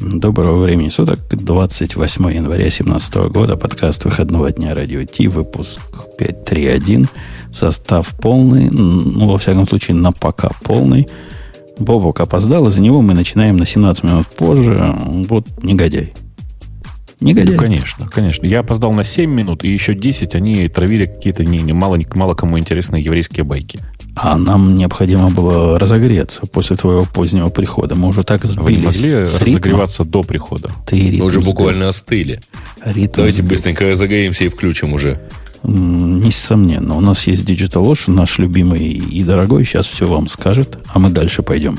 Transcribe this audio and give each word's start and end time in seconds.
Доброго 0.00 0.62
времени 0.62 0.90
суток, 0.90 1.18
28 1.28 2.30
января 2.32 2.62
2017 2.62 3.14
года, 3.32 3.56
подкаст 3.56 4.04
выходного 4.04 4.52
дня 4.52 4.72
радио 4.72 5.02
Ти, 5.02 5.26
выпуск 5.26 5.80
531, 6.18 7.08
состав 7.52 8.14
полный, 8.20 8.70
ну, 8.70 9.26
во 9.26 9.38
всяком 9.38 9.66
случае, 9.66 9.96
на 9.96 10.12
пока 10.12 10.50
полный. 10.62 11.08
Бобок 11.80 12.20
опоздал, 12.20 12.68
из-за 12.68 12.80
него 12.80 13.02
мы 13.02 13.14
начинаем 13.14 13.56
на 13.56 13.66
17 13.66 14.04
минут 14.04 14.26
позже. 14.28 14.94
Вот 15.28 15.46
негодяй. 15.62 16.14
Негодяй. 17.20 17.56
Ну, 17.56 17.60
конечно, 17.60 18.08
конечно. 18.08 18.46
Я 18.46 18.60
опоздал 18.60 18.92
на 18.92 19.02
7 19.02 19.28
минут, 19.28 19.64
и 19.64 19.68
еще 19.68 19.94
10 19.94 20.36
они 20.36 20.68
травили 20.68 21.06
какие-то 21.06 21.44
не, 21.44 21.58
не, 21.58 21.72
мало, 21.72 21.98
мало 22.14 22.34
кому 22.34 22.56
интересные 22.56 23.02
еврейские 23.02 23.42
байки. 23.42 23.80
А 24.20 24.36
нам 24.36 24.74
необходимо 24.74 25.30
было 25.30 25.78
разогреться 25.78 26.42
после 26.46 26.76
твоего 26.76 27.04
позднего 27.04 27.50
прихода. 27.50 27.94
Мы 27.94 28.08
уже 28.08 28.24
так 28.24 28.44
сбились. 28.44 28.64
Вы 28.64 28.72
не 28.72 28.84
могли 28.84 29.14
разогреваться 29.14 30.04
до 30.04 30.22
прихода? 30.22 30.70
Ты 30.86 31.16
Мы 31.18 31.24
уже 31.24 31.40
буквально 31.40 31.88
остыли. 31.88 32.40
Ритм 32.84 33.16
Давайте 33.16 33.38
сбил. 33.38 33.50
быстренько 33.50 33.88
разогреемся 33.88 34.44
и 34.44 34.48
включим 34.48 34.92
уже. 34.92 35.20
Несомненно. 35.62 36.96
У 36.96 37.00
нас 37.00 37.26
есть 37.26 37.44
Digital 37.44 37.84
Ocean, 37.84 38.12
наш 38.12 38.38
любимый 38.38 38.88
и 38.88 39.22
дорогой. 39.22 39.64
Сейчас 39.64 39.86
все 39.86 40.06
вам 40.06 40.28
скажет, 40.28 40.78
а 40.88 40.98
мы 40.98 41.10
дальше 41.10 41.42
пойдем. 41.42 41.78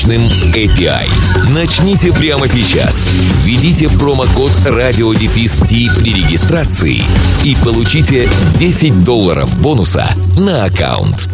мощным 0.01 0.21
API. 0.53 1.07
Начните 1.53 2.11
прямо 2.11 2.47
сейчас. 2.47 3.07
Введите 3.43 3.87
промокод 3.87 4.51
радиодефис 4.65 5.59
при 5.59 6.13
регистрации 6.13 7.03
и 7.43 7.55
получите 7.63 8.27
10 8.55 9.03
долларов 9.03 9.61
бонуса 9.61 10.07
на 10.39 10.63
аккаунт. 10.65 11.29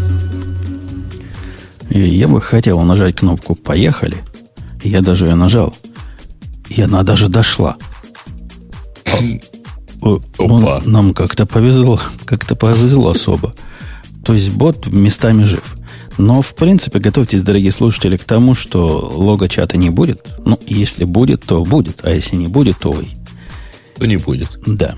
Я 1.90 2.28
бы 2.28 2.42
хотел 2.42 2.82
нажать 2.82 3.16
кнопку 3.16 3.56
«Поехали». 3.56 4.18
Я 4.84 5.02
даже 5.02 5.28
ее 5.28 5.36
нажал. 5.36 5.74
И 6.68 6.82
она 6.82 7.04
даже 7.04 7.30
дошла. 7.30 7.78
Опа. 10.38 10.82
Нам 10.86 11.14
как-то 11.14 11.46
повезло, 11.46 12.02
как-то 12.26 12.56
повезло 12.56 13.12
особо. 13.12 13.54
То 14.26 14.34
есть 14.34 14.52
бот 14.52 14.88
местами 14.88 15.44
жив. 15.44 15.77
Но, 16.18 16.42
в 16.42 16.56
принципе, 16.56 17.00
готовьтесь, 17.00 17.44
дорогие 17.44 17.72
слушатели, 17.72 18.18
к 18.18 18.24
тому, 18.24 18.56
что 18.56 19.12
лого 19.14 19.48
чата 19.48 19.78
не 19.78 19.90
будет. 19.90 20.26
Ну, 20.46 20.60
если 20.66 21.06
будет, 21.06 21.44
то 21.44 21.64
будет. 21.64 22.00
А 22.04 22.12
если 22.12 22.36
не 22.36 22.48
будет, 22.48 22.80
то 22.80 22.92
ой. 22.92 23.16
То 23.98 24.06
не 24.06 24.18
будет. 24.18 24.60
Да. 24.66 24.96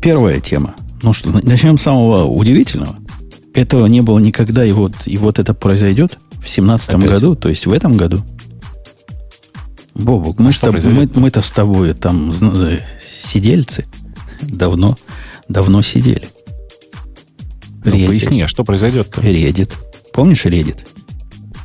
Первая 0.00 0.40
тема. 0.40 0.76
Ну 1.02 1.12
что, 1.12 1.30
начнем 1.30 1.78
с 1.78 1.82
самого 1.82 2.24
удивительного. 2.24 2.96
Этого 3.54 3.86
не 3.86 4.00
было 4.00 4.18
никогда, 4.18 4.64
и 4.64 4.72
вот, 4.72 4.92
и 5.06 5.16
вот 5.18 5.38
это 5.38 5.52
произойдет 5.52 6.18
в 6.42 6.48
семнадцатом 6.48 7.00
году, 7.00 7.34
то 7.34 7.48
есть 7.48 7.66
в 7.66 7.72
этом 7.72 7.96
году. 7.96 8.22
Бобук, 9.94 10.38
мы, 10.38 10.50
а 10.50 10.52
с 10.52 10.84
мы, 10.84 11.10
мы-то 11.14 11.42
с 11.42 11.50
тобой 11.50 11.92
там 11.92 12.30
э, 12.30 12.78
сидельцы 13.22 13.84
давно, 14.40 14.96
давно 15.48 15.82
сидели. 15.82 16.28
Ну, 17.84 17.90
поясни, 18.06 18.40
а 18.40 18.48
что 18.48 18.64
произойдет-то? 18.64 19.20
Редит. 19.20 19.76
Помнишь 20.12 20.44
Reddit? 20.44 20.78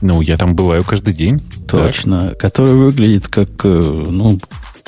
Ну, 0.02 0.22
я 0.22 0.38
там 0.38 0.56
бываю 0.56 0.84
каждый 0.84 1.14
день. 1.14 1.42
Точно. 1.68 2.30
Так. 2.30 2.40
Который 2.40 2.76
выглядит 2.76 3.28
как, 3.28 3.50
э, 3.64 3.68
ну, 3.70 4.40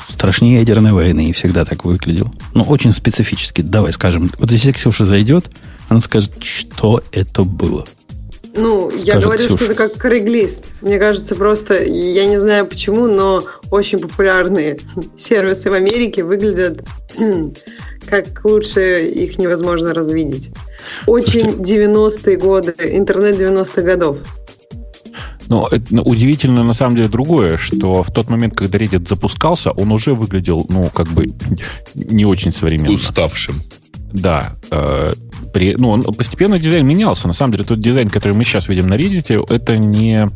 страшнее 0.07 0.59
ядерной 0.59 0.91
войны 0.91 1.29
и 1.29 1.33
всегда 1.33 1.65
так 1.65 1.85
выглядел. 1.85 2.31
Ну, 2.53 2.63
очень 2.63 2.91
специфически. 2.93 3.61
Давай 3.61 3.91
скажем. 3.91 4.31
Вот 4.37 4.51
если 4.51 4.71
Ксюша 4.71 5.05
зайдет, 5.05 5.49
она 5.87 5.99
скажет, 5.99 6.43
что 6.43 7.03
это 7.11 7.43
было. 7.43 7.85
Ну, 8.55 8.89
Скажет 8.89 9.07
я 9.07 9.19
говорю, 9.19 9.39
Ксюша. 9.39 9.63
что 9.63 9.65
это 9.65 9.75
как 9.75 10.05
Craigslist. 10.05 10.63
Мне 10.81 10.99
кажется, 10.99 11.35
просто, 11.35 11.83
я 11.83 12.25
не 12.25 12.37
знаю 12.37 12.65
почему, 12.65 13.07
но 13.07 13.43
очень 13.71 13.99
популярные 13.99 14.79
сервисы 15.17 15.69
в 15.69 15.73
Америке 15.73 16.23
выглядят 16.23 16.83
как 18.09 18.43
лучше 18.43 19.05
их 19.05 19.37
невозможно 19.37 19.93
развидеть. 19.93 20.51
Очень 21.05 21.49
90-е 21.61 22.37
годы, 22.37 22.73
интернет 22.79 23.39
90-х 23.39 23.81
годов. 23.81 24.17
Но 25.47 25.67
это 25.71 25.83
ну, 25.89 26.03
удивительно 26.03 26.63
на 26.63 26.73
самом 26.73 26.95
деле 26.95 27.07
другое, 27.07 27.57
что 27.57 28.03
в 28.03 28.11
тот 28.11 28.29
момент, 28.29 28.55
когда 28.55 28.77
Reddit 28.77 29.09
запускался, 29.09 29.71
он 29.71 29.91
уже 29.91 30.13
выглядел, 30.13 30.65
ну, 30.69 30.89
как 30.93 31.07
бы 31.07 31.27
не 31.95 32.25
очень 32.25 32.51
современно. 32.51 32.93
Уставшим. 32.93 33.61
Да. 34.13 34.55
Э, 34.69 35.11
при, 35.51 35.75
ну, 35.75 35.89
он, 35.89 36.03
постепенно 36.03 36.59
дизайн 36.59 36.85
менялся. 36.85 37.27
На 37.27 37.33
самом 37.33 37.53
деле, 37.53 37.63
тот 37.63 37.79
дизайн, 37.79 38.09
который 38.09 38.33
мы 38.33 38.43
сейчас 38.43 38.67
видим 38.67 38.87
на 38.87 38.95
Reddit, 38.95 39.45
это 39.49 39.77
не, 39.77 40.29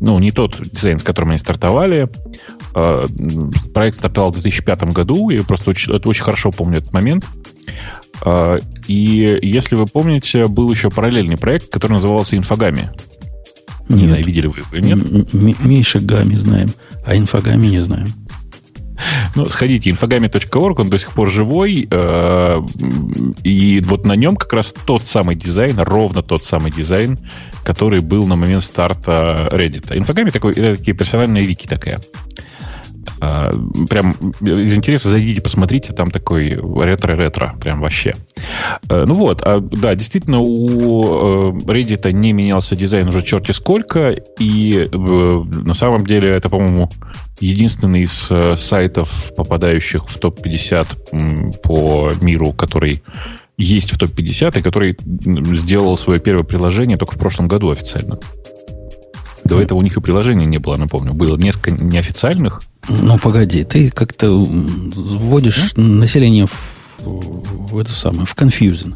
ну, 0.00 0.18
не 0.18 0.30
тот 0.30 0.60
дизайн, 0.72 0.98
с 0.98 1.02
которым 1.02 1.30
они 1.30 1.38
стартовали. 1.38 2.08
Э, 2.74 3.06
проект 3.74 3.98
стартовал 3.98 4.30
в 4.30 4.34
2005 4.34 4.84
году, 4.92 5.30
и 5.30 5.38
просто 5.42 5.70
очень, 5.70 5.94
это 5.94 6.08
очень 6.08 6.24
хорошо 6.24 6.50
помню 6.50 6.78
этот 6.78 6.92
момент. 6.92 7.24
Э, 8.24 8.58
и 8.86 9.38
если 9.42 9.76
вы 9.76 9.86
помните, 9.86 10.46
был 10.46 10.70
еще 10.70 10.90
параллельный 10.90 11.36
проект, 11.36 11.70
который 11.70 11.92
назывался 11.92 12.36
Инфогами. 12.36 12.90
Нет. 13.88 14.24
Видели 14.26 14.48
вы 14.48 14.58
его, 14.58 14.86
нет? 14.86 14.98
М- 15.32 15.56
Миша 15.68 16.00
Гами 16.00 16.34
знаем, 16.34 16.70
а 17.04 17.16
Infogami 17.16 17.66
не 17.66 17.80
знаем. 17.80 18.08
Ну, 19.34 19.46
сходите, 19.46 19.90
infogami.org, 19.90 20.80
он 20.80 20.88
до 20.88 20.98
сих 20.98 21.12
пор 21.12 21.30
живой, 21.30 21.86
э, 21.90 22.62
и 23.42 23.82
вот 23.84 24.04
на 24.06 24.16
нем 24.16 24.36
как 24.36 24.52
раз 24.52 24.74
тот 24.84 25.02
самый 25.04 25.36
дизайн, 25.36 25.78
ровно 25.78 26.22
тот 26.22 26.44
самый 26.44 26.70
дизайн, 26.70 27.18
который 27.64 28.00
был 28.00 28.26
на 28.26 28.36
момент 28.36 28.62
старта 28.62 29.48
Reddit. 29.50 29.88
Infogami 29.88 30.30
такой, 30.30 30.54
такие 30.54 30.96
персональные 30.96 31.44
вики 31.44 31.66
такая. 31.66 32.00
А, 33.20 33.52
прям 33.88 34.12
из 34.40 34.76
интереса 34.76 35.08
зайдите, 35.08 35.40
посмотрите, 35.40 35.92
там 35.92 36.10
такой 36.10 36.50
ретро-ретро, 36.50 37.54
прям 37.60 37.80
вообще. 37.80 38.14
Э, 38.88 39.04
ну 39.06 39.14
вот, 39.14 39.42
а, 39.42 39.60
да, 39.60 39.94
действительно, 39.94 40.40
у 40.40 41.54
э, 41.54 41.58
Reddit 41.64 42.10
не 42.12 42.32
менялся 42.32 42.76
дизайн 42.76 43.08
уже 43.08 43.22
черти 43.22 43.52
сколько, 43.52 44.14
и 44.38 44.88
э, 44.90 44.96
на 44.96 45.74
самом 45.74 46.06
деле 46.06 46.30
это, 46.30 46.48
по-моему, 46.48 46.90
единственный 47.40 48.02
из 48.02 48.30
сайтов, 48.60 49.32
попадающих 49.36 50.08
в 50.08 50.18
топ-50 50.18 51.60
по 51.62 52.12
миру, 52.20 52.52
который 52.52 53.02
есть 53.58 53.92
в 53.92 53.98
топ-50, 53.98 54.58
и 54.58 54.62
который 54.62 54.96
сделал 55.56 55.96
свое 55.98 56.20
первое 56.20 56.44
приложение 56.44 56.96
только 56.96 57.14
в 57.14 57.18
прошлом 57.18 57.48
году 57.48 57.70
официально. 57.70 58.18
До 59.44 59.60
этого 59.60 59.78
у 59.78 59.82
них 59.82 59.96
и 59.96 60.00
приложения 60.00 60.46
не 60.46 60.58
было, 60.58 60.76
напомню. 60.76 61.14
Было 61.14 61.36
несколько 61.36 61.70
неофициальных. 61.70 62.62
Ну, 62.88 63.18
погоди, 63.18 63.64
ты 63.64 63.90
как-то 63.90 64.30
вводишь 64.30 65.72
а? 65.76 65.80
население 65.80 66.46
в, 66.46 67.02
в 67.02 67.78
эту 67.78 67.92
самую, 67.92 68.26
в 68.26 68.34
confusion. 68.36 68.94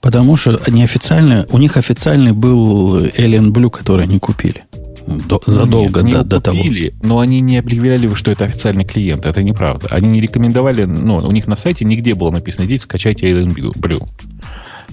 Потому 0.00 0.34
что 0.34 0.60
неофициально, 0.68 1.46
у 1.50 1.58
них 1.58 1.76
официальный 1.76 2.32
был 2.32 3.04
Alien 3.04 3.52
Blue, 3.52 3.70
который 3.70 4.04
они 4.04 4.18
купили. 4.18 4.64
До, 5.06 5.40
задолго 5.46 6.02
Нет, 6.02 6.26
до, 6.26 6.40
до 6.40 6.50
купили, 6.50 6.90
того. 6.90 7.06
Но 7.06 7.18
они 7.20 7.40
не 7.40 7.58
объявляли, 7.58 8.12
что 8.14 8.30
это 8.30 8.44
официальный 8.44 8.84
клиент. 8.84 9.26
Это 9.26 9.42
неправда. 9.42 9.88
Они 9.90 10.08
не 10.08 10.20
рекомендовали, 10.20 10.84
ну, 10.84 11.16
у 11.16 11.32
них 11.32 11.46
на 11.46 11.56
сайте 11.56 11.84
нигде 11.84 12.14
было 12.14 12.30
написано, 12.30 12.64
идите, 12.64 12.82
скачайте 12.82 13.26
Alien 13.26 13.54
Blue. 13.54 14.08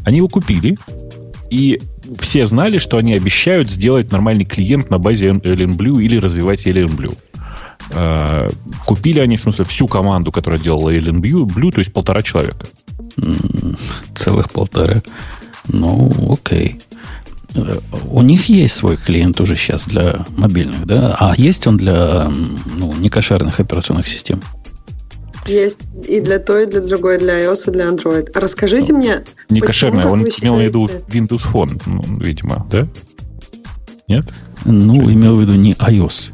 Они 0.03 0.17
его 0.17 0.27
купили, 0.27 0.77
и 1.49 1.81
все 2.19 2.45
знали, 2.45 2.77
что 2.77 2.97
они 2.97 3.13
обещают 3.13 3.71
сделать 3.71 4.11
нормальный 4.11 4.45
клиент 4.45 4.89
на 4.89 4.99
базе 4.99 5.27
Alien 5.29 5.75
Blue 5.75 6.03
или 6.03 6.17
развивать 6.17 6.65
Alien 6.65 6.95
Blue. 6.95 7.17
А, 7.91 8.47
купили 8.85 9.19
они, 9.19 9.37
в 9.37 9.41
смысле, 9.41 9.65
всю 9.65 9.87
команду, 9.87 10.31
которая 10.31 10.59
делала 10.59 10.89
Alien 10.89 11.21
Blue, 11.21 11.71
то 11.71 11.79
есть 11.79 11.93
полтора 11.93 12.21
человека. 12.21 12.67
Целых 14.15 14.51
полтора. 14.51 15.01
Ну, 15.67 16.11
окей. 16.31 16.79
Э, 17.55 17.79
у 18.09 18.21
них 18.21 18.49
есть 18.49 18.75
свой 18.75 18.97
клиент 18.97 19.39
уже 19.41 19.55
сейчас 19.55 19.85
для 19.85 20.25
мобильных, 20.37 20.85
да? 20.85 21.15
А 21.19 21.33
есть 21.35 21.65
он 21.67 21.77
для 21.77 22.31
ну, 22.77 22.93
некошерных 22.93 23.59
операционных 23.59 24.07
систем? 24.07 24.41
Есть 25.45 25.81
и 26.07 26.19
для 26.19 26.37
той, 26.37 26.63
и 26.63 26.65
для 26.67 26.81
другой, 26.81 27.17
для 27.17 27.45
iOS 27.45 27.69
и 27.69 27.71
для 27.71 27.87
Android. 27.87 28.29
Расскажите 28.35 28.93
ну, 28.93 28.99
мне, 28.99 29.23
Не 29.49 29.61
кошерная, 29.61 30.05
он 30.05 30.23
имел 30.23 30.55
в 30.55 30.61
виду 30.61 30.87
Windows 31.07 31.45
Phone, 31.51 31.81
ну, 31.85 32.03
видимо, 32.19 32.67
да? 32.69 32.87
Нет? 34.07 34.25
Ну, 34.65 35.11
имел 35.11 35.37
в 35.37 35.41
виду 35.41 35.55
не 35.55 35.73
iOS. 35.73 36.31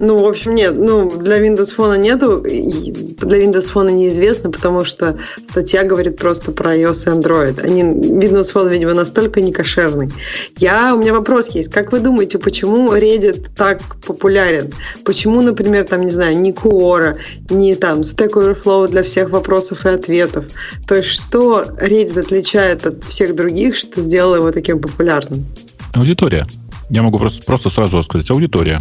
Ну, 0.00 0.18
в 0.18 0.26
общем, 0.26 0.54
нет. 0.54 0.78
Ну, 0.78 1.10
для 1.10 1.46
Windows 1.46 1.76
Phone 1.76 1.98
нету. 1.98 2.40
Для 2.40 3.44
Windows 3.44 3.70
Phone 3.72 3.92
неизвестно, 3.92 4.50
потому 4.50 4.82
что 4.82 5.18
статья 5.50 5.84
говорит 5.84 6.16
просто 6.16 6.52
про 6.52 6.74
iOS 6.74 7.04
и 7.04 7.20
Android. 7.20 7.62
Они, 7.62 7.82
Windows 7.82 8.54
Phone, 8.54 8.70
видимо, 8.70 8.94
настолько 8.94 9.42
не 9.42 9.52
кошерный. 9.52 10.10
Я, 10.56 10.94
у 10.94 10.98
меня 10.98 11.12
вопрос 11.12 11.48
есть. 11.48 11.70
Как 11.70 11.92
вы 11.92 12.00
думаете, 12.00 12.38
почему 12.38 12.94
Reddit 12.94 13.48
так 13.54 13.82
популярен? 14.06 14.72
Почему, 15.04 15.42
например, 15.42 15.84
там, 15.84 16.00
не 16.00 16.10
знаю, 16.10 16.34
не 16.38 16.52
Quora, 16.52 17.18
не 17.50 17.74
там 17.74 18.00
Stack 18.00 18.30
Overflow 18.30 18.88
для 18.88 19.02
всех 19.02 19.28
вопросов 19.28 19.84
и 19.84 19.90
ответов? 19.90 20.46
То 20.88 20.94
есть, 20.94 21.10
что 21.10 21.66
Reddit 21.78 22.18
отличает 22.18 22.86
от 22.86 23.04
всех 23.04 23.36
других, 23.36 23.76
что 23.76 24.00
сделало 24.00 24.36
его 24.36 24.50
таким 24.50 24.80
популярным? 24.80 25.44
Аудитория. 25.92 26.46
Я 26.88 27.02
могу 27.02 27.18
просто, 27.18 27.44
просто 27.44 27.68
сразу 27.68 28.02
сказать. 28.02 28.30
Аудитория. 28.30 28.80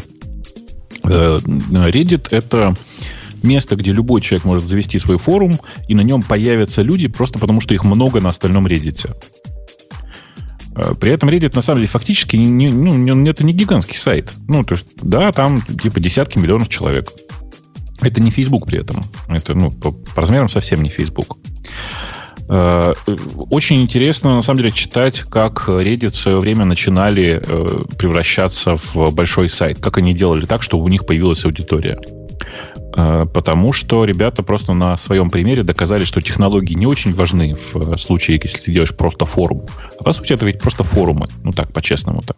Э, 1.10 1.40
Reddit— 1.44 2.28
это 2.32 2.76
место, 3.44 3.76
где 3.76 3.92
любой 3.92 4.22
человек 4.22 4.46
может 4.46 4.66
завести 4.66 5.00
свой 5.00 5.18
форум, 5.18 5.60
и 5.88 5.96
на 5.96 6.02
нем 6.02 6.22
появятся 6.22 6.82
люди 6.82 7.08
просто 7.08 7.40
потому, 7.40 7.62
что 7.62 7.74
их 7.74 7.84
много 7.84 8.20
на 8.22 8.30
остальном 8.30 8.68
Reddit. 8.68 9.10
Э, 10.76 10.94
при 11.00 11.12
этом 11.12 11.30
Reddit, 11.30 11.56
на 11.56 11.62
самом 11.62 11.80
деле, 11.80 11.88
фактически 11.90 12.36
не, 12.36 12.70
ну, 12.70 13.28
это 13.28 13.44
не 13.44 13.54
гигантский 13.54 13.98
сайт. 13.98 14.32
Ну, 14.48 14.64
то 14.64 14.76
есть, 14.76 14.88
да, 15.02 15.32
там 15.32 15.62
типа 15.62 16.00
десятки 16.00 16.38
миллионов 16.38 16.70
человек. 16.70 17.12
Это 18.02 18.22
не 18.22 18.32
Facebook 18.32 18.66
при 18.66 18.80
этом. 18.80 19.04
Это, 19.28 19.54
ну, 19.56 19.72
по, 19.72 19.92
по 19.92 20.22
размерам 20.22 20.48
совсем 20.48 20.82
не 20.82 20.90
Facebook. 20.90 21.38
Э, 22.50 22.94
очень 23.50 23.82
интересно, 23.82 24.36
на 24.36 24.42
самом 24.42 24.62
деле, 24.62 24.72
читать, 24.72 25.22
как 25.22 25.70
Reddit 25.70 26.12
в 26.12 26.16
свое 26.16 26.40
время 26.40 26.66
начинали 26.66 27.42
э, 27.42 27.84
превращаться 27.98 28.78
в 28.78 29.14
большой 29.14 29.50
сайт. 29.50 29.80
Как 29.80 29.98
они 29.98 30.14
делали 30.14 30.46
так, 30.46 30.64
чтобы 30.64 30.84
у 30.84 30.88
них 30.88 31.06
появилась 31.06 31.46
аудитория. 31.46 32.00
Э, 32.98 33.26
потому 33.32 33.72
что 33.72 34.04
ребята 34.04 34.42
просто 34.42 34.74
на 34.74 34.98
своем 34.98 35.30
примере 35.30 35.64
доказали, 35.64 36.06
что 36.06 36.22
технологии 36.22 36.74
не 36.74 36.88
очень 36.88 37.14
важны 37.14 37.56
в 37.72 37.98
случае, 37.98 38.40
если 38.42 38.58
ты 38.58 38.72
делаешь 38.72 38.96
просто 38.96 39.26
форум. 39.26 39.68
А 40.00 40.04
по 40.04 40.12
сути, 40.12 40.34
это 40.34 40.46
ведь 40.46 40.60
просто 40.60 40.84
форумы. 40.84 41.28
Ну 41.44 41.52
так, 41.52 41.72
по-честному-то. 41.72 42.36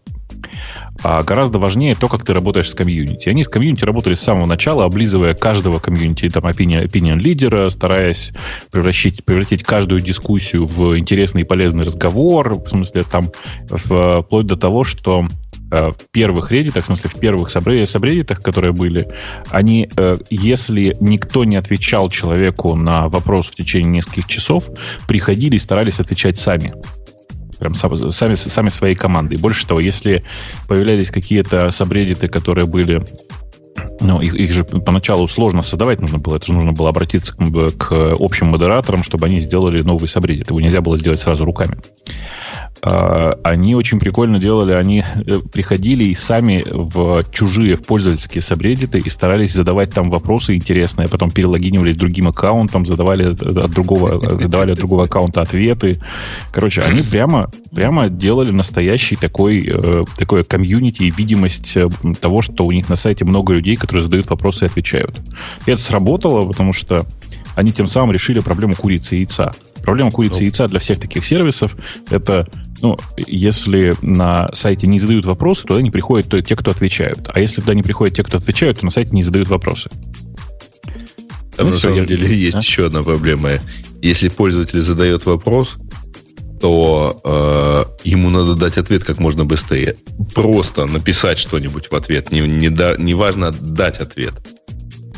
А 1.03 1.24
гораздо 1.24 1.57
важнее 1.57 1.95
то, 1.95 2.07
как 2.07 2.24
ты 2.25 2.33
работаешь 2.33 2.69
с 2.69 2.75
комьюнити. 2.75 3.30
Они 3.30 3.44
с 3.44 3.48
комьюнити 3.48 3.83
работали 3.86 4.13
с 4.13 4.21
самого 4.21 4.45
начала, 4.45 4.86
облизывая 4.86 5.33
каждого 5.33 5.80
комьюнити, 5.80 6.30
там, 6.30 6.45
opinion, 6.45 6.86
opinion 6.86 7.18
лидера, 7.18 7.69
стараясь 7.69 8.33
превратить, 8.71 9.25
превратить 9.25 9.63
каждую 9.63 10.01
дискуссию 10.01 10.65
в 10.65 10.98
интересный 10.98 11.42
и 11.42 11.45
полезный 11.45 11.86
разговор. 11.86 12.56
В 12.56 12.69
смысле, 12.69 13.03
там, 13.03 13.31
вплоть 13.68 14.45
до 14.45 14.56
того, 14.56 14.83
что 14.83 15.25
э, 15.71 15.92
в 15.92 16.12
первых 16.12 16.51
реддитах, 16.51 16.83
в 16.83 16.88
смысле, 16.88 17.09
в 17.09 17.19
первых 17.19 17.50
сабреддитах, 17.50 18.44
которые 18.44 18.71
были, 18.71 19.07
они, 19.50 19.89
э, 19.95 20.18
если 20.30 20.95
никто 21.00 21.45
не 21.45 21.56
отвечал 21.56 22.09
человеку 22.09 22.75
на 22.75 23.07
вопрос 23.07 23.48
в 23.48 23.56
течение 23.56 23.92
нескольких 23.92 24.27
часов, 24.27 24.69
приходили 25.07 25.56
и 25.56 25.59
старались 25.59 26.00
отвечать 26.00 26.38
сами 26.38 26.74
прям 27.62 27.75
сами, 27.75 28.34
сами 28.34 28.69
своей 28.69 28.96
командой. 28.96 29.38
Больше 29.38 29.68
того, 29.68 29.80
если 29.80 30.24
появлялись 30.68 31.12
какие-то 31.12 31.69
сабреддиты, 31.69 32.28
которые 32.28 32.66
были 32.66 33.06
ну, 34.00 34.19
их, 34.19 34.35
их 34.35 34.51
же 34.51 34.63
поначалу 34.63 35.27
сложно 35.27 35.62
создавать 35.62 36.01
нужно 36.01 36.18
было. 36.18 36.38
Это 36.38 36.47
же 36.47 36.53
нужно 36.53 36.73
было 36.73 36.89
обратиться 36.89 37.35
к, 37.35 37.71
к 37.77 38.13
общим 38.19 38.47
модераторам, 38.47 39.03
чтобы 39.03 39.27
они 39.27 39.39
сделали 39.39 39.81
новый 39.81 40.07
сабреддит. 40.07 40.50
Его 40.50 40.59
нельзя 40.59 40.81
было 40.81 40.97
сделать 40.97 41.21
сразу 41.21 41.45
руками. 41.45 41.77
А, 42.83 43.38
они 43.44 43.75
очень 43.75 44.00
прикольно 44.00 44.39
делали, 44.39 44.73
они 44.73 45.03
э, 45.03 45.39
приходили 45.53 46.06
и 46.06 46.15
сами 46.15 46.65
в 46.68 47.23
чужие, 47.31 47.75
в 47.75 47.85
пользовательские 47.85 48.41
сабреддиты 48.41 48.97
и 48.97 49.07
старались 49.07 49.53
задавать 49.53 49.94
там 49.94 50.09
вопросы 50.09 50.56
интересные, 50.56 51.07
потом 51.07 51.29
перелогинивались 51.29 51.95
другим 51.95 52.27
аккаунтом, 52.29 52.88
задавали 52.88 53.33
от 53.33 53.71
другого, 53.71 54.17
задавали 54.17 54.71
от 54.71 54.77
другого 54.77 55.03
аккаунта 55.03 55.41
ответы. 55.41 56.01
Короче, 56.51 56.81
они 56.81 57.03
прямо, 57.03 57.51
прямо 57.71 58.09
делали 58.09 58.50
настоящий 58.50 59.15
такой, 59.15 59.63
э, 59.71 60.06
такой 60.17 60.44
комьюнити 60.44 61.03
и 61.03 61.12
видимость 61.12 61.77
э, 61.77 61.88
того, 62.19 62.41
что 62.41 62.65
у 62.65 62.71
них 62.71 62.89
на 62.89 62.95
сайте 62.95 63.25
много 63.25 63.53
людей, 63.53 63.61
которые 63.75 64.04
задают 64.04 64.30
вопросы 64.30 64.66
и 64.66 64.68
отвечают. 64.68 65.19
И 65.66 65.72
это 65.72 65.81
сработало, 65.81 66.46
потому 66.46 66.74
что 66.74 67.06
они 67.56 67.72
тем 67.72 67.88
самым 67.88 68.12
решили 68.12 68.40
проблему 68.40 68.75
курицы 68.75 69.16
и 69.16 69.19
яйца. 69.19 69.52
Проблема 69.84 70.12
курицы 70.12 70.44
и 70.44 70.46
яйца 70.46 70.68
для 70.68 70.80
всех 70.80 71.00
таких 71.00 71.25
сервисов 71.25 71.75
это, 72.10 72.48
ну, 72.81 72.98
если 73.18 73.96
на 74.02 74.50
сайте 74.54 74.88
не 74.88 75.00
задают 75.00 75.25
вопросы, 75.25 75.63
туда 75.63 75.81
не 75.81 75.92
приходят 75.92 76.30
то, 76.30 76.42
те, 76.42 76.56
кто 76.56 76.72
отвечают. 76.72 77.30
А 77.34 77.40
если 77.40 77.62
туда 77.62 77.74
не 77.74 77.84
приходят 77.84 78.16
те, 78.16 78.24
кто 78.24 78.38
отвечают, 78.38 78.80
то 78.80 78.86
на 78.86 78.92
сайте 78.92 79.12
не 79.12 79.24
задают 79.24 79.50
вопросы. 79.50 79.90
Там 81.56 81.68
ну, 81.68 81.74
на 81.74 81.80
самом 81.80 82.06
деле 82.06 82.36
есть 82.36 82.56
а? 82.56 82.60
еще 82.60 82.86
одна 82.86 83.04
проблема. 83.04 83.52
Если 84.02 84.30
пользователь 84.30 84.81
задает 84.81 85.25
вопрос, 85.25 85.78
то 86.62 87.19
э, 87.24 88.08
ему 88.08 88.30
надо 88.30 88.54
дать 88.54 88.78
ответ 88.78 89.04
как 89.04 89.18
можно 89.18 89.46
быстрее. 89.46 89.98
Просто 90.36 90.86
написать 90.86 91.40
что-нибудь 91.40 91.90
в 91.90 91.96
ответ. 91.96 92.31
Не, 92.31 92.42
не, 92.42 92.69
да, 92.69 92.96
не 92.98 93.16
важно 93.16 93.52
дать 93.52 94.00
ответ. 94.00 94.34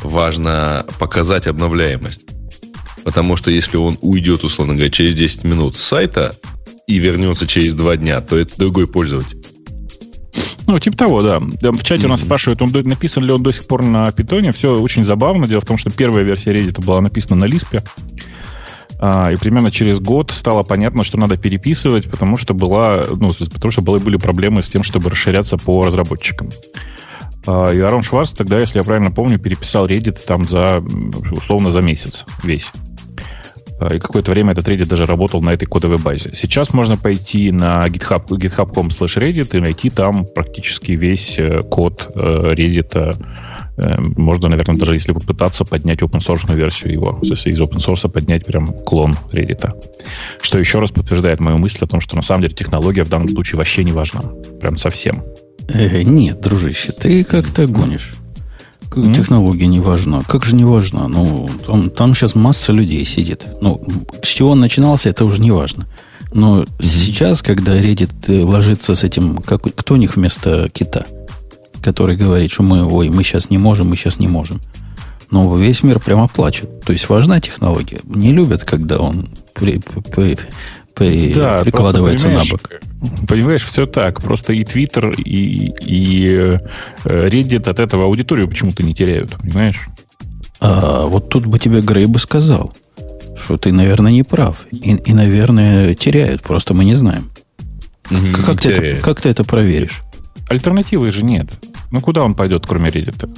Важно 0.02 0.86
показать 0.98 1.46
обновляемость. 1.46 2.22
Потому 3.04 3.36
что 3.36 3.50
если 3.50 3.76
он 3.76 3.98
уйдет, 4.00 4.42
условно 4.42 4.72
говоря, 4.72 4.90
через 4.90 5.14
10 5.14 5.44
минут 5.44 5.76
с 5.76 5.82
сайта 5.82 6.34
и 6.86 6.98
вернется 6.98 7.46
через 7.46 7.74
2 7.74 7.98
дня, 7.98 8.22
то 8.22 8.38
это 8.38 8.56
другой 8.56 8.86
пользователь. 8.86 9.44
Ну, 10.66 10.78
типа 10.80 10.96
того, 10.96 11.22
да. 11.22 11.40
В 11.40 11.84
чате 11.84 12.06
у 12.06 12.08
нас 12.08 12.22
спрашивают, 12.22 12.62
он 12.62 12.70
написан 12.70 13.22
ли 13.22 13.32
он 13.32 13.42
до 13.42 13.52
сих 13.52 13.66
пор 13.66 13.82
на 13.82 14.10
питоне. 14.12 14.50
Все 14.52 14.80
очень 14.80 15.04
забавно. 15.04 15.46
Дело 15.46 15.60
в 15.60 15.66
том, 15.66 15.76
что 15.76 15.90
первая 15.90 16.24
версия 16.24 16.54
Reddit 16.54 16.82
была 16.82 17.02
написана 17.02 17.46
на 17.46 17.50
Lisp. 17.50 17.82
А, 18.98 19.32
и 19.32 19.36
примерно 19.36 19.70
через 19.70 20.00
год 20.00 20.30
стало 20.30 20.62
понятно, 20.62 21.04
что 21.04 21.18
надо 21.18 21.36
переписывать, 21.36 22.10
потому 22.10 22.36
что 22.36 22.54
была, 22.54 23.04
ну, 23.10 23.32
потому 23.32 23.70
что 23.70 23.82
были, 23.82 24.02
были 24.02 24.16
проблемы 24.16 24.62
с 24.62 24.68
тем, 24.68 24.82
чтобы 24.82 25.10
расширяться 25.10 25.58
по 25.58 25.84
разработчикам. 25.84 26.50
А, 27.46 27.70
и 27.70 27.80
Арон 27.80 28.02
Шварц 28.02 28.32
тогда, 28.32 28.58
если 28.58 28.78
я 28.78 28.84
правильно 28.84 29.10
помню, 29.10 29.38
переписал 29.38 29.86
Reddit 29.86 30.18
там 30.26 30.44
за, 30.44 30.82
условно, 31.32 31.70
за 31.70 31.80
месяц 31.80 32.24
весь. 32.42 32.72
А, 33.80 33.94
и 33.94 33.98
какое-то 33.98 34.30
время 34.30 34.52
этот 34.52 34.68
Reddit 34.68 34.86
даже 34.86 35.06
работал 35.06 35.42
на 35.42 35.50
этой 35.50 35.66
кодовой 35.66 35.98
базе. 35.98 36.30
Сейчас 36.34 36.72
можно 36.72 36.96
пойти 36.96 37.50
на 37.50 37.86
github, 37.88 38.26
github.com 38.28 38.88
slash 38.88 39.18
Reddit 39.18 39.56
и 39.56 39.60
найти 39.60 39.90
там 39.90 40.26
практически 40.26 40.92
весь 40.92 41.38
э, 41.38 41.62
код 41.62 42.10
э, 42.14 42.18
Reddit. 42.54 43.16
Э, 43.76 43.96
можно, 43.98 44.48
наверное, 44.48 44.76
даже 44.76 44.94
если 44.94 45.12
попытаться 45.12 45.64
поднять 45.64 46.00
open 46.00 46.20
source 46.20 46.54
версию 46.54 46.92
его, 46.92 47.18
если 47.22 47.50
из 47.50 47.60
open 47.60 47.78
source 47.78 48.08
поднять 48.08 48.44
прям 48.46 48.72
клон 48.84 49.16
Reddit. 49.32 49.72
Что 50.42 50.58
еще 50.58 50.78
раз 50.78 50.90
подтверждает 50.90 51.40
мою 51.40 51.58
мысль 51.58 51.78
о 51.80 51.86
том, 51.86 52.00
что 52.00 52.16
на 52.16 52.22
самом 52.22 52.42
деле 52.42 52.54
технология 52.54 53.04
в 53.04 53.08
данном 53.08 53.28
случае 53.28 53.58
вообще 53.58 53.84
не 53.84 53.92
важна. 53.92 54.22
Прям 54.60 54.76
совсем. 54.78 55.22
Э, 55.68 56.02
нет, 56.02 56.40
дружище, 56.40 56.92
ты 56.92 57.24
как-то 57.24 57.66
гонишь 57.66 58.14
mm-hmm. 59.00 59.14
технология 59.14 59.66
не 59.66 59.80
важна. 59.80 60.22
Как 60.26 60.44
же 60.44 60.54
не 60.54 60.64
важна? 60.64 61.08
Ну, 61.08 61.48
там, 61.66 61.90
там 61.90 62.14
сейчас 62.14 62.34
масса 62.34 62.72
людей 62.72 63.04
сидит. 63.04 63.44
Ну, 63.60 63.84
с 64.22 64.28
чего 64.28 64.50
он 64.50 64.60
начинался, 64.60 65.10
это 65.10 65.24
уже 65.24 65.40
не 65.40 65.50
важно. 65.50 65.86
Но 66.32 66.62
mm-hmm. 66.62 66.82
сейчас, 66.82 67.42
когда 67.42 67.76
Reddit 67.76 68.12
э, 68.28 68.42
ложится 68.42 68.94
с 68.94 69.04
этим, 69.04 69.38
как, 69.38 69.62
кто 69.62 69.94
у 69.94 69.96
них 69.96 70.16
вместо 70.16 70.68
кита, 70.70 71.06
который 71.84 72.16
говорит, 72.16 72.50
что 72.50 72.62
мы, 72.62 72.84
ой, 72.86 73.10
мы 73.10 73.22
сейчас 73.22 73.50
не 73.50 73.58
можем, 73.58 73.90
мы 73.90 73.96
сейчас 73.96 74.18
не 74.18 74.26
можем. 74.26 74.60
Но 75.30 75.56
весь 75.56 75.82
мир 75.82 76.00
прямо 76.00 76.28
плачет. 76.28 76.80
То 76.82 76.92
есть 76.92 77.08
важна 77.08 77.40
технология. 77.40 78.00
Не 78.04 78.32
любят, 78.32 78.64
когда 78.64 78.98
он 78.98 79.28
при, 79.52 79.80
при, 80.14 80.38
при, 80.94 81.34
да, 81.34 81.60
прикладывается 81.60 82.30
на 82.30 82.42
бок. 82.44 82.70
Понимаешь, 83.28 83.64
все 83.64 83.86
так. 83.86 84.22
Просто 84.22 84.54
и 84.54 84.64
Twitter, 84.64 85.14
и, 85.14 85.72
и 85.82 86.28
э, 86.30 86.58
Reddit 87.04 87.68
от 87.68 87.80
этого 87.80 88.04
аудиторию 88.04 88.48
почему-то 88.48 88.82
не 88.82 88.94
теряют, 88.94 89.36
понимаешь? 89.36 89.80
А 90.60 91.04
вот 91.04 91.28
тут 91.28 91.44
бы 91.44 91.58
тебе 91.58 91.82
Грей 91.82 92.06
бы 92.06 92.18
сказал, 92.18 92.72
что 93.36 93.58
ты, 93.58 93.72
наверное, 93.72 94.12
не 94.12 94.22
прав. 94.22 94.66
И, 94.70 94.94
и 94.94 95.12
наверное, 95.12 95.94
теряют, 95.94 96.42
просто 96.42 96.72
мы 96.72 96.84
не 96.84 96.94
знаем. 96.94 97.30
Не 98.10 98.32
как, 98.32 98.60
ты 98.60 98.70
это, 98.70 99.02
как 99.02 99.20
ты 99.20 99.28
это 99.28 99.44
проверишь? 99.44 100.00
Альтернативы 100.48 101.10
же 101.10 101.24
нет. 101.24 101.48
Ну, 101.94 102.00
куда 102.00 102.24
он 102.24 102.34
пойдет, 102.34 102.66
кроме 102.66 102.90
Reddit? 102.90 103.30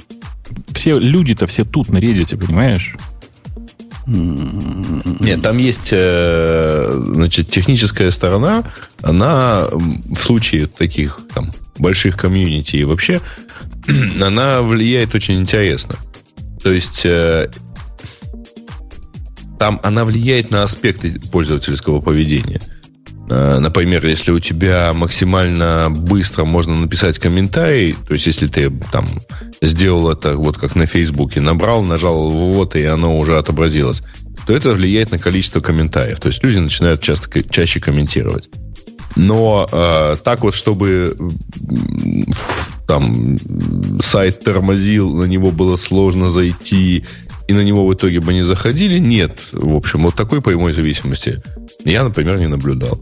Все 0.73 0.97
люди-то 0.97 1.45
все 1.45 1.63
тут 1.63 1.89
на 1.89 1.99
Reddit, 1.99 2.35
понимаешь? 2.43 2.95
Нет, 4.07 5.43
там 5.43 5.59
есть 5.59 5.89
э, 5.91 6.89
значит, 7.13 7.51
техническая 7.51 8.09
сторона, 8.09 8.63
она 9.03 9.67
в 9.69 10.15
случае 10.15 10.65
таких 10.65 11.19
там, 11.35 11.51
больших 11.77 12.17
комьюнити 12.17 12.77
и 12.77 12.83
вообще, 12.83 13.21
она 14.19 14.63
влияет 14.63 15.13
очень 15.13 15.39
интересно. 15.39 15.93
То 16.63 16.71
есть 16.71 17.05
э, 17.05 17.51
там 19.59 19.79
она 19.83 20.03
влияет 20.03 20.49
на 20.49 20.63
аспекты 20.63 21.19
пользовательского 21.31 22.01
поведения. 22.01 22.61
Э, 23.29 23.59
например, 23.59 24.05
если 24.05 24.31
у 24.31 24.39
тебя 24.39 24.93
максимально 24.93 25.89
быстро 25.89 26.45
можно 26.45 26.75
написать 26.75 27.19
комментарий, 27.19 27.93
то 27.93 28.13
есть 28.13 28.25
если 28.25 28.47
ты 28.47 28.71
там 28.91 29.07
сделал 29.61 30.09
это 30.09 30.33
вот 30.33 30.57
как 30.57 30.75
на 30.75 30.85
Фейсбуке, 30.85 31.41
набрал, 31.41 31.83
нажал 31.83 32.29
вот, 32.29 32.75
и 32.75 32.85
оно 32.85 33.17
уже 33.17 33.37
отобразилось, 33.37 34.01
то 34.45 34.53
это 34.55 34.71
влияет 34.71 35.11
на 35.11 35.19
количество 35.19 35.59
комментариев. 35.59 36.19
То 36.19 36.29
есть 36.29 36.43
люди 36.43 36.59
начинают 36.59 37.01
часто, 37.01 37.43
чаще 37.43 37.79
комментировать. 37.79 38.49
Но 39.17 39.67
э, 39.71 40.15
так 40.23 40.41
вот, 40.41 40.53
чтобы 40.53 41.17
там 42.87 43.37
сайт 43.99 44.43
тормозил, 44.43 45.13
на 45.13 45.25
него 45.25 45.51
было 45.51 45.75
сложно 45.75 46.29
зайти, 46.29 47.03
и 47.47 47.53
на 47.53 47.61
него 47.61 47.85
в 47.87 47.93
итоге 47.93 48.19
бы 48.19 48.33
не 48.33 48.43
заходили, 48.43 48.99
нет. 48.99 49.39
В 49.51 49.75
общем, 49.75 50.03
вот 50.03 50.15
такой 50.15 50.41
прямой 50.41 50.73
зависимости 50.73 51.41
я, 51.83 52.03
например, 52.03 52.39
не 52.39 52.47
наблюдал. 52.47 52.99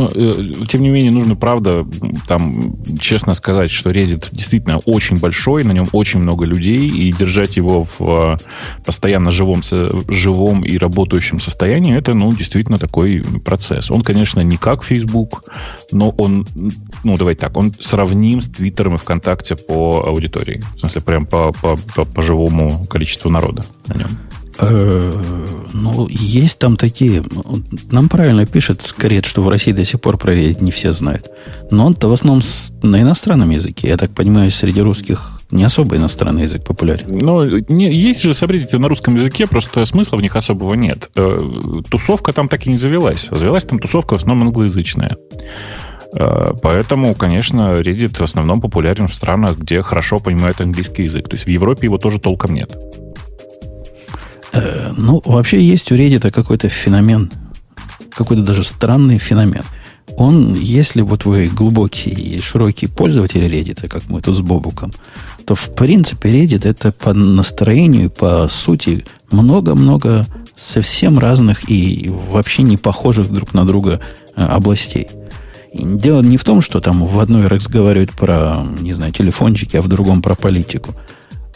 Ну, 0.00 0.10
э, 0.14 0.64
тем 0.66 0.82
не 0.82 0.88
менее, 0.88 1.12
нужно, 1.12 1.36
правда, 1.36 1.86
там, 2.26 2.76
честно 2.98 3.34
сказать, 3.34 3.70
что 3.70 3.90
Reddit 3.90 4.28
действительно 4.32 4.78
очень 4.78 5.18
большой, 5.18 5.62
на 5.62 5.72
нем 5.72 5.88
очень 5.92 6.20
много 6.20 6.46
людей, 6.46 6.88
и 6.88 7.12
держать 7.12 7.56
его 7.56 7.84
в 7.84 8.00
э, 8.00 8.36
постоянно 8.84 9.30
живом, 9.30 9.62
живом 10.08 10.64
и 10.64 10.78
работающем 10.78 11.40
состоянии, 11.40 11.96
это, 11.96 12.14
ну, 12.14 12.32
действительно 12.32 12.78
такой 12.78 13.22
процесс. 13.44 13.90
Он, 13.90 14.02
конечно, 14.02 14.40
не 14.40 14.56
как 14.56 14.84
Facebook, 14.84 15.44
но 15.92 16.10
он, 16.10 16.46
ну, 17.04 17.16
давайте 17.16 17.42
так, 17.42 17.56
он 17.56 17.74
сравним 17.78 18.40
с 18.40 18.48
Твиттером 18.48 18.94
и 18.94 18.98
ВКонтакте 18.98 19.56
по 19.56 20.04
аудитории. 20.06 20.62
В 20.76 20.80
смысле, 20.80 21.00
прям 21.02 21.26
по, 21.26 21.52
по, 21.52 21.76
по, 21.94 22.04
по 22.04 22.22
живому 22.22 22.86
количеству 22.86 23.30
народа 23.30 23.64
на 23.86 23.94
нем. 23.94 24.08
Э, 24.60 25.22
ну, 25.72 26.08
есть 26.08 26.58
там 26.58 26.76
такие... 26.76 27.22
Нам 27.90 28.08
правильно 28.08 28.46
пишет 28.46 28.82
Скорее, 28.82 29.22
что 29.22 29.42
в 29.42 29.48
России 29.48 29.72
до 29.72 29.84
сих 29.84 30.00
пор 30.00 30.18
про 30.18 30.34
Reddit 30.34 30.62
не 30.62 30.70
все 30.70 30.92
знают. 30.92 31.30
Но 31.70 31.86
он-то 31.86 32.08
в 32.08 32.12
основном 32.12 32.42
на 32.82 33.00
иностранном 33.00 33.50
языке. 33.50 33.88
Я 33.88 33.96
так 33.96 34.10
понимаю, 34.10 34.50
среди 34.50 34.80
русских 34.80 35.30
не 35.50 35.64
особо 35.64 35.96
иностранный 35.96 36.42
язык 36.42 36.64
популярен. 36.64 37.06
Ну, 37.08 37.42
есть 37.44 38.22
же 38.22 38.34
сабреддиты 38.34 38.78
на 38.78 38.88
русском 38.88 39.14
языке, 39.16 39.46
просто 39.46 39.84
смысла 39.84 40.16
в 40.16 40.22
них 40.22 40.36
особого 40.36 40.74
нет. 40.74 41.10
Э, 41.16 41.40
тусовка 41.88 42.32
там 42.32 42.48
так 42.48 42.66
и 42.66 42.70
не 42.70 42.78
завелась. 42.78 43.28
Завелась 43.30 43.64
там 43.64 43.78
тусовка 43.78 44.14
в 44.14 44.18
основном 44.18 44.48
англоязычная. 44.48 45.16
Э, 46.14 46.52
поэтому, 46.62 47.14
конечно, 47.14 47.80
Reddit 47.80 48.16
в 48.18 48.22
основном 48.22 48.60
популярен 48.60 49.08
в 49.08 49.14
странах, 49.14 49.58
где 49.58 49.82
хорошо 49.82 50.20
понимают 50.20 50.60
английский 50.60 51.04
язык. 51.04 51.28
То 51.28 51.34
есть 51.34 51.46
в 51.46 51.50
Европе 51.50 51.86
его 51.86 51.98
тоже 51.98 52.18
толком 52.18 52.54
нет. 52.54 52.76
Э, 54.52 54.92
ну, 54.96 55.22
вообще 55.24 55.62
есть 55.62 55.90
у 55.92 55.96
Reddit 55.96 56.30
какой-то 56.30 56.68
феномен, 56.68 57.30
какой-то 58.10 58.42
даже 58.42 58.64
странный 58.64 59.18
феномен. 59.18 59.62
Он, 60.16 60.54
если 60.54 61.02
вот 61.02 61.24
вы 61.24 61.46
глубокий 61.46 62.10
и 62.10 62.40
широкий 62.40 62.88
пользователь 62.88 63.44
Reddit, 63.44 63.88
как 63.88 64.08
мы 64.08 64.20
тут 64.20 64.36
с 64.36 64.40
Бобуком, 64.40 64.92
то 65.46 65.54
в 65.54 65.74
принципе 65.74 66.30
Reddit 66.30 66.68
это 66.68 66.92
по 66.92 67.12
настроению, 67.12 68.10
по 68.10 68.48
сути, 68.48 69.04
много-много 69.30 70.26
совсем 70.56 71.18
разных 71.18 71.70
и 71.70 72.12
вообще 72.30 72.62
не 72.62 72.76
похожих 72.76 73.30
друг 73.30 73.54
на 73.54 73.64
друга 73.64 74.00
э, 74.34 74.44
областей. 74.44 75.08
И 75.72 75.84
дело 75.84 76.20
не 76.22 76.36
в 76.36 76.44
том, 76.44 76.60
что 76.60 76.80
там 76.80 77.06
в 77.06 77.20
одной 77.20 77.46
разговаривают 77.46 78.10
про, 78.10 78.66
не 78.80 78.92
знаю, 78.92 79.12
телефончики, 79.12 79.76
а 79.76 79.82
в 79.82 79.88
другом 79.88 80.20
про 80.20 80.34
политику– 80.34 80.94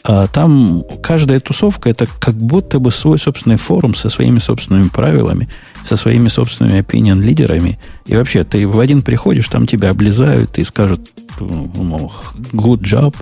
а 0.07 0.27
там 0.27 0.85
каждая 1.03 1.41
тусовка 1.41 1.89
это 1.89 2.07
как 2.19 2.35
будто 2.35 2.79
бы 2.79 2.91
свой 2.91 3.19
собственный 3.19 3.57
форум 3.57 3.95
со 3.95 4.11
своими 4.11 4.39
собственными 4.39 4.89
правилами, 4.89 5.49
со 5.83 5.97
своими 5.97 6.29
собственными 6.29 6.81
opinion 6.81 7.23
лидерами. 7.23 7.79
И 8.05 8.15
вообще, 8.15 8.45
ты 8.45 8.69
в 8.69 8.79
один 8.81 9.01
приходишь, 9.01 9.49
там 9.49 9.67
тебя 9.67 9.89
облизают 9.89 10.59
и 10.59 10.65
скажут, 10.65 11.11
ну, 11.41 12.13
good 12.53 12.83
job, 12.83 13.17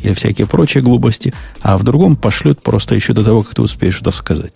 или 0.00 0.14
всякие 0.14 0.46
прочие 0.46 0.80
глупости, 0.80 1.34
а 1.60 1.76
в 1.76 1.82
другом 1.82 2.14
пошлют 2.14 2.62
просто 2.62 2.94
еще 2.94 3.14
до 3.14 3.24
того, 3.24 3.42
как 3.42 3.56
ты 3.56 3.62
успеешь 3.62 3.96
что-то 3.96 4.12
сказать. 4.12 4.54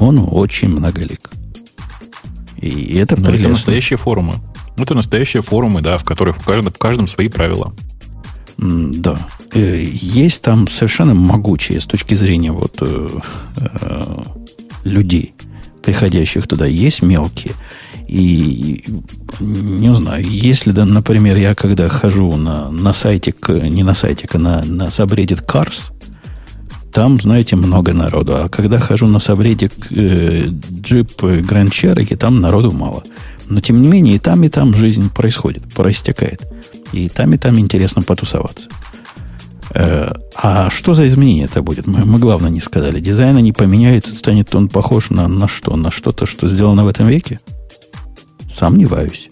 Он 0.00 0.26
очень 0.32 0.68
многолик. 0.68 1.30
И 2.56 2.94
это 2.98 3.16
Но 3.16 3.26
прелестно. 3.26 3.46
Это 3.46 3.54
настоящие 3.54 3.98
форумы. 3.98 4.34
Это 4.76 4.94
настоящие 4.94 5.42
форумы, 5.42 5.80
да, 5.80 5.96
в 5.96 6.04
которых 6.04 6.38
в 6.38 6.44
каждом, 6.44 6.72
в 6.72 6.78
каждом 6.78 7.06
свои 7.06 7.28
правила. 7.28 7.72
Да. 8.60 9.18
Э, 9.54 9.82
есть 9.90 10.42
там 10.42 10.66
совершенно 10.68 11.14
могучие 11.14 11.80
с 11.80 11.86
точки 11.86 12.14
зрения 12.14 12.52
вот 12.52 12.76
э, 12.82 13.08
э, 13.56 14.22
людей, 14.84 15.34
приходящих 15.82 16.46
туда. 16.46 16.66
Есть 16.66 17.02
мелкие. 17.02 17.54
И 18.06 18.84
не 19.38 19.94
знаю, 19.94 20.26
если, 20.28 20.72
да, 20.72 20.84
например, 20.84 21.36
я 21.36 21.54
когда 21.54 21.88
хожу 21.88 22.36
на, 22.36 22.70
на 22.70 22.92
сайтик, 22.92 23.48
не 23.48 23.82
на 23.82 23.94
сайтик, 23.94 24.34
а 24.34 24.38
на, 24.38 24.64
на 24.64 24.88
subreddit 24.88 25.46
Cars, 25.46 25.92
там, 26.92 27.18
знаете, 27.20 27.56
много 27.56 27.94
народу. 27.94 28.34
А 28.36 28.48
когда 28.48 28.78
хожу 28.78 29.06
на 29.06 29.18
subreddit 29.18 29.72
э, 29.90 30.48
Jeep 30.48 31.16
Grand 31.46 31.70
Cherokee, 31.70 32.16
там 32.16 32.40
народу 32.40 32.72
мало. 32.72 33.04
Но, 33.48 33.60
тем 33.60 33.80
не 33.80 33.88
менее, 33.88 34.16
и 34.16 34.18
там, 34.18 34.42
и 34.42 34.48
там 34.48 34.74
жизнь 34.74 35.10
происходит, 35.10 35.72
проистекает. 35.72 36.46
И 36.92 37.08
там, 37.08 37.32
и 37.32 37.38
там 37.38 37.58
интересно 37.58 38.02
потусоваться. 38.02 38.68
Э, 39.74 40.12
а 40.34 40.70
что 40.70 40.94
за 40.94 41.06
изменение 41.06 41.44
это 41.44 41.62
будет? 41.62 41.86
Мы, 41.86 42.04
мы 42.04 42.18
главное 42.18 42.50
не 42.50 42.60
сказали. 42.60 43.00
Дизайн 43.00 43.36
не 43.38 43.52
поменяется, 43.52 44.16
станет 44.16 44.54
он 44.54 44.68
похож 44.68 45.10
на, 45.10 45.28
на 45.28 45.48
что? 45.48 45.76
На 45.76 45.90
что-то, 45.90 46.26
что 46.26 46.48
сделано 46.48 46.84
в 46.84 46.88
этом 46.88 47.06
веке? 47.08 47.40
Сомневаюсь. 48.48 49.30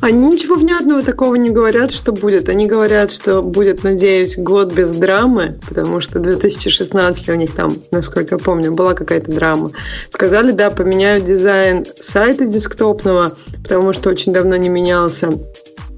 Они 0.00 0.28
ничего 0.28 0.56
внятного 0.56 1.02
такого 1.02 1.34
не 1.36 1.50
говорят, 1.50 1.92
что 1.92 2.12
будет. 2.12 2.48
Они 2.48 2.66
говорят, 2.66 3.10
что 3.10 3.42
будет, 3.42 3.84
надеюсь, 3.84 4.36
год 4.36 4.72
без 4.72 4.92
драмы, 4.92 5.58
потому 5.68 6.00
что 6.00 6.18
2016 6.18 7.28
у 7.28 7.34
них 7.34 7.54
там, 7.54 7.76
насколько 7.90 8.34
я 8.34 8.38
помню, 8.38 8.72
была 8.72 8.94
какая-то 8.94 9.30
драма. 9.32 9.70
Сказали, 10.10 10.52
да, 10.52 10.70
поменяют 10.70 11.24
дизайн 11.24 11.86
сайта 12.00 12.44
десктопного, 12.44 13.36
потому 13.62 13.92
что 13.92 14.10
очень 14.10 14.32
давно 14.32 14.56
не 14.56 14.68
менялся 14.68 15.32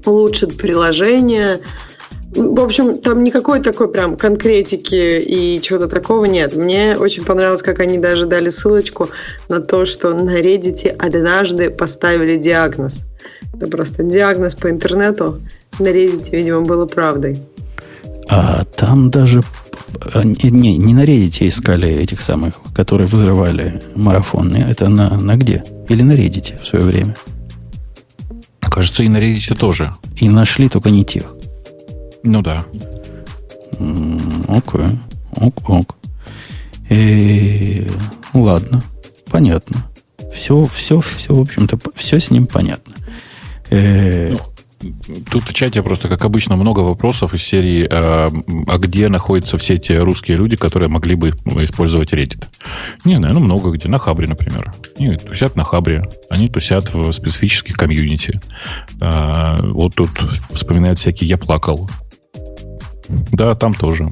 улучшат 0.05 0.57
приложение. 0.57 1.61
В 2.33 2.61
общем, 2.61 2.97
там 2.99 3.23
никакой 3.23 3.61
такой 3.61 3.91
прям 3.91 4.15
конкретики 4.15 5.19
и 5.19 5.59
чего-то 5.61 5.87
такого 5.87 6.25
нет. 6.25 6.55
Мне 6.55 6.95
очень 6.97 7.25
понравилось, 7.25 7.61
как 7.61 7.79
они 7.79 7.97
даже 7.97 8.25
дали 8.25 8.49
ссылочку 8.49 9.09
на 9.49 9.59
то, 9.59 9.85
что 9.85 10.13
на 10.13 10.39
Reddit 10.39 10.87
однажды 10.97 11.69
поставили 11.69 12.37
диагноз. 12.37 13.03
Это 13.53 13.67
просто 13.67 14.03
диагноз 14.03 14.55
по 14.55 14.69
интернету 14.69 15.41
на 15.79 15.87
Reddit, 15.87 16.29
видимо, 16.31 16.61
было 16.61 16.85
правдой. 16.85 17.41
А 18.29 18.63
там 18.63 19.09
даже 19.09 19.41
а, 20.13 20.23
не, 20.23 20.77
не 20.77 20.93
на 20.93 21.03
Reddit 21.03 21.47
искали 21.47 21.89
этих 21.89 22.21
самых, 22.21 22.53
которые 22.73 23.07
взрывали 23.07 23.81
марафон. 23.95 24.55
Это 24.55 24.87
на, 24.87 25.19
на 25.19 25.35
где? 25.35 25.63
Или 25.89 26.03
на 26.03 26.13
Reddit 26.13 26.61
в 26.61 26.65
свое 26.65 26.85
время? 26.85 27.15
Кажется, 28.71 29.03
и 29.03 29.09
на 29.09 29.17
Reddit 29.17 29.53
тоже. 29.55 29.93
И 30.15 30.29
нашли 30.29 30.69
только 30.69 30.89
не 30.89 31.03
тех. 31.03 31.35
Ну 32.23 32.41
да. 32.41 32.65
Окей. 34.47 34.97
Ок, 35.35 35.69
ок. 35.69 35.95
И, 36.89 37.85
э, 37.85 38.37
ладно. 38.37 38.81
Понятно. 39.29 39.85
Все, 40.33 40.65
все, 40.73 41.01
все, 41.01 41.33
в 41.33 41.39
общем-то, 41.41 41.77
все 41.95 42.19
с 42.19 42.31
ним 42.31 42.47
понятно. 42.47 42.95
Э, 43.69 44.31
ну, 44.31 44.39
Тут 45.29 45.43
в 45.43 45.53
чате 45.53 45.83
просто, 45.83 46.07
как 46.07 46.25
обычно, 46.25 46.55
много 46.55 46.79
вопросов 46.79 47.33
из 47.33 47.43
серии 47.43 47.87
а, 47.89 48.29
а 48.67 48.77
где 48.77 49.09
находятся 49.09 49.57
все 49.57 49.77
те 49.77 49.99
русские 49.99 50.37
люди, 50.37 50.55
которые 50.55 50.89
могли 50.89 51.15
бы 51.15 51.29
использовать 51.29 52.13
Reddit? 52.13 52.45
Не 53.05 53.15
знаю, 53.15 53.33
ну 53.35 53.39
много 53.39 53.71
где. 53.71 53.87
На 53.87 53.99
Хабре, 53.99 54.27
например. 54.27 54.73
Они 54.97 55.15
тусят 55.15 55.55
на 55.55 55.63
Хабре. 55.63 56.03
Они 56.29 56.47
тусят 56.49 56.93
в 56.93 57.11
специфических 57.11 57.75
комьюнити. 57.75 58.39
А, 58.99 59.59
вот 59.61 59.95
тут 59.95 60.09
вспоминают 60.51 60.99
всякие 60.99 61.29
«Я 61.29 61.37
плакал». 61.37 61.89
Да, 63.31 63.55
там 63.55 63.73
тоже. 63.73 64.09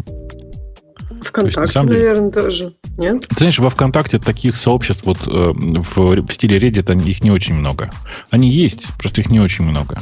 ВКонтакте, 1.21 1.55
То 1.55 1.61
есть, 1.63 1.75
наверное, 1.75 2.31
деле, 2.31 2.31
тоже. 2.31 2.73
Нет? 2.97 3.27
Ты 3.27 3.35
знаешь, 3.37 3.59
во 3.59 3.69
ВКонтакте 3.69 4.19
таких 4.19 4.57
сообществ 4.57 5.03
вот 5.05 5.19
э, 5.27 5.51
в, 5.53 5.97
в 5.97 6.31
стиле 6.31 6.57
Reddit 6.57 7.07
их 7.07 7.23
не 7.23 7.31
очень 7.31 7.55
много. 7.55 7.91
Они 8.29 8.49
есть, 8.49 8.85
просто 8.97 9.21
их 9.21 9.29
не 9.29 9.39
очень 9.39 9.65
много. 9.65 10.01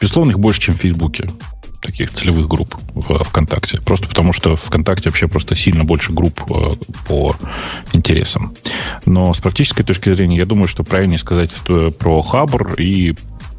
Безусловно, 0.00 0.30
их 0.30 0.38
больше, 0.38 0.60
чем 0.60 0.74
в 0.74 0.78
Фейсбуке 0.78 1.30
таких 1.80 2.10
целевых 2.10 2.48
групп 2.48 2.74
в 2.94 3.24
ВКонтакте. 3.24 3.80
Просто 3.80 4.08
потому, 4.08 4.32
что 4.32 4.56
ВКонтакте 4.56 5.08
вообще 5.08 5.28
просто 5.28 5.54
сильно 5.54 5.84
больше 5.84 6.12
групп 6.12 6.42
э, 6.50 6.70
по 7.08 7.34
интересам. 7.92 8.52
Но 9.04 9.32
с 9.32 9.38
практической 9.38 9.84
точки 9.84 10.12
зрения, 10.12 10.36
я 10.36 10.46
думаю, 10.46 10.68
что 10.68 10.84
правильнее 10.84 11.18
сказать 11.18 11.52
про 11.98 12.22
Хабр 12.22 12.74
и 12.74 13.14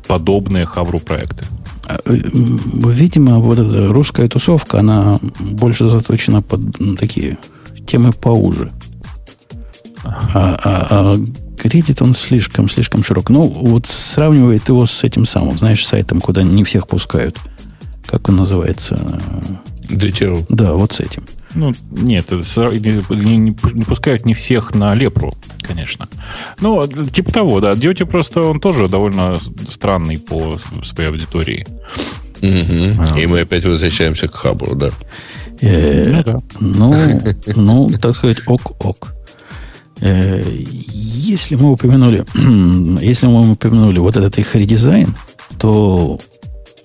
подобные 0.08 0.66
Хабру 0.66 1.00
проекты. 1.00 1.46
А, 1.88 2.00
э, 2.06 2.14
видимо, 2.14 3.40
вот 3.40 3.60
эта 3.60 3.88
русская 3.88 4.28
тусовка, 4.28 4.80
она 4.80 5.20
больше 5.40 5.88
заточена 5.88 6.42
под 6.42 6.98
такие 7.00 7.38
темы 7.86 8.12
поуже. 8.12 8.72
А, 10.04 10.60
а, 10.64 10.88
а 10.90 11.20
Reddit, 11.68 12.04
он 12.04 12.14
слишком, 12.14 12.70
слишком 12.70 13.04
широк. 13.04 13.30
Ну, 13.30 13.44
вот 13.44 13.88
сравнивает 13.88 14.68
его 14.70 14.86
с 14.86 15.04
этим 15.04 15.26
самым, 15.26 15.58
знаешь, 15.58 15.86
сайтом, 15.86 16.22
куда 16.22 16.44
не 16.44 16.64
всех 16.64 16.88
пускают. 16.88 17.38
как 18.06 18.30
он 18.30 18.38
называется? 18.38 18.96
DTRU. 19.90 20.46
Да, 20.50 20.74
вот 20.74 20.94
с 20.94 21.00
этим. 21.00 21.24
Ну, 21.54 21.74
нет, 21.92 22.30
не, 22.30 23.52
пускают 23.84 24.26
не 24.26 24.34
всех 24.34 24.76
на 24.76 24.94
лепру, 24.94 25.34
конечно. 25.62 26.08
Ну, 26.60 26.86
типа 26.88 27.32
того, 27.32 27.62
да. 27.62 27.76
Дьюти 27.76 28.04
просто 28.04 28.44
он 28.44 28.60
тоже 28.60 28.90
довольно 28.90 29.40
странный 29.70 30.20
по 30.20 30.60
своей 30.84 31.10
аудитории. 31.10 31.66
Угу. 32.42 33.02
А. 33.02 33.20
И 33.20 33.26
мы 33.26 33.42
опять 33.42 33.66
возвращаемся 33.66 34.28
к 34.28 34.36
Хабру, 34.36 34.76
да. 34.76 34.90
Э, 35.62 36.22
ну, 36.60 36.94
ну, 37.56 37.90
так 37.90 38.16
сказать, 38.16 38.38
ок-ок. 38.46 39.14
Э, 40.02 40.44
если 40.64 41.56
мы 41.56 41.72
упомянули, 41.72 42.26
если 43.02 43.28
мы 43.28 43.52
упомянули 43.52 44.00
вот 44.00 44.16
этот 44.16 44.38
их 44.38 44.56
редизайн, 44.56 45.14
то 45.60 46.20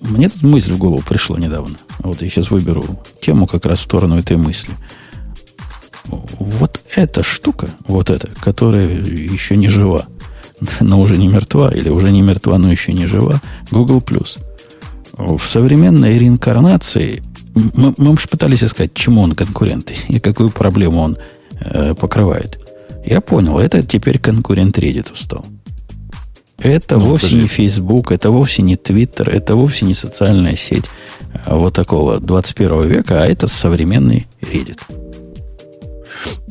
мне 0.01 0.29
тут 0.29 0.43
мысль 0.43 0.73
в 0.73 0.77
голову 0.77 1.01
пришла 1.07 1.37
недавно. 1.37 1.75
Вот 1.99 2.21
я 2.21 2.29
сейчас 2.29 2.51
выберу 2.51 2.83
тему 3.21 3.47
как 3.47 3.65
раз 3.65 3.79
в 3.79 3.83
сторону 3.83 4.17
этой 4.17 4.37
мысли. 4.37 4.71
Вот 6.05 6.81
эта 6.95 7.23
штука, 7.23 7.69
вот 7.87 8.09
эта, 8.09 8.29
которая 8.41 8.87
еще 8.87 9.55
не 9.55 9.69
жива, 9.69 10.07
но 10.81 10.99
уже 10.99 11.17
не 11.17 11.27
мертва, 11.27 11.69
или 11.69 11.89
уже 11.89 12.11
не 12.11 12.21
мертва, 12.21 12.57
но 12.57 12.69
еще 12.69 12.93
не 12.93 13.05
жива, 13.05 13.41
Google+. 13.71 14.03
В 15.13 15.41
современной 15.47 16.17
реинкарнации 16.17 17.23
мы, 17.53 17.93
мы 17.97 18.17
же 18.17 18.27
пытались 18.27 18.63
искать, 18.63 18.93
чему 18.93 19.21
он 19.21 19.33
конкурент 19.33 19.91
и 20.07 20.19
какую 20.19 20.49
проблему 20.49 21.01
он 21.01 21.17
э, 21.59 21.93
покрывает. 21.93 22.62
Я 23.05 23.21
понял, 23.21 23.59
это 23.59 23.83
теперь 23.83 24.19
конкурент 24.19 24.77
Reddit 24.77 25.11
стал. 25.15 25.45
Это 26.57 26.97
ну, 26.97 27.05
вовсе 27.05 27.27
подожди. 27.27 27.41
не 27.41 27.47
Facebook, 27.47 28.11
это 28.11 28.31
вовсе 28.31 28.61
не 28.61 28.75
Twitter, 28.75 29.29
это 29.29 29.55
вовсе 29.55 29.85
не 29.85 29.93
социальная 29.93 30.55
сеть 30.55 30.89
а, 31.45 31.55
вот 31.55 31.73
такого 31.73 32.19
21 32.19 32.87
века, 32.87 33.21
а 33.21 33.25
это 33.25 33.47
современный 33.47 34.27
Reddit. 34.41 34.79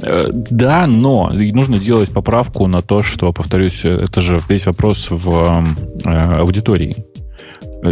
Э, 0.03 0.29
да, 0.33 0.87
но 0.87 1.31
нужно 1.33 1.79
делать 1.79 2.11
поправку 2.11 2.67
на 2.67 2.83
то, 2.83 3.03
что, 3.03 3.33
повторюсь, 3.33 3.85
это 3.85 4.21
же 4.21 4.41
весь 4.49 4.67
вопрос 4.67 5.09
в 5.11 5.65
э, 6.05 6.09
аудитории. 6.11 7.07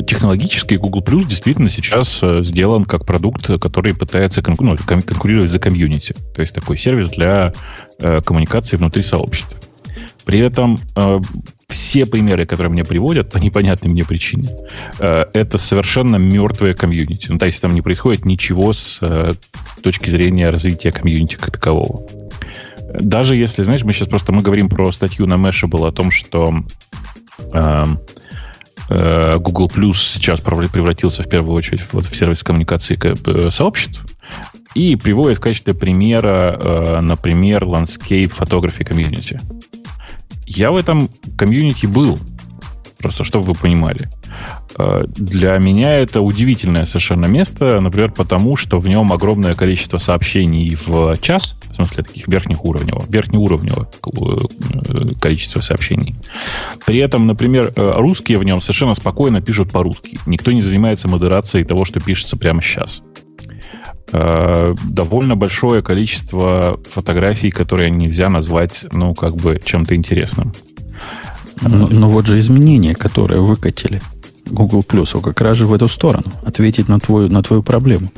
Технологически 0.06 0.75
Google 0.75 1.02
Plus 1.02 1.26
действительно 1.26 1.68
сейчас 1.68 2.20
э, 2.23 2.42
сделан 2.44 2.85
как 2.85 3.04
продукт, 3.04 3.47
который 3.61 3.92
пытается 3.92 4.40
конку- 4.40 4.62
ну, 4.64 4.76
конкурировать 4.76 5.50
за 5.50 5.59
комьюнити. 5.59 6.14
То 6.35 6.42
есть 6.42 6.52
такой 6.54 6.78
сервис 6.78 7.09
для 7.09 7.52
э, 7.99 8.20
коммуникации 8.23 8.76
внутри 8.76 9.02
сообщества. 9.02 9.59
При 10.25 10.38
этом 10.38 10.78
э, 10.94 11.20
все 11.68 12.06
примеры, 12.06 12.47
которые 12.47 12.70
мне 12.70 12.85
приводят 12.85 13.30
по 13.30 13.38
непонятной 13.38 13.90
мне 13.90 14.04
причине, 14.04 14.50
э, 15.00 15.25
это 15.32 15.59
совершенно 15.59 16.16
мертвое 16.16 16.75
комьюнити. 16.75 17.26
Ну, 17.30 17.38
то 17.38 17.47
есть 17.47 17.61
там 17.61 17.75
не 17.75 17.82
происходит 17.82 18.25
ничего 18.25 18.73
с 18.73 18.99
э, 19.00 19.32
точки 19.82 20.09
зрения 20.09 20.50
развития 20.50 20.92
комьюнити 20.92 21.35
как 21.35 21.50
такового. 21.50 22.06
Даже 22.94 23.37
если, 23.37 23.62
знаешь, 23.62 23.82
мы 23.82 23.92
сейчас 23.92 24.06
просто 24.06 24.32
мы 24.32 24.42
говорим 24.42 24.68
про 24.68 24.92
статью 24.92 25.26
на 25.26 25.35
Mashable 25.35 25.88
о 25.88 25.92
том, 25.92 26.11
что 26.11 26.62
э, 27.52 27.85
Google 28.89 29.69
Plus 29.69 29.95
сейчас 29.95 30.41
превратился 30.41 31.23
в 31.23 31.29
первую 31.29 31.57
очередь 31.57 31.83
вот, 31.93 32.07
в 32.07 32.17
сервис 32.17 32.43
коммуникации 32.43 32.99
э, 33.03 33.51
сообществ, 33.51 34.05
и 34.75 34.97
приводит 34.97 35.39
в 35.39 35.41
качестве 35.41 35.75
примера, 35.75 36.59
э, 36.59 37.01
например, 37.01 37.65
Landscape 37.65 38.33
Photography 38.37 38.87
Community. 38.87 39.41
Я 40.47 40.71
в 40.71 40.77
этом 40.77 41.11
комьюнити 41.37 41.87
был, 41.87 42.19
просто 43.00 43.25
чтобы 43.25 43.47
вы 43.47 43.54
понимали. 43.54 44.09
Э, 44.78 45.04
для 45.09 45.59
меня 45.59 45.95
это 45.95 46.21
удивительное 46.21 46.85
совершенно 46.85 47.26
место, 47.26 47.80
например, 47.80 48.12
потому 48.12 48.57
что 48.57 48.78
в 48.78 48.88
нем 48.88 49.12
огромное 49.12 49.54
количество 49.54 49.98
сообщений 49.98 50.77
в 50.87 51.16
час, 51.20 51.57
в 51.70 51.77
смысле 51.77 52.05
таких 52.05 52.29
верхнеуровневого, 52.29 53.05
верхнеуровневого 53.09 53.88
э, 53.88 55.14
количества 55.20 55.61
сообщений. 55.61 56.16
При 56.87 56.98
этом, 56.98 57.27
например, 57.27 57.72
э, 57.75 57.92
русские 57.96 58.38
в 58.38 58.44
нем 58.44 58.62
совершенно 58.62 58.94
спокойно 58.94 59.40
пишут 59.40 59.72
по-русски. 59.72 60.18
Никто 60.27 60.53
не 60.53 60.62
занимается 60.62 61.09
модерацией 61.09 61.64
того, 61.64 61.85
что 61.85 62.01
пишется 62.01 62.37
прямо 62.37 62.62
сейчас 62.62 63.03
довольно 64.12 65.37
большое 65.37 65.83
количество 65.83 66.81
фотографий, 66.90 67.51
которые 67.51 67.92
нельзя 67.92 68.29
назвать, 68.29 68.87
ну, 68.90 69.14
как 69.14 69.37
бы 69.37 69.61
чем-то 69.64 69.94
интересным. 69.94 70.53
Но, 71.62 71.88
но 71.88 72.09
вот 72.09 72.27
же 72.27 72.38
изменения, 72.38 72.94
которые 72.94 73.40
выкатили 73.40 74.01
Google 74.46 74.81
Plus, 74.81 75.20
как 75.20 75.40
раз 75.40 75.59
же 75.59 75.66
в 75.66 75.73
эту 75.73 75.88
сторону, 75.88 76.33
ответить 76.44 76.88
на 76.88 76.99
твою, 76.99 77.29
на 77.29 77.42
твою 77.42 77.62
проблему. 77.62 78.11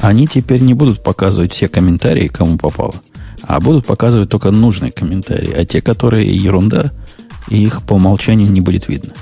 Они 0.00 0.26
теперь 0.26 0.60
не 0.60 0.74
будут 0.74 1.02
показывать 1.02 1.52
все 1.52 1.68
комментарии, 1.68 2.28
кому 2.28 2.56
попало, 2.56 2.94
а 3.42 3.60
будут 3.60 3.86
показывать 3.86 4.30
только 4.30 4.50
нужные 4.50 4.92
комментарии, 4.92 5.52
а 5.52 5.64
те, 5.64 5.82
которые 5.82 6.34
ерунда, 6.34 6.92
их 7.48 7.82
по 7.82 7.94
умолчанию 7.94 8.50
не 8.50 8.60
будет 8.60 8.88
видно. 8.88 9.12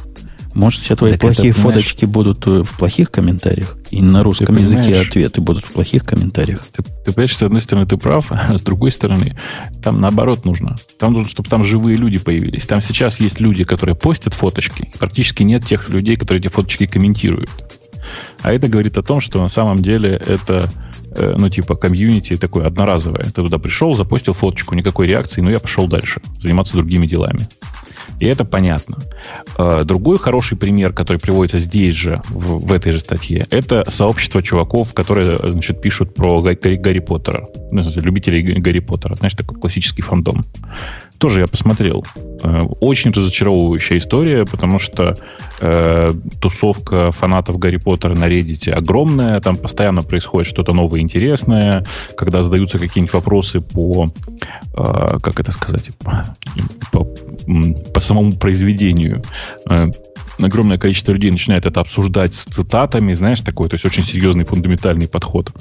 Может, 0.55 0.83
все 0.83 0.97
твои 0.97 1.13
так 1.13 1.21
плохие 1.21 1.51
это, 1.51 1.61
фоточки 1.61 2.05
будут 2.05 2.47
э, 2.47 2.63
в 2.63 2.79
плохих 2.79 3.11
комментариях, 3.11 3.77
и 3.91 4.01
на 4.01 4.23
русском 4.23 4.57
языке 4.57 4.99
ответы 4.99 5.41
будут 5.41 5.65
в 5.65 5.73
плохих 5.73 6.05
комментариях. 6.05 6.65
Ты, 6.73 6.83
ты 6.83 7.13
понимаешь, 7.13 7.37
с 7.37 7.43
одной 7.43 7.63
стороны, 7.63 7.87
ты 7.87 7.97
прав, 7.97 8.27
а 8.31 8.59
с 8.59 8.63
другой 8.63 8.91
стороны, 8.91 9.39
там 9.83 10.01
наоборот 10.01 10.45
нужно. 10.45 10.77
Там 10.99 11.13
нужно, 11.13 11.31
чтобы 11.31 11.49
там 11.49 11.65
живые 11.65 11.97
люди 11.97 12.19
появились. 12.19 12.67
Там 12.67 12.81
сейчас 12.81 13.21
есть 13.21 13.41
люди, 13.41 13.65
которые 13.65 13.95
постят 13.95 14.35
фоточки. 14.35 14.93
Практически 14.99 15.43
нет 15.43 15.67
тех 15.67 15.89
людей, 15.91 16.17
которые 16.17 16.41
эти 16.41 16.49
фоточки 16.49 16.87
комментируют. 16.87 17.51
А 18.43 18.53
это 18.53 18.69
говорит 18.69 18.97
о 18.99 19.03
том, 19.03 19.21
что 19.21 19.43
на 19.43 19.49
самом 19.49 19.81
деле 19.81 20.11
это 20.11 20.71
э, 21.13 21.35
ну, 21.37 21.49
типа, 21.49 21.77
комьюнити 21.77 22.37
такое 22.37 22.67
одноразовое. 22.67 23.25
Ты 23.25 23.33
туда 23.33 23.59
пришел, 23.59 23.95
запустил 23.95 24.33
фоточку, 24.33 24.75
никакой 24.75 25.07
реакции, 25.07 25.41
но 25.41 25.51
я 25.51 25.61
пошел 25.61 25.87
дальше, 25.89 26.21
заниматься 26.41 26.75
другими 26.75 27.07
делами. 27.07 27.47
И 28.21 28.27
это 28.27 28.45
понятно. 28.45 28.99
А, 29.57 29.85
другой 29.85 30.19
хороший 30.19 30.57
пример, 30.57 30.93
который 30.93 31.19
приводится 31.19 31.59
здесь 31.59 31.95
же, 31.95 32.23
в, 32.29 32.67
в 32.67 32.73
этой 32.73 32.93
же 32.93 33.01
статье, 33.01 33.47
это 33.51 33.89
сообщество 33.89 34.43
чуваков, 34.43 34.93
которые, 34.95 35.39
значит, 35.39 35.81
пишут 35.81 36.15
про 36.15 36.41
Гарри, 36.41 36.77
Гарри 36.77 36.99
Поттера. 36.99 37.47
Ну, 37.71 37.83
любителей 37.97 38.43
Гарри 38.43 38.81
Поттера. 38.81 39.15
Знаешь, 39.17 39.35
такой 39.35 39.59
классический 39.59 40.03
фандом. 40.03 40.45
Тоже 41.19 41.41
я 41.41 41.47
посмотрел. 41.47 42.05
Э, 42.43 42.63
очень 42.81 43.11
разочаровывающая 43.11 43.99
история, 43.99 44.45
потому 44.45 44.79
что 44.79 45.17
э, 45.61 46.11
тусовка 46.41 47.11
фанатов 47.11 47.59
Гарри 47.59 47.79
Поттера 47.79 48.15
на 48.15 48.29
Reddit 48.29 48.71
огромная, 48.71 49.41
там 49.41 49.57
постоянно 49.57 50.03
происходит 50.03 50.49
что-то 50.49 50.73
новое 50.73 51.01
интересное, 51.01 51.85
когда 52.17 52.43
задаются 52.43 52.79
какие-нибудь 52.79 53.15
вопросы 53.15 53.61
по, 53.61 54.07
э, 54.75 55.19
как 55.21 55.41
это 55.41 55.51
сказать, 55.51 55.91
по, 56.93 57.05
по 57.93 58.01
самому 58.01 58.35
произведению. 58.35 59.23
Э, 59.69 59.89
огромное 60.41 60.79
количество 60.79 61.13
людей 61.13 61.31
начинает 61.31 61.67
это 61.67 61.81
обсуждать 61.81 62.35
с 62.35 62.45
цитатами, 62.45 63.13
знаешь, 63.15 63.41
такой, 63.41 63.69
то 63.69 63.75
есть 63.75 63.85
очень 63.85 64.05
серьезный 64.05 64.45
фундаментальный 64.45 65.09
подход. 65.09 65.53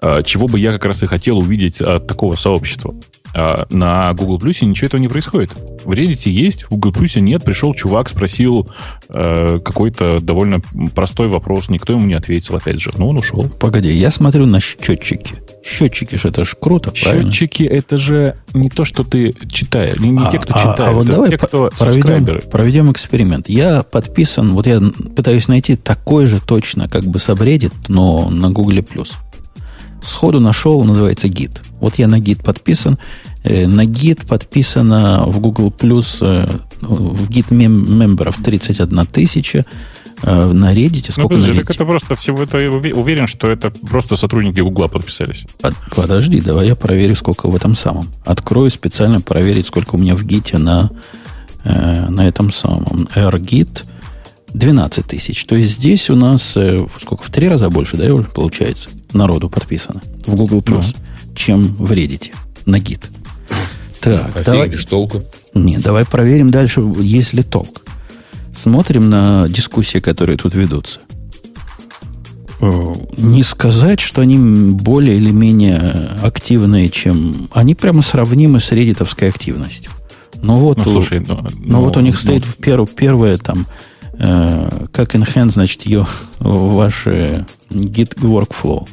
Э, 0.00 0.22
чего 0.24 0.46
бы 0.46 0.58
я 0.58 0.72
как 0.72 0.84
раз 0.86 1.02
и 1.02 1.06
хотел 1.06 1.38
увидеть 1.38 1.80
от 1.80 2.06
такого 2.06 2.34
сообщества. 2.34 2.94
А, 3.34 3.66
на 3.70 4.12
Google 4.14 4.38
Plus 4.38 4.64
ничего 4.64 4.86
этого 4.86 5.00
не 5.00 5.08
происходит. 5.08 5.50
В 5.84 5.90
Reddit 5.90 6.28
есть, 6.30 6.64
в 6.64 6.70
Google 6.70 6.92
Plus 6.92 7.18
нет. 7.20 7.44
Пришел 7.44 7.74
чувак, 7.74 8.08
спросил 8.08 8.68
э, 9.08 9.58
какой-то 9.58 10.20
довольно 10.20 10.60
простой 10.94 11.26
вопрос, 11.28 11.68
никто 11.68 11.94
ему 11.94 12.04
не 12.04 12.14
ответил, 12.14 12.56
опять 12.56 12.80
же. 12.80 12.92
Ну, 12.96 13.08
он 13.08 13.18
ушел. 13.18 13.48
Погоди, 13.58 13.92
я 13.92 14.10
смотрю 14.10 14.46
на 14.46 14.60
счетчики. 14.60 15.34
Счетчики 15.64 16.16
же 16.16 16.28
это 16.28 16.44
ж 16.44 16.54
круто, 16.60 16.92
правильно? 16.92 17.32
Счетчики 17.32 17.64
это 17.64 17.96
же 17.96 18.36
не 18.52 18.68
то, 18.68 18.84
что 18.84 19.02
ты 19.02 19.34
читаешь, 19.50 19.98
не, 19.98 20.10
не 20.10 20.24
а, 20.24 20.30
те, 20.30 20.38
кто 20.38 20.52
а, 20.54 20.58
читает, 20.58 20.80
а 20.80 20.92
вот 20.92 21.06
давай 21.06 21.30
те, 21.30 21.38
кто 21.38 21.70
проведем, 21.78 22.50
проведем 22.50 22.92
эксперимент. 22.92 23.48
Я 23.48 23.82
подписан, 23.82 24.54
вот 24.54 24.66
я 24.66 24.80
пытаюсь 25.16 25.48
найти 25.48 25.76
такой 25.76 26.26
же 26.26 26.40
точно, 26.40 26.88
как 26.88 27.04
бы 27.04 27.18
сабреддит, 27.18 27.72
но 27.88 28.28
на 28.28 28.50
Google 28.50 28.78
Plus. 28.78 29.12
Сходу 30.04 30.40
нашел, 30.40 30.84
называется 30.84 31.28
гид. 31.28 31.62
Вот 31.80 31.96
я 31.96 32.06
на 32.06 32.18
гид 32.18 32.42
подписан. 32.42 32.98
Э, 33.42 33.66
на 33.66 33.84
гид 33.84 34.26
подписано 34.26 35.24
в 35.26 35.38
Google 35.40 35.72
Plus 35.76 36.18
э, 36.20 36.48
в 36.80 37.28
гид 37.28 37.50
мемберов 37.50 38.36
31 38.42 39.06
тысяча. 39.06 39.64
Э, 40.22 40.52
на 40.52 40.72
Reddit 40.74 41.10
сколько 41.10 41.34
ну, 41.34 41.40
подожди, 41.40 41.52
на 41.52 41.60
Reddit? 41.60 41.74
Это 41.74 41.84
просто 41.84 42.14
всего 42.16 42.42
это 42.42 42.58
уверен, 42.58 43.26
что 43.26 43.50
это 43.50 43.70
просто 43.70 44.16
сотрудники 44.16 44.60
Гугла 44.60 44.88
подписались. 44.88 45.46
Под, 45.60 45.74
подожди, 45.94 46.40
давай 46.40 46.68
я 46.68 46.76
проверю, 46.76 47.14
сколько 47.16 47.48
в 47.48 47.54
этом 47.54 47.74
самом. 47.74 48.08
Открою 48.24 48.70
специально 48.70 49.20
проверить, 49.20 49.66
сколько 49.66 49.96
у 49.96 49.98
меня 49.98 50.14
в 50.14 50.24
гите 50.24 50.58
на, 50.58 50.90
э, 51.64 52.08
на 52.08 52.26
этом 52.26 52.52
самом. 52.52 53.08
AirGit 53.14 53.84
12 54.54 55.04
тысяч. 55.04 55.44
То 55.44 55.56
есть 55.56 55.72
здесь 55.72 56.08
у 56.10 56.16
нас 56.16 56.56
э, 56.56 56.86
сколько? 57.00 57.24
В 57.24 57.30
три 57.30 57.48
раза 57.48 57.68
больше, 57.70 57.96
да, 57.96 58.14
получается, 58.16 58.88
народу 59.12 59.50
подписано 59.50 60.00
в 60.26 60.34
Google 60.36 60.60
Plus, 60.60 60.94
ну. 60.96 61.34
чем 61.34 61.64
в 61.64 61.92
Reddit 61.92 62.32
на 62.64 62.78
гид. 62.78 63.00
Так, 64.00 64.36
а 64.36 64.44
давай... 64.44 64.70
толку? 64.70 65.22
Не, 65.54 65.78
давай 65.78 66.04
проверим 66.04 66.50
дальше, 66.50 66.82
есть 67.00 67.32
ли 67.32 67.42
толк. 67.42 67.82
Смотрим 68.52 69.10
на 69.10 69.46
дискуссии, 69.48 69.98
которые 69.98 70.36
тут 70.36 70.54
ведутся. 70.54 71.00
Не 72.60 73.42
сказать, 73.42 74.00
что 74.00 74.22
они 74.22 74.38
более 74.38 75.16
или 75.16 75.30
менее 75.30 76.16
активные, 76.22 76.88
чем... 76.88 77.48
Они 77.52 77.74
прямо 77.74 78.00
сравнимы 78.00 78.60
с 78.60 78.70
реддитовской 78.70 79.28
активностью. 79.28 79.90
Но 80.40 80.56
вот, 80.56 80.78
ну, 80.78 80.84
слушай, 80.84 81.20
ну, 81.20 81.36
но 81.36 81.48
ну, 81.64 81.80
вот 81.82 81.96
у 81.96 82.00
них 82.00 82.14
ну, 82.14 82.20
стоит 82.20 82.44
в 82.44 82.56
перв, 82.56 82.88
первое 82.94 83.38
там, 83.38 83.66
э, 83.66 83.93
как 84.18 85.14
enhance, 85.14 85.50
значит, 85.50 85.86
ее, 85.86 86.06
ваш 86.38 87.06
э, 87.06 87.44
git 87.70 88.14
workflow. 88.16 88.88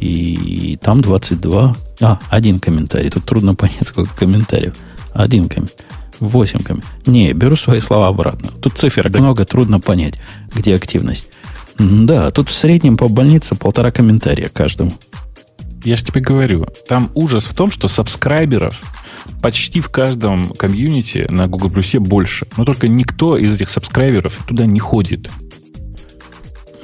И 0.00 0.78
там 0.80 1.00
22. 1.00 1.76
А, 2.00 2.18
один 2.30 2.60
комментарий. 2.60 3.10
Тут 3.10 3.24
трудно 3.24 3.54
понять, 3.54 3.86
сколько 3.86 4.14
комментариев. 4.14 4.74
Один 5.12 5.48
комментарий. 5.48 5.84
8 6.20 6.60
комментариев. 6.60 7.06
Не, 7.06 7.32
беру 7.32 7.56
свои 7.56 7.80
слова 7.80 8.08
обратно. 8.08 8.50
Тут 8.60 8.78
цифр 8.78 9.08
да. 9.08 9.18
много, 9.18 9.44
трудно 9.44 9.80
понять, 9.80 10.18
где 10.54 10.74
активность. 10.74 11.28
Да, 11.78 12.30
тут 12.30 12.48
в 12.48 12.54
среднем 12.54 12.96
по 12.96 13.08
больнице 13.08 13.54
полтора 13.54 13.90
комментария 13.90 14.48
каждому. 14.48 14.92
Я 15.88 15.96
же 15.96 16.04
тебе 16.04 16.20
говорю, 16.20 16.66
там 16.86 17.10
ужас 17.14 17.44
в 17.44 17.54
том, 17.54 17.70
что 17.70 17.88
сабскрайберов 17.88 18.78
почти 19.40 19.80
в 19.80 19.88
каждом 19.88 20.50
комьюнити 20.50 21.26
на 21.30 21.48
Google 21.48 21.70
Plus 21.70 21.98
больше. 21.98 22.46
Но 22.58 22.66
только 22.66 22.88
никто 22.88 23.38
из 23.38 23.54
этих 23.54 23.70
сабскрайберов 23.70 24.36
туда 24.46 24.66
не 24.66 24.80
ходит. 24.80 25.30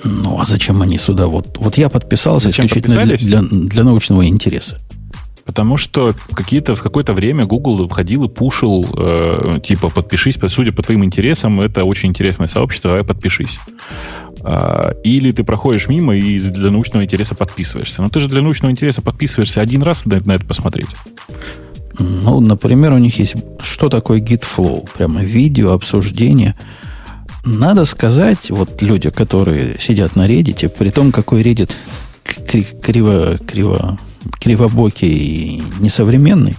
Ну, 0.05 0.41
а 0.41 0.47
зачем 0.47 0.81
они 0.81 0.97
сюда? 0.97 1.27
Вот, 1.27 1.59
вот 1.59 1.77
я 1.77 1.91
подписался 1.91 2.49
зачем 2.49 2.65
исключительно 2.65 3.05
для, 3.05 3.17
для, 3.19 3.43
для 3.43 3.85
научного 3.85 4.27
интереса. 4.27 4.79
Потому 5.45 5.77
что 5.77 6.15
какие-то, 6.33 6.75
в 6.75 6.83
какое-то 6.83 7.13
время 7.13 7.45
Google 7.45 7.89
ходил 7.89 8.25
и 8.25 8.29
пушил, 8.29 8.87
э, 8.97 9.61
типа, 9.63 9.91
подпишись, 9.91 10.39
судя 10.49 10.73
по 10.73 10.83
твоим 10.83 11.05
интересам, 11.05 11.61
это 11.61 11.85
очень 11.85 12.09
интересное 12.09 12.47
сообщество, 12.47 12.91
давай 12.91 13.05
подпишись. 13.05 13.59
Э, 14.41 14.95
или 15.05 15.33
ты 15.33 15.45
проходишь 15.45 15.89
мимо 15.89 16.17
и 16.17 16.39
для 16.41 16.71
научного 16.71 17.05
интереса 17.05 17.35
подписываешься. 17.35 18.01
Но 18.01 18.09
ты 18.09 18.21
же 18.21 18.29
для 18.29 18.41
научного 18.41 18.73
интереса 18.73 19.03
подписываешься 19.03 19.61
один 19.61 19.83
раз 19.83 20.07
на, 20.07 20.19
на 20.25 20.33
это 20.33 20.47
посмотреть. 20.47 20.89
Ну, 21.99 22.41
например, 22.41 22.95
у 22.95 22.99
них 22.99 23.19
есть 23.19 23.37
что 23.63 23.89
такое 23.89 24.21
GitFlow, 24.21 24.89
прямо 24.97 25.23
видео, 25.23 25.73
обсуждение. 25.73 26.57
Надо 27.45 27.85
сказать, 27.85 28.51
вот 28.51 28.81
люди, 28.81 29.11
которые 29.11 29.79
сидят 29.79 30.17
на 30.17 30.27
Reddit, 30.27 30.69
при 30.71 30.91
том, 30.91 31.13
какой 31.13 31.43
Reddit 31.43 31.71
криво, 32.25 33.39
криво 33.39 33.99
кривобокий 34.41 35.09
и 35.09 35.63
несовременный, 35.81 36.57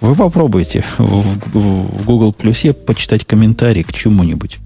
вы 0.00 0.14
попробуйте 0.14 0.84
в, 0.98 1.24
в 1.52 2.04
Google 2.04 2.32
Плюсе 2.32 2.72
почитать 2.72 3.24
комментарии 3.24 3.82
к 3.82 3.92
чему-нибудь. 3.92 4.58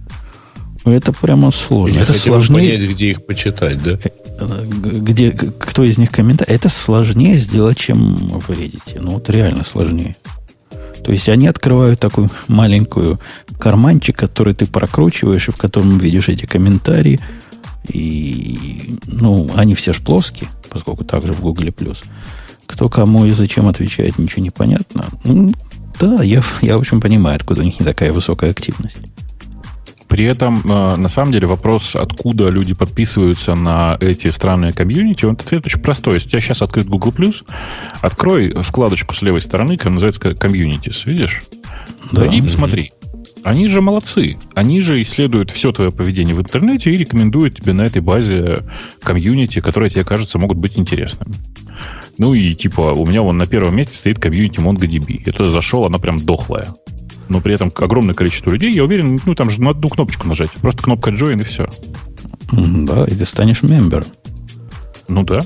Это 0.85 1.13
прямо 1.13 1.51
сложно. 1.51 1.95
Или 1.95 2.03
это 2.03 2.15
сложнее. 2.15 2.73
понять, 2.73 2.91
где 2.91 3.11
их 3.11 3.27
почитать, 3.27 3.83
да? 3.83 3.99
Где, 4.41 5.31
кто 5.31 5.85
из 5.85 5.99
них 5.99 6.11
комментарий. 6.11 6.55
Это 6.55 6.69
сложнее 6.69 7.37
сделать, 7.37 7.79
чем 7.79 8.17
в 8.17 8.51
Reddit. 8.51 8.99
Ну, 9.01 9.13
вот 9.13 9.29
реально 9.29 9.65
сложнее. 9.65 10.17
То 11.05 11.13
есть 11.13 11.29
они 11.29 11.47
открывают 11.47 12.01
такую 12.01 12.31
маленькую 12.49 13.21
карманчик, 13.59 14.17
который 14.17 14.55
ты 14.55 14.67
прокручиваешь, 14.67 15.49
и 15.49 15.53
в 15.53 15.57
котором 15.57 15.99
видишь 15.99 16.29
эти 16.29 16.47
комментарии. 16.47 17.21
И, 17.89 18.97
ну, 19.07 19.51
они 19.55 19.75
все 19.75 19.93
ж 19.93 20.01
плоские 20.01 20.49
поскольку 20.69 21.05
также 21.05 21.33
в 21.33 21.71
плюс. 21.73 22.03
Кто 22.67 22.89
кому 22.89 23.25
и 23.25 23.31
зачем 23.31 23.69
отвечает, 23.69 24.19
ничего 24.19 24.43
не 24.43 24.51
понятно. 24.51 25.05
Ну, 25.25 25.53
да, 25.99 26.23
я, 26.23 26.43
я, 26.61 26.77
в 26.77 26.81
общем, 26.81 27.01
понимаю, 27.01 27.37
откуда 27.37 27.63
у 27.63 27.65
них 27.65 27.81
не 27.81 27.87
такая 27.87 28.13
высокая 28.13 28.51
активность. 28.51 28.99
При 30.07 30.25
этом, 30.25 30.63
э, 30.65 30.97
на 30.97 31.09
самом 31.09 31.33
деле, 31.33 31.47
вопрос, 31.47 31.95
откуда 31.95 32.49
люди 32.49 32.73
подписываются 32.73 33.55
на 33.55 33.99
эти 34.01 34.31
странные 34.31 34.73
комьюнити, 34.73 35.27
он 35.27 35.35
ответ 35.35 35.67
очень 35.67 35.81
простой. 35.81 36.15
Если 36.15 36.29
у 36.29 36.31
тебя 36.31 36.41
сейчас 36.41 36.63
открыт 36.63 36.87
Google+, 36.87 37.13
открой 38.01 38.51
вкладочку 38.63 39.15
с 39.15 39.21
левой 39.21 39.43
стороны, 39.43 39.77
которая 39.77 39.95
называется 39.95 40.21
Communities, 40.31 41.03
видишь? 41.05 41.43
Зайди 42.13 42.41
да. 42.41 42.47
и 42.47 42.49
посмотри. 42.49 42.93
Они 43.43 43.67
же 43.69 43.81
молодцы. 43.81 44.37
Они 44.55 44.81
же 44.81 45.01
исследуют 45.03 45.51
все 45.51 45.73
твое 45.73 45.91
поведение 45.91 46.35
в 46.35 46.41
интернете 46.41 46.91
и 46.91 46.97
рекомендуют 46.97 47.57
тебе 47.57 47.73
на 47.73 47.83
этой 47.83 48.03
базе 48.03 48.61
комьюнити, 49.03 49.61
которые 49.61 49.91
тебе 49.91 50.05
кажется 50.05 50.39
могут 50.39 50.59
быть 50.59 50.79
интересными. 50.79 51.35
Ну 52.19 52.35
и 52.35 52.55
типа 52.55 52.93
у 52.93 53.07
меня 53.07 53.23
вон 53.23 53.39
на 53.39 53.47
первом 53.47 53.77
месте 53.77 53.95
стоит 53.95 54.19
комьюнити 54.19 54.59
MongoDB. 54.59 55.23
Я 55.25 55.33
туда 55.33 55.49
зашел, 55.49 55.85
она 55.85 55.99
прям 55.99 56.19
дохлая. 56.19 56.69
Но 57.29 57.41
при 57.41 57.55
этом 57.55 57.71
огромное 57.75 58.15
количество 58.15 58.51
людей, 58.51 58.73
я 58.73 58.85
уверен, 58.85 59.21
ну 59.25 59.35
там 59.35 59.51
же 59.51 59.61
на 59.61 59.71
одну 59.71 59.89
кнопочку 59.89 60.27
нажать. 60.27 60.51
Просто 60.53 60.83
кнопка 60.83 61.11
Join 61.11 61.41
и 61.41 61.45
все. 61.45 61.69
Да, 62.51 63.05
и 63.05 63.15
ты 63.15 63.25
станешь 63.25 63.63
member 63.63 63.92
ом. 63.92 64.07
Ну 65.07 65.23
да. 65.23 65.41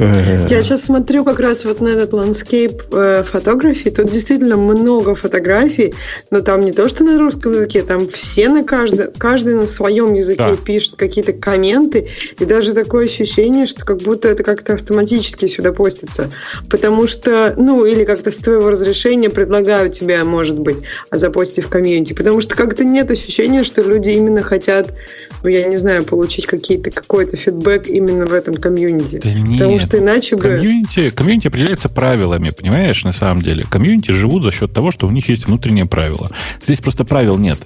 Я 0.00 0.62
сейчас 0.62 0.84
смотрю 0.84 1.24
как 1.24 1.40
раз 1.40 1.64
вот 1.64 1.80
на 1.80 1.88
этот 1.88 2.12
landscape 2.12 2.82
э, 2.92 3.24
фотографии. 3.24 3.90
Тут 3.90 4.10
действительно 4.10 4.56
много 4.56 5.14
фотографий, 5.14 5.94
но 6.30 6.40
там 6.40 6.64
не 6.64 6.72
то, 6.72 6.88
что 6.88 7.04
на 7.04 7.18
русском 7.18 7.52
языке, 7.52 7.82
там 7.82 8.08
все 8.08 8.48
на 8.48 8.64
каждый, 8.64 9.08
каждый 9.12 9.54
на 9.54 9.66
своем 9.66 10.14
языке 10.14 10.44
да. 10.50 10.56
пишет 10.56 10.96
какие-то 10.96 11.32
комменты, 11.32 12.08
и 12.38 12.44
даже 12.44 12.72
такое 12.72 13.04
ощущение, 13.04 13.66
что 13.66 13.84
как 13.84 13.98
будто 13.98 14.28
это 14.28 14.42
как-то 14.42 14.74
автоматически 14.74 15.46
сюда 15.46 15.72
постится. 15.72 16.30
Потому 16.70 17.06
что, 17.06 17.54
ну, 17.56 17.84
или 17.84 18.04
как-то 18.04 18.30
с 18.30 18.36
твоего 18.36 18.70
разрешения 18.70 19.28
предлагают 19.28 19.94
тебе, 19.94 20.22
может 20.24 20.58
быть, 20.58 20.78
а 21.10 21.18
запости 21.18 21.60
в 21.60 21.68
комьюнити. 21.68 22.14
Потому 22.14 22.40
что 22.40 22.56
как-то 22.56 22.84
нет 22.84 23.10
ощущения, 23.10 23.64
что 23.64 23.82
люди 23.82 24.10
именно 24.10 24.42
хотят, 24.42 24.94
ну, 25.42 25.50
я 25.50 25.66
не 25.66 25.76
знаю, 25.76 26.04
получить 26.04 26.46
какие-то, 26.46 26.90
какой-то 26.90 27.36
фидбэк 27.36 27.86
именно 27.86 28.26
в 28.26 28.32
этом 28.32 28.54
комьюнити. 28.54 29.20
Да 29.22 29.52
Потому 29.52 29.78
что 29.90 29.98
иначе 29.98 30.36
бы... 30.36 30.42
Комьюнити, 30.42 31.10
комьюнити 31.10 31.48
определяется 31.48 31.88
правилами, 31.88 32.50
понимаешь, 32.50 33.02
на 33.04 33.12
самом 33.12 33.42
деле. 33.42 33.64
Комьюнити 33.68 34.12
живут 34.12 34.44
за 34.44 34.52
счет 34.52 34.72
того, 34.72 34.92
что 34.92 35.08
у 35.08 35.10
них 35.10 35.28
есть 35.28 35.46
внутренние 35.46 35.86
правила. 35.86 36.30
Здесь 36.62 36.80
просто 36.80 37.04
правил 37.04 37.36
нет. 37.38 37.58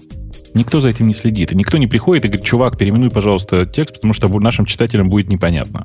Никто 0.54 0.80
за 0.80 0.90
этим 0.90 1.08
не 1.08 1.14
следит. 1.14 1.52
И 1.52 1.56
никто 1.56 1.78
не 1.78 1.86
приходит 1.86 2.24
и 2.24 2.28
говорит, 2.28 2.46
чувак, 2.46 2.78
переименуй, 2.78 3.10
пожалуйста, 3.10 3.66
текст, 3.66 3.96
потому 3.96 4.14
что 4.14 4.28
нашим 4.38 4.66
читателям 4.66 5.08
будет 5.08 5.28
непонятно. 5.28 5.84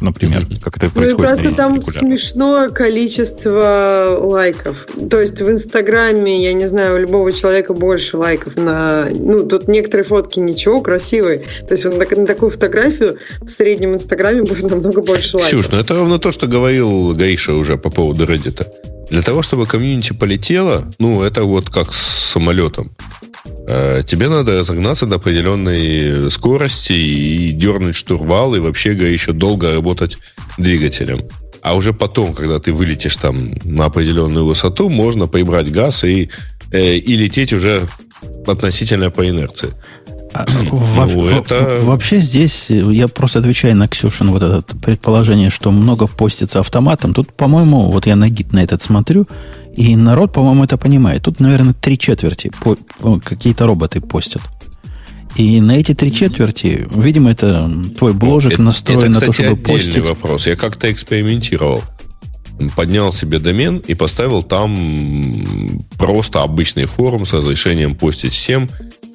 Например, 0.00 0.46
как 0.60 0.76
это 0.76 0.90
происходит. 0.90 0.98
Ну 0.98 1.08
и 1.08 1.14
просто 1.16 1.54
там 1.54 1.82
смешное 1.82 2.68
количество 2.68 4.18
лайков. 4.20 4.86
То 5.10 5.20
есть 5.20 5.40
в 5.40 5.50
Инстаграме, 5.50 6.42
я 6.42 6.52
не 6.52 6.66
знаю, 6.66 6.96
у 6.96 7.00
любого 7.00 7.32
человека 7.32 7.72
больше 7.72 8.18
лайков 8.18 8.56
на... 8.56 9.08
Ну, 9.10 9.46
тут 9.46 9.66
некоторые 9.68 10.04
фотки 10.04 10.40
ничего, 10.40 10.82
красивые. 10.82 11.46
То 11.66 11.72
есть 11.74 11.84
на, 11.84 11.92
на 11.92 12.26
такую 12.26 12.50
фотографию 12.50 13.18
в 13.40 13.48
среднем 13.48 13.94
Инстаграме 13.94 14.42
будет 14.42 14.70
намного 14.70 15.00
больше 15.00 15.38
лайков. 15.38 15.50
Ксюш, 15.50 15.70
ну 15.70 15.78
это 15.78 15.94
ровно 15.94 16.18
то, 16.18 16.32
что 16.32 16.46
говорил 16.46 17.14
Гаиша 17.14 17.54
уже 17.54 17.78
по 17.78 17.90
поводу 17.90 18.24
Reddit. 18.24 18.66
Для 19.10 19.22
того, 19.22 19.42
чтобы 19.42 19.66
комьюнити 19.66 20.12
полетело, 20.12 20.84
ну, 20.98 21.22
это 21.22 21.44
вот 21.44 21.68
как 21.68 21.92
с 21.92 22.30
самолетом. 22.32 22.92
Э, 23.68 24.02
тебе 24.04 24.28
надо 24.28 24.60
разогнаться 24.60 25.06
до 25.06 25.16
определенной 25.16 26.30
скорости 26.30 26.92
и 26.92 27.52
дернуть 27.52 27.94
штурвал, 27.94 28.54
и 28.54 28.60
вообще 28.60 28.92
еще 28.92 29.32
долго 29.32 29.72
работать 29.72 30.18
двигателем. 30.58 31.20
А 31.62 31.76
уже 31.76 31.92
потом, 31.92 32.34
когда 32.34 32.58
ты 32.58 32.72
вылетишь 32.72 33.16
там 33.16 33.52
на 33.62 33.84
определенную 33.84 34.44
высоту, 34.44 34.88
можно 34.88 35.28
прибрать 35.28 35.70
газ 35.70 36.02
и, 36.02 36.28
э, 36.72 36.96
и 36.96 37.16
лететь 37.16 37.52
уже 37.52 37.88
относительно 38.46 39.10
по 39.10 39.28
инерции. 39.28 39.70
А, 40.34 40.44
во, 40.70 41.06
ну, 41.06 41.28
это... 41.28 41.80
Вообще 41.82 42.18
здесь 42.18 42.70
я 42.70 43.06
просто 43.06 43.38
отвечаю 43.38 43.76
на 43.76 43.86
Ксюшин 43.86 44.30
вот 44.30 44.42
это 44.42 44.64
предположение, 44.76 45.50
что 45.50 45.70
много 45.70 46.06
постится 46.06 46.60
автоматом. 46.60 47.14
Тут, 47.14 47.32
по-моему, 47.32 47.90
вот 47.90 48.06
я 48.06 48.16
на 48.16 48.28
гид 48.28 48.52
на 48.52 48.62
этот 48.62 48.82
смотрю, 48.82 49.26
и 49.76 49.96
народ, 49.96 50.32
по-моему, 50.32 50.64
это 50.64 50.76
понимает. 50.76 51.22
Тут, 51.22 51.40
наверное, 51.40 51.72
три 51.72 51.98
четверти 51.98 52.50
по, 52.62 52.76
какие-то 53.20 53.66
роботы 53.66 54.00
постят. 54.00 54.42
И 55.36 55.60
на 55.60 55.72
эти 55.72 55.94
три 55.94 56.12
четверти, 56.12 56.86
видимо, 56.94 57.30
это 57.30 57.70
твой 57.98 58.12
бложик 58.12 58.52
это, 58.52 58.62
настроен 58.62 59.12
это, 59.12 59.20
кстати, 59.20 59.24
на 59.24 59.26
то, 59.26 59.32
чтобы 59.32 59.62
постить. 59.62 59.98
вопрос. 59.98 60.46
Я 60.46 60.56
как-то 60.56 60.92
экспериментировал. 60.92 61.82
Поднял 62.76 63.12
себе 63.12 63.38
домен 63.38 63.78
и 63.78 63.94
поставил 63.94 64.42
там 64.42 65.80
просто 65.96 66.42
обычный 66.42 66.84
форум 66.84 67.24
с 67.24 67.32
разрешением 67.32 67.96
постить 67.96 68.32
всем 68.32 68.68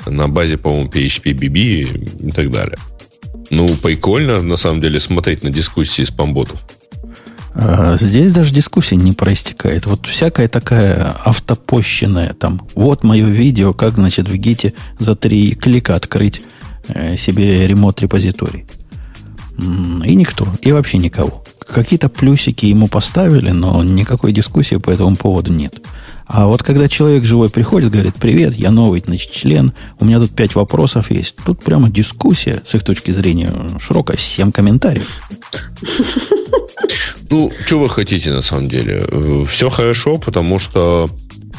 на 0.07 0.27
базе, 0.27 0.57
по-моему, 0.57 0.89
PHP 0.89 1.33
BB 1.33 2.27
и 2.27 2.31
так 2.31 2.51
далее. 2.51 2.77
Ну, 3.51 3.67
прикольно, 3.69 4.41
на 4.41 4.57
самом 4.57 4.81
деле, 4.81 4.99
смотреть 4.99 5.43
на 5.43 5.51
дискуссии 5.51 6.03
с 6.03 6.09
памботов. 6.09 6.65
А, 7.59 7.97
здесь 7.99 8.31
даже 8.31 8.53
дискуссия 8.53 8.95
не 8.95 9.13
проистекает. 9.13 9.87
Вот 9.87 10.05
всякая 10.05 10.47
такая 10.47 11.15
автопощенная, 11.25 12.33
там, 12.33 12.67
вот 12.75 13.03
мое 13.03 13.25
видео, 13.25 13.73
как, 13.73 13.95
значит, 13.95 14.29
в 14.29 14.35
гите 14.35 14.75
за 14.99 15.15
три 15.15 15.55
клика 15.55 15.95
открыть 15.95 16.43
э, 16.87 17.17
себе 17.17 17.67
ремонт-репозиторий. 17.67 18.65
И 19.57 20.15
никто, 20.15 20.47
и 20.61 20.71
вообще 20.71 20.99
никого. 20.99 21.43
Какие-то 21.67 22.09
плюсики 22.09 22.67
ему 22.67 22.87
поставили, 22.87 23.49
но 23.49 23.83
никакой 23.83 24.33
дискуссии 24.33 24.75
по 24.75 24.91
этому 24.91 25.15
поводу 25.15 25.51
нет. 25.51 25.81
А 26.27 26.45
вот 26.45 26.61
когда 26.61 26.87
человек 26.87 27.23
живой 27.23 27.49
приходит, 27.49 27.91
говорит, 27.91 28.15
привет, 28.15 28.53
я 28.53 28.69
новый 28.69 29.01
значит, 29.03 29.31
член, 29.31 29.73
у 29.99 30.05
меня 30.05 30.19
тут 30.19 30.29
пять 30.31 30.53
вопросов 30.53 31.09
есть. 31.09 31.35
Тут 31.43 31.63
прямо 31.63 31.89
дискуссия, 31.89 32.61
с 32.63 32.75
их 32.75 32.83
точки 32.83 33.09
зрения, 33.09 33.51
широкая, 33.79 34.17
семь 34.17 34.51
комментариев. 34.51 35.23
Ну, 37.29 37.51
что 37.65 37.79
вы 37.79 37.89
хотите 37.89 38.31
на 38.31 38.41
самом 38.41 38.69
деле? 38.69 39.03
Э, 39.09 39.43
Все 39.47 39.69
хорошо, 39.69 40.17
потому 40.17 40.59
что 40.59 41.09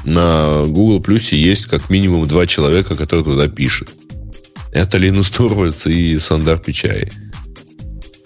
на 0.05 0.63
Google 0.65 1.01
Plus 1.01 1.35
есть 1.37 1.67
как 1.67 1.91
минимум 1.91 2.27
два 2.27 2.47
человека, 2.47 2.95
которые 2.95 3.25
туда 3.25 3.49
пишут. 3.49 3.91
Это 4.73 4.99
Линус 4.99 5.31
Торвальдс 5.31 5.87
и 5.87 6.19
Сандар 6.19 6.59
Пичай. 6.59 7.11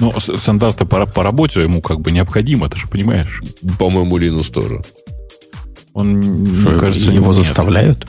Ну, 0.01 0.13
Сандар-то 0.19 0.85
по, 0.85 1.07
по 1.07 1.23
работе 1.23 1.63
ему 1.63 1.81
как 1.81 2.01
бы 2.01 2.11
необходимо, 2.11 2.69
ты 2.69 2.77
же 2.77 2.89
понимаешь. 2.89 3.41
По-моему, 3.79 4.17
Линус 4.19 4.49
тоже. 4.51 4.83
Он, 5.95 6.47
Что, 6.61 6.79
кажется, 6.79 7.11
его 7.11 7.29
нет. 7.33 7.37
заставляют? 7.37 8.07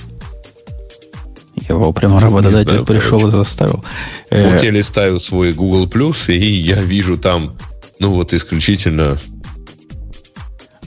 Его 1.69 1.93
прямо 1.93 2.19
работодатель 2.19 2.69
знаю, 2.69 2.85
пришел 2.85 3.19
короче. 3.19 3.27
и 3.27 3.29
заставил. 3.39 3.85
Вот 4.31 4.63
я 4.63 4.71
листаю 4.71 5.19
свой 5.19 5.53
Google 5.53 5.85
Plus, 5.85 6.33
и 6.33 6.43
я 6.53 6.81
вижу 6.81 7.17
там, 7.17 7.55
ну 8.03 8.11
вот 8.11 8.33
исключительно 8.33 9.17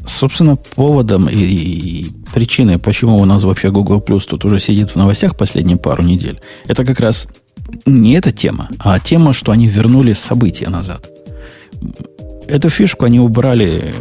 Собственно, 0.07 0.57
поводом 0.57 1.29
и, 1.29 1.35
и 1.35 2.07
причиной, 2.33 2.79
почему 2.79 3.17
у 3.17 3.25
нас 3.25 3.43
вообще 3.43 3.71
Google 3.71 4.01
Plus 4.01 4.25
тут 4.29 4.45
уже 4.45 4.61
сидит 4.61 4.91
в 4.91 4.97
новостях 4.97 5.37
последние 5.37 5.79
пару 5.79 6.03
недель, 6.03 6.39
это 6.67 6.85
как 6.85 7.01
раз 7.01 7.27
не 7.87 8.13
эта 8.13 8.33
тема, 8.33 8.69
а 8.79 9.01
тема, 9.01 9.33
что 9.33 9.51
они 9.51 9.67
вернули 9.67 10.13
события 10.13 10.69
назад. 10.69 11.09
Эту 12.47 12.69
фишку 12.71 13.07
они 13.07 13.19
убрали 13.19 13.95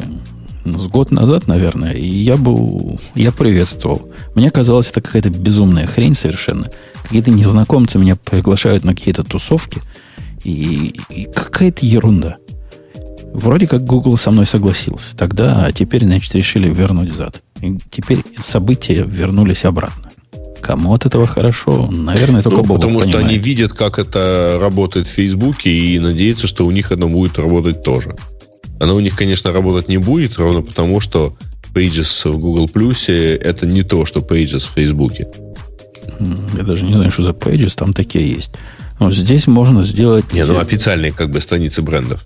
с 0.65 0.86
год 0.88 1.12
назад, 1.12 1.47
наверное, 1.47 1.93
и 1.93 2.06
я 2.06 2.36
был, 2.36 2.99
я 3.15 3.32
приветствовал. 3.32 4.12
Мне 4.36 4.51
казалось, 4.51 4.91
это 4.91 5.01
какая-то 5.01 5.30
безумная 5.30 5.88
хрень 5.88 6.15
совершенно. 6.15 6.67
Какие-то 7.04 7.32
незнакомцы 7.32 7.97
меня 7.97 8.15
приглашают 8.15 8.84
на 8.84 8.93
какие-то 8.93 9.23
тусовки, 9.23 9.82
и, 10.45 10.93
и 11.10 11.25
какая-то 11.25 11.86
ерунда. 11.86 12.38
Вроде 13.36 13.67
как 13.67 13.84
Google 13.84 14.17
со 14.17 14.32
мной 14.32 14.45
согласился 14.45 15.15
тогда, 15.15 15.65
а 15.65 15.71
теперь, 15.74 16.06
значит, 16.06 16.34
решили 16.36 16.69
вернуть 16.69 17.12
зад. 17.12 17.41
И 17.62 17.78
теперь 17.91 18.19
события 18.41 19.04
вернулись 19.04 19.65
обратно. 19.65 20.10
Кому 20.62 20.93
от 20.93 21.06
этого 21.06 21.28
хорошо? 21.28 21.88
Наверное, 21.91 22.41
только 22.41 22.60
ну, 22.60 22.63
Бог 22.63 22.78
Потому 22.78 23.00
понимает. 23.02 23.19
что 23.19 23.28
они 23.28 23.38
видят, 23.38 23.74
как 23.74 24.00
это 24.00 24.58
работает 24.62 25.08
в 25.08 25.12
Фейсбуке, 25.12 25.69
и 25.69 26.00
надеются, 26.00 26.48
что 26.48 26.65
у 26.65 26.71
них 26.71 26.91
оно 26.91 27.10
будет 27.10 27.38
работать 27.38 27.84
тоже. 27.84 28.15
Оно 28.80 28.95
у 28.95 29.00
них, 29.02 29.15
конечно, 29.17 29.52
работать 29.52 29.89
не 29.89 29.98
будет, 29.98 30.38
ровно 30.38 30.62
потому, 30.62 31.02
что 31.02 31.36
Pages 31.74 32.32
в 32.32 32.39
Google 32.39 32.67
Plus 32.74 33.12
это 33.12 33.67
не 33.67 33.84
то, 33.84 34.06
что 34.06 34.21
Pages 34.21 34.69
в 34.69 34.71
Фейсбуке. 34.76 35.28
Я 36.56 36.63
даже 36.63 36.86
не 36.86 36.93
знаю, 36.93 37.12
что 37.12 37.24
за 37.24 37.32
Pages 37.32 37.76
там 37.76 37.93
такие 37.93 38.30
есть. 38.30 38.54
Но 39.00 39.12
здесь 39.12 39.45
можно 39.48 39.84
сделать... 39.84 40.32
Не, 40.34 40.45
ну 40.45 40.58
официальные 40.58 41.12
как 41.12 41.30
бы 41.32 41.41
страницы 41.41 41.82
брендов. 41.82 42.26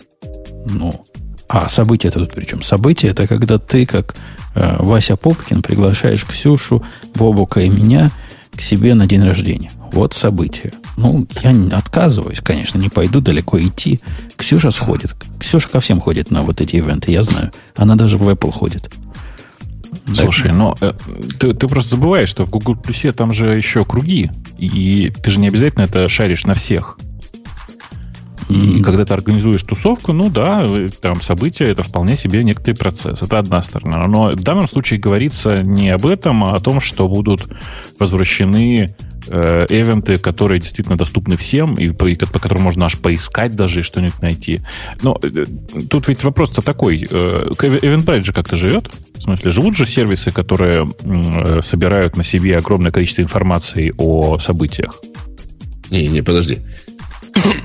Ну, 0.66 1.06
а 1.48 1.68
события 1.68 2.10
это 2.10 2.20
тут 2.20 2.34
при 2.34 2.46
чем? 2.46 2.62
События 2.62 3.08
это 3.08 3.28
когда 3.28 3.58
ты, 3.58 3.86
как 3.86 4.16
э, 4.56 4.78
Вася 4.80 5.16
Попкин, 5.16 5.62
приглашаешь 5.62 6.24
Ксюшу, 6.26 6.84
Бобука 7.16 7.62
и 7.62 7.70
меня 7.70 8.12
к 8.56 8.62
себе 8.62 8.94
на 8.94 9.08
день 9.08 9.24
рождения. 9.24 9.72
Вот 9.92 10.14
событие. 10.14 10.74
Ну, 10.98 11.26
я 11.42 11.52
отказываюсь, 11.76 12.42
конечно, 12.42 12.78
не 12.78 12.90
пойду 12.90 13.22
далеко 13.22 13.60
идти. 13.60 14.00
Ксюша 14.38 14.70
сходит. 14.70 15.16
Ксюша 15.40 15.70
ко 15.70 15.80
всем 15.80 16.00
ходит 16.00 16.30
на 16.30 16.44
вот 16.44 16.62
эти 16.62 16.76
ивенты, 16.76 17.12
я 17.12 17.24
знаю. 17.24 17.52
Она 17.76 17.96
даже 17.96 18.18
в 18.18 18.30
Apple 18.30 18.52
ходит. 18.52 18.92
Слушай, 20.14 20.52
но 20.52 20.76
э, 20.82 20.94
ты, 21.40 21.54
ты 21.54 21.68
просто 21.68 21.92
забываешь, 21.92 22.30
что 22.30 22.46
в 22.46 22.50
Google 22.50 22.76
Plus 22.76 23.12
там 23.12 23.34
же 23.34 23.48
еще 23.56 23.86
круги. 23.86 24.30
И 24.58 25.12
ты 25.24 25.32
же 25.32 25.40
не 25.40 25.48
обязательно 25.48 25.84
это 25.84 26.08
шаришь 26.08 26.46
на 26.46 26.54
всех. 26.54 26.98
И 28.50 28.82
когда 28.82 29.06
ты 29.06 29.14
организуешь 29.14 29.62
тусовку, 29.62 30.12
ну 30.12 30.30
да, 30.30 30.68
там 31.02 31.22
события 31.22 31.68
это 31.68 31.84
вполне 31.84 32.16
себе 32.16 32.44
некоторый 32.44 32.74
процесс. 32.74 33.22
Это 33.22 33.38
одна 33.38 33.62
сторона. 33.62 34.08
Но 34.08 34.32
в 34.32 34.44
данном 34.44 34.68
случае 34.68 35.00
говорится 35.00 35.62
не 35.64 35.90
об 35.90 36.08
этом, 36.08 36.44
а 36.44 36.56
о 36.56 36.60
том, 36.60 36.82
что 36.82 37.08
будут 37.08 37.48
возвращены 38.00 38.96
э, 39.28 39.66
эвенты, 39.70 40.18
которые 40.18 40.60
действительно 40.60 40.98
доступны 40.98 41.38
всем, 41.38 41.76
и 41.76 41.92
по, 41.92 42.08
по 42.26 42.40
которым 42.40 42.64
можно 42.64 42.88
аж 42.88 42.98
поискать 42.98 43.56
даже 43.56 43.82
и 43.82 43.84
что-нибудь 43.84 44.20
найти. 44.22 44.62
Но 45.04 45.20
э, 45.22 45.46
тут 45.88 46.08
ведь 46.08 46.24
вопрос-то 46.24 46.64
такой. 46.64 47.08
Э, 47.10 47.50
Eventbrite 47.52 48.24
же 48.24 48.34
как-то 48.34 48.56
живет? 48.56 48.90
В 49.16 49.22
смысле, 49.22 49.52
живут 49.52 49.76
же 49.76 49.86
сервисы, 49.86 50.32
которые 50.32 50.90
э, 51.02 51.62
собирают 51.64 52.18
на 52.18 52.24
себе 52.24 52.58
огромное 52.58 52.92
количество 52.92 53.22
информации 53.22 53.94
о 53.98 54.40
событиях? 54.40 55.02
Не, 55.92 56.08
не, 56.08 56.22
подожди. 56.22 56.60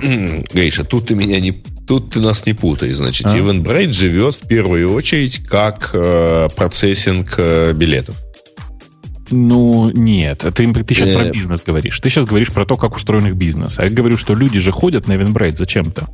Гриша, 0.52 0.84
тут 0.84 1.08
ты 1.08 1.14
меня 1.14 1.40
не 1.40 1.52
тут 1.86 2.10
ты 2.10 2.20
нас 2.20 2.46
не 2.46 2.54
путай. 2.54 2.92
Значит, 2.92 3.26
а? 3.26 3.36
Eventbrite 3.36 3.92
живет 3.92 4.34
в 4.34 4.46
первую 4.46 4.92
очередь 4.92 5.44
как 5.44 5.90
э, 5.92 6.48
процессинг 6.56 7.34
э, 7.38 7.72
билетов. 7.72 8.16
Ну, 9.30 9.90
нет. 9.90 10.44
Ты, 10.54 10.72
ты 10.72 10.94
сейчас 10.94 11.08
э... 11.08 11.14
про 11.14 11.30
бизнес 11.30 11.62
говоришь. 11.64 11.98
Ты 12.00 12.10
сейчас 12.10 12.26
говоришь 12.26 12.52
про 12.52 12.66
то, 12.66 12.76
как 12.76 12.94
устроен 12.94 13.26
их 13.26 13.34
бизнес. 13.34 13.78
А 13.78 13.84
я 13.84 13.90
говорю, 13.90 14.18
что 14.18 14.34
люди 14.34 14.60
же 14.60 14.70
ходят 14.70 15.08
на 15.08 15.12
Eventbrite 15.12 15.56
зачем-то. 15.56 16.08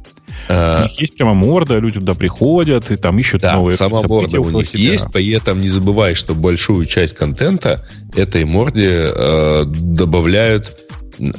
А... 0.48 0.80
У 0.80 0.82
них 0.84 1.00
есть 1.00 1.16
прямо 1.16 1.34
морда, 1.34 1.78
люди 1.78 1.98
туда 1.98 2.14
приходят 2.14 2.90
и 2.90 2.96
там 2.96 3.18
ищут 3.18 3.42
да, 3.42 3.56
новые 3.56 3.76
сама 3.76 4.02
морда 4.02 4.40
у 4.40 4.50
них 4.50 4.68
себя. 4.68 4.92
есть, 4.92 5.12
при 5.12 5.28
этом 5.30 5.60
не 5.60 5.68
забывай, 5.68 6.14
что 6.14 6.34
большую 6.34 6.84
часть 6.86 7.14
контента 7.14 7.84
этой 8.14 8.44
морде 8.44 9.10
э, 9.14 9.64
добавляют 9.66 10.76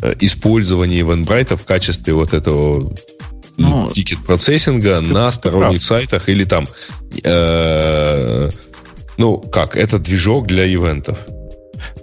Э, 0.01 0.13
использование 0.19 1.01
Eventbrite 1.01 1.55
в 1.55 1.65
качестве 1.65 2.13
вот 2.13 2.33
этого 2.33 2.93
ну, 3.57 3.89
ticket 3.89 4.29
processing 4.29 4.95
а 4.95 5.01
на 5.01 5.31
сторонних 5.31 5.79
прав. 5.79 5.83
сайтах 5.83 6.29
или 6.29 6.43
там, 6.43 6.67
э, 7.23 8.49
ну, 9.17 9.37
как, 9.37 9.75
это 9.75 9.99
движок 9.99 10.47
для 10.47 10.71
ивентов. 10.71 11.17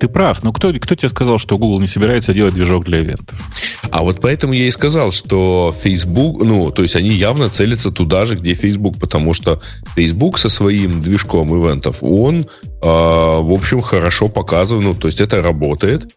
Ты 0.00 0.08
прав, 0.08 0.42
но 0.42 0.52
кто, 0.52 0.72
кто 0.72 0.96
тебе 0.96 1.08
сказал, 1.08 1.38
что 1.38 1.56
Google 1.56 1.78
не 1.78 1.86
собирается 1.86 2.34
делать 2.34 2.54
движок 2.54 2.84
для 2.84 3.00
ивентов? 3.00 3.38
А 3.90 4.02
вот 4.02 4.20
поэтому 4.20 4.52
я 4.52 4.66
и 4.66 4.70
сказал, 4.72 5.12
что 5.12 5.72
Facebook, 5.82 6.42
ну, 6.42 6.72
то 6.72 6.82
есть 6.82 6.96
они 6.96 7.10
явно 7.10 7.48
целятся 7.48 7.92
туда 7.92 8.24
же, 8.24 8.34
где 8.34 8.54
Facebook, 8.54 8.98
потому 8.98 9.34
что 9.34 9.60
Facebook 9.94 10.38
со 10.38 10.48
своим 10.48 11.00
движком 11.00 11.54
ивентов, 11.54 12.02
он, 12.02 12.40
э, 12.40 12.44
в 12.82 13.52
общем, 13.52 13.80
хорошо 13.80 14.28
показывает, 14.28 14.84
ну, 14.84 14.94
то 14.94 15.06
есть 15.06 15.20
это 15.20 15.40
работает, 15.40 16.08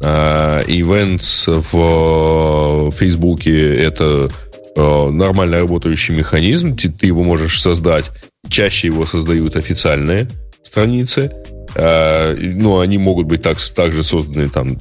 events 0.00 1.48
в 1.72 2.90
Фейсбуке 2.92 3.74
это 3.76 4.28
э, 4.76 5.10
нормально 5.10 5.58
работающий 5.58 6.14
механизм, 6.14 6.76
ты, 6.76 7.06
его 7.06 7.22
можешь 7.22 7.60
создать. 7.60 8.10
Чаще 8.48 8.88
его 8.88 9.06
создают 9.06 9.56
официальные 9.56 10.28
страницы. 10.62 11.32
Э, 11.74 12.36
ну, 12.36 12.80
они 12.80 12.98
могут 12.98 13.26
быть 13.26 13.42
так, 13.42 13.58
также 13.74 14.02
созданы 14.02 14.48
там 14.48 14.78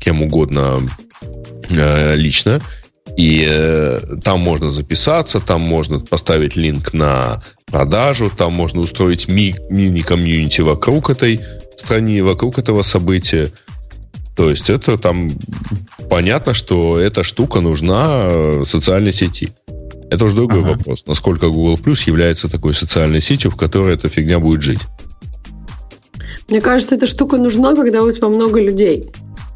кем 0.00 0.22
угодно 0.22 0.80
лично. 1.68 2.60
И 3.16 3.44
э, 3.46 4.00
там 4.22 4.40
можно 4.40 4.70
записаться, 4.70 5.40
там 5.40 5.60
можно 5.60 6.00
поставить 6.00 6.56
линк 6.56 6.92
на 6.92 7.42
продажу, 7.66 8.30
там 8.34 8.52
можно 8.52 8.80
устроить 8.80 9.28
ми- 9.28 9.56
мини-комьюнити 9.68 10.60
вокруг 10.62 11.10
этой 11.10 11.40
страны, 11.76 12.22
вокруг 12.22 12.58
этого 12.58 12.82
события. 12.82 13.48
То 14.40 14.48
есть 14.48 14.70
это 14.70 14.96
там 14.96 15.28
понятно, 16.08 16.54
что 16.54 16.98
эта 16.98 17.24
штука 17.24 17.60
нужна 17.60 18.22
э, 18.22 18.62
социальной 18.66 19.12
сети. 19.12 19.52
Это 20.10 20.24
уже 20.24 20.34
другой 20.34 20.60
ага. 20.60 20.70
вопрос. 20.70 21.04
Насколько 21.06 21.48
Google 21.48 21.74
Plus 21.74 22.04
является 22.06 22.48
такой 22.48 22.72
социальной 22.72 23.20
сетью, 23.20 23.50
в 23.50 23.56
которой 23.56 23.92
эта 23.92 24.08
фигня 24.08 24.38
будет 24.38 24.62
жить. 24.62 24.80
Мне 26.48 26.62
кажется, 26.62 26.94
эта 26.94 27.06
штука 27.06 27.36
нужна, 27.36 27.76
когда 27.76 28.02
у 28.02 28.10
тебя 28.10 28.28
много 28.28 28.62
людей. 28.62 29.10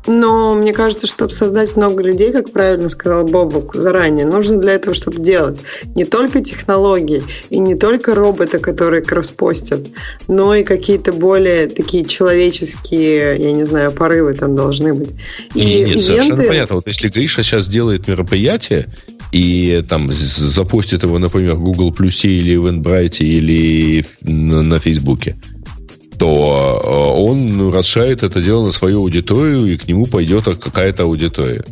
Но 0.07 0.55
мне 0.55 0.73
кажется, 0.73 1.07
чтобы 1.07 1.33
создать 1.33 1.77
много 1.77 2.03
людей, 2.03 2.33
как 2.33 2.51
правильно 2.51 2.89
сказал 2.89 3.25
Бобок 3.25 3.75
заранее, 3.75 4.27
нужно 4.27 4.59
для 4.59 4.75
этого 4.75 4.95
что-то 4.95 5.21
делать. 5.21 5.61
Не 5.95 6.05
только 6.05 6.43
технологии 6.43 7.23
и 7.49 7.59
не 7.59 7.75
только 7.75 8.15
роботы, 8.15 8.59
которые 8.59 9.03
кросспостят, 9.03 9.87
но 10.29 10.55
и 10.55 10.63
какие-то 10.63 11.13
более 11.13 11.69
такие 11.69 12.05
человеческие, 12.05 13.37
я 13.39 13.53
не 13.53 13.65
знаю, 13.65 13.93
порывы 13.93 14.35
там 14.35 14.57
должны 14.57 14.93
быть. 14.93 15.15
И 15.55 15.65
нет, 15.65 15.89
ивенты... 15.89 16.03
совершенно 16.03 16.43
понятно. 16.43 16.77
Вот 16.77 16.87
если 16.87 17.09
Гриша 17.09 17.43
сейчас 17.43 17.69
делает 17.69 18.07
мероприятие 18.07 18.93
и 19.33 19.85
там 19.89 20.13
запустит 20.13 21.03
его, 21.03 21.19
например, 21.19 21.55
в 21.55 21.63
Google 21.65 21.93
Plus 21.93 22.29
или 22.29 22.57
в 22.57 22.67
Eventbrite 22.67 23.25
или 23.25 24.05
на, 24.23 24.63
на 24.63 24.79
Фейсбуке, 24.79 25.37
то 26.19 26.81
э, 26.83 27.21
он 27.21 27.73
расширит 27.73 28.23
это 28.23 28.41
дело 28.41 28.67
на 28.67 28.73
свою 28.73 29.01
аудиторию, 29.01 29.67
и 29.67 29.77
к 29.77 29.89
нему 29.89 30.07
пойдет 30.07 30.45
какая-то 30.45 31.05
аудитория. 31.05 31.65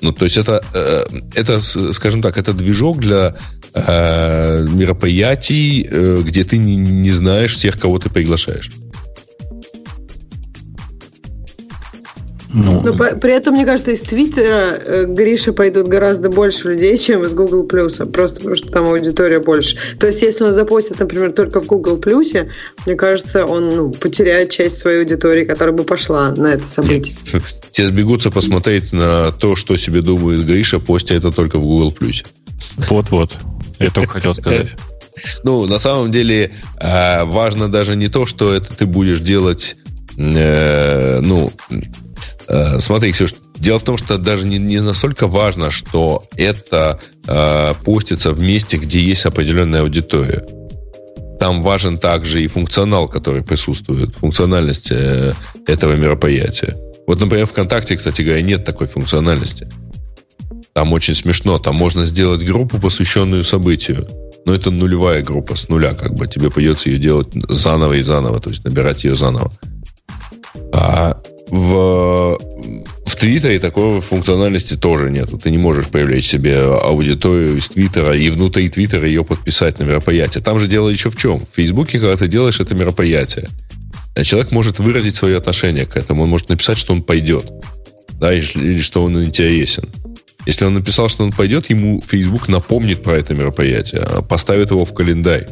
Ну, 0.00 0.12
то 0.12 0.24
есть 0.24 0.38
это, 0.38 0.62
э, 0.72 1.04
это, 1.34 1.60
скажем 1.92 2.22
так, 2.22 2.38
это 2.38 2.52
движок 2.52 2.98
для 2.98 3.36
э, 3.74 4.66
мероприятий, 4.70 5.82
где 6.22 6.44
ты 6.44 6.56
не 6.58 7.10
знаешь 7.10 7.54
всех, 7.54 7.78
кого 7.78 7.98
ты 7.98 8.08
приглашаешь. 8.08 8.70
Ну, 12.52 12.80
Но 12.80 12.96
по, 12.96 13.16
при 13.16 13.32
этом, 13.32 13.54
мне 13.54 13.64
кажется, 13.64 13.92
из 13.92 14.00
Твиттера 14.00 14.74
э, 14.74 15.04
Гриша 15.06 15.52
пойдут 15.52 15.86
гораздо 15.86 16.30
больше 16.30 16.72
людей, 16.72 16.98
чем 16.98 17.24
из 17.24 17.34
Google 17.34 17.64
Плюса, 17.64 18.06
просто 18.06 18.38
потому 18.38 18.56
что 18.56 18.68
там 18.72 18.86
аудитория 18.86 19.38
больше. 19.38 19.76
То 19.98 20.08
есть, 20.08 20.22
если 20.22 20.44
он 20.44 20.52
запостит, 20.52 20.98
например, 20.98 21.32
только 21.32 21.60
в 21.60 21.66
Google 21.66 21.98
Плюсе, 21.98 22.50
мне 22.86 22.96
кажется, 22.96 23.46
он 23.46 23.76
ну, 23.76 23.90
потеряет 23.92 24.50
часть 24.50 24.78
своей 24.78 25.00
аудитории, 25.00 25.44
которая 25.44 25.74
бы 25.74 25.84
пошла 25.84 26.30
на 26.32 26.48
это 26.48 26.66
событие. 26.66 27.14
Нет, 27.32 27.42
все 27.70 27.86
сбегутся 27.86 28.30
посмотреть 28.30 28.92
на 28.92 29.30
то, 29.30 29.54
что 29.54 29.76
себе 29.76 30.00
думает 30.00 30.44
Гриша, 30.44 30.80
постя 30.80 31.14
это 31.14 31.30
только 31.30 31.58
в 31.58 31.62
Google 31.62 31.92
Плюсе. 31.92 32.24
Вот-вот. 32.88 33.36
Я 33.78 33.90
только 33.90 34.14
хотел 34.14 34.34
сказать. 34.34 34.74
Ну, 35.44 35.66
на 35.66 35.78
самом 35.78 36.10
деле, 36.10 36.52
э, 36.78 37.24
важно 37.24 37.70
даже 37.70 37.96
не 37.96 38.08
то, 38.08 38.26
что 38.26 38.52
это 38.52 38.74
ты 38.74 38.86
будешь 38.86 39.20
делать, 39.20 39.76
э, 40.16 41.20
ну, 41.20 41.50
смотри, 42.80 43.12
Ксюш, 43.12 43.34
дело 43.56 43.78
в 43.78 43.84
том, 43.84 43.96
что 43.96 44.18
даже 44.18 44.46
не, 44.46 44.58
не 44.58 44.80
настолько 44.80 45.28
важно, 45.28 45.70
что 45.70 46.24
это 46.36 46.98
э, 47.26 47.74
постится 47.84 48.32
в 48.32 48.40
месте, 48.40 48.76
где 48.76 49.00
есть 49.00 49.24
определенная 49.26 49.82
аудитория. 49.82 50.46
Там 51.38 51.62
важен 51.62 51.98
также 51.98 52.42
и 52.42 52.48
функционал, 52.48 53.08
который 53.08 53.42
присутствует, 53.42 54.16
функциональность 54.16 54.90
э, 54.90 55.32
этого 55.66 55.94
мероприятия. 55.94 56.76
Вот, 57.06 57.20
например, 57.20 57.46
ВКонтакте, 57.46 57.96
кстати 57.96 58.22
говоря, 58.22 58.42
нет 58.42 58.64
такой 58.64 58.86
функциональности. 58.86 59.68
Там 60.72 60.92
очень 60.92 61.14
смешно. 61.14 61.58
Там 61.58 61.76
можно 61.76 62.04
сделать 62.06 62.44
группу, 62.44 62.78
посвященную 62.78 63.44
событию. 63.44 64.06
Но 64.44 64.54
это 64.54 64.70
нулевая 64.70 65.22
группа 65.22 65.56
с 65.56 65.68
нуля, 65.68 65.94
как 65.94 66.14
бы. 66.14 66.26
Тебе 66.26 66.50
придется 66.50 66.90
ее 66.90 66.98
делать 66.98 67.28
заново 67.48 67.94
и 67.94 68.00
заново, 68.00 68.40
то 68.40 68.50
есть 68.50 68.64
набирать 68.64 69.04
ее 69.04 69.14
заново. 69.14 69.52
А 70.72 71.20
в, 71.50 72.38
в 73.04 73.16
Твиттере 73.16 73.58
такой 73.58 74.00
функциональности 74.00 74.76
тоже 74.76 75.10
нет. 75.10 75.30
Ты 75.42 75.50
не 75.50 75.58
можешь 75.58 75.88
привлечь 75.88 76.26
себе 76.26 76.60
аудиторию 76.60 77.56
из 77.56 77.68
Твиттера 77.68 78.16
и 78.16 78.30
внутри 78.30 78.68
Твиттера 78.68 79.06
ее 79.06 79.24
подписать 79.24 79.80
на 79.80 79.84
мероприятие. 79.84 80.42
Там 80.44 80.60
же 80.60 80.68
дело 80.68 80.88
еще 80.88 81.10
в 81.10 81.16
чем. 81.16 81.40
В 81.40 81.48
Фейсбуке, 81.56 81.98
когда 81.98 82.16
ты 82.16 82.28
делаешь 82.28 82.60
это 82.60 82.74
мероприятие, 82.74 83.48
человек 84.22 84.52
может 84.52 84.78
выразить 84.78 85.16
свое 85.16 85.36
отношение 85.38 85.86
к 85.86 85.96
этому. 85.96 86.22
Он 86.22 86.28
может 86.28 86.48
написать, 86.48 86.78
что 86.78 86.92
он 86.92 87.02
пойдет. 87.02 87.50
Да, 88.12 88.32
или 88.32 88.80
что 88.80 89.02
он 89.02 89.22
интересен. 89.24 89.88
Если 90.46 90.64
он 90.64 90.74
написал, 90.74 91.08
что 91.08 91.24
он 91.24 91.32
пойдет, 91.32 91.68
ему 91.68 92.00
Facebook 92.00 92.48
напомнит 92.48 93.02
про 93.02 93.18
это 93.18 93.34
мероприятие, 93.34 94.02
а 94.02 94.22
поставит 94.22 94.70
его 94.70 94.84
в 94.84 94.94
календарь. 94.94 95.48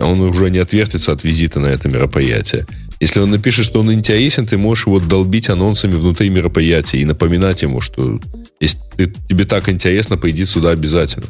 Он 0.00 0.20
уже 0.20 0.50
не 0.50 0.58
отвертится 0.58 1.12
от 1.12 1.24
визита 1.24 1.60
на 1.60 1.66
это 1.66 1.88
мероприятие. 1.88 2.66
Если 3.02 3.18
он 3.18 3.32
напишет, 3.32 3.64
что 3.64 3.80
он 3.80 3.92
интересен, 3.92 4.46
ты 4.46 4.56
можешь 4.56 4.86
его 4.86 5.00
долбить 5.00 5.48
анонсами 5.48 5.94
внутри 5.94 6.30
мероприятия 6.30 6.98
и 6.98 7.04
напоминать 7.04 7.62
ему, 7.62 7.80
что 7.80 8.20
если 8.60 8.78
ты, 8.96 9.12
тебе 9.28 9.44
так 9.44 9.68
интересно, 9.68 10.16
пойди 10.16 10.44
сюда 10.44 10.70
обязательно. 10.70 11.26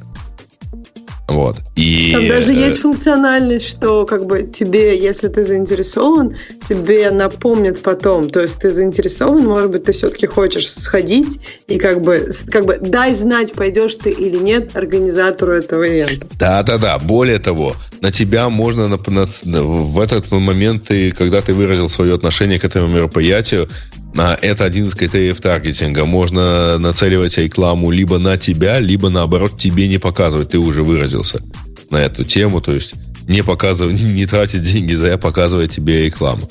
Вот. 1.29 1.57
И, 1.77 2.13
Там 2.13 2.29
даже 2.29 2.53
э, 2.53 2.57
есть 2.57 2.81
функциональность, 2.81 3.67
что 3.67 4.05
как 4.05 4.27
бы 4.27 4.43
тебе, 4.43 4.99
если 4.99 5.29
ты 5.29 5.45
заинтересован, 5.45 6.37
тебе 6.69 7.11
напомнят 7.11 7.83
потом. 7.83 8.29
То 8.29 8.41
есть 8.41 8.59
ты 8.59 8.71
заинтересован, 8.71 9.45
может 9.45 9.71
быть, 9.71 9.85
ты 9.85 9.93
все-таки 9.93 10.27
хочешь 10.27 10.71
сходить 10.71 11.41
и 11.69 11.79
как 11.79 12.03
бы, 12.03 12.31
как 12.51 12.67
бы 12.67 12.79
дай 12.81 13.15
знать, 13.15 13.53
пойдешь 13.55 13.95
ты 13.95 14.11
или 14.11 14.37
нет 14.37 14.77
организатору 14.77 15.53
этого 15.53 15.85
ивента. 15.85 16.27
Да-да-да. 16.39 16.99
Более 16.99 17.39
того, 17.39 17.75
на 18.01 18.11
тебя 18.11 18.49
можно 18.49 18.89
на, 18.89 18.99
на, 19.07 19.63
в 19.63 20.01
этот 20.01 20.31
момент, 20.31 20.89
ты, 20.89 21.13
когда 21.13 21.41
ты 21.41 21.55
выразил 21.55 21.89
свое 21.89 22.15
отношение 22.15 22.59
к 22.59 22.65
этому 22.65 22.89
мероприятию, 22.89 23.69
это 24.15 24.65
один 24.65 24.87
из 24.87 24.95
критериев 24.95 25.41
таргетинга. 25.41 26.05
Можно 26.05 26.79
нацеливать 26.79 27.39
рекламу 27.39 27.91
либо 27.91 28.19
на 28.19 28.37
тебя, 28.37 28.79
либо 28.79 29.09
наоборот 29.09 29.59
тебе 29.59 29.89
не 29.89 29.99
показывать. 29.99 30.51
Ты 30.51 30.59
уже 30.59 30.83
выразился 30.83 31.43
на 31.91 31.97
эту 31.97 32.25
тему. 32.25 32.61
То 32.61 32.73
есть 32.73 32.95
не 33.27 33.43
показывать, 33.43 34.01
не 34.03 34.27
тратить 34.27 34.63
деньги 34.63 34.95
за 34.95 35.17
показывать 35.19 35.73
тебе 35.73 36.05
рекламу. 36.05 36.49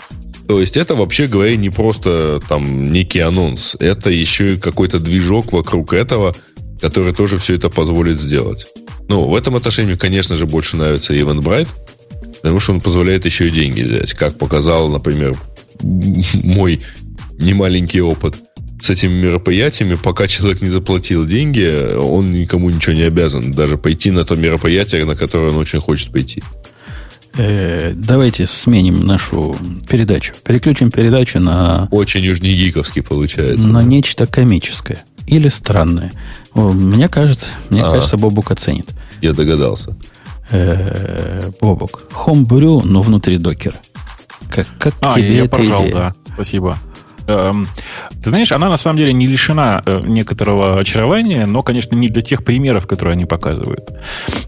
То 0.48 0.60
есть 0.60 0.76
это, 0.76 0.96
вообще 0.96 1.28
говоря, 1.28 1.56
не 1.56 1.70
просто 1.70 2.42
там 2.50 2.92
некий 2.92 3.20
анонс. 3.20 3.76
Это 3.80 4.10
еще 4.10 4.56
и 4.56 4.58
какой-то 4.58 5.00
движок 5.00 5.54
вокруг 5.54 5.94
этого, 5.94 6.36
который 6.82 7.14
тоже 7.14 7.38
все 7.38 7.56
это 7.56 7.70
позволит 7.70 8.20
сделать. 8.20 8.68
Ну, 9.08 9.28
в 9.28 9.36
этом 9.36 9.56
отношении, 9.56 9.96
конечно 9.96 10.36
же, 10.36 10.46
больше 10.46 10.78
нравится 10.78 11.14
Eventbrite, 11.14 11.70
потому 12.42 12.60
что 12.60 12.74
он 12.74 12.82
позволяет 12.82 13.26
еще 13.26 13.48
и 13.48 13.52
деньги 13.52 13.82
взять. 13.82 14.14
Как 14.14 14.38
показал, 14.38 14.90
например, 14.90 15.38
мой 15.82 16.82
немаленький 17.42 18.02
опыт 18.02 18.36
с 18.82 18.90
этими 18.90 19.14
мероприятиями, 19.14 19.96
пока 19.96 20.28
человек 20.28 20.62
не 20.62 20.70
заплатил 20.70 21.26
деньги, 21.26 21.96
он 21.96 22.32
никому 22.32 22.70
ничего 22.70 22.94
не 22.94 23.04
обязан. 23.04 23.52
Даже 23.52 23.78
пойти 23.78 24.12
на 24.12 24.26
то 24.26 24.36
мероприятие, 24.36 25.06
на 25.06 25.16
которое 25.16 25.52
он 25.52 25.58
очень 25.58 25.80
хочет 25.80 26.12
пойти. 26.12 26.42
Э, 27.38 27.94
давайте 27.94 28.46
сменим 28.46 29.06
нашу 29.06 29.56
передачу. 29.88 30.34
Переключим 30.44 30.92
передачу 30.92 31.40
на... 31.40 31.88
Очень 31.92 32.28
уж 32.28 32.42
не 32.42 32.54
гиковский 32.54 33.02
получается. 33.02 33.70
На 33.70 33.84
нечто 33.84 34.28
комическое. 34.28 35.04
Или 35.28 35.48
странное. 35.48 36.12
Мне 36.54 37.08
кажется, 37.08 37.48
мне 37.70 37.84
а, 37.84 37.94
кажется, 37.94 38.18
Бобук 38.18 38.52
оценит. 38.52 38.90
Я 39.22 39.34
догадался. 39.34 39.96
Э, 40.50 41.50
Бобук. 41.62 42.04
Homebrew, 42.12 42.82
но 42.84 43.02
внутри 43.02 43.38
докера. 43.38 43.76
Как, 44.50 44.68
как 44.78 44.94
а, 45.00 45.14
тебе 45.14 45.36
я, 45.36 45.44
я 45.44 45.50
пожал, 45.50 45.84
идея? 45.84 45.94
да. 45.94 46.16
Спасибо. 46.34 46.78
Эм, 47.28 47.68
ты 48.24 48.30
знаешь, 48.30 48.52
она 48.52 48.70
на 48.70 48.78
самом 48.78 48.98
деле 48.98 49.14
не 49.14 49.28
лишена 49.28 49.82
э, 49.86 50.02
некоторого 50.08 50.80
очарования, 50.80 51.46
но, 51.46 51.64
конечно, 51.64 51.96
не 51.96 52.10
для 52.10 52.22
тех 52.22 52.44
примеров, 52.44 52.88
которые 52.88 53.14
они 53.14 53.26
показывают. 53.26 53.92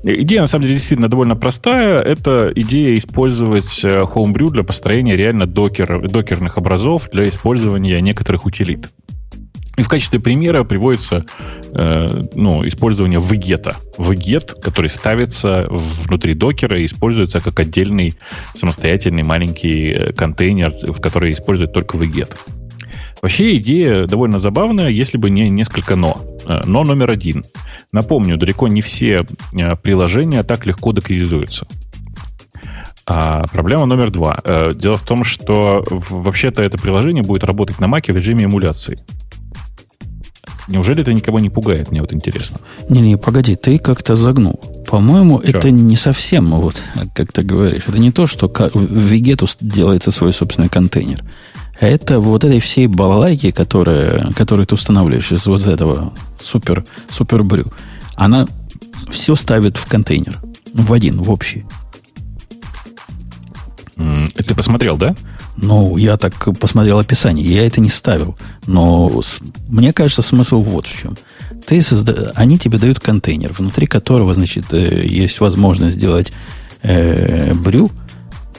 Идея, 0.04 0.42
на 0.42 0.48
самом 0.48 0.64
деле, 0.64 0.76
действительно 0.76 1.10
довольно 1.10 1.36
простая. 1.36 2.02
Это 2.02 2.52
идея 2.56 2.98
использовать 2.98 3.84
э, 3.84 4.02
Homebrew 4.02 4.50
для 4.50 4.64
построения 4.64 5.16
реально 5.16 5.46
докер, 5.46 6.08
докерных 6.10 6.58
образов 6.58 7.10
для 7.12 7.30
использования 7.30 8.02
некоторых 8.02 8.46
утилит. 8.46 8.90
И 9.76 9.82
в 9.82 9.90
качестве 9.90 10.20
примера 10.20 10.64
приводится 10.64 11.26
э, 11.74 12.22
ну, 12.36 12.66
использование 12.68 13.20
вегета. 13.20 13.76
Вегет, 13.98 14.54
который 14.62 14.90
ставится 14.90 15.66
внутри 15.68 16.36
докера 16.36 16.78
и 16.78 16.86
используется 16.86 17.40
как 17.40 17.60
отдельный 17.60 18.14
самостоятельный 18.54 19.24
маленький 19.24 19.92
э, 19.92 20.14
контейнер, 20.14 20.74
в 20.84 21.02
который 21.02 21.32
использует 21.32 21.74
только 21.74 21.98
вегет. 21.98 22.38
Вообще 23.24 23.56
идея 23.56 24.06
довольно 24.06 24.38
забавная, 24.38 24.90
если 24.90 25.18
бы 25.18 25.30
не 25.30 25.50
несколько 25.50 25.96
«но». 25.96 26.18
Э, 26.46 26.64
но 26.66 26.84
номер 26.84 27.10
один. 27.10 27.46
Напомню, 27.94 28.36
далеко 28.36 28.68
не 28.68 28.82
все 28.82 29.26
э, 29.54 29.76
приложения 29.78 30.44
так 30.44 30.66
легко 30.66 30.92
докеризуются. 30.92 31.66
А 33.06 33.44
проблема 33.54 33.86
номер 33.86 34.12
два. 34.12 34.42
Э, 34.44 34.72
дело 34.76 34.98
в 34.98 35.04
том, 35.04 35.24
что 35.24 35.86
вообще-то 35.90 36.62
это 36.62 36.78
приложение 36.78 37.24
будет 37.24 37.46
работать 37.46 37.80
на 37.80 37.88
Маке 37.88 38.12
в 38.12 38.18
режиме 38.18 38.44
эмуляции. 38.44 39.00
Неужели 40.68 41.02
это 41.02 41.14
никого 41.14 41.40
не 41.40 41.50
пугает? 41.50 41.92
Мне 41.92 42.02
вот 42.02 42.12
интересно. 42.12 42.58
Не-не, 42.90 43.18
погоди, 43.18 43.56
ты 43.56 43.78
как-то 43.78 44.16
загнул. 44.16 44.60
По-моему, 44.86 45.42
Че? 45.42 45.48
это 45.48 45.72
не 45.72 45.96
совсем, 45.96 46.48
вот, 46.48 46.76
как 47.16 47.32
ты 47.32 47.42
говоришь. 47.44 47.84
Это 47.88 48.00
не 48.00 48.12
то, 48.12 48.28
что 48.28 48.50
в 48.50 48.76
Вегету 48.76 49.48
делается 49.62 50.12
свой 50.12 50.34
собственный 50.34 50.68
контейнер. 50.68 51.24
Это 51.80 52.20
вот 52.20 52.44
этой 52.44 52.60
всей 52.60 52.88
балалайки, 52.88 53.52
которая, 53.52 54.32
которую 54.34 54.66
ты 54.66 54.76
устанавливаешь 54.76 55.32
из 55.32 55.46
вот 55.48 55.66
этого 55.66 56.14
супер, 56.40 56.86
супер 57.10 57.44
брю, 57.44 57.66
она 58.16 58.48
все 59.10 59.36
ставит 59.36 59.78
в 59.78 59.86
контейнер. 59.86 60.40
В 60.74 60.94
один, 60.94 61.22
в 61.22 61.30
общий. 61.30 61.66
Ты 63.96 64.56
посмотрел, 64.56 64.98
да? 64.98 65.16
Ну, 65.56 65.98
я 65.98 66.18
так 66.18 66.58
посмотрел 66.60 67.00
описание. 67.00 67.46
Я 67.46 67.66
это 67.66 67.80
не 67.80 67.90
ставил. 67.90 68.36
Но 68.66 69.22
с, 69.22 69.40
мне 69.68 69.94
кажется, 69.94 70.22
смысл 70.22 70.64
вот 70.64 70.88
в 70.88 70.98
чем. 70.98 71.16
Ты 71.66 71.82
созда... 71.82 72.32
Они 72.36 72.58
тебе 72.58 72.80
дают 72.80 73.00
контейнер, 73.00 73.54
внутри 73.54 73.86
которого, 73.86 74.34
значит, 74.34 74.74
э, 74.74 75.06
есть 75.06 75.40
возможность 75.40 75.96
сделать 75.96 76.34
э, 76.82 77.54
брю, 77.54 77.92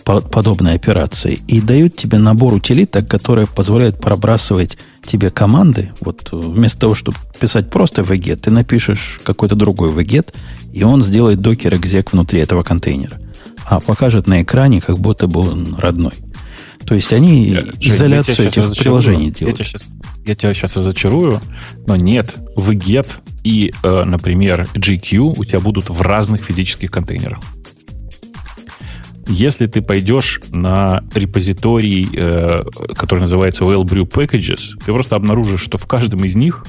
подобной 0.05 0.75
операции 0.75 1.41
и 1.49 1.61
дают 1.61 1.97
тебе 1.97 2.19
набор 2.19 2.55
утилиток, 2.55 3.09
которые 3.09 3.47
позволяют 3.47 4.01
пробрасывать 4.01 4.77
тебе 5.05 5.31
команды. 5.31 5.93
Вот 6.01 6.29
вместо 6.31 6.81
того, 6.81 6.95
чтобы 6.95 7.17
писать 7.41 7.71
просто 7.71 8.03
вегет, 8.03 8.43
ты 8.43 8.51
напишешь 8.51 9.21
какой-то 9.25 9.55
другой 9.55 9.93
вегет, 9.93 10.35
и 10.73 10.83
он 10.85 11.03
сделает 11.03 11.41
докер 11.41 11.75
экзек 11.75 12.13
внутри 12.13 12.41
этого 12.41 12.63
контейнера. 12.63 13.21
А 13.67 13.81
покажет 13.81 14.27
на 14.27 14.43
экране, 14.43 14.81
как 14.81 14.99
будто 14.99 15.27
бы 15.27 15.41
он 15.41 15.75
родной. 15.79 16.13
То 16.87 16.95
есть 16.95 17.13
они 17.15 17.47
я, 17.47 17.65
изоляцию 17.81 18.49
этих 18.49 18.77
приложений 18.77 19.31
делают. 19.31 19.59
Я 19.59 19.65
тебя, 19.65 19.65
сейчас, 19.65 19.87
я 20.27 20.35
тебя 20.35 20.55
сейчас 20.55 20.77
разочарую, 20.77 21.41
но 21.87 21.97
нет, 21.97 22.35
VGET 22.57 23.07
и, 23.43 23.73
э, 23.83 24.05
например, 24.05 24.69
GQ 24.75 25.35
у 25.39 25.45
тебя 25.45 25.61
будут 25.61 25.89
в 25.89 26.03
разных 26.03 26.45
физических 26.45 26.91
контейнерах. 26.91 27.39
Если 29.27 29.67
ты 29.67 29.81
пойдешь 29.81 30.41
на 30.51 31.03
репозиторий, 31.15 32.09
э, 32.15 32.63
который 32.97 33.21
называется 33.21 33.65
Wellbrew 33.65 34.09
Packages, 34.09 34.79
ты 34.85 34.93
просто 34.93 35.17
обнаружишь, 35.17 35.63
что 35.63 35.79
в 35.79 35.87
каждом 35.87 36.25
из 36.25 36.35
них 36.35 36.65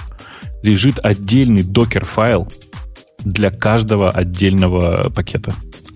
лежит 0.64 1.00
отдельный 1.04 1.64
докер-файл 1.64 2.48
для 3.24 3.52
каждого 3.52 4.10
отдельного 4.10 5.10
пакета. 5.10 5.54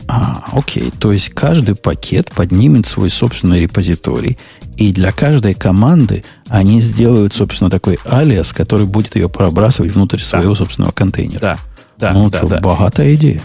А, 0.07 0.43
окей. 0.53 0.91
То 0.99 1.12
есть 1.12 1.30
каждый 1.30 1.76
пакет 1.76 2.32
поднимет 2.32 2.88
свой 2.88 3.10
собственный 3.10 3.62
репозиторий, 3.62 4.38
и 4.76 4.91
для 4.91 5.12
каждой 5.12 5.53
команды 5.53 6.24
они 6.47 6.82
сделают, 6.82 7.34
собственно, 7.34 7.70
такой 7.70 7.99
алиас, 8.05 8.51
который 8.51 8.88
будет 8.88 9.16
ее 9.16 9.30
пробрасывать 9.30 9.93
внутрь 9.93 10.20
своего 10.20 10.55
собственного 10.55 10.91
контейнера. 10.91 11.39
Да, 11.39 11.57
да, 11.97 12.12
ну, 12.12 12.30
да, 12.30 12.38
что, 12.39 12.47
да. 12.47 12.60
богатая 12.60 13.14
идея. 13.14 13.41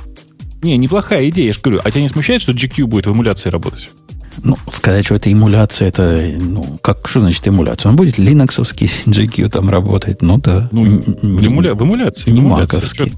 Не, 0.65 0.79
неплохая 0.79 1.29
идея, 1.29 1.49
я 1.49 1.53
же 1.53 1.61
говорю. 1.62 1.81
А 1.85 1.91
тебя 1.91 2.01
не 2.01 2.09
смущает, 2.09 2.41
что 2.41 2.53
GQ 2.53 2.87
будет 2.87 3.07
в 3.07 3.12
эмуляции 3.12 3.51
работать? 3.51 3.91
Ну, 4.43 4.57
сказать, 4.71 5.05
что 5.05 5.15
это 5.15 5.31
эмуляция, 5.31 5.89
это, 5.89 6.33
ну, 6.41 6.79
как, 6.81 7.07
что 7.07 7.21
значит 7.21 7.47
эмуляция? 7.47 7.91
Он 7.91 7.97
будет 7.97 8.17
линоксовский 8.17 8.91
GQ 9.07 9.51
там 9.51 9.69
работать, 9.69 10.23
ну 10.23 10.39
да. 10.39 10.71
Ну, 10.73 10.85
в, 10.85 11.47
эмуля, 11.47 11.75
в 11.75 11.83
эмуляции. 11.83 12.31
Не 12.31 12.41
маковский. 12.41 13.12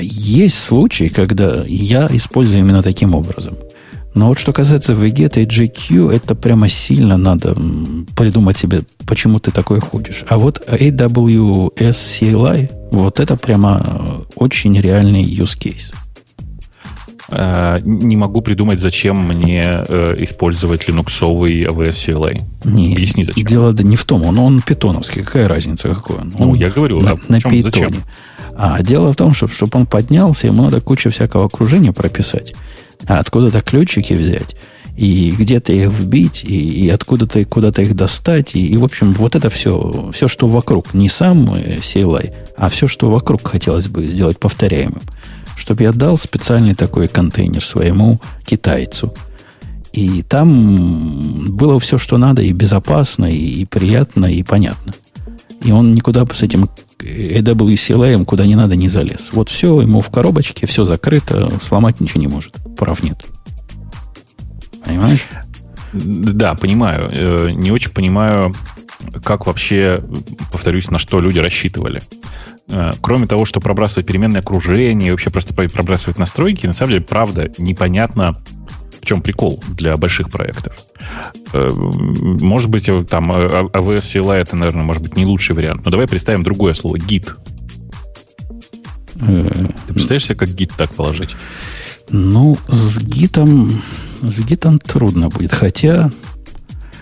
Есть 0.00 0.62
случаи, 0.62 1.08
когда 1.08 1.64
я 1.66 2.08
использую 2.12 2.60
именно 2.60 2.84
таким 2.84 3.16
образом. 3.16 3.56
Но 4.14 4.28
вот 4.28 4.38
что 4.38 4.52
касается 4.52 4.94
Vegeta 4.94 5.42
и 5.42 5.44
GQ, 5.44 6.12
это 6.14 6.36
прямо 6.36 6.68
сильно 6.68 7.16
надо 7.16 7.54
придумать 8.16 8.56
себе, 8.56 8.82
почему 9.06 9.40
ты 9.40 9.50
такой 9.50 9.80
ходишь. 9.80 10.24
А 10.28 10.38
вот 10.38 10.64
AWS 10.68 11.70
CLI, 11.74 12.70
вот 12.92 13.18
это 13.18 13.36
прямо 13.36 14.24
очень 14.36 14.80
реальный 14.80 15.24
use 15.24 15.58
case. 15.58 15.92
Uh, 17.28 17.80
не 17.82 18.16
могу 18.16 18.40
придумать, 18.40 18.78
зачем 18.78 19.16
мне 19.16 19.62
uh, 19.62 20.22
использовать 20.22 20.86
линуксовый 20.86 21.64
AWS 21.64 21.90
CLI. 21.90 22.40
Не, 22.64 22.92
Объясни, 22.94 23.24
зачем. 23.24 23.44
Дело 23.44 23.72
да 23.72 23.82
не 23.82 23.96
в 23.96 24.04
том, 24.04 24.22
он, 24.22 24.38
он 24.38 24.60
питоновский. 24.60 25.22
Какая 25.24 25.48
разница, 25.48 25.88
какой 25.88 26.18
он? 26.18 26.32
Ну, 26.38 26.54
я 26.54 26.70
говорю, 26.70 27.00
на, 27.00 27.12
а 27.12 27.16
на 27.26 27.40
питоне. 27.40 27.62
Зачем? 27.62 27.92
А 28.56 28.80
дело 28.82 29.12
в 29.12 29.16
том, 29.16 29.34
что 29.34 29.48
чтобы 29.48 29.78
он 29.78 29.86
поднялся, 29.86 30.46
ему 30.46 30.62
надо 30.62 30.80
кучу 30.80 31.10
всякого 31.10 31.46
окружения 31.46 31.92
прописать. 31.92 32.54
А 33.06 33.18
откуда-то 33.18 33.60
ключики 33.60 34.14
взять. 34.14 34.56
И 34.96 35.30
где-то 35.30 35.74
их 35.74 35.90
вбить, 35.90 36.42
и, 36.42 36.84
и 36.84 36.88
откуда-то 36.88 37.44
куда-то 37.44 37.82
их 37.82 37.94
достать. 37.94 38.54
И, 38.54 38.66
и, 38.66 38.76
в 38.78 38.84
общем, 38.84 39.12
вот 39.12 39.36
это 39.36 39.50
все, 39.50 40.10
все, 40.14 40.26
что 40.26 40.46
вокруг. 40.46 40.94
Не 40.94 41.08
сам 41.08 41.44
CLI, 41.50 42.32
а 42.56 42.68
все, 42.70 42.86
что 42.86 43.10
вокруг 43.10 43.46
хотелось 43.46 43.88
бы 43.88 44.06
сделать 44.06 44.38
повторяемым. 44.38 45.02
Чтобы 45.56 45.82
я 45.82 45.92
дал 45.92 46.16
специальный 46.16 46.74
такой 46.74 47.08
контейнер 47.08 47.64
своему 47.64 48.20
китайцу. 48.44 49.14
И 49.92 50.22
там 50.22 51.56
было 51.56 51.80
все, 51.80 51.96
что 51.96 52.18
надо, 52.18 52.42
и 52.42 52.52
безопасно, 52.52 53.24
и, 53.24 53.64
приятно, 53.64 54.26
и 54.26 54.42
понятно. 54.42 54.92
И 55.62 55.72
он 55.72 55.94
никуда 55.94 56.26
с 56.30 56.42
этим 56.42 56.68
AWCLA 56.98 58.24
куда 58.24 58.44
не 58.44 58.54
надо 58.54 58.76
не 58.76 58.88
залез. 58.88 59.30
Вот 59.32 59.48
все 59.48 59.80
ему 59.80 60.00
в 60.00 60.10
коробочке, 60.10 60.66
все 60.66 60.84
закрыто, 60.84 61.50
сломать 61.60 62.00
ничего 62.00 62.20
не 62.20 62.28
может. 62.28 62.54
Прав 62.76 63.02
нет. 63.02 63.24
Понимаешь? 64.84 65.26
Да, 65.92 66.54
понимаю. 66.54 67.08
Э, 67.10 67.50
не 67.50 67.70
очень 67.70 67.90
понимаю, 67.90 68.54
как 69.22 69.46
вообще, 69.46 70.02
повторюсь, 70.52 70.90
на 70.90 70.98
что 70.98 71.20
люди 71.20 71.38
рассчитывали. 71.38 72.02
Э, 72.68 72.92
кроме 73.00 73.26
того, 73.26 73.44
что 73.44 73.60
пробрасывать 73.60 74.06
переменное 74.06 74.40
окружение 74.40 75.08
и 75.08 75.10
вообще 75.10 75.30
просто 75.30 75.54
пробрасывать 75.54 76.18
настройки, 76.18 76.66
на 76.66 76.72
самом 76.72 76.92
деле, 76.92 77.04
правда, 77.04 77.50
непонятно, 77.58 78.36
в 79.00 79.06
чем 79.06 79.22
прикол 79.22 79.62
для 79.68 79.96
больших 79.96 80.30
проектов. 80.30 80.74
Э, 81.52 81.70
может 81.70 82.68
быть, 82.68 82.88
э, 82.88 83.04
там 83.04 83.30
AWS 83.30 83.70
э, 83.72 84.18
CLI 84.18 84.34
это, 84.34 84.56
наверное, 84.56 84.82
может 84.82 85.02
быть 85.02 85.16
не 85.16 85.24
лучший 85.24 85.54
вариант. 85.54 85.84
Но 85.84 85.90
давай 85.90 86.08
представим 86.08 86.42
другое 86.42 86.74
слово 86.74 86.98
гид. 86.98 87.34
Ты 89.14 89.94
представляешь 89.94 90.24
себе, 90.24 90.34
как 90.34 90.50
гид 90.50 90.72
так 90.76 90.90
положить? 90.90 91.36
Ну, 92.10 92.58
с 92.68 92.98
гитом, 92.98 93.82
с 94.20 94.40
гитом 94.40 94.78
трудно 94.78 95.28
будет. 95.28 95.52
Хотя 95.52 96.10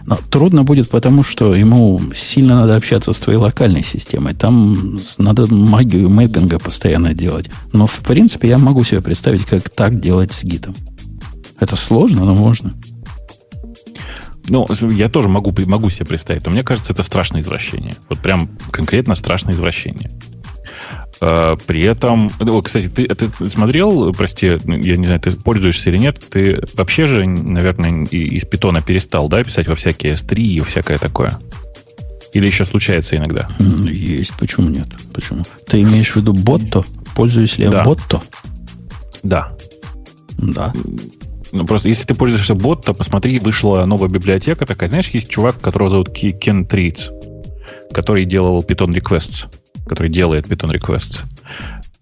но 0.07 0.19
трудно 0.31 0.65
будет, 0.65 0.91
потому 0.91 1.23
что 1.23 1.55
ему 1.55 2.01
сильно 2.15 2.57
надо 2.57 2.77
общаться 2.77 3.13
с 3.13 3.19
твоей 3.19 3.39
локальной 3.39 3.83
системой. 3.83 4.35
Там 4.35 4.99
надо 5.19 5.53
магию 5.53 6.11
мэппинга 6.11 6.59
постоянно 6.59 7.15
делать. 7.15 7.51
Но, 7.73 7.87
в 7.87 8.01
принципе, 8.01 8.49
я 8.49 8.59
могу 8.59 8.85
себе 8.85 9.01
представить, 9.01 9.45
как 9.47 9.71
так 9.71 10.01
делать 10.01 10.33
с 10.33 10.45
гитом. 10.45 10.75
Это 11.59 11.77
сложно, 11.77 12.25
но 12.25 12.35
можно. 12.35 12.75
Ну, 14.47 14.67
я 14.91 15.09
тоже 15.09 15.29
могу, 15.29 15.55
могу 15.67 15.89
себе 15.89 16.05
представить, 16.05 16.45
но 16.45 16.51
мне 16.51 16.63
кажется, 16.63 16.93
это 16.93 17.03
страшное 17.03 17.41
извращение. 17.41 17.95
Вот 18.11 18.19
прям 18.19 18.51
конкретно 18.71 19.15
страшное 19.15 19.55
извращение. 19.55 20.11
А, 21.27 21.57
при 21.57 21.81
этом, 21.81 22.31
о, 22.39 22.61
кстати, 22.61 22.89
ты, 22.89 23.07
ты 23.09 23.29
смотрел, 23.49 24.13
прости, 24.13 24.47
я 24.47 24.97
не 24.97 25.07
знаю, 25.07 25.21
ты 25.21 25.31
пользуешься 25.31 25.89
или 25.89 25.97
нет, 25.97 26.21
ты 26.29 26.63
вообще 26.75 27.07
же, 27.07 27.27
наверное, 27.27 28.05
из 28.05 28.45
питона 28.45 28.83
перестал, 28.83 29.29
да, 29.29 29.43
писать 29.43 29.67
во 29.67 29.75
всякие 29.75 30.13
S3 30.13 30.37
и 30.37 30.61
всякое 30.61 30.99
такое? 30.99 31.39
Или 32.35 32.47
еще 32.47 32.67
случается 32.67 33.17
иногда? 33.17 33.49
Есть, 33.59 34.35
почему 34.39 34.69
нет? 34.69 34.89
Почему? 35.15 35.45
Ты 35.67 35.81
имеешь 35.81 36.11
в 36.11 36.17
виду 36.17 36.35
ботто? 36.35 36.85
Пользуюсь 37.17 37.57
ли 37.57 37.65
я 37.65 37.71
да. 37.71 37.85
ботто? 37.85 38.21
Да. 39.23 39.57
Да. 40.37 40.75
Ну, 41.53 41.65
просто 41.65 41.89
если 41.89 42.05
ты 42.05 42.15
пользуешься 42.15 42.55
бот, 42.55 42.85
то 42.85 42.93
посмотри, 42.93 43.39
вышла 43.39 43.87
новая 43.87 44.11
библиотека 44.11 44.67
такая. 44.67 44.91
Знаешь, 44.91 45.09
есть 45.09 45.31
чувак, 45.31 45.59
которого 45.59 45.89
зовут 45.89 46.11
Кен 46.11 46.67
Триц, 46.67 47.11
который 47.95 48.27
делал 48.27 48.63
Python 48.63 48.95
Requests, 48.95 49.47
который 49.87 50.09
делает 50.09 50.47
Python 50.47 50.73
Requests 50.73 51.23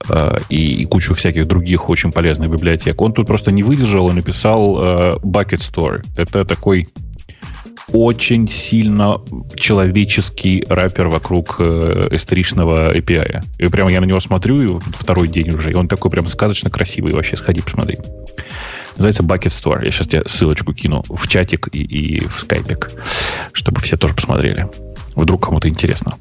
э, 0.09 0.39
и, 0.49 0.83
и 0.83 0.85
кучу 0.85 1.15
всяких 1.15 1.47
других 1.47 1.89
очень 1.89 2.13
полезных 2.13 2.51
библиотек. 2.51 3.01
Он 3.01 3.13
тут 3.13 3.27
просто 3.27 3.51
не 3.53 3.63
выдержал 3.63 4.11
и 4.11 4.13
написал 4.13 4.79
э, 4.79 5.17
Bucket 5.23 5.61
Store. 5.61 6.05
Это 6.17 6.45
такой 6.45 6.89
очень 7.89 8.49
сильно 8.49 9.21
человеческий 9.57 10.65
рэпер 10.69 11.09
вокруг 11.09 11.61
эстеричного 11.61 12.95
API. 12.95 13.43
И 13.59 13.67
прямо 13.67 13.91
я 13.91 14.01
на 14.01 14.05
него 14.05 14.21
смотрю 14.21 14.81
второй 14.99 15.29
день 15.29 15.51
уже, 15.51 15.73
и 15.73 15.75
он 15.75 15.89
такой 15.89 16.11
прям 16.11 16.27
сказочно 16.29 16.71
красивый. 16.71 17.13
Вообще, 17.13 17.37
сходи, 17.37 17.61
посмотри. 17.61 17.99
Называется 18.97 19.23
Bucket 19.23 19.51
Store. 19.51 19.85
Я 19.85 19.91
сейчас 19.91 20.07
тебе 20.07 20.23
ссылочку 20.27 20.73
кину 20.75 21.03
в 21.09 21.27
чатик 21.29 21.69
и, 21.73 21.83
и 21.83 22.27
в 22.27 22.41
скайпик, 22.41 22.91
чтобы 23.53 23.81
все 23.81 23.97
тоже 23.97 24.15
посмотрели. 24.15 24.69
Вдруг 25.15 25.45
кому-то 25.45 25.69
интересно. 25.69 26.17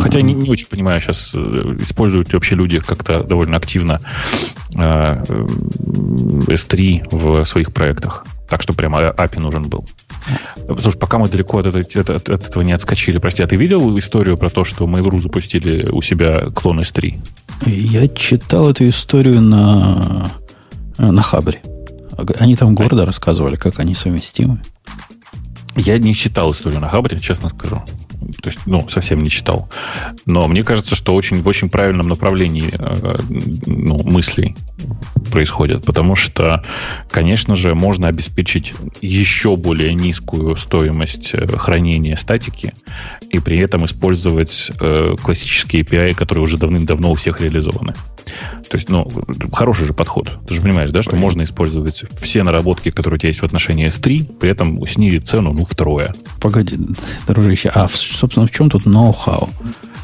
Хотя 0.00 0.20
не, 0.20 0.34
не 0.34 0.50
очень 0.50 0.68
понимаю, 0.68 1.00
сейчас 1.00 1.32
э, 1.34 1.76
используют 1.80 2.32
вообще 2.32 2.54
люди 2.54 2.80
как-то 2.80 3.22
довольно 3.22 3.56
активно 3.56 4.00
э, 4.74 4.78
S3 4.78 7.08
в 7.10 7.44
своих 7.44 7.72
проектах. 7.72 8.24
Так 8.48 8.62
что 8.62 8.72
прямо 8.72 9.00
API 9.00 9.40
нужен 9.40 9.64
был. 9.64 9.84
Потому 10.56 10.90
что 10.90 10.98
пока 10.98 11.18
мы 11.18 11.28
далеко 11.28 11.58
от, 11.58 11.66
от, 11.66 11.96
от, 11.96 12.10
от 12.10 12.28
этого 12.28 12.62
не 12.62 12.72
отскочили. 12.72 13.18
Прости, 13.18 13.42
а 13.42 13.46
ты 13.46 13.56
видел 13.56 13.96
историю 13.98 14.36
про 14.36 14.50
то, 14.50 14.64
что 14.64 14.86
Mail.ru 14.86 15.18
запустили 15.18 15.88
у 15.90 16.02
себя 16.02 16.46
клон 16.54 16.80
S3? 16.80 17.18
Я 17.66 18.08
читал 18.08 18.70
эту 18.70 18.88
историю 18.88 19.40
на, 19.40 20.30
на 20.98 21.22
Хабре. 21.22 21.62
Они 22.38 22.56
там 22.56 22.74
гордо 22.74 23.04
рассказывали, 23.04 23.56
как 23.56 23.78
они 23.78 23.94
совместимы. 23.94 24.60
Я 25.76 25.98
не 25.98 26.14
читал 26.14 26.52
историю 26.52 26.80
на 26.80 26.88
Хабре, 26.88 27.18
честно 27.18 27.50
скажу. 27.50 27.82
То 28.42 28.50
есть, 28.50 28.60
ну, 28.66 28.88
совсем 28.88 29.22
не 29.22 29.30
читал. 29.30 29.68
Но 30.24 30.46
мне 30.48 30.64
кажется, 30.64 30.96
что 30.96 31.14
очень, 31.14 31.42
в 31.42 31.48
очень 31.48 31.68
правильном 31.68 32.08
направлении 32.08 32.72
э, 32.72 33.16
ну, 33.66 34.02
мыслей 34.02 34.56
происходят. 35.30 35.84
Потому 35.84 36.16
что, 36.16 36.62
конечно 37.10 37.56
же, 37.56 37.74
можно 37.74 38.08
обеспечить 38.08 38.72
еще 39.00 39.56
более 39.56 39.94
низкую 39.94 40.56
стоимость 40.56 41.30
э, 41.34 41.46
хранения 41.56 42.16
статики 42.16 42.74
и 43.30 43.38
при 43.38 43.58
этом 43.58 43.84
использовать 43.84 44.70
э, 44.80 45.16
классические 45.22 45.82
API, 45.82 46.14
которые 46.14 46.44
уже 46.44 46.58
давным-давно 46.58 47.10
у 47.10 47.14
всех 47.14 47.40
реализованы. 47.40 47.94
То 48.68 48.76
есть, 48.76 48.88
ну, 48.88 49.08
хороший 49.52 49.86
же 49.86 49.92
подход. 49.92 50.32
Ты 50.48 50.54
же 50.54 50.60
понимаешь, 50.60 50.90
да, 50.90 51.02
что 51.02 51.12
Понятно. 51.12 51.26
можно 51.26 51.42
использовать 51.44 52.04
все 52.20 52.42
наработки, 52.42 52.90
которые 52.90 53.16
у 53.16 53.18
тебя 53.18 53.28
есть 53.28 53.40
в 53.40 53.44
отношении 53.44 53.86
S3, 53.86 54.38
при 54.38 54.50
этом 54.50 54.84
снизить 54.86 55.28
цену, 55.28 55.52
ну, 55.52 55.64
втрое. 55.64 56.12
Погоди, 56.40 56.76
дружище, 57.28 57.70
а, 57.72 57.86
собственно, 58.14 58.46
в 58.46 58.50
чем 58.50 58.70
тут 58.70 58.86
ноу-хау? 58.86 59.48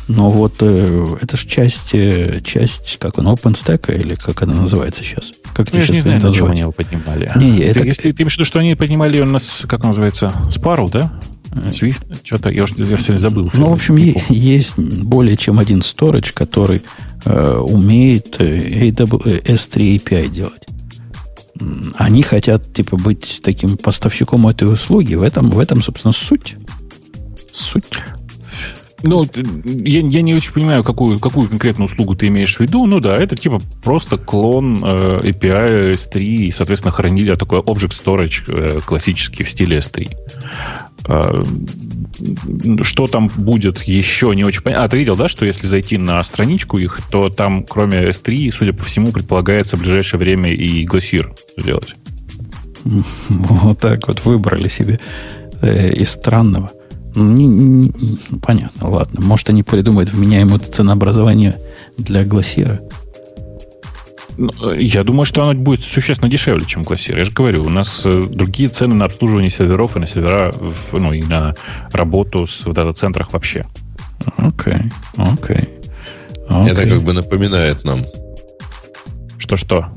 Но 0.08 0.30
вот 0.30 0.56
э, 0.60 1.16
это 1.20 1.36
же 1.36 1.46
часть, 1.46 1.94
э, 1.94 2.40
часть, 2.44 2.98
как 3.00 3.18
он, 3.18 3.28
OpenStack, 3.28 3.94
или 3.98 4.14
как 4.14 4.42
она 4.42 4.54
называется 4.54 5.02
сейчас? 5.02 5.32
Как 5.54 5.72
ну, 5.72 5.78
я 5.78 5.84
же 5.84 5.92
не 5.92 6.00
знаю, 6.00 6.20
зачем 6.20 6.50
они 6.50 6.60
его 6.60 6.72
поднимали. 6.72 7.30
Не, 7.36 7.58
это... 7.60 7.84
Если 7.84 8.12
ты 8.12 8.22
имеешь 8.22 8.34
в 8.34 8.38
виду, 8.38 8.44
что 8.44 8.58
они 8.58 8.74
поднимали 8.74 9.16
ее 9.16 9.24
на, 9.24 9.38
как 9.68 9.84
называется, 9.84 10.32
Sparrow, 10.48 10.90
да? 10.90 11.12
Swift? 11.52 12.02
Что-то 12.24 12.50
я 12.50 12.64
уже 12.64 12.74
я 12.78 12.96
все 12.96 13.16
забыл. 13.18 13.50
Ну, 13.54 13.68
в 13.68 13.72
общем, 13.72 13.96
есть 13.96 14.78
более 14.78 15.36
чем 15.36 15.58
один 15.58 15.80
storage, 15.80 16.32
который 16.32 16.82
э, 17.24 17.56
умеет 17.58 18.40
S3 18.40 19.96
API 19.96 20.28
делать. 20.28 20.62
Они 21.96 22.22
хотят, 22.22 22.72
типа, 22.72 22.96
быть 22.96 23.40
таким 23.42 23.76
поставщиком 23.76 24.48
этой 24.48 24.72
услуги. 24.72 25.14
В 25.14 25.22
этом, 25.22 25.50
в 25.50 25.58
этом 25.58 25.82
собственно, 25.82 26.12
суть. 26.12 26.56
Суть. 27.52 27.84
Ну, 29.04 29.26
я, 29.64 30.00
я 30.00 30.22
не 30.22 30.34
очень 30.34 30.52
понимаю, 30.52 30.84
какую, 30.84 31.18
какую 31.18 31.48
конкретную 31.48 31.86
услугу 31.86 32.14
ты 32.14 32.28
имеешь 32.28 32.56
в 32.56 32.60
виду. 32.60 32.86
Ну 32.86 33.00
да, 33.00 33.16
это 33.16 33.36
типа 33.36 33.60
просто 33.82 34.16
клон 34.16 34.82
э, 34.84 35.20
API 35.24 35.94
S3 35.94 36.20
и, 36.22 36.50
соответственно, 36.52 36.92
хранили 36.92 37.34
такой 37.34 37.58
Object 37.60 38.00
Storage 38.04 38.42
э, 38.46 38.80
классический 38.80 39.42
в 39.42 39.50
стиле 39.50 39.78
S3. 39.78 40.16
Э, 41.08 41.42
что 42.82 43.06
там 43.08 43.28
будет 43.28 43.82
еще 43.82 44.34
не 44.36 44.44
очень 44.44 44.62
понятно. 44.62 44.84
А, 44.84 44.88
ты 44.88 44.98
видел, 44.98 45.16
да, 45.16 45.28
что 45.28 45.46
если 45.46 45.66
зайти 45.66 45.98
на 45.98 46.22
страничку 46.22 46.78
их, 46.78 47.00
то 47.10 47.28
там, 47.28 47.64
кроме 47.64 48.08
S3, 48.08 48.52
судя 48.52 48.72
по 48.72 48.84
всему, 48.84 49.10
предполагается 49.10 49.76
в 49.76 49.80
ближайшее 49.80 50.20
время 50.20 50.52
и 50.52 50.86
Glacier 50.86 51.36
сделать. 51.56 51.94
Вот 53.28 53.80
так 53.80 54.06
вот 54.08 54.24
выбрали 54.24 54.68
себе 54.68 55.00
э, 55.60 55.92
из 55.92 56.10
странного. 56.10 56.70
Не, 57.14 57.46
не, 57.46 57.92
понятно, 58.40 58.90
ладно. 58.90 59.20
Может, 59.20 59.50
они 59.50 59.62
придумают 59.62 60.12
вменяемое 60.12 60.58
ценообразование 60.58 61.58
для 61.98 62.24
глассира. 62.24 62.80
Ну, 64.38 64.72
я 64.72 65.04
думаю, 65.04 65.26
что 65.26 65.42
оно 65.42 65.54
будет 65.54 65.84
существенно 65.84 66.30
дешевле, 66.30 66.64
чем 66.64 66.84
классир. 66.84 67.18
Я 67.18 67.24
же 67.24 67.32
говорю, 67.32 67.64
у 67.64 67.68
нас 67.68 68.02
э, 68.06 68.22
другие 68.22 68.70
цены 68.70 68.94
на 68.94 69.04
обслуживание 69.04 69.50
серверов 69.50 69.96
и 69.96 70.00
на 70.00 70.06
сервера, 70.06 70.52
ну 70.92 71.12
и 71.12 71.22
на 71.22 71.54
работу 71.92 72.46
с 72.46 72.64
в 72.64 72.72
дата-центрах 72.72 73.32
вообще. 73.32 73.64
Окей, 74.38 74.74
okay, 74.74 74.90
окей. 75.16 75.56
Okay. 75.56 75.82
Okay. 76.48 76.70
Это 76.70 76.88
как 76.88 77.02
бы 77.02 77.12
напоминает 77.12 77.84
нам. 77.84 78.04
Что-что? 79.38 79.88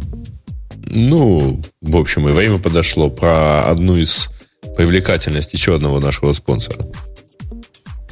Ну, 0.87 1.61
в 1.81 1.97
общем, 1.97 2.27
и 2.27 2.31
время 2.31 2.57
подошло 2.57 3.09
про 3.09 3.63
одну 3.63 3.95
из 3.95 4.29
привлекательностей 4.75 5.57
еще 5.57 5.75
одного 5.75 5.99
нашего 5.99 6.33
спонсора. 6.33 6.85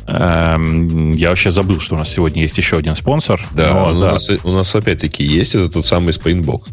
Эм, 0.07 1.11
я 1.13 1.29
вообще 1.29 1.51
забыл, 1.51 1.79
что 1.79 1.95
у 1.95 1.97
нас 1.97 2.09
сегодня 2.09 2.41
есть 2.41 2.57
еще 2.57 2.77
один 2.77 2.95
спонсор. 2.95 3.41
Да, 3.55 3.73
но, 3.73 3.97
у, 3.97 4.01
да. 4.01 4.13
Нас, 4.13 4.29
у 4.43 4.51
нас 4.51 4.75
опять-таки 4.75 5.23
есть, 5.23 5.55
это 5.55 5.69
тот 5.69 5.85
самый 5.85 6.09
Springbox. 6.09 6.63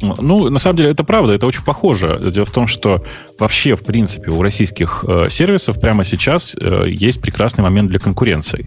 Ну, 0.00 0.48
на 0.48 0.58
самом 0.58 0.76
деле, 0.76 0.90
это 0.90 1.04
правда, 1.04 1.34
это 1.34 1.46
очень 1.46 1.62
похоже. 1.62 2.20
Дело 2.32 2.46
в 2.46 2.50
том, 2.50 2.66
что 2.66 3.04
вообще, 3.38 3.76
в 3.76 3.84
принципе, 3.84 4.30
у 4.30 4.42
российских 4.42 5.04
э, 5.06 5.28
сервисов 5.30 5.80
прямо 5.80 6.04
сейчас 6.04 6.56
э, 6.58 6.84
есть 6.86 7.20
прекрасный 7.20 7.62
момент 7.62 7.90
для 7.90 7.98
конкуренции. 7.98 8.66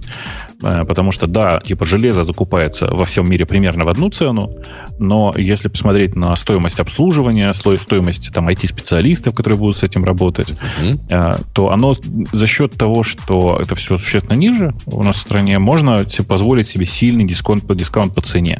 Э, 0.62 0.84
потому 0.88 1.12
что, 1.12 1.28
да, 1.28 1.60
типа 1.60 1.86
железо 1.86 2.24
закупается 2.24 2.88
во 2.88 3.06
всем 3.06 3.30
мире 3.30 3.46
примерно 3.46 3.84
в 3.84 3.88
одну 3.88 4.10
цену, 4.10 4.52
но 5.00 5.34
если 5.36 5.70
посмотреть 5.70 6.16
на 6.16 6.36
стоимость 6.36 6.80
обслуживания, 6.80 7.52
стоимость 7.54 8.32
там 8.32 8.48
IT-специалистов, 8.50 9.34
которые 9.36 9.58
будут 9.58 9.78
с 9.78 9.84
этим 9.84 10.04
работать, 10.06 10.54
mm-hmm. 10.82 11.46
то 11.54 11.72
оно 11.72 11.96
за 12.32 12.48
счет 12.48 12.74
того, 12.74 13.04
что 13.04 13.60
это 13.60 13.76
все 13.76 13.98
существенно 13.98 14.38
ниже 14.38 14.74
у 14.86 15.04
нас 15.04 15.18
в 15.18 15.20
стране, 15.20 15.60
можно 15.60 16.10
себе 16.10 16.26
позволить 16.26 16.70
себе 16.70 16.86
сильный 16.86 17.26
дисконт, 17.26 17.66
дисконт 17.76 18.14
по 18.14 18.22
цене. 18.22 18.60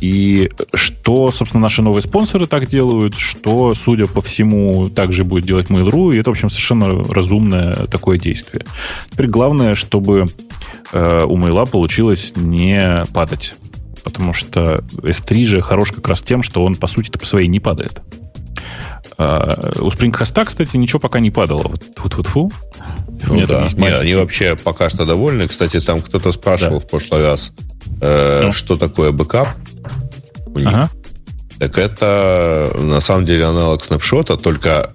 И 0.00 0.50
что, 0.74 1.30
собственно, 1.32 1.62
наши 1.62 1.82
новые 1.82 1.93
спонсоры 2.02 2.46
так 2.46 2.66
делают, 2.68 3.14
что, 3.16 3.74
судя 3.74 4.06
по 4.06 4.20
всему, 4.20 4.88
также 4.88 5.24
будет 5.24 5.44
делать 5.44 5.68
Mail.ru, 5.68 6.14
и 6.14 6.18
это, 6.18 6.30
в 6.30 6.32
общем, 6.32 6.50
совершенно 6.50 7.02
разумное 7.04 7.74
такое 7.86 8.18
действие. 8.18 8.64
Теперь 9.10 9.28
главное, 9.28 9.74
чтобы 9.74 10.26
Э, 10.92 11.24
у 11.24 11.36
Мейла 11.36 11.64
получилось 11.64 12.32
не 12.36 13.04
падать. 13.12 13.54
Потому 14.04 14.32
что 14.32 14.84
S3 14.96 15.44
же 15.44 15.60
хорош 15.60 15.92
как 15.92 16.06
раз 16.08 16.22
тем, 16.22 16.42
что 16.42 16.64
он, 16.64 16.76
по 16.76 16.86
сути-то, 16.86 17.18
по 17.18 17.26
своей 17.26 17.48
не 17.48 17.60
падает. 17.60 18.00
Э, 19.16 19.80
у 19.80 19.90
Spring 19.90 20.10
Host, 20.10 20.44
кстати, 20.44 20.76
ничего 20.76 20.98
пока 20.98 21.20
не 21.20 21.30
падало. 21.30 21.62
Вот 21.68 21.84
вот 21.98 22.16
вот 22.16 22.26
фу. 22.26 22.52
Ну, 23.28 23.46
да. 23.46 23.68
Нет, 23.76 24.00
они 24.00 24.14
вообще 24.16 24.56
пока 24.56 24.90
что 24.90 25.04
довольны. 25.04 25.46
Кстати, 25.46 25.78
там 25.80 26.02
кто-то 26.02 26.32
спрашивал 26.32 26.80
да. 26.80 26.86
в 26.86 26.90
прошлый 26.90 27.22
раз, 27.22 27.52
э, 28.00 28.42
ну. 28.46 28.52
что 28.52 28.76
такое 28.76 29.12
бэкап 29.12 29.50
у 30.46 30.58
них. 30.58 30.66
Ага. 30.66 30.90
Так 31.64 31.78
это 31.78 32.70
на 32.78 33.00
самом 33.00 33.24
деле 33.24 33.46
аналог 33.46 33.82
снапшота, 33.82 34.36
только 34.36 34.92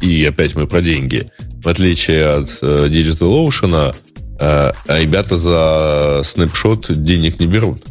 и 0.00 0.24
опять 0.24 0.54
мы 0.54 0.68
про 0.68 0.80
деньги. 0.80 1.28
В 1.64 1.68
отличие 1.68 2.24
от 2.26 2.58
э, 2.62 2.86
DigitalOcean, 2.88 3.92
а, 4.38 4.72
а 4.86 5.00
ребята 5.00 5.36
за 5.36 6.22
снапшот 6.24 7.02
денег 7.02 7.40
не 7.40 7.46
берут. 7.46 7.82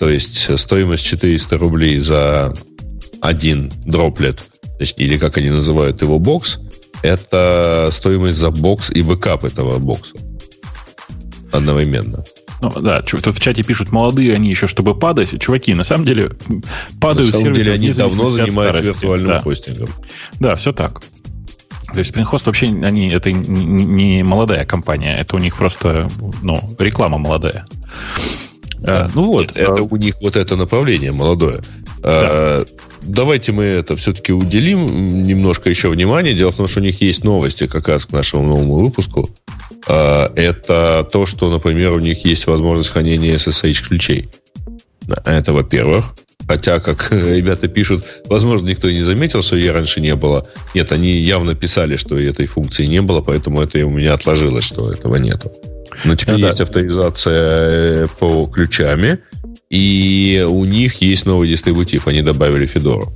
То 0.00 0.10
есть 0.10 0.58
стоимость 0.58 1.04
400 1.04 1.56
рублей 1.58 2.00
за 2.00 2.52
один 3.20 3.72
дроплет, 3.84 4.42
или 4.96 5.16
как 5.16 5.38
они 5.38 5.50
называют 5.50 6.02
его, 6.02 6.18
бокс, 6.18 6.58
это 7.02 7.90
стоимость 7.92 8.38
за 8.38 8.50
бокс 8.50 8.90
и 8.90 9.02
бэкап 9.02 9.44
этого 9.44 9.78
бокса 9.78 10.16
одновременно. 11.52 12.24
Ну, 12.60 12.70
да, 12.70 13.02
тут 13.02 13.26
в 13.26 13.40
чате 13.40 13.62
пишут, 13.62 13.92
молодые 13.92 14.34
они 14.34 14.48
еще, 14.48 14.66
чтобы 14.66 14.94
падать. 14.94 15.38
Чуваки, 15.40 15.74
на 15.74 15.82
самом 15.82 16.04
деле 16.04 16.30
падают 17.00 17.32
На 17.32 17.38
самом 17.38 17.52
деле 17.52 17.72
они 17.72 17.92
давно 17.92 18.26
занимаются 18.26 18.82
виртуальным 18.82 19.28
да. 19.28 19.40
хостингом. 19.40 19.88
Да, 20.40 20.54
все 20.54 20.72
так. 20.72 21.02
То 21.92 22.00
есть 22.00 22.12
Spring 22.14 22.26
вообще 22.44 22.66
они, 22.66 23.10
это 23.10 23.30
не, 23.30 24.22
молодая 24.22 24.64
компания, 24.64 25.16
это 25.16 25.36
у 25.36 25.38
них 25.38 25.56
просто 25.56 26.08
ну, 26.42 26.60
реклама 26.78 27.18
молодая. 27.18 27.64
А, 28.84 29.08
ну 29.14 29.24
вот, 29.24 29.48
Нет, 29.48 29.56
это 29.56 29.80
а... 29.80 29.82
у 29.82 29.96
них 29.96 30.16
вот 30.20 30.36
это 30.36 30.56
направление 30.56 31.12
молодое. 31.12 31.62
Да. 32.06 32.64
давайте 33.02 33.50
мы 33.50 33.64
это 33.64 33.96
все-таки 33.96 34.32
уделим 34.32 35.26
немножко 35.26 35.68
еще 35.68 35.88
внимания. 35.88 36.34
Дело 36.34 36.52
в 36.52 36.56
том, 36.56 36.68
что 36.68 36.80
у 36.80 36.82
них 36.82 37.00
есть 37.00 37.24
новости 37.24 37.66
как 37.66 37.88
раз 37.88 38.06
к 38.06 38.12
нашему 38.12 38.44
новому 38.44 38.78
выпуску. 38.78 39.28
А, 39.88 40.32
это 40.36 41.08
то, 41.12 41.26
что, 41.26 41.50
например, 41.50 41.92
у 41.92 41.98
них 41.98 42.24
есть 42.24 42.46
возможность 42.46 42.90
хранения 42.90 43.34
SSH-ключей. 43.36 44.28
Это, 45.24 45.52
во-первых. 45.52 46.14
Хотя, 46.48 46.78
как 46.78 47.08
ребята 47.10 47.68
пишут, 47.68 48.04
возможно, 48.26 48.68
никто 48.68 48.88
и 48.88 48.94
не 48.94 49.02
заметил, 49.02 49.42
что 49.42 49.56
ее 49.56 49.72
раньше 49.72 50.00
не 50.00 50.14
было. 50.14 50.46
Нет, 50.74 50.92
они 50.92 51.16
явно 51.16 51.54
писали, 51.54 51.96
что 51.96 52.18
этой 52.18 52.46
функции 52.46 52.86
не 52.86 53.02
было, 53.02 53.20
поэтому 53.20 53.60
это 53.60 53.84
у 53.84 53.90
меня 53.90 54.14
отложилось, 54.14 54.64
что 54.64 54.92
этого 54.92 55.16
нету. 55.16 55.50
Но 56.04 56.14
теперь 56.14 56.40
да, 56.40 56.48
есть 56.48 56.58
да. 56.58 56.64
авторизация 56.64 58.04
э, 58.04 58.06
по 58.18 58.46
ключами, 58.46 59.18
и 59.70 60.46
у 60.48 60.64
них 60.64 61.02
есть 61.02 61.26
новый 61.26 61.48
дистрибутив. 61.48 62.06
Они 62.06 62.22
добавили 62.22 62.66
Федору. 62.66 63.12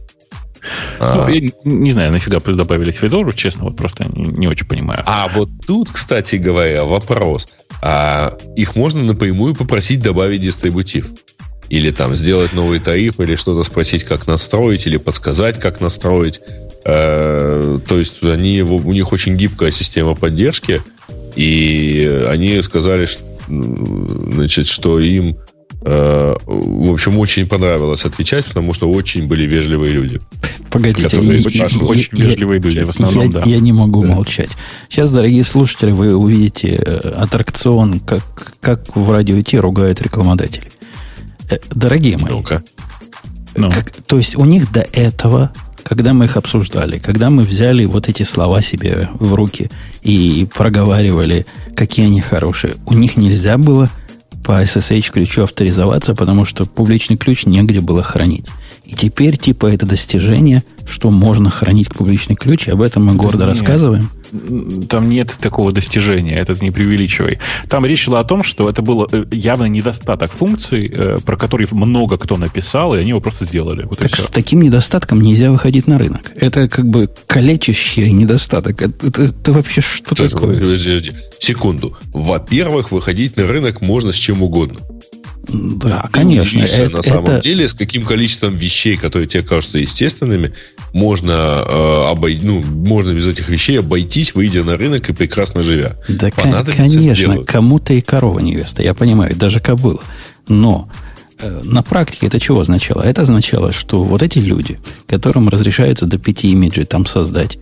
Ну, 1.00 1.24
а, 1.24 1.30
я 1.30 1.50
не 1.64 1.92
знаю, 1.92 2.12
нафига 2.12 2.38
добавили 2.40 2.90
Федору, 2.90 3.32
честно, 3.32 3.64
вот 3.64 3.76
просто 3.76 4.04
не, 4.14 4.26
не 4.26 4.46
очень 4.46 4.66
понимаю. 4.66 5.02
А 5.06 5.28
вот 5.34 5.48
тут, 5.66 5.90
кстати 5.90 6.36
говоря, 6.36 6.84
вопрос. 6.84 7.48
А 7.82 8.36
их 8.56 8.76
можно 8.76 9.02
напрямую 9.02 9.54
попросить 9.54 10.02
добавить 10.02 10.42
дистрибутив? 10.42 11.06
или 11.70 11.92
там 11.92 12.16
сделать 12.16 12.52
новый 12.52 12.80
тариф, 12.80 13.20
или 13.20 13.36
что-то 13.36 13.62
спросить, 13.62 14.02
как 14.02 14.26
настроить, 14.26 14.88
или 14.88 14.96
подсказать, 14.96 15.58
как 15.58 15.80
настроить. 15.80 16.40
Э, 16.84 17.78
то 17.86 17.98
есть 17.98 18.22
они, 18.24 18.62
у 18.62 18.92
них 18.92 19.12
очень 19.12 19.36
гибкая 19.36 19.70
система 19.70 20.16
поддержки, 20.16 20.82
и 21.36 22.24
они 22.28 22.60
сказали, 22.62 23.06
что, 23.06 23.22
значит, 23.46 24.66
что 24.66 24.98
им 24.98 25.38
в 25.82 26.92
общем, 26.92 27.18
очень 27.18 27.46
понравилось 27.46 28.04
отвечать, 28.04 28.44
потому 28.44 28.74
что 28.74 28.90
очень 28.90 29.26
были 29.26 29.46
вежливые 29.46 29.92
люди. 29.92 30.20
Погодите, 30.70 31.16
я, 31.16 31.22
очень, 31.22 31.82
очень 31.82 32.18
я, 32.18 32.26
вежливые 32.26 32.60
люди, 32.60 32.80
в 32.80 32.90
основном, 32.90 33.24
я, 33.24 33.30
да. 33.30 33.42
Я 33.46 33.60
не 33.60 33.72
могу 33.72 34.02
да. 34.02 34.08
молчать. 34.08 34.50
Сейчас, 34.88 35.10
дорогие 35.10 35.42
слушатели, 35.42 35.90
вы 35.90 36.14
увидите 36.14 36.76
э, 36.76 36.96
аттракцион, 36.96 38.00
как, 38.00 38.22
как 38.60 38.94
в 38.94 39.10
радио 39.10 39.40
Ти 39.42 39.58
ругают 39.58 40.02
рекламодатели. 40.02 40.70
Э, 41.50 41.58
дорогие 41.70 42.18
мои, 42.18 42.30
ну-ка. 42.30 42.62
Ну. 43.56 43.70
Как, 43.70 43.90
то 44.06 44.16
есть 44.16 44.36
у 44.36 44.44
них 44.44 44.70
до 44.70 44.80
этого, 44.92 45.52
когда 45.82 46.14
мы 46.14 46.26
их 46.26 46.36
обсуждали, 46.36 46.98
когда 46.98 47.30
мы 47.30 47.42
взяли 47.42 47.84
вот 47.84 48.08
эти 48.08 48.22
слова 48.22 48.60
себе 48.60 49.08
в 49.14 49.34
руки 49.34 49.70
и 50.02 50.46
проговаривали, 50.54 51.46
какие 51.74 52.06
они 52.06 52.20
хорошие, 52.20 52.74
у 52.86 52.94
них 52.94 53.16
нельзя 53.16 53.58
было 53.58 53.90
по 54.44 54.62
SSH 54.62 55.10
ключу 55.12 55.42
авторизоваться, 55.42 56.14
потому 56.14 56.44
что 56.44 56.64
публичный 56.64 57.16
ключ 57.16 57.46
негде 57.46 57.80
было 57.80 58.02
хранить. 58.02 58.46
И 58.84 58.94
теперь, 58.94 59.36
типа, 59.36 59.66
это 59.66 59.86
достижение, 59.86 60.64
что 60.86 61.10
можно 61.10 61.50
хранить 61.50 61.92
публичный 61.92 62.36
ключ, 62.36 62.68
и 62.68 62.70
об 62.70 62.82
этом 62.82 63.06
мы 63.06 63.14
гордо 63.14 63.44
Нет. 63.44 63.48
рассказываем 63.48 64.10
там 64.88 65.08
нет 65.08 65.36
такого 65.40 65.72
достижения, 65.72 66.36
это 66.36 66.56
не 66.60 66.70
преувеличивай. 66.70 67.38
Там 67.68 67.84
речь 67.84 68.04
шла 68.04 68.20
о 68.20 68.24
том, 68.24 68.42
что 68.42 68.68
это 68.68 68.82
был 68.82 69.06
э, 69.10 69.24
явно 69.30 69.64
недостаток 69.64 70.32
функций, 70.32 70.90
э, 70.92 71.18
про 71.24 71.36
которые 71.36 71.68
много 71.72 72.16
кто 72.16 72.36
написал, 72.36 72.94
и 72.94 73.00
они 73.00 73.10
его 73.10 73.20
просто 73.20 73.44
сделали. 73.44 73.84
Вот 73.84 73.98
так 73.98 74.14
с 74.14 74.28
таким 74.30 74.60
недостатком 74.62 75.20
нельзя 75.20 75.50
выходить 75.50 75.86
на 75.86 75.98
рынок. 75.98 76.32
Это 76.36 76.68
как 76.68 76.88
бы 76.88 77.08
калечащий 77.26 78.10
недостаток. 78.10 78.80
Это, 78.82 79.06
это, 79.08 79.22
это 79.22 79.52
вообще 79.52 79.80
что 79.80 80.14
Слушай, 80.14 80.32
такое? 80.32 81.12
Секунду. 81.38 81.96
Во-первых, 82.12 82.92
выходить 82.92 83.36
на 83.36 83.46
рынок 83.46 83.80
можно 83.80 84.12
с 84.12 84.16
чем 84.16 84.42
угодно. 84.42 84.80
Да, 85.48 86.08
конечно. 86.12 86.60
Это, 86.60 86.96
на 86.96 87.02
самом 87.02 87.24
это... 87.24 87.42
деле, 87.42 87.68
с 87.68 87.74
каким 87.74 88.02
количеством 88.02 88.56
вещей, 88.56 88.96
которые 88.96 89.26
тебе 89.26 89.42
кажутся 89.42 89.78
естественными, 89.78 90.52
можно, 90.92 91.64
э, 91.66 92.10
обой... 92.10 92.38
ну, 92.42 92.62
можно 92.62 93.12
без 93.12 93.26
этих 93.26 93.48
вещей 93.48 93.78
обойтись, 93.78 94.34
выйдя 94.34 94.64
на 94.64 94.76
рынок 94.76 95.08
и 95.08 95.12
прекрасно 95.12 95.62
живя. 95.62 95.96
Да, 96.08 96.30
конечно, 96.30 97.44
кому-то 97.44 97.94
и 97.94 98.00
корова 98.00 98.38
невеста, 98.38 98.82
я 98.82 98.94
понимаю, 98.94 99.34
даже 99.34 99.60
кобыла. 99.60 100.00
Но 100.48 100.90
э, 101.38 101.60
на 101.64 101.82
практике 101.82 102.26
это 102.26 102.38
чего 102.38 102.60
означало? 102.60 103.02
Это 103.02 103.22
означало, 103.22 103.72
что 103.72 104.04
вот 104.04 104.22
эти 104.22 104.38
люди, 104.38 104.78
которым 105.06 105.48
разрешается 105.48 106.06
до 106.06 106.18
пяти 106.18 106.50
имиджей 106.50 106.84
там 106.84 107.06
создать, 107.06 107.58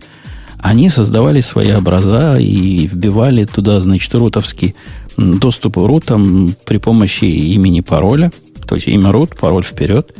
они 0.59 0.89
создавали 0.89 1.39
свои 1.39 1.71
образа 1.71 2.37
и 2.37 2.87
вбивали 2.87 3.45
туда, 3.45 3.79
значит, 3.79 4.13
рутовский 4.13 4.75
доступ 5.19 5.77
рутом 5.77 6.53
при 6.65 6.77
помощи 6.77 7.25
имени 7.25 7.81
пароля, 7.81 8.31
то 8.67 8.75
есть 8.75 8.87
имя 8.87 9.11
рут, 9.11 9.35
пароль 9.35 9.63
вперед, 9.63 10.15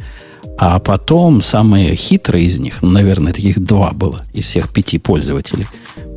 а 0.58 0.80
потом 0.80 1.42
самые 1.42 1.96
хитрые 1.96 2.46
из 2.46 2.60
них, 2.60 2.82
ну, 2.82 2.90
наверное, 2.90 3.32
таких 3.32 3.60
два 3.64 3.92
было 3.92 4.24
из 4.34 4.46
всех 4.46 4.74
пяти 4.74 4.98
пользователей, 4.98 5.68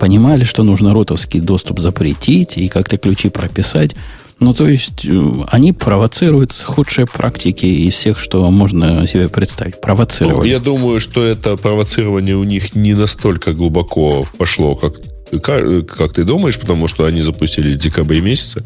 понимали, 0.01 0.45
что 0.45 0.65
нужно 0.65 0.95
рутовский 0.95 1.41
доступ 1.41 1.79
запретить 1.79 2.59
и 2.59 2.69
как-то 2.69 2.97
ключи 2.97 3.29
прописать. 3.29 3.95
Ну, 4.41 4.53
то 4.53 4.67
есть, 4.67 5.05
э, 5.05 5.33
они 5.49 5.73
провоцируют 5.73 6.53
худшие 6.53 7.07
практики 7.07 7.65
из 7.65 7.95
всех, 7.95 8.19
что 8.19 8.51
можно 8.51 9.07
себе 9.07 9.29
представить. 9.29 9.81
Провоцировать. 9.81 10.39
Ну, 10.39 10.45
я 10.45 10.59
думаю, 10.59 10.99
что 10.99 11.25
это 11.25 11.57
провоцирование 11.57 12.35
у 12.35 12.43
них 12.43 12.75
не 12.75 12.95
настолько 12.95 13.53
глубоко 13.53 14.27
пошло, 14.39 14.75
как 14.75 14.95
как, 15.41 16.13
ты 16.13 16.25
думаешь, 16.25 16.59
потому 16.59 16.89
что 16.89 17.05
они 17.05 17.23
запустили 17.23 17.73
в 17.73 17.79
декабре 17.79 18.21
месяце, 18.21 18.65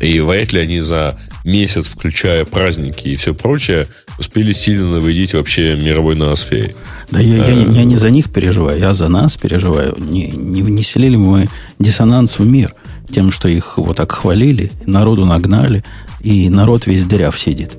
и 0.00 0.20
вряд 0.20 0.52
ли 0.52 0.60
они 0.60 0.80
за 0.80 1.18
месяц, 1.44 1.88
включая 1.88 2.44
праздники 2.44 3.08
и 3.08 3.16
все 3.16 3.34
прочее, 3.34 3.86
успели 4.18 4.52
сильно 4.52 4.90
навредить 4.90 5.34
вообще 5.34 5.74
мировой 5.74 6.16
ноосфере. 6.16 6.74
Да 7.10 7.20
я, 7.20 7.36
я, 7.36 7.52
я 7.52 7.84
не 7.84 7.96
за 7.96 8.10
них 8.10 8.30
переживаю, 8.30 8.78
я 8.78 8.94
за 8.94 9.08
нас 9.08 9.36
переживаю. 9.36 9.96
Не, 9.98 10.28
не 10.28 10.62
внесли 10.62 11.08
ли 11.08 11.16
мы 11.16 11.48
диссонанс 11.78 12.38
в 12.38 12.46
мир 12.46 12.74
тем, 13.10 13.30
что 13.30 13.48
их 13.48 13.78
вот 13.78 13.96
так 13.96 14.12
хвалили, 14.12 14.70
народу 14.84 15.24
нагнали, 15.24 15.84
и 16.20 16.48
народ 16.50 16.86
весь 16.86 17.04
дыряв 17.04 17.38
сидит. 17.38 17.76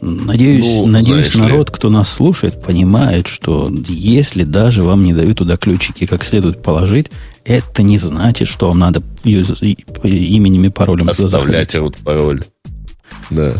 Надеюсь, 0.00 0.64
ну, 0.64 0.86
надеюсь 0.86 1.34
народ, 1.34 1.68
ли. 1.68 1.74
кто 1.74 1.90
нас 1.90 2.08
слушает, 2.08 2.62
понимает, 2.62 3.28
что 3.28 3.70
если 3.86 4.44
даже 4.44 4.82
вам 4.82 5.02
не 5.02 5.12
дают 5.12 5.38
туда 5.38 5.58
ключики, 5.58 6.06
как 6.06 6.24
следует 6.24 6.62
положить, 6.62 7.10
это 7.44 7.82
не 7.82 7.98
значит, 7.98 8.48
что 8.48 8.68
вам 8.68 8.78
надо 8.78 9.02
именем 9.24 10.64
и 10.64 10.68
паролем 10.68 11.08
Оставлять 11.08 11.74
вот 11.74 11.96
пароль. 11.98 12.44
Да. 13.30 13.54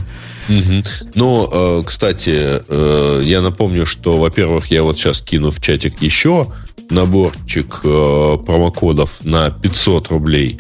Угу. 0.49 0.85
Ну, 1.15 1.49
э, 1.53 1.83
кстати, 1.87 2.63
э, 2.67 3.23
я 3.25 3.41
напомню, 3.41 3.87
что, 3.87 4.17
во-первых, 4.17 4.71
я 4.71 4.83
вот 4.83 4.99
сейчас 4.99 5.21
кину 5.21 5.51
в 5.51 5.61
чатик 5.61 6.03
еще 6.03 6.53
наборчик 6.91 7.81
э, 7.85 8.37
промокодов 8.45 9.25
на 9.25 9.51
500 9.51 10.09
рублей. 10.09 10.59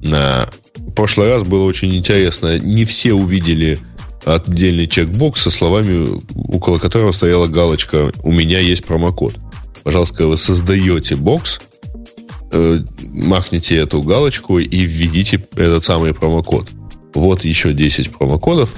На... 0.00 0.48
В 0.76 0.92
прошлый 0.92 1.28
раз 1.28 1.42
было 1.42 1.64
очень 1.64 1.94
интересно. 1.94 2.58
Не 2.58 2.84
все 2.84 3.12
увидели 3.12 3.78
отдельный 4.24 4.86
чекбокс 4.86 5.42
со 5.42 5.50
словами, 5.50 6.08
около 6.34 6.78
которого 6.78 7.12
стояла 7.12 7.46
галочка 7.46 8.12
«У 8.22 8.32
меня 8.32 8.60
есть 8.60 8.86
промокод». 8.86 9.34
Пожалуйста, 9.84 10.26
вы 10.26 10.36
создаете 10.36 11.16
бокс, 11.16 11.60
э, 12.52 12.78
махните 13.00 13.76
эту 13.76 14.02
галочку 14.02 14.58
и 14.58 14.82
введите 14.82 15.40
этот 15.56 15.84
самый 15.84 16.14
промокод. 16.14 16.70
Вот 17.14 17.44
еще 17.44 17.72
10 17.72 18.10
промокодов 18.10 18.74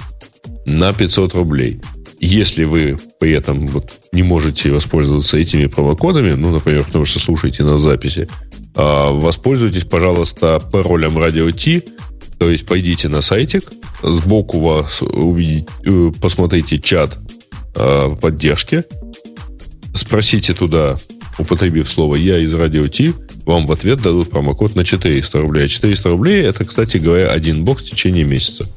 на 0.65 0.93
500 0.93 1.33
рублей. 1.35 1.81
Если 2.19 2.65
вы 2.65 2.97
при 3.19 3.33
этом 3.33 3.67
вот 3.67 3.91
не 4.11 4.21
можете 4.21 4.71
воспользоваться 4.71 5.37
этими 5.37 5.65
промокодами, 5.65 6.33
ну, 6.33 6.51
например, 6.51 6.83
потому 6.83 7.05
что 7.05 7.19
слушаете 7.19 7.63
на 7.63 7.79
записи, 7.79 8.27
а, 8.75 9.11
воспользуйтесь, 9.11 9.85
пожалуйста, 9.85 10.59
паролем 10.71 11.17
Radio 11.17 11.51
T, 11.51 11.83
то 12.37 12.49
есть 12.49 12.65
пойдите 12.65 13.07
на 13.07 13.21
сайтик, 13.21 13.63
сбоку 14.03 14.59
вас 14.59 15.01
увидите, 15.01 15.67
э, 15.85 16.11
посмотрите 16.19 16.79
чат 16.79 17.17
э, 17.75 18.15
поддержки, 18.19 18.83
спросите 19.93 20.53
туда, 20.53 20.97
употребив 21.37 21.89
слово 21.89 22.15
«Я 22.15 22.39
из 22.39 22.53
Радио 22.53 22.87
Ти», 22.87 23.13
вам 23.45 23.65
в 23.65 23.71
ответ 23.71 24.01
дадут 24.01 24.29
промокод 24.29 24.75
на 24.75 24.83
400 24.83 25.39
рублей. 25.39 25.65
А 25.65 25.67
400 25.67 26.09
рублей– 26.09 26.41
это, 26.43 26.65
кстати 26.65 26.97
говоря, 26.97 27.31
один 27.31 27.65
бокс 27.65 27.83
в 27.83 27.89
течение 27.89 28.23
месяца. 28.23 28.67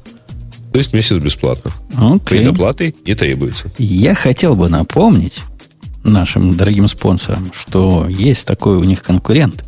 То 0.72 0.78
есть 0.78 0.92
месяц 0.92 1.18
бесплатно. 1.18 1.70
Okay. 1.92 2.20
Предоплаты 2.20 2.94
не 3.06 3.14
требуется. 3.14 3.70
Я 3.78 4.14
хотел 4.14 4.56
бы 4.56 4.68
напомнить 4.68 5.40
нашим 6.02 6.56
дорогим 6.56 6.88
спонсорам, 6.88 7.52
что 7.54 8.06
есть 8.08 8.46
такой 8.46 8.76
у 8.76 8.84
них 8.84 9.02
конкурент, 9.02 9.64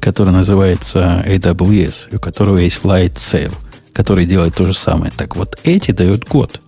который 0.00 0.32
называется 0.32 1.22
AWS, 1.26 2.16
у 2.16 2.18
которого 2.18 2.58
есть 2.58 2.82
Light 2.84 3.14
Sale, 3.14 3.52
который 3.92 4.24
делает 4.26 4.54
то 4.54 4.66
же 4.66 4.74
самое. 4.74 5.12
Так 5.16 5.36
вот, 5.36 5.58
эти 5.64 5.90
дают 5.90 6.24
год 6.24 6.60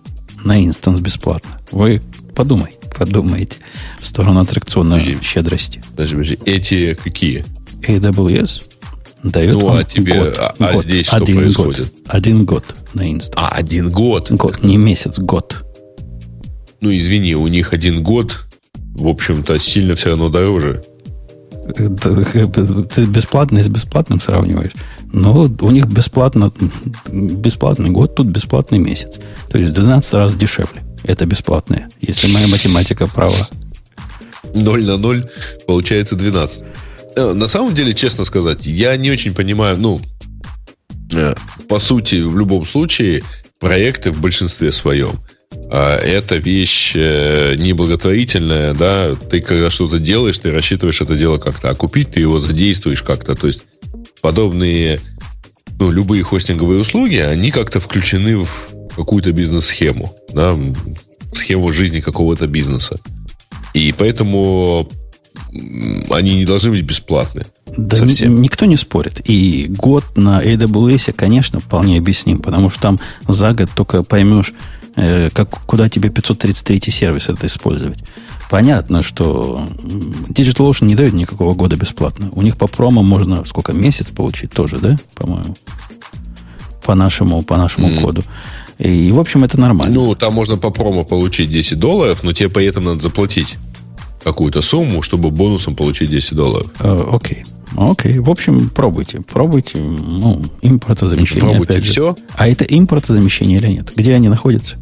на 0.43 0.63
инстанс 0.63 0.99
бесплатно. 0.99 1.59
Вы 1.71 2.01
подумайте, 2.35 2.77
подумайте 2.97 3.57
в 3.99 4.05
сторону 4.05 4.41
аттракциона 4.41 4.99
подожди, 4.99 5.23
щедрости. 5.23 5.83
Подожди, 5.91 6.15
подожди. 6.15 6.39
Эти 6.45 6.93
какие? 6.93 7.45
AWS 7.87 8.61
дает 9.23 9.53
ну, 9.55 9.75
а 9.75 9.83
тебе, 9.83 10.15
год, 10.15 10.35
а, 10.37 10.55
а 10.59 10.73
год, 10.73 10.85
здесь 10.85 11.07
что 11.07 11.17
один 11.17 11.37
происходит? 11.37 11.79
Год, 11.79 11.93
один 12.07 12.45
год 12.45 12.63
на 12.93 13.11
инстанс. 13.11 13.33
А, 13.35 13.49
один 13.55 13.91
год? 13.91 14.31
Год, 14.31 14.63
не 14.63 14.77
месяц, 14.77 15.19
год. 15.19 15.57
Ну, 16.81 16.95
извини, 16.95 17.35
у 17.35 17.47
них 17.47 17.73
один 17.73 18.01
год, 18.01 18.45
в 18.95 19.07
общем-то, 19.07 19.59
сильно 19.59 19.95
все 19.95 20.09
равно 20.09 20.29
дороже. 20.29 20.83
Ты 21.75 23.05
бесплатно 23.05 23.61
с 23.61 23.67
бесплатным 23.67 24.21
сравниваешь. 24.21 24.71
Но 25.11 25.49
у 25.59 25.71
них 25.71 25.85
бесплатно, 25.87 26.51
бесплатный 27.07 27.89
год, 27.89 28.15
тут 28.15 28.27
бесплатный 28.27 28.79
месяц. 28.79 29.19
То 29.49 29.57
есть 29.57 29.73
12 29.73 30.13
раз 30.13 30.35
дешевле. 30.35 30.81
Это 31.03 31.25
бесплатное, 31.25 31.89
если 32.01 32.31
моя 32.31 32.47
математика 32.47 33.07
права. 33.07 33.47
0 34.53 34.85
на 34.85 34.97
0 34.97 35.29
получается 35.67 36.15
12. 36.15 36.63
Э, 37.19 37.33
на 37.33 37.47
самом 37.49 37.73
деле, 37.73 37.93
честно 37.93 38.23
сказать, 38.23 38.65
я 38.65 38.95
не 38.95 39.11
очень 39.11 39.33
понимаю, 39.33 39.77
ну, 39.77 39.99
э, 41.11 41.35
по 41.67 41.79
сути, 41.79 42.21
в 42.21 42.37
любом 42.37 42.63
случае, 42.65 43.23
проекты 43.59 44.11
в 44.11 44.21
большинстве 44.21 44.71
своем 44.71 45.19
а, 45.69 45.97
это 45.97 46.37
вещь 46.37 46.93
э, 46.95 47.55
неблаготворительная, 47.57 48.73
да, 48.73 49.15
ты 49.15 49.41
когда 49.41 49.69
что-то 49.69 49.99
делаешь, 49.99 50.39
ты 50.39 50.51
рассчитываешь 50.51 51.01
это 51.01 51.15
дело 51.15 51.39
как-то, 51.39 51.69
а 51.69 51.75
купить 51.75 52.11
ты 52.11 52.21
его 52.21 52.39
задействуешь 52.39 53.03
как-то, 53.03 53.35
то 53.35 53.47
есть 53.47 53.65
подобные, 54.21 55.01
ну, 55.77 55.91
любые 55.91 56.23
хостинговые 56.23 56.79
услуги, 56.79 57.15
они 57.15 57.51
как-то 57.51 57.81
включены 57.81 58.37
в 58.37 58.49
какую-то 58.95 59.33
бизнес-схему, 59.33 60.15
да, 60.31 60.57
схему 61.33 61.73
жизни 61.73 61.99
какого-то 61.99 62.47
бизнеса. 62.47 62.97
И 63.73 63.93
поэтому 63.97 64.89
они 65.51 66.35
не 66.35 66.45
должны 66.45 66.71
быть 66.71 66.83
бесплатны. 66.83 67.45
Да 67.77 67.97
совсем. 67.97 68.41
никто 68.41 68.65
не 68.65 68.77
спорит. 68.77 69.21
И 69.25 69.67
год 69.69 70.03
на 70.15 70.43
AWS, 70.43 71.13
конечно, 71.13 71.59
вполне 71.59 71.97
объясним, 71.97 72.39
потому 72.39 72.69
что 72.69 72.81
там 72.81 72.99
за 73.27 73.53
год 73.53 73.69
только 73.75 74.03
поймешь, 74.03 74.53
э, 74.95 75.29
как, 75.31 75.49
куда 75.65 75.89
тебе 75.89 76.09
533 76.09 76.91
сервис 76.91 77.29
это 77.29 77.47
использовать. 77.47 77.99
Понятно, 78.49 79.03
что 79.03 79.61
DigitalOcean 80.29 80.85
не 80.85 80.95
дает 80.95 81.13
никакого 81.13 81.53
года 81.53 81.75
бесплатно. 81.75 82.29
У 82.31 82.41
них 82.41 82.57
по 82.57 82.67
промо 82.67 83.03
можно 83.03 83.45
сколько, 83.45 83.73
месяц 83.73 84.09
получить 84.09 84.51
тоже, 84.51 84.77
да, 84.77 84.97
по-моему? 85.15 85.55
По 86.83 86.95
нашему, 86.95 87.43
по 87.43 87.57
нашему 87.57 87.89
mm. 87.89 88.01
коду. 88.01 88.23
И, 88.79 89.11
в 89.11 89.19
общем, 89.19 89.43
это 89.43 89.59
нормально. 89.59 89.93
Ну, 89.93 90.15
там 90.15 90.33
можно 90.33 90.57
по 90.57 90.71
промо 90.71 91.03
получить 91.03 91.51
10 91.51 91.77
долларов, 91.77 92.23
но 92.23 92.33
тебе 92.33 92.49
при 92.49 92.65
этом 92.65 92.85
надо 92.85 92.99
заплатить 92.99 93.57
какую-то 94.23 94.61
сумму, 94.61 95.01
чтобы 95.01 95.31
бонусом 95.31 95.75
получить 95.75 96.09
10 96.09 96.35
долларов. 96.35 96.67
Э, 96.79 97.09
окей. 97.11 97.43
Окей. 97.77 98.17
Okay. 98.17 98.21
В 98.21 98.29
общем, 98.29 98.69
пробуйте. 98.69 99.21
Пробуйте. 99.21 99.79
Ну, 99.79 100.43
импортозамещение. 100.61 101.41
Пробуйте 101.41 101.79
все. 101.81 102.15
А 102.35 102.47
это 102.47 102.63
импортозамещение 102.63 103.59
или 103.59 103.67
нет? 103.67 103.91
Где 103.95 104.15
они 104.15 104.29
находятся? 104.29 104.77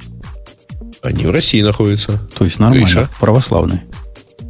Они 1.01 1.25
в 1.25 1.31
России 1.31 1.61
находятся. 1.61 2.19
То 2.37 2.45
есть 2.45 2.59
нормально, 2.59 2.85
Гриша. 2.85 3.09
православные. 3.19 3.83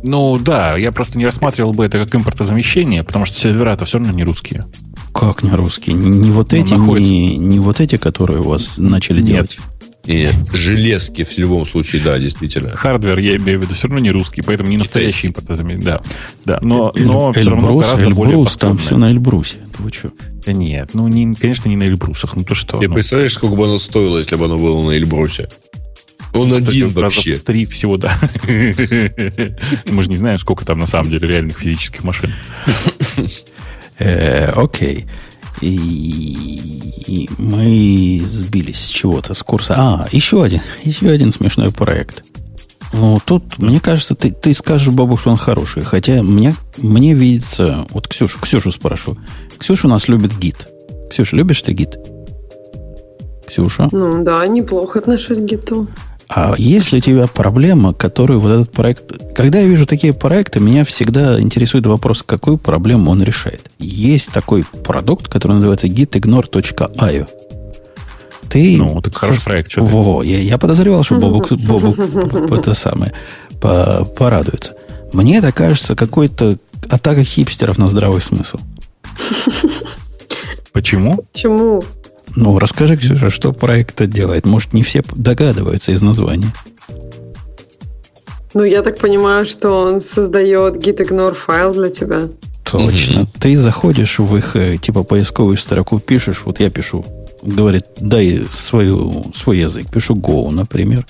Ну 0.03 0.37
да, 0.37 0.77
я 0.77 0.91
просто 0.91 1.17
не 1.17 1.25
рассматривал 1.25 1.73
бы 1.73 1.83
это 1.83 1.97
как 1.97 2.15
импортозамещение, 2.15 3.03
потому 3.03 3.25
что 3.25 3.39
сервера-то 3.39 3.85
все 3.85 3.97
равно 3.97 4.13
не 4.13 4.23
русские. 4.23 4.65
Как 5.13 5.41
не 5.41 5.49
русские? 5.49 5.95
Не, 5.95 6.09
не 6.09 6.31
вот 6.31 6.51
ну, 6.51 6.57
эти, 6.57 6.73
не, 6.73 7.37
не 7.37 7.59
вот 7.59 7.79
эти, 7.79 7.97
которые 7.97 8.41
у 8.41 8.49
вас 8.49 8.77
начали 8.77 9.21
Нет. 9.21 9.25
делать. 9.25 9.59
Нет, 10.07 10.35
железки 10.53 11.23
в 11.23 11.37
любом 11.37 11.65
случае, 11.65 12.01
да, 12.01 12.17
действительно. 12.17 12.69
Хардвер, 12.69 13.19
я 13.19 13.35
имею 13.35 13.59
в 13.59 13.63
виду, 13.63 13.75
все 13.75 13.87
равно 13.87 14.01
не 14.01 14.11
русский, 14.11 14.41
поэтому 14.41 14.69
не 14.69 14.77
настоящий 14.77 15.27
импортозамещение. 15.27 15.85
Да, 15.85 16.01
да, 16.45 16.59
но, 16.61 16.93
но 16.95 17.33
Эль, 17.35 17.41
все 17.41 17.49
равно 17.49 17.77
гораздо 17.77 18.03
Эльбрус, 18.03 18.15
более 18.15 18.45
там 18.57 18.77
все 18.77 18.97
на 18.97 19.11
Эльбрусе. 19.11 19.57
Вы 19.77 19.91
что? 19.91 20.11
Да 20.45 20.53
нет, 20.53 20.91
ну, 20.93 21.07
не, 21.07 21.33
конечно, 21.33 21.67
не 21.67 21.75
на 21.75 21.83
Эльбрусах, 21.83 22.35
ну 22.35 22.43
то 22.43 22.55
что. 22.55 22.77
Ты 22.77 22.87
ну. 22.87 22.95
представляешь, 22.95 23.33
сколько 23.33 23.55
бы 23.55 23.65
оно 23.65 23.79
стоило, 23.79 24.17
если 24.17 24.35
бы 24.37 24.45
оно 24.45 24.57
было 24.57 24.81
на 24.81 24.91
Эльбрусе? 24.91 25.49
Он 26.33 26.53
один 26.53 26.89
вообще. 26.89 27.33
в 27.33 27.43
три 27.43 27.65
всего, 27.65 27.97
да. 27.97 28.17
Мы 28.47 30.03
же 30.03 30.09
не 30.09 30.17
знаем, 30.17 30.37
сколько 30.37 30.65
там 30.65 30.79
на 30.79 30.87
самом 30.87 31.09
деле 31.09 31.27
реальных 31.27 31.59
физических 31.59 32.03
машин. 32.03 32.33
Э, 33.99 34.51
окей. 34.51 35.07
И 35.61 37.29
мы 37.37 38.21
сбились 38.25 38.85
с 38.85 38.89
чего-то, 38.89 39.33
с 39.33 39.43
курса. 39.43 39.75
А, 39.77 40.07
еще 40.11 40.43
один, 40.43 40.61
еще 40.83 41.09
один 41.09 41.31
смешной 41.31 41.71
проект. 41.71 42.23
Ну, 42.93 43.19
тут, 43.23 43.57
мне 43.57 43.79
кажется, 43.79 44.15
ты, 44.15 44.31
ты 44.31 44.53
скажешь 44.53 44.93
Бабу, 44.93 45.17
что 45.17 45.29
он 45.29 45.37
хороший. 45.37 45.83
Хотя 45.83 46.23
мне, 46.23 46.55
мне 46.77 47.13
видится... 47.13 47.85
Вот 47.89 48.07
Ксюшу, 48.07 48.39
Ксюшу 48.39 48.71
спрошу. 48.71 49.17
Ксюша 49.57 49.87
у 49.87 49.89
нас 49.89 50.07
любит 50.07 50.37
гид. 50.37 50.67
Ксюша, 51.09 51.35
любишь 51.35 51.61
ты 51.61 51.73
гид? 51.73 51.97
Ксюша? 53.47 53.89
Ну, 53.91 54.23
да, 54.23 54.45
неплохо 54.47 54.99
отношусь 54.99 55.39
к 55.39 55.41
гиту. 55.41 55.87
А 56.29 56.55
есть 56.57 56.91
ли 56.91 56.97
у 56.97 57.01
тебя 57.01 57.27
проблема, 57.27 57.93
которую 57.93 58.39
вот 58.39 58.51
этот 58.51 58.71
проект... 58.71 59.33
Когда 59.33 59.59
я 59.59 59.65
вижу 59.65 59.85
такие 59.85 60.13
проекты, 60.13 60.59
меня 60.59 60.83
всегда 60.83 61.39
интересует 61.39 61.85
вопрос, 61.85 62.23
какую 62.23 62.57
проблему 62.57 63.11
он 63.11 63.23
решает. 63.23 63.63
Есть 63.79 64.31
такой 64.31 64.65
продукт, 64.83 65.29
который 65.29 65.53
называется 65.53 65.87
gitignore.io. 65.87 67.29
Ты... 68.49 68.77
Ну, 68.77 69.01
так 69.01 69.15
хороший 69.15 69.39
со... 69.39 69.45
проект. 69.45 69.71
Что 69.71 69.81
Во, 69.81 70.23
я, 70.23 70.39
я 70.39 70.57
подозревал, 70.57 71.03
что 71.03 71.15
Бобук, 71.15 71.51
Бобук 71.51 71.97
это 72.51 72.73
самое 72.73 73.13
порадуется. 73.59 74.75
Мне 75.13 75.37
это 75.37 75.51
кажется 75.51 75.95
какой-то 75.95 76.57
атака 76.89 77.23
хипстеров 77.23 77.77
на 77.77 77.87
здравый 77.87 78.21
смысл. 78.21 78.59
Почему? 80.73 81.25
Почему? 81.33 81.83
Ну, 82.35 82.59
расскажи, 82.59 82.97
Ксюша, 82.97 83.29
что 83.29 83.53
проект 83.53 84.03
делает. 84.07 84.45
Может, 84.45 84.73
не 84.73 84.83
все 84.83 85.03
догадываются 85.15 85.91
из 85.91 86.01
названия. 86.01 86.53
Ну, 88.53 88.63
я 88.63 88.81
так 88.81 88.97
понимаю, 88.99 89.45
что 89.45 89.83
он 89.83 90.01
создает 90.01 90.77
gitignore 90.77 91.33
файл 91.33 91.73
для 91.73 91.89
тебя. 91.89 92.29
Точно. 92.63 93.21
Угу. 93.21 93.29
Ты 93.39 93.55
заходишь 93.55 94.19
в 94.19 94.35
их, 94.35 94.55
э, 94.55 94.77
типа, 94.77 95.03
поисковую 95.03 95.57
строку, 95.57 95.99
пишешь, 95.99 96.41
вот 96.43 96.59
я 96.59 96.69
пишу, 96.69 97.05
говорит, 97.41 97.83
дай 97.99 98.43
свою, 98.49 99.31
свой 99.35 99.59
язык, 99.59 99.89
пишу 99.89 100.15
Go, 100.15 100.51
например. 100.51 101.05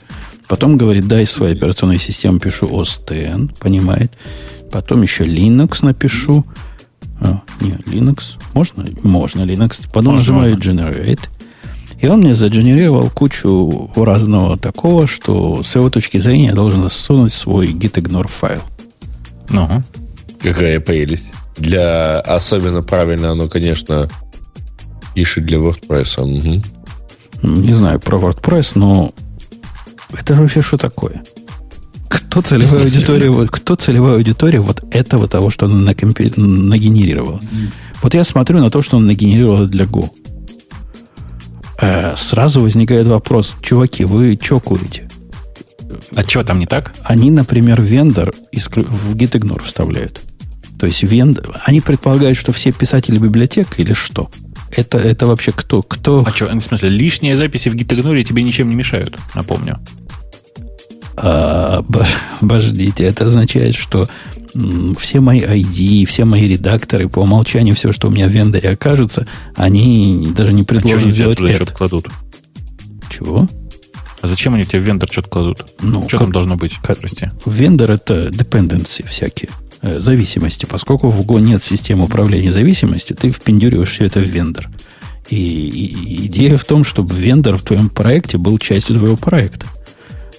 Потом 0.47 0.77
говорит, 0.77 1.07
дай 1.07 1.25
свою 1.25 1.53
операционную 1.53 1.99
систему, 1.99 2.39
пишу 2.39 2.67
OS 2.67 3.01
X, 3.09 3.59
понимает. 3.59 4.11
Потом 4.71 5.01
еще 5.01 5.25
Linux 5.25 5.79
напишу. 5.81 6.45
А, 7.19 7.41
нет, 7.61 7.81
Linux. 7.87 8.37
Можно? 8.53 8.85
Можно 9.03 9.41
Linux. 9.41 9.87
Потом 9.91 10.13
можно, 10.13 10.33
нажимаю 10.33 10.55
можно. 10.55 10.71
Generate. 10.71 11.21
И 11.99 12.07
он 12.07 12.19
мне 12.19 12.35
загенерировал 12.35 13.09
кучу 13.09 13.89
разного 13.95 14.57
такого, 14.57 15.07
что 15.07 15.63
с 15.63 15.73
его 15.75 15.89
точки 15.89 16.17
зрения 16.19 16.47
я 16.47 16.53
должен 16.53 16.83
засунуть 16.83 17.33
свой 17.33 17.71
gitignore 17.73 18.29
файл. 18.29 18.61
Ну, 19.49 19.67
какая 20.41 20.79
прелесть. 20.79 21.33
Для 21.57 22.19
особенно 22.19 22.83
правильно 22.83 23.31
оно, 23.31 23.47
конечно, 23.47 24.07
пишет 25.15 25.45
для 25.45 25.57
WordPress. 25.57 26.21
Угу. 26.21 27.47
Не 27.47 27.73
знаю 27.73 27.99
про 27.99 28.19
WordPress, 28.19 28.73
но 28.75 29.11
это 30.13 30.35
вообще 30.35 30.61
что 30.61 30.77
такое? 30.77 31.23
Кто 32.09 32.41
целевая 32.41 32.83
аудитория? 32.83 33.29
Вот, 33.29 33.49
кто 33.49 33.75
целевая 33.75 34.15
аудитория 34.15 34.59
вот 34.59 34.83
этого 34.91 35.27
того, 35.27 35.49
что 35.49 35.65
он 35.65 35.83
накомпи... 35.83 36.31
нагенерировал? 36.35 37.41
Вот 38.01 38.13
я 38.13 38.23
смотрю 38.23 38.59
на 38.59 38.69
то, 38.69 38.81
что 38.81 38.97
он 38.97 39.05
нагенерировал 39.05 39.65
для 39.65 39.85
Go. 39.85 40.09
Э, 41.79 42.15
сразу 42.15 42.61
возникает 42.61 43.07
вопрос, 43.07 43.55
чуваки, 43.61 44.03
вы 44.03 44.39
что 44.41 44.59
курите? 44.59 45.07
А 46.15 46.23
что 46.23 46.43
там 46.43 46.59
не 46.59 46.65
так? 46.65 46.93
Они, 47.03 47.31
например, 47.31 47.81
вендор 47.81 48.33
в 48.51 49.15
gitignore 49.15 49.63
вставляют. 49.63 50.21
То 50.79 50.85
есть 50.85 51.03
вендор, 51.03 51.55
они 51.65 51.81
предполагают, 51.81 52.37
что 52.37 52.51
все 52.51 52.71
писатели 52.71 53.17
библиотек 53.17 53.67
или 53.77 53.93
что? 53.93 54.29
Это, 54.71 54.97
это 54.97 55.27
вообще 55.27 55.51
кто? 55.51 55.81
кто? 55.81 56.23
А 56.25 56.31
что, 56.33 56.47
в 56.47 56.61
смысле, 56.61 56.89
лишние 56.89 57.37
записи 57.37 57.69
в 57.69 57.75
gitignore 57.75 58.23
тебе 58.23 58.43
ничем 58.43 58.69
не 58.69 58.75
мешают, 58.75 59.17
напомню. 59.33 59.79
А, 61.17 61.83
обождите, 62.39 63.03
это 63.03 63.25
означает, 63.25 63.75
что 63.75 64.07
все 64.97 65.19
мои 65.19 65.41
ID, 65.41 66.05
все 66.05 66.25
мои 66.25 66.47
редакторы, 66.47 67.09
по 67.09 67.19
умолчанию 67.19 67.75
все, 67.75 67.91
что 67.91 68.07
у 68.07 68.11
меня 68.11 68.27
в 68.27 68.31
вендоре 68.31 68.69
окажется, 68.69 69.27
они 69.55 70.29
даже 70.35 70.53
не 70.53 70.63
предложат 70.63 71.07
а 71.07 71.09
сделать 71.09 71.39
это. 71.39 71.53
что-то 71.53 71.73
кладут? 71.73 72.09
Чего? 73.09 73.47
А 74.21 74.27
зачем 74.27 74.53
они 74.53 74.63
у 74.63 74.65
тебя 74.65 74.79
в 74.79 74.83
вендор 74.83 75.09
что-то 75.11 75.29
кладут? 75.29 75.65
Ну, 75.81 76.07
что 76.07 76.17
как, 76.17 76.25
там 76.25 76.31
должно 76.31 76.55
быть? 76.55 76.77
Как, 76.81 76.97
прости. 76.97 77.29
Вендор 77.45 77.91
это 77.91 78.27
dependency 78.27 79.07
всякие, 79.07 79.49
э, 79.81 79.99
зависимости. 79.99 80.65
Поскольку 80.65 81.09
в 81.09 81.19
Go 81.21 81.39
нет 81.39 81.61
системы 81.61 82.05
управления 82.05 82.51
зависимостью, 82.51 83.15
ты 83.15 83.31
впендюриваешь 83.31 83.91
все 83.91 84.05
это 84.05 84.19
в 84.19 84.23
вендор. 84.23 84.69
И, 85.29 85.35
и 85.35 86.25
идея 86.27 86.57
в 86.57 86.65
том, 86.65 86.83
чтобы 86.83 87.15
вендор 87.15 87.57
в 87.57 87.63
твоем 87.63 87.89
проекте 87.89 88.37
был 88.37 88.57
частью 88.57 88.95
твоего 88.95 89.17
проекта. 89.17 89.67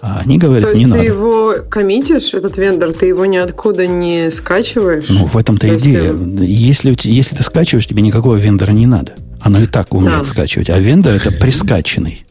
А 0.01 0.21
они 0.25 0.39
говорят, 0.39 0.65
То 0.65 0.71
есть 0.71 0.79
не 0.79 0.85
ты 0.85 0.91
надо. 0.91 1.03
его 1.03 1.55
коммитишь, 1.69 2.33
этот 2.35 2.57
вендор, 2.57 2.93
ты 2.93 3.07
его 3.07 3.27
ниоткуда 3.27 3.87
не 3.87 4.31
скачиваешь? 4.31 5.09
Ну, 5.09 5.27
в 5.27 5.37
этом-то 5.37 5.67
То 5.67 5.77
идея. 5.77 6.13
Ты... 6.13 6.45
Если, 6.45 6.97
если 7.03 7.35
ты 7.35 7.43
скачиваешь, 7.43 7.87
тебе 7.87 8.03
никакого 8.03 8.37
вендора 8.37 8.71
не 8.71 8.87
надо. 8.87 9.15
Оно 9.41 9.61
и 9.61 9.67
так 9.67 9.95
умеет 9.95 10.19
да. 10.19 10.25
скачивать. 10.25 10.71
А 10.71 10.79
вендор 10.79 11.15
это 11.15 11.33
прискачанный. 11.33 12.25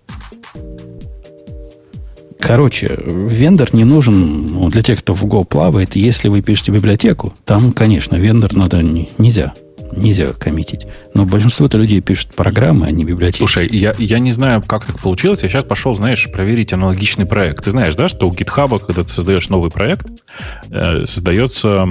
Короче, 2.39 2.97
вендор 3.05 3.69
не 3.73 3.83
нужен 3.83 4.53
ну, 4.53 4.69
для 4.69 4.81
тех, 4.81 4.99
кто 4.99 5.13
в 5.13 5.25
Go 5.25 5.43
плавает. 5.43 5.95
Если 5.95 6.29
вы 6.29 6.41
пишете 6.41 6.71
библиотеку, 6.71 7.33
там, 7.43 7.71
конечно, 7.73 8.15
вендор 8.15 8.53
надо 8.53 8.81
не, 8.81 9.09
нельзя 9.17 9.53
нельзя 9.91 10.33
коммитить. 10.33 10.87
Но 11.13 11.25
большинство-то 11.25 11.77
людей 11.77 12.01
пишут 12.01 12.35
программы, 12.35 12.87
а 12.87 12.91
не 12.91 13.05
библиотеки. 13.05 13.37
Слушай, 13.37 13.67
я, 13.71 13.93
я 13.97 14.19
не 14.19 14.31
знаю, 14.31 14.61
как 14.61 14.85
так 14.85 14.99
получилось. 14.99 15.43
Я 15.43 15.49
сейчас 15.49 15.63
пошел, 15.63 15.95
знаешь, 15.95 16.29
проверить 16.31 16.73
аналогичный 16.73 17.25
проект. 17.25 17.63
Ты 17.63 17.71
знаешь, 17.71 17.95
да, 17.95 18.07
что 18.07 18.27
у 18.27 18.31
GitHub, 18.31 18.79
когда 18.85 19.03
ты 19.03 19.09
создаешь 19.09 19.49
новый 19.49 19.71
проект, 19.71 20.07
э, 20.69 21.05
создается 21.05 21.87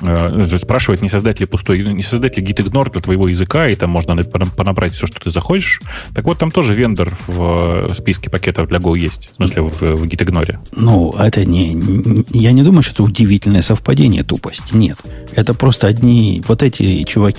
э, 0.00 0.58
спрашивает, 0.58 1.02
не 1.02 1.08
создать 1.08 1.40
ли 1.40 1.46
пустой, 1.46 1.82
не 1.82 2.02
создать 2.02 2.36
ли 2.36 2.42
gitignore 2.42 2.90
для 2.90 3.00
твоего 3.00 3.28
языка, 3.28 3.68
и 3.68 3.74
там 3.74 3.90
можно 3.90 4.16
понабрать 4.24 4.94
все, 4.94 5.06
что 5.06 5.20
ты 5.20 5.30
захочешь. 5.30 5.80
Так 6.14 6.24
вот, 6.24 6.38
там 6.38 6.50
тоже 6.50 6.74
вендор 6.74 7.16
в 7.26 7.92
списке 7.94 8.30
пакетов 8.30 8.68
для 8.68 8.78
Go 8.78 8.98
есть. 8.98 9.30
В 9.32 9.36
смысле, 9.36 9.62
в, 9.62 9.80
в 9.80 10.04
gitignore. 10.04 10.58
Ну, 10.76 11.12
это 11.12 11.44
не... 11.44 12.24
Я 12.30 12.52
не 12.52 12.62
думаю, 12.62 12.82
что 12.82 12.92
это 12.92 13.02
удивительное 13.02 13.62
совпадение 13.62 14.22
тупости. 14.22 14.74
Нет. 14.74 14.98
Это 15.32 15.54
просто 15.54 15.86
одни... 15.86 16.42
Вот 16.46 16.62
эти 16.62 17.02
чуваки 17.04 17.33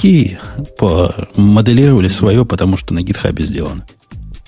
моделировали 1.36 2.08
свое, 2.08 2.46
потому 2.46 2.78
что 2.78 2.94
на 2.94 3.00
GitHub 3.00 3.42
сделано. 3.42 3.86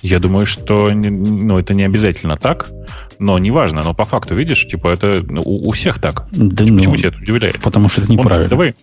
Я 0.00 0.20
думаю, 0.20 0.46
что 0.46 0.90
ну, 0.92 1.58
это 1.58 1.74
не 1.74 1.82
обязательно 1.82 2.36
так, 2.36 2.70
но 3.18 3.36
неважно, 3.38 3.82
но 3.82 3.94
по 3.94 4.04
факту, 4.04 4.36
видишь, 4.36 4.64
типа 4.66 4.88
это 4.88 5.24
ну, 5.28 5.42
у, 5.42 5.68
у 5.68 5.72
всех 5.72 5.98
так. 5.98 6.28
Да 6.30 6.64
Почему 6.64 6.90
ну, 6.90 6.96
тебя 6.96 7.08
это 7.08 7.18
удивляет? 7.18 7.58
Потому 7.58 7.88
что 7.88 8.02
это 8.02 8.12
неправильно. 8.12 8.44
Он, 8.44 8.50
давай, 8.50 8.74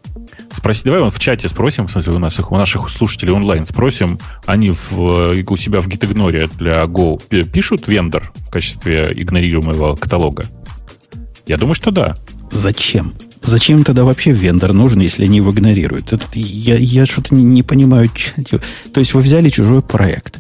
спроси, 0.51 0.83
давай 0.83 0.99
он 0.99 1.11
в 1.11 1.19
чате 1.19 1.47
спросим, 1.47 1.87
в 1.87 1.91
смысле 1.91 2.15
у, 2.15 2.19
нас, 2.19 2.37
у 2.37 2.55
наших 2.55 2.89
слушателей 2.89 3.31
онлайн 3.31 3.65
спросим, 3.65 4.19
они 4.45 4.71
в, 4.71 4.99
у 4.99 5.55
себя 5.55 5.79
в 5.79 5.87
GitIgnore 5.87 6.51
для 6.57 6.83
Go 6.83 7.45
пишут 7.45 7.87
вендор 7.87 8.33
в 8.35 8.49
качестве 8.49 9.13
игнорируемого 9.15 9.95
каталога? 9.95 10.45
Я 11.47 11.57
думаю, 11.57 11.75
что 11.75 11.91
да. 11.91 12.17
Зачем? 12.55 13.13
Зачем 13.43 13.83
тогда 13.83 14.05
вообще 14.05 14.31
вендор 14.31 14.71
нужен, 14.71 15.01
если 15.01 15.25
они 15.25 15.37
его 15.37 15.51
игнорируют? 15.51 16.13
Это, 16.13 16.25
я 16.33 16.77
я 16.77 17.05
что-то 17.05 17.35
не, 17.35 17.43
не 17.43 17.63
понимаю. 17.63 18.09
То 18.93 18.99
есть 19.01 19.13
вы 19.13 19.19
взяли 19.19 19.49
чужой 19.49 19.81
проект, 19.81 20.39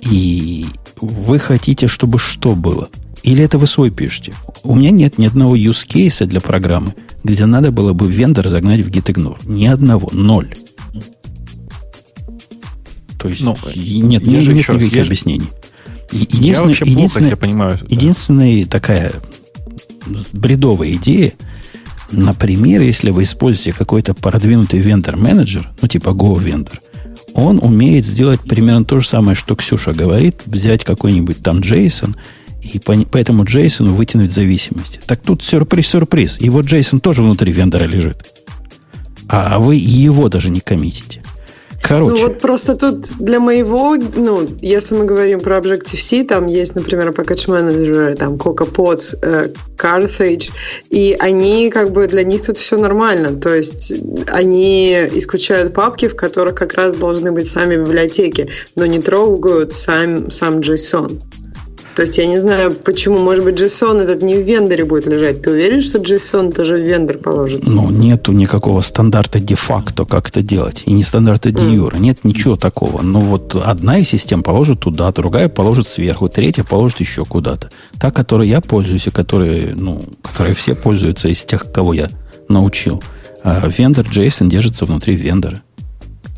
и 0.00 0.64
вы 1.00 1.38
хотите, 1.38 1.86
чтобы 1.86 2.18
что 2.18 2.54
было? 2.54 2.88
Или 3.22 3.44
это 3.44 3.58
вы 3.58 3.66
свой 3.66 3.90
пишете? 3.90 4.32
У 4.62 4.74
меня 4.74 4.90
нет 4.90 5.18
ни 5.18 5.26
одного 5.26 5.54
use 5.54 5.86
case 5.86 6.24
для 6.24 6.40
программы, 6.40 6.94
где 7.22 7.44
надо 7.44 7.70
было 7.70 7.92
бы 7.92 8.10
вендор 8.10 8.48
загнать 8.48 8.80
в 8.80 8.90
gitignore. 8.90 9.38
Ни 9.44 9.66
одного. 9.66 10.08
Ноль. 10.12 10.54
То 13.18 13.28
есть 13.28 13.42
ну, 13.42 13.56
нет, 13.74 14.26
нет, 14.26 14.26
нет 14.26 14.48
никаких 14.48 14.92
я 14.94 15.02
объяснений. 15.02 15.48
Я 16.10 16.62
вообще 16.62 16.86
плохо 16.86 17.22
я 17.22 17.36
понимаю. 17.36 17.78
Единственная 17.88 18.64
такая 18.64 19.12
бредовая 20.32 20.92
идея, 20.94 21.32
например, 22.12 22.82
если 22.82 23.10
вы 23.10 23.24
используете 23.24 23.72
какой-то 23.72 24.14
продвинутый 24.14 24.80
вендор-менеджер, 24.80 25.70
ну 25.80 25.88
типа 25.88 26.10
Go-вендор, 26.10 26.80
он 27.34 27.58
умеет 27.60 28.06
сделать 28.06 28.40
примерно 28.40 28.84
то 28.84 29.00
же 29.00 29.08
самое, 29.08 29.34
что 29.34 29.56
Ксюша 29.56 29.92
говорит, 29.92 30.42
взять 30.46 30.84
какой-нибудь 30.84 31.38
там 31.42 31.58
JSON 31.58 32.14
и 32.62 32.78
по, 32.78 32.94
по 32.94 33.16
этому 33.16 33.42
JSON 33.42 33.86
вытянуть 33.86 34.32
зависимости. 34.32 35.00
Так 35.04 35.20
тут 35.20 35.42
сюрприз-сюрприз. 35.42 36.40
Его 36.40 36.62
JSON 36.62 37.00
тоже 37.00 37.22
внутри 37.22 37.52
вендора 37.52 37.84
лежит. 37.84 38.24
А 39.28 39.58
вы 39.58 39.74
его 39.74 40.28
даже 40.28 40.50
не 40.50 40.60
коммитите. 40.60 41.23
Короче. 41.86 42.12
Ну 42.12 42.28
вот 42.28 42.38
просто 42.38 42.76
тут 42.76 43.08
для 43.18 43.40
моего, 43.40 43.94
ну, 43.96 44.48
если 44.62 44.94
мы 44.94 45.04
говорим 45.04 45.40
про 45.40 45.58
Objective-C, 45.58 46.24
там 46.24 46.46
есть, 46.46 46.74
например, 46.74 47.10
package 47.10 47.46
manager, 47.46 48.16
там 48.16 48.36
CocoaPods, 48.36 49.18
э, 49.20 49.48
Carthage, 49.76 50.50
и 50.88 51.14
они 51.18 51.68
как 51.70 51.92
бы 51.92 52.06
для 52.06 52.24
них 52.24 52.46
тут 52.46 52.56
все 52.56 52.78
нормально. 52.78 53.38
То 53.38 53.54
есть 53.54 53.92
они 54.28 54.92
исключают 55.12 55.74
папки, 55.74 56.08
в 56.08 56.16
которых 56.16 56.54
как 56.54 56.72
раз 56.72 56.96
должны 56.96 57.32
быть 57.32 57.50
сами 57.50 57.76
библиотеки, 57.76 58.48
но 58.76 58.86
не 58.86 59.00
трогают 59.00 59.74
сам, 59.74 60.30
сам 60.30 60.60
JSON. 60.60 61.20
То 61.94 62.02
есть 62.02 62.18
я 62.18 62.26
не 62.26 62.38
знаю, 62.38 62.72
почему. 62.72 63.18
Может 63.18 63.44
быть, 63.44 63.60
JSON 63.60 64.00
этот 64.00 64.22
не 64.22 64.34
в 64.34 64.42
вендоре 64.42 64.84
будет 64.84 65.06
лежать. 65.06 65.42
Ты 65.42 65.50
уверен, 65.50 65.80
что 65.80 65.98
JSON 65.98 66.52
тоже 66.52 66.76
в 66.76 66.80
вендор 66.80 67.18
положится? 67.18 67.70
Ну, 67.70 67.90
нету 67.90 68.32
никакого 68.32 68.80
стандарта 68.80 69.38
де-факто, 69.38 70.04
как 70.04 70.28
это 70.28 70.42
делать. 70.42 70.82
И 70.86 70.92
не 70.92 71.04
стандарта 71.04 71.52
де-юра. 71.52 71.96
Mm. 71.96 72.00
Нет 72.00 72.24
ничего 72.24 72.56
такого. 72.56 73.02
Но 73.02 73.20
ну, 73.20 73.26
вот 73.26 73.54
одна 73.54 73.98
из 73.98 74.08
систем 74.08 74.42
положит 74.42 74.80
туда, 74.80 75.12
другая 75.12 75.48
положит 75.48 75.86
сверху, 75.86 76.28
третья 76.28 76.64
положит 76.64 77.00
еще 77.00 77.24
куда-то. 77.24 77.70
Та, 78.00 78.10
которой 78.10 78.48
я 78.48 78.60
пользуюсь, 78.60 79.06
и 79.06 79.10
которой, 79.10 79.72
ну, 79.74 80.00
которой 80.22 80.54
все 80.54 80.74
пользуются 80.74 81.28
из 81.28 81.44
тех, 81.44 81.70
кого 81.70 81.94
я 81.94 82.08
научил. 82.48 83.02
А 83.42 83.68
вендор 83.68 84.06
JSON 84.06 84.48
держится 84.48 84.84
внутри 84.84 85.14
вендора. 85.14 85.62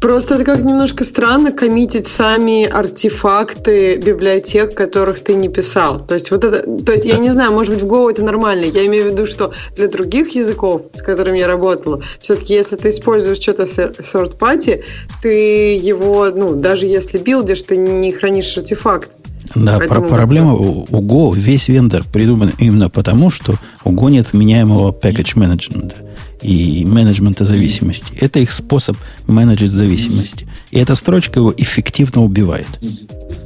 Просто 0.01 0.34
это 0.34 0.44
как 0.44 0.62
немножко 0.62 1.05
странно 1.05 1.53
коммитить 1.53 2.07
сами 2.07 2.66
артефакты 2.66 3.97
библиотек, 3.97 4.74
которых 4.74 5.20
ты 5.20 5.34
не 5.34 5.49
писал. 5.49 6.05
То 6.07 6.14
есть 6.14 6.30
вот 6.30 6.44
это, 6.44 6.62
то 6.84 6.92
есть 6.92 7.07
я 7.07 7.16
не 7.16 7.30
знаю, 7.30 7.53
может 7.53 7.72
быть 7.74 7.82
в 7.82 7.86
Go 7.86 8.11
это 8.11 8.22
нормально. 8.22 8.64
Я 8.64 8.84
имею 8.86 9.09
в 9.09 9.12
виду, 9.12 9.26
что 9.26 9.55
для 9.74 9.88
других 9.88 10.34
языков, 10.34 10.82
с 10.92 11.03
которыми 11.03 11.38
я 11.38 11.47
работала, 11.47 12.03
все-таки 12.20 12.53
если 12.53 12.76
ты 12.76 12.90
используешь 12.90 13.40
что-то 13.40 13.62
third 13.64 14.36
party, 14.38 14.84
ты 15.22 15.76
его, 15.76 16.30
ну 16.30 16.55
даже 16.55 16.86
если 16.86 17.16
билдишь, 17.16 17.62
ты 17.62 17.76
не 17.76 18.12
хранишь 18.12 18.57
артефакт. 18.57 19.11
Да, 19.55 19.78
Поэтому... 19.78 20.09
проблема 20.09 20.55
у, 20.55 20.86
у 20.88 21.01
Go, 21.03 21.36
весь 21.36 21.68
вендор 21.68 22.05
придуман 22.05 22.53
именно 22.59 22.90
потому, 22.90 23.30
что 23.30 23.55
у 23.84 23.92
Go 23.92 24.11
нет 24.11 24.32
вменяемого 24.32 24.92
package 24.92 25.34
management 25.36 25.94
и 26.42 26.84
менеджмента 26.84 27.44
зависимости. 27.44 28.12
Это 28.20 28.40
их 28.40 28.53
способ 28.53 28.97
менеджить 29.26 29.70
зависимости. 29.70 30.47
И 30.70 30.78
эта 30.78 30.94
строчка 30.94 31.40
его 31.40 31.53
эффективно 31.57 32.22
убивает. 32.22 32.68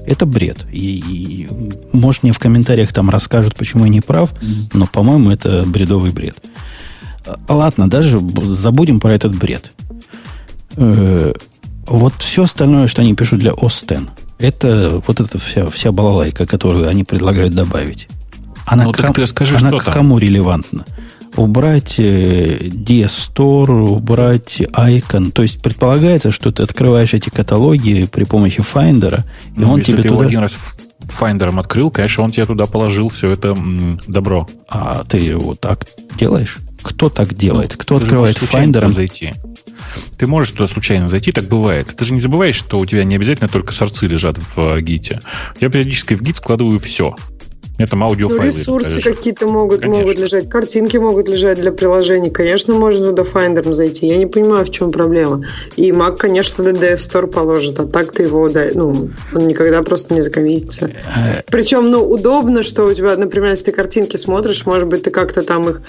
Это 0.06 0.26
бред. 0.26 0.66
И, 0.72 0.98
и 0.98 1.48
может, 1.92 2.22
мне 2.22 2.32
в 2.32 2.38
комментариях 2.38 2.92
там 2.92 3.10
расскажут, 3.10 3.54
почему 3.54 3.84
я 3.84 3.90
не 3.90 4.00
прав, 4.00 4.30
но, 4.72 4.86
по-моему, 4.86 5.30
это 5.30 5.64
бредовый 5.66 6.10
бред. 6.10 6.36
Ладно, 7.48 7.88
даже 7.88 8.18
забудем 8.42 8.98
про 8.98 9.12
этот 9.12 9.36
бред. 9.36 9.70
Э, 10.76 11.32
вот 11.86 12.14
все 12.18 12.44
остальное, 12.44 12.86
что 12.86 13.02
они 13.02 13.14
пишут 13.14 13.40
для 13.40 13.52
OS 13.52 14.08
это 14.40 15.02
вот 15.06 15.20
эта 15.20 15.38
вся, 15.38 15.68
вся 15.70 15.92
балалайка, 15.92 16.46
которую 16.46 16.88
они 16.88 17.04
предлагают 17.04 17.54
добавить. 17.54 18.08
Она, 18.66 18.84
ну, 18.84 18.92
к, 18.92 19.12
ты 19.12 19.26
скажи, 19.26 19.56
она 19.56 19.70
к 19.78 19.84
кому 19.84 20.18
релевантна? 20.18 20.84
убрать 21.36 21.94
э, 21.98 22.58
DS 22.58 23.30
Store, 23.34 23.90
убрать 23.90 24.60
Icon. 24.60 25.30
То 25.30 25.42
есть 25.42 25.62
предполагается, 25.62 26.30
что 26.30 26.50
ты 26.50 26.62
открываешь 26.62 27.14
эти 27.14 27.30
каталоги 27.30 28.08
при 28.10 28.24
помощи 28.24 28.60
Finder, 28.60 29.20
и 29.56 29.60
ну, 29.60 29.72
он 29.72 29.82
тебе 29.82 30.02
ты 30.02 30.08
туда... 30.08 30.26
один 30.26 30.40
раз 30.40 30.78
Finder 31.00 31.58
открыл, 31.58 31.90
конечно, 31.90 32.24
он 32.24 32.32
тебе 32.32 32.46
туда 32.46 32.66
положил 32.66 33.08
все 33.08 33.30
это 33.30 33.56
добро. 34.06 34.48
А 34.68 35.04
ты 35.04 35.36
вот 35.36 35.60
так 35.60 35.86
делаешь? 36.18 36.58
Кто 36.82 37.08
так 37.08 37.34
делает? 37.34 37.72
Ну, 37.72 37.78
Кто 37.78 37.96
открывает 37.96 38.36
Finder? 38.36 38.90
зайти. 38.90 39.34
Ты 40.18 40.26
можешь 40.26 40.52
туда 40.52 40.66
случайно 40.66 41.08
зайти, 41.08 41.32
так 41.32 41.44
бывает. 41.44 41.94
Ты 41.96 42.04
же 42.04 42.12
не 42.12 42.20
забываешь, 42.20 42.56
что 42.56 42.78
у 42.78 42.86
тебя 42.86 43.04
не 43.04 43.16
обязательно 43.16 43.48
только 43.48 43.72
сорцы 43.72 44.06
лежат 44.06 44.38
в 44.38 44.58
э, 44.58 44.80
гите. 44.80 45.20
Я 45.60 45.68
периодически 45.68 46.14
в 46.14 46.22
гит 46.22 46.36
складываю 46.36 46.78
все. 46.78 47.16
Это 47.80 47.96
аудиофайлы. 47.96 48.44
Ну, 48.44 48.58
ресурсы 48.58 49.00
какие-то 49.00 49.46
могут, 49.46 49.84
могут 49.86 50.18
лежать, 50.18 50.50
картинки 50.50 50.98
могут 50.98 51.28
лежать 51.28 51.58
для 51.58 51.72
приложений. 51.72 52.30
Конечно, 52.30 52.74
можно 52.74 53.06
туда 53.06 53.22
Finder 53.22 53.72
зайти. 53.72 54.06
Я 54.06 54.18
не 54.18 54.26
понимаю, 54.26 54.66
в 54.66 54.70
чем 54.70 54.92
проблема. 54.92 55.46
И 55.76 55.90
Mac, 55.90 56.18
конечно, 56.18 56.62
DDS 56.62 56.96
Store 56.96 57.26
положит, 57.26 57.80
а 57.80 57.86
так 57.86 58.12
ты 58.12 58.24
его, 58.24 58.50
да, 58.50 58.66
ну, 58.74 59.08
он 59.34 59.46
никогда 59.46 59.82
просто 59.82 60.12
не 60.12 60.20
закоммитится. 60.20 60.90
Причем, 61.46 61.90
ну, 61.90 62.06
удобно, 62.06 62.62
что 62.62 62.84
у 62.84 62.92
тебя, 62.92 63.16
например, 63.16 63.50
если 63.50 63.64
ты 63.64 63.72
картинки 63.72 64.18
смотришь, 64.18 64.66
может 64.66 64.86
быть, 64.86 65.04
ты 65.04 65.10
как-то 65.10 65.42
там 65.42 65.68
их 65.70 65.80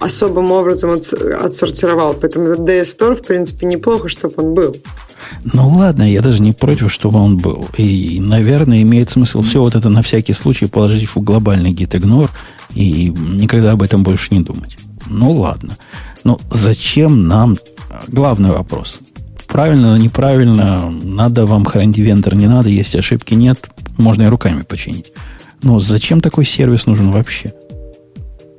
особым 0.00 0.52
образом 0.52 1.00
отсортировал. 1.40 2.14
Поэтому 2.20 2.56
DDS 2.56 2.98
Store, 2.98 3.14
в 3.14 3.26
принципе, 3.26 3.64
неплохо, 3.66 4.10
чтобы 4.10 4.34
он 4.36 4.52
был. 4.52 4.76
Ну 5.52 5.68
ладно, 5.68 6.10
я 6.10 6.22
даже 6.22 6.40
не 6.42 6.52
против, 6.52 6.92
чтобы 6.92 7.18
он 7.18 7.36
был. 7.36 7.68
И, 7.76 8.18
наверное, 8.20 8.82
имеет 8.82 9.10
смысл 9.10 9.42
все 9.42 9.60
вот 9.60 9.74
это 9.74 9.88
на 9.88 10.02
всякий 10.02 10.32
случай 10.32 10.66
положить 10.66 11.08
в 11.08 11.16
глобальный 11.38 11.72
git 11.72 11.90
ignore 11.90 12.30
и 12.74 13.08
никогда 13.08 13.72
об 13.72 13.82
этом 13.82 14.02
больше 14.02 14.34
не 14.34 14.40
думать. 14.40 14.76
Ну 15.06 15.32
ладно. 15.32 15.76
Но 16.24 16.38
зачем 16.50 17.26
нам... 17.26 17.56
Главный 18.08 18.50
вопрос. 18.50 18.98
Правильно, 19.46 19.96
неправильно, 19.96 20.90
надо 20.90 21.46
вам 21.46 21.64
хранить 21.64 21.96
вендор, 21.98 22.34
не 22.34 22.46
надо, 22.46 22.68
если 22.68 22.98
ошибки 22.98 23.32
нет, 23.32 23.66
можно 23.96 24.24
и 24.24 24.26
руками 24.26 24.62
починить. 24.62 25.12
Но 25.62 25.78
зачем 25.78 26.20
такой 26.20 26.44
сервис 26.44 26.86
нужен 26.86 27.10
вообще? 27.10 27.54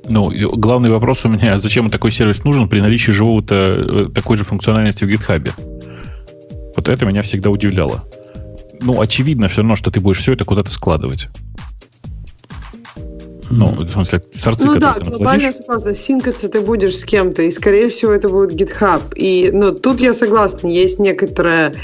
Ну, 0.08 0.30
главный 0.56 0.90
вопрос 0.90 1.24
у 1.24 1.28
меня, 1.28 1.58
зачем 1.58 1.90
такой 1.90 2.10
сервис 2.10 2.42
нужен 2.42 2.68
при 2.68 2.80
наличии 2.80 3.12
живого-то 3.12 3.54
э, 3.54 4.08
такой 4.12 4.36
же 4.36 4.42
функциональности 4.42 5.04
в 5.04 5.08
GitHub? 5.08 5.52
Вот 6.76 6.88
это 6.88 7.06
меня 7.06 7.22
всегда 7.22 7.50
удивляло. 7.50 8.02
Ну, 8.82 9.00
очевидно 9.00 9.46
все 9.46 9.58
равно, 9.58 9.76
что 9.76 9.92
ты 9.92 10.00
будешь 10.00 10.18
все 10.18 10.32
это 10.32 10.44
куда-то 10.44 10.72
складывать. 10.72 11.28
Ну, 13.50 13.72
в 13.72 13.88
смысле, 13.88 14.22
сорцы, 14.32 14.66
ну 14.66 14.76
да, 14.76 14.96
глобально 15.00 15.50
согласна. 15.50 15.92
Синкаться 15.92 16.48
ты 16.48 16.60
будешь 16.60 16.96
с 16.96 17.04
кем-то, 17.04 17.42
и, 17.42 17.50
скорее 17.50 17.88
всего, 17.88 18.12
это 18.12 18.28
будет 18.28 18.52
GitHub. 18.52 19.02
И, 19.16 19.50
ну, 19.52 19.72
тут 19.72 20.00
я 20.00 20.14
согласна, 20.14 20.68
есть 20.68 21.00
некоторая, 21.00 21.74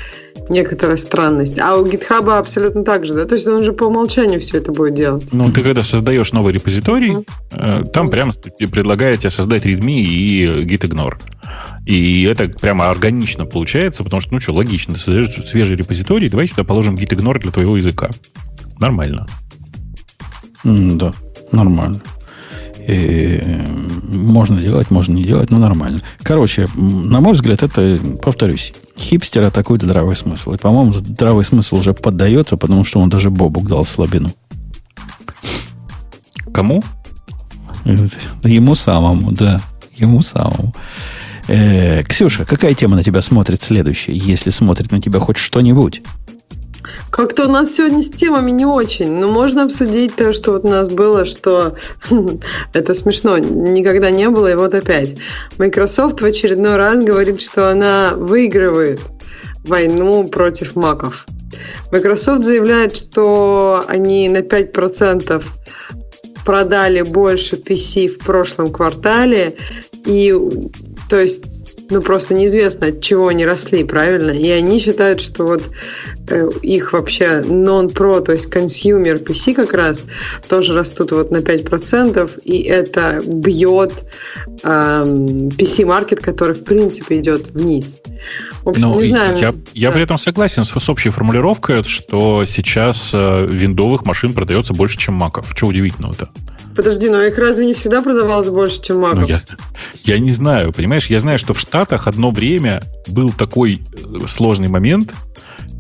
некоторая 0.48 0.96
странность. 0.96 1.58
А 1.58 1.76
у 1.76 1.84
GitHub 1.84 2.30
абсолютно 2.30 2.84
так 2.84 3.04
же, 3.04 3.14
да? 3.14 3.24
То 3.24 3.34
есть 3.34 3.48
он 3.48 3.64
же 3.64 3.72
по 3.72 3.84
умолчанию 3.84 4.40
все 4.40 4.58
это 4.58 4.70
будет 4.70 4.94
делать. 4.94 5.26
Ну, 5.32 5.50
ты 5.50 5.62
когда 5.62 5.82
создаешь 5.82 6.32
новый 6.32 6.52
репозиторий, 6.52 7.16
mm-hmm. 7.50 7.90
там 7.90 8.10
прямо 8.10 8.32
предлагает 8.32 9.20
тебе 9.20 9.30
создать 9.30 9.66
readme 9.66 9.90
и 9.90 10.64
gitignore. 10.64 11.16
И 11.84 12.22
это 12.24 12.48
прямо 12.48 12.90
органично 12.90 13.44
получается, 13.44 14.04
потому 14.04 14.20
что, 14.20 14.34
ну 14.34 14.40
что, 14.40 14.52
логично, 14.52 14.94
ты 14.94 15.00
создаешь 15.00 15.48
свежий 15.48 15.76
репозиторий, 15.76 16.28
давай 16.28 16.46
сюда 16.46 16.62
положим 16.62 16.94
gitignore 16.94 17.40
для 17.40 17.50
твоего 17.50 17.76
языка. 17.76 18.10
Нормально. 18.78 19.26
Mm, 20.64 20.96
да, 20.96 21.12
нормально. 21.52 22.00
И 22.86 23.42
можно 24.02 24.60
делать, 24.60 24.90
можно 24.90 25.12
не 25.12 25.24
делать, 25.24 25.50
но 25.50 25.58
нормально. 25.58 26.02
Короче, 26.22 26.68
на 26.76 27.20
мой 27.20 27.34
взгляд, 27.34 27.62
это, 27.62 27.98
повторюсь, 28.22 28.72
хипстер 28.96 29.42
атакует 29.42 29.82
здравый 29.82 30.14
смысл. 30.14 30.52
И, 30.52 30.58
по-моему, 30.58 30.92
здравый 30.92 31.44
смысл 31.44 31.76
уже 31.76 31.94
поддается, 31.94 32.56
потому 32.56 32.84
что 32.84 33.00
он 33.00 33.10
даже 33.10 33.30
Бобук 33.30 33.66
дал 33.66 33.84
слабину. 33.84 34.32
Кому? 36.52 36.82
Ему 38.44 38.74
самому, 38.74 39.32
да. 39.32 39.60
Ему 39.96 40.22
самому. 40.22 40.72
Э, 41.48 42.02
Ксюша, 42.04 42.44
какая 42.44 42.74
тема 42.74 42.96
на 42.96 43.02
тебя 43.02 43.20
смотрит 43.20 43.62
следующая, 43.62 44.14
если 44.14 44.50
смотрит 44.50 44.90
на 44.92 45.00
тебя 45.00 45.20
хоть 45.20 45.36
что-нибудь? 45.36 46.02
Как-то 47.10 47.46
у 47.46 47.50
нас 47.50 47.74
сегодня 47.74 48.02
с 48.02 48.10
темами 48.10 48.50
не 48.50 48.66
очень, 48.66 49.10
но 49.10 49.28
можно 49.28 49.64
обсудить 49.64 50.16
то, 50.16 50.32
что 50.32 50.52
вот 50.52 50.64
у 50.64 50.68
нас 50.68 50.88
было, 50.88 51.24
что 51.24 51.76
это 52.72 52.94
смешно, 52.94 53.38
никогда 53.38 54.10
не 54.10 54.28
было, 54.28 54.52
и 54.52 54.54
вот 54.54 54.74
опять. 54.74 55.16
Microsoft 55.58 56.20
в 56.20 56.24
очередной 56.24 56.76
раз 56.76 57.02
говорит, 57.02 57.40
что 57.40 57.70
она 57.70 58.12
выигрывает 58.14 59.00
войну 59.64 60.28
против 60.28 60.76
маков. 60.76 61.26
Microsoft 61.92 62.44
заявляет, 62.44 62.96
что 62.96 63.84
они 63.88 64.28
на 64.28 64.38
5% 64.38 65.44
продали 66.44 67.02
больше 67.02 67.56
PC 67.56 68.08
в 68.08 68.18
прошлом 68.18 68.72
квартале, 68.72 69.56
и 70.04 70.34
то 71.10 71.20
есть 71.20 71.55
ну, 71.90 72.02
просто 72.02 72.34
неизвестно, 72.34 72.88
от 72.88 73.00
чего 73.00 73.28
они 73.28 73.46
росли, 73.46 73.84
правильно? 73.84 74.30
И 74.30 74.50
они 74.50 74.80
считают, 74.80 75.20
что 75.20 75.44
вот 75.44 75.62
э, 76.28 76.48
их 76.62 76.92
вообще 76.92 77.42
non-pro, 77.44 78.22
то 78.22 78.32
есть 78.32 78.46
consumer 78.46 79.22
PC 79.22 79.54
как 79.54 79.72
раз, 79.72 80.04
тоже 80.48 80.74
растут 80.74 81.12
вот 81.12 81.30
на 81.30 81.38
5%, 81.38 82.40
и 82.44 82.62
это 82.62 83.22
бьет 83.24 83.92
э, 84.62 84.68
PC-маркет, 84.68 86.20
который, 86.20 86.54
в 86.54 86.64
принципе, 86.64 87.18
идет 87.18 87.50
вниз. 87.52 87.98
В 88.62 88.70
общем, 88.70 88.82
ну, 88.82 89.00
не 89.00 89.10
знаю. 89.10 89.36
Я, 89.38 89.54
я 89.74 89.92
при 89.92 90.02
этом 90.02 90.18
согласен 90.18 90.64
с, 90.64 90.70
с 90.70 90.88
общей 90.88 91.10
формулировкой, 91.10 91.84
что 91.84 92.44
сейчас 92.46 93.10
э, 93.12 93.46
виндовых 93.48 94.04
машин 94.04 94.32
продается 94.32 94.74
больше, 94.74 94.98
чем 94.98 95.14
маков. 95.14 95.52
Что 95.54 95.68
удивительного-то? 95.68 96.30
Подожди, 96.76 97.08
но 97.08 97.22
их 97.22 97.38
разве 97.38 97.66
не 97.66 97.74
всегда 97.74 98.02
продавалось 98.02 98.50
больше, 98.50 98.82
чем 98.82 98.98
маков? 98.98 99.20
Ну, 99.20 99.26
я, 99.26 99.40
я 100.04 100.18
не 100.18 100.30
знаю, 100.30 100.72
понимаешь? 100.72 101.06
Я 101.06 101.20
знаю, 101.20 101.38
что 101.38 101.54
в 101.54 101.60
Штатах 101.60 102.06
одно 102.06 102.30
время 102.30 102.82
был 103.08 103.32
такой 103.32 103.80
э, 103.80 104.26
сложный 104.28 104.68
момент, 104.68 105.14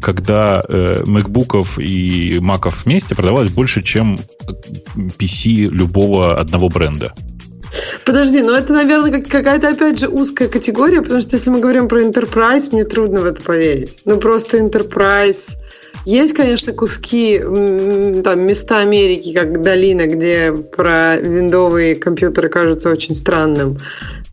когда 0.00 0.62
э, 0.66 1.02
MacBook'ов 1.04 1.82
и 1.82 2.38
маков 2.40 2.84
вместе 2.84 3.14
продавалось 3.14 3.50
больше, 3.50 3.82
чем 3.82 4.18
PC 4.96 5.68
любого 5.68 6.40
одного 6.40 6.68
бренда. 6.68 7.12
Подожди, 8.04 8.42
но 8.42 8.56
это, 8.56 8.72
наверное, 8.72 9.20
какая-то, 9.20 9.68
опять 9.68 9.98
же, 9.98 10.08
узкая 10.08 10.48
категория, 10.48 11.02
потому 11.02 11.20
что 11.20 11.36
если 11.36 11.50
мы 11.50 11.60
говорим 11.60 11.88
про 11.88 12.02
Enterprise, 12.02 12.68
мне 12.72 12.84
трудно 12.84 13.20
в 13.20 13.26
это 13.26 13.42
поверить. 13.42 13.98
Ну, 14.04 14.18
просто 14.18 14.58
Enterprise 14.58 15.56
есть, 16.06 16.34
конечно, 16.34 16.72
куски, 16.72 17.38
там, 17.38 18.40
места 18.40 18.78
Америки, 18.78 19.34
как 19.34 19.60
долина, 19.62 20.06
где 20.06 20.52
про 20.52 21.16
виндовые 21.16 21.96
компьютеры 21.96 22.48
кажутся 22.48 22.90
очень 22.90 23.14
странным, 23.14 23.76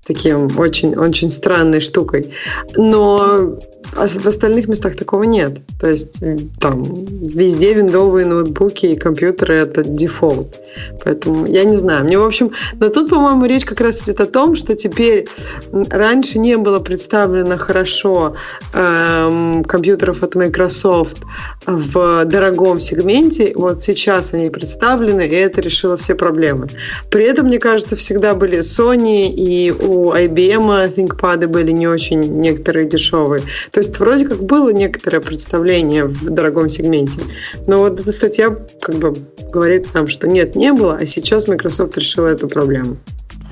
таким 0.05 0.57
очень, 0.57 0.95
очень 0.95 1.31
странной 1.31 1.81
штукой. 1.81 2.31
Но 2.75 3.57
а 3.95 4.07
в 4.07 4.25
остальных 4.25 4.67
местах 4.67 4.95
такого 4.95 5.23
нет. 5.23 5.59
То 5.79 5.87
есть 5.87 6.19
там 6.59 6.83
везде 6.83 7.73
виндовые 7.73 8.25
ноутбуки 8.25 8.87
и 8.87 8.95
компьютеры 8.95 9.55
это 9.55 9.83
дефолт. 9.83 10.59
Поэтому 11.03 11.45
я 11.45 11.63
не 11.63 11.77
знаю. 11.77 12.05
Мне, 12.05 12.17
в 12.17 12.23
общем, 12.23 12.51
но 12.79 12.89
тут, 12.89 13.09
по-моему, 13.09 13.45
речь 13.45 13.65
как 13.65 13.81
раз 13.81 14.01
идет 14.03 14.19
о 14.19 14.25
том, 14.25 14.55
что 14.55 14.75
теперь 14.75 15.27
раньше 15.71 16.39
не 16.39 16.57
было 16.57 16.79
представлено 16.79 17.57
хорошо 17.57 18.35
эм, 18.73 19.63
компьютеров 19.63 20.23
от 20.23 20.35
Microsoft 20.35 21.17
в 21.65 22.25
дорогом 22.25 22.79
сегменте. 22.79 23.53
Вот 23.55 23.83
сейчас 23.83 24.33
они 24.33 24.49
представлены, 24.49 25.27
и 25.27 25.35
это 25.35 25.61
решило 25.61 25.97
все 25.97 26.15
проблемы. 26.15 26.67
При 27.09 27.25
этом, 27.25 27.47
мне 27.47 27.59
кажется, 27.59 27.95
всегда 27.95 28.33
были 28.33 28.59
Sony 28.59 29.27
и 29.27 29.71
у 29.71 30.11
IBM 30.11 30.93
ThinkPad 30.95 31.47
были 31.47 31.71
не 31.71 31.87
очень 31.87 32.21
некоторые 32.39 32.87
дешевые. 32.87 33.43
То 33.71 33.79
есть 33.79 33.97
вроде 33.99 34.27
как 34.27 34.43
было 34.43 34.71
некоторое 34.71 35.19
представление 35.19 36.05
в 36.05 36.29
дорогом 36.29 36.69
сегменте. 36.69 37.19
Но 37.67 37.79
вот 37.79 37.99
эта 37.99 38.11
статья 38.11 38.55
как 38.81 38.95
бы 38.95 39.15
говорит 39.51 39.93
нам, 39.93 40.07
что 40.07 40.27
нет, 40.27 40.55
не 40.55 40.73
было, 40.73 40.97
а 40.99 41.05
сейчас 41.05 41.47
Microsoft 41.47 41.97
решила 41.97 42.27
эту 42.27 42.47
проблему. 42.47 42.97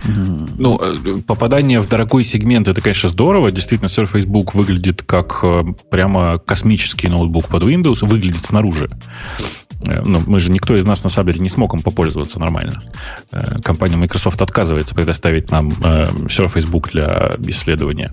Ну, 0.04 0.80
э, 0.82 1.22
попадание 1.26 1.80
в 1.80 1.88
дорогой 1.88 2.24
сегмент 2.24 2.68
это, 2.68 2.82
конечно, 2.82 3.10
здорово. 3.10 3.52
Действительно, 3.52 3.88
Surface 3.88 4.26
Book 4.26 4.52
выглядит 4.54 5.04
как 5.04 5.40
э, 5.44 5.64
прямо 5.90 6.40
космический 6.40 7.08
ноутбук 7.08 7.48
под 7.48 7.64
Windows, 7.64 8.06
выглядит 8.06 8.46
снаружи. 8.46 8.90
Э, 9.84 10.02
ну, 10.04 10.22
мы 10.26 10.40
же 10.40 10.52
никто 10.52 10.76
из 10.76 10.86
нас 10.86 11.04
на 11.04 11.10
самом 11.10 11.32
деле 11.32 11.42
не 11.42 11.50
смог 11.50 11.74
им 11.74 11.82
попользоваться 11.82 12.40
нормально. 12.40 12.82
Компания 13.64 13.96
Microsoft 13.96 14.42
отказывается 14.42 14.96
предоставить 14.96 15.52
нам 15.52 15.70
Surface 15.70 16.70
Book 16.70 16.92
для 16.92 17.34
исследования. 17.48 18.12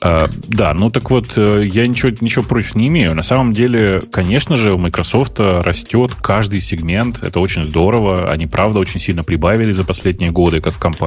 Да, 0.00 0.74
ну 0.74 0.90
так 0.90 1.10
вот, 1.10 1.36
я 1.36 1.86
ничего, 1.86 2.12
ничего 2.20 2.44
против 2.44 2.74
не 2.74 2.88
имею. 2.88 3.14
На 3.14 3.22
самом 3.22 3.52
деле, 3.52 4.02
конечно 4.12 4.56
же, 4.56 4.72
у 4.72 4.78
Microsoft 4.78 5.38
растет 5.38 6.12
каждый 6.14 6.60
сегмент. 6.60 7.22
Это 7.22 7.40
очень 7.40 7.64
здорово. 7.64 8.30
Они, 8.30 8.46
правда, 8.46 8.78
очень 8.78 9.00
сильно 9.00 9.24
прибавили 9.24 9.72
за 9.72 9.84
последние 9.84 10.30
годы, 10.30 10.60
как 10.60 10.78
компания. 10.78 11.05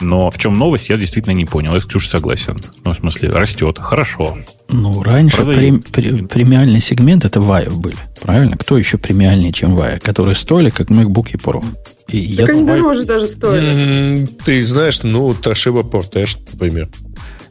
Но 0.00 0.30
в 0.30 0.38
чем 0.38 0.58
новость, 0.58 0.88
я 0.88 0.96
действительно 0.96 1.34
не 1.34 1.44
понял. 1.44 1.74
Я 1.74 1.80
с 1.80 1.84
Ксюшей 1.86 2.10
согласен. 2.10 2.58
Ну, 2.84 2.92
в 2.92 2.96
смысле, 2.96 3.30
растет. 3.30 3.78
Хорошо. 3.78 4.38
Ну, 4.68 5.02
раньше 5.02 5.42
прем, 5.44 5.80
премиальный 5.82 6.80
сегмент 6.80 7.24
это 7.24 7.40
Вайо 7.40 7.70
были. 7.70 7.96
Правильно? 8.20 8.56
Кто 8.56 8.76
еще 8.76 8.98
премиальнее, 8.98 9.52
чем 9.52 9.74
Вайо? 9.74 9.98
Которые 10.00 10.34
стоили, 10.34 10.70
как 10.70 10.90
MacBook 10.90 11.30
и 11.32 11.36
Pro. 11.36 11.64
И 12.08 12.36
так 12.36 12.48
я 12.48 12.54
они 12.54 12.64
дороже 12.64 13.04
даже 13.04 13.26
стоили. 13.26 14.26
Ты 14.44 14.64
знаешь, 14.64 15.02
ну, 15.02 15.30
Toshiba 15.32 15.88
Portage, 15.88 16.38
например. 16.52 16.88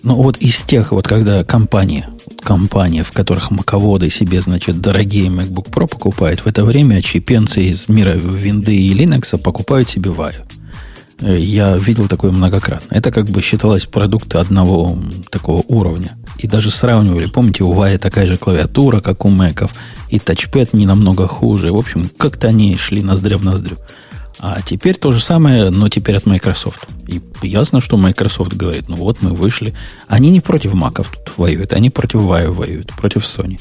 Ну, 0.03 0.21
вот 0.21 0.37
из 0.37 0.63
тех, 0.63 0.91
вот 0.91 1.07
когда 1.07 1.43
компании, 1.43 2.05
компании, 2.39 3.01
в 3.01 3.11
которых 3.11 3.49
маководы 3.49 4.11
себе, 4.11 4.39
значит, 4.39 4.79
дорогие 4.79 5.29
MacBook 5.29 5.71
Pro 5.71 5.87
покупают, 5.87 6.41
в 6.41 6.47
это 6.47 6.63
время 6.63 7.01
чипенцы 7.01 7.63
из 7.63 7.89
мира 7.89 8.11
винды 8.11 8.75
и 8.75 8.93
Linux 8.93 9.35
покупают 9.39 9.89
себе 9.89 10.11
Вайо. 10.11 10.43
Э, 11.19 11.37
я 11.39 11.75
видел 11.77 12.07
такое 12.07 12.31
многократно. 12.31 12.93
Это 12.93 13.11
как 13.11 13.25
бы 13.25 13.41
считалось 13.41 13.85
продукты 13.85 14.37
одного 14.37 14.97
такого 15.29 15.63
уровня. 15.67 16.17
И 16.37 16.47
даже 16.47 16.71
сравнивали. 16.71 17.27
Помните, 17.27 17.63
у 17.63 17.71
Вая 17.71 17.97
такая 17.97 18.27
же 18.27 18.37
клавиатура, 18.37 18.99
как 18.99 19.25
у 19.25 19.29
Мэков. 19.29 19.73
И 20.09 20.19
тачпэд 20.19 20.73
не 20.73 20.85
намного 20.85 21.27
хуже. 21.27 21.71
В 21.71 21.77
общем, 21.77 22.09
как-то 22.17 22.47
они 22.47 22.75
шли 22.77 23.01
ноздря 23.01 23.37
в 23.37 23.43
ноздрю. 23.43 23.77
А 24.39 24.61
теперь 24.61 24.95
то 24.95 25.11
же 25.11 25.21
самое, 25.21 25.69
но 25.69 25.87
теперь 25.87 26.17
от 26.17 26.25
Microsoft. 26.25 26.87
И 27.07 27.21
ясно, 27.41 27.79
что 27.79 27.95
Microsoft 27.95 28.53
говорит, 28.53 28.89
ну 28.89 28.95
вот 28.95 29.21
мы 29.21 29.31
вышли. 29.31 29.73
Они 30.07 30.29
не 30.29 30.41
против 30.41 30.73
Маков 30.73 31.09
тут 31.09 31.37
воюют, 31.37 31.71
они 31.71 31.89
против 31.89 32.21
Ваю 32.21 32.53
воюют, 32.53 32.91
против 32.93 33.23
Sony. 33.23 33.59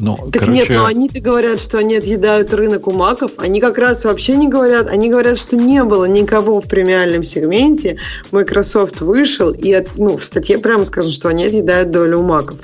Ну, 0.00 0.16
так 0.32 0.42
короче... 0.42 0.52
нет, 0.52 0.70
но 0.70 0.86
они-то 0.86 1.20
говорят, 1.20 1.60
что 1.60 1.78
они 1.78 1.96
отъедают 1.96 2.52
рынок 2.54 2.88
у 2.88 2.92
маков. 2.92 3.32
Они 3.36 3.60
как 3.60 3.76
раз 3.78 4.04
вообще 4.04 4.34
не 4.36 4.48
говорят. 4.48 4.88
Они 4.88 5.10
говорят, 5.10 5.38
что 5.38 5.56
не 5.56 5.84
было 5.84 6.06
никого 6.06 6.60
в 6.60 6.66
премиальном 6.66 7.22
сегменте. 7.22 7.98
Microsoft 8.32 9.00
вышел, 9.02 9.50
и 9.50 9.72
от, 9.72 9.88
ну, 9.96 10.16
в 10.16 10.24
статье 10.24 10.58
прямо 10.58 10.84
сказано, 10.84 11.12
что 11.12 11.28
они 11.28 11.44
отъедают 11.44 11.90
долю 11.90 12.20
у 12.20 12.22
маков. 12.22 12.58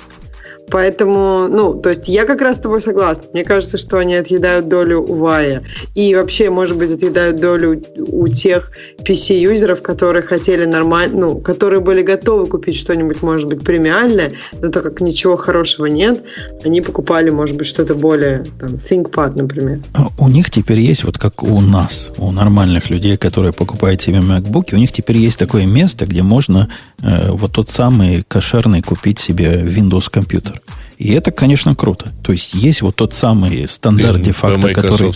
Поэтому, 0.71 1.49
ну, 1.49 1.75
то 1.75 1.91
есть 1.91 2.09
я 2.09 2.25
как 2.25 2.41
раз 2.41 2.57
с 2.57 2.61
тобой 2.61 2.81
согласна. 2.81 3.25
Мне 3.33 3.45
кажется, 3.45 3.79
что 3.79 3.99
они 3.99 4.15
отъедают 4.17 4.69
долю 4.69 5.03
у 5.03 5.15
Вая. 5.15 5.63
И 5.95 6.15
вообще, 6.15 6.51
может 6.51 6.77
быть, 6.77 6.93
отъедают 6.93 7.41
долю 7.41 7.83
у 7.97 8.29
тех 8.29 8.73
PC-юзеров, 8.99 9.83
которые 9.83 10.23
хотели 10.23 10.65
нормально, 10.65 11.19
ну, 11.19 11.39
которые 11.39 11.81
были 11.81 12.03
готовы 12.03 12.47
купить 12.47 12.77
что-нибудь, 12.77 13.23
может 13.23 13.49
быть, 13.49 13.63
премиальное, 13.65 14.33
но 14.61 14.69
так 14.69 14.83
как 14.83 15.01
ничего 15.01 15.37
хорошего 15.37 15.87
нет, 15.87 16.23
они 16.65 16.81
покупали, 16.81 17.31
может 17.31 17.57
быть, 17.57 17.67
что-то 17.67 17.95
более, 17.95 18.45
там, 18.59 18.81
ThinkPad, 18.89 19.37
например. 19.37 19.81
А 19.95 20.09
у 20.19 20.29
них 20.29 20.51
теперь 20.51 20.81
есть, 20.81 21.05
вот 21.05 21.19
как 21.19 21.43
у 21.43 21.61
нас, 21.61 22.11
у 22.19 22.31
нормальных 22.33 22.91
людей, 22.91 23.17
которые 23.17 23.53
покупают 23.53 24.03
себе 24.03 24.19
MacBook, 24.19 24.75
у 24.75 24.77
них 24.77 24.93
теперь 24.93 25.19
есть 25.19 25.39
такое 25.39 25.67
место, 25.67 26.07
где 26.07 26.23
можно 26.23 26.69
э, 27.03 27.31
вот 27.31 27.53
тот 27.53 27.71
самый 27.71 28.25
кошерный 28.27 28.83
купить 28.83 29.19
себе 29.19 29.65
Windows 29.65 30.11
компьютер. 30.11 30.56
И 30.99 31.13
это, 31.13 31.31
конечно, 31.31 31.75
круто. 31.75 32.13
То 32.23 32.33
есть 32.33 32.55
есть 32.55 32.83
вот 32.83 32.97
тот 32.97 33.15
самый 33.15 33.69
стандарт 33.69 34.23
де-факто, 34.23 34.73
который, 34.73 35.13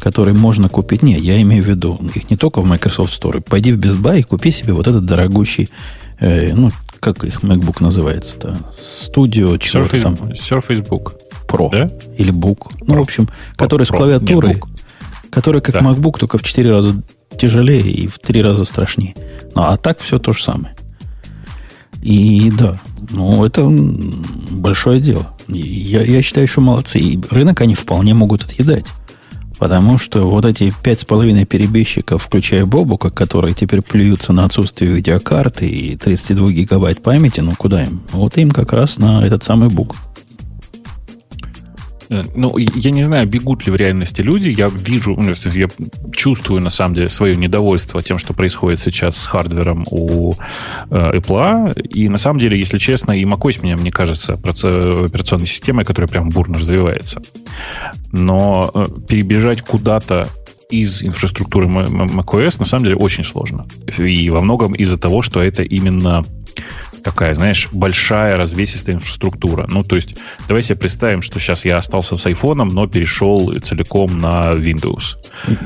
который 0.00 0.32
можно 0.32 0.68
купить. 0.68 1.02
Не, 1.02 1.18
я 1.18 1.40
имею 1.42 1.62
в 1.62 1.68
виду, 1.68 2.00
их 2.14 2.30
не 2.30 2.36
только 2.36 2.60
в 2.60 2.64
Microsoft 2.64 3.20
Store. 3.20 3.40
Пойди 3.40 3.72
в 3.72 3.78
Best 3.78 4.00
Buy 4.00 4.20
и 4.20 4.22
купи 4.22 4.50
себе 4.50 4.72
вот 4.72 4.86
этот 4.86 5.04
дорогущий, 5.04 5.70
э, 6.18 6.52
ну, 6.54 6.70
как 7.00 7.22
их 7.24 7.42
MacBook 7.42 7.76
называется-то? 7.80 8.58
Studio, 8.76 9.56
Surface, 9.58 10.02
там? 10.02 10.14
Surface 10.14 10.86
Book. 10.86 11.14
Pro. 11.46 11.70
Да? 11.70 11.90
Или 12.16 12.32
Book. 12.32 12.72
Ну, 12.80 12.94
Pro. 12.94 12.98
в 12.98 13.02
общем, 13.02 13.28
который 13.56 13.82
Pro. 13.82 13.86
с 13.86 13.90
клавиатурой, 13.90 14.54
Нет, 14.54 14.64
который 15.30 15.60
как 15.60 15.74
да. 15.74 15.80
MacBook, 15.80 16.18
только 16.18 16.38
в 16.38 16.42
4 16.42 16.70
раза 16.70 17.02
тяжелее 17.38 17.88
и 17.88 18.06
в 18.08 18.18
3 18.18 18.42
раза 18.42 18.64
страшнее. 18.64 19.14
Ну, 19.54 19.62
а 19.62 19.76
так 19.76 20.00
все 20.00 20.18
то 20.18 20.32
же 20.32 20.42
самое. 20.42 20.74
И 22.02 22.50
да, 22.58 22.78
ну, 23.10 23.44
это 23.44 23.68
большое 23.68 25.00
дело. 25.00 25.26
Я, 25.48 26.02
я 26.02 26.22
считаю, 26.22 26.46
что 26.46 26.60
молодцы. 26.60 26.98
И 27.00 27.20
рынок 27.30 27.60
они 27.60 27.74
вполне 27.74 28.14
могут 28.14 28.44
отъедать. 28.44 28.86
Потому 29.58 29.98
что 29.98 30.22
вот 30.22 30.44
эти 30.44 30.72
пять 30.84 31.00
с 31.00 31.04
половиной 31.04 31.44
перебежчиков, 31.44 32.22
включая 32.22 32.64
Бобука, 32.64 33.10
которые 33.10 33.54
теперь 33.54 33.82
плюются 33.82 34.32
на 34.32 34.44
отсутствие 34.44 34.92
видеокарты 34.92 35.66
и 35.68 35.96
32 35.96 36.50
гигабайт 36.50 37.02
памяти, 37.02 37.40
ну 37.40 37.52
куда 37.58 37.82
им? 37.82 38.00
Вот 38.12 38.36
им 38.38 38.52
как 38.52 38.72
раз 38.72 38.98
на 38.98 39.24
этот 39.24 39.42
самый 39.42 39.68
бук. 39.68 39.96
Э, 42.10 42.24
ну, 42.34 42.56
я 42.58 42.90
не 42.90 43.04
знаю, 43.04 43.28
бегут 43.28 43.66
ли 43.66 43.72
в 43.72 43.76
реальности 43.76 44.22
люди. 44.22 44.48
Я 44.48 44.68
вижу, 44.68 45.14
ну, 45.16 45.32
я 45.52 45.68
чувствую, 46.12 46.60
на 46.60 46.70
самом 46.70 46.94
деле, 46.94 47.08
свое 47.08 47.36
недовольство 47.36 48.02
тем, 48.02 48.18
что 48.18 48.34
происходит 48.34 48.80
сейчас 48.80 49.16
с 49.16 49.26
хардвером 49.26 49.86
у 49.90 50.34
э, 50.90 51.18
Apple. 51.18 51.80
И, 51.82 52.08
на 52.08 52.18
самом 52.18 52.38
деле, 52.38 52.58
если 52.58 52.78
честно, 52.78 53.12
и 53.12 53.24
macOS 53.24 53.62
меня, 53.62 53.76
мне 53.76 53.90
кажется, 53.90 54.34
операционной 54.34 55.46
системой, 55.46 55.84
которая 55.84 56.08
прям 56.08 56.30
бурно 56.30 56.58
развивается. 56.58 57.22
Но 58.12 58.70
э, 58.74 58.86
перебежать 59.06 59.62
куда-то 59.62 60.28
из 60.70 61.02
инфраструктуры 61.02 61.66
macOS 61.66 62.56
на 62.58 62.66
самом 62.66 62.84
деле 62.84 62.96
очень 62.96 63.24
сложно. 63.24 63.66
И 63.96 64.28
во 64.30 64.40
многом 64.40 64.72
из-за 64.74 64.98
того, 64.98 65.22
что 65.22 65.40
это 65.40 65.62
именно 65.62 66.24
такая, 67.02 67.34
знаешь, 67.34 67.68
большая 67.72 68.36
развесистая 68.36 68.96
инфраструктура. 68.96 69.66
Ну, 69.68 69.82
то 69.82 69.96
есть, 69.96 70.16
давай 70.46 70.62
себе 70.62 70.78
представим, 70.78 71.22
что 71.22 71.40
сейчас 71.40 71.64
я 71.64 71.78
остался 71.78 72.16
с 72.16 72.26
айфоном, 72.26 72.68
но 72.68 72.86
перешел 72.86 73.52
целиком 73.60 74.18
на 74.18 74.52
Windows. 74.52 75.16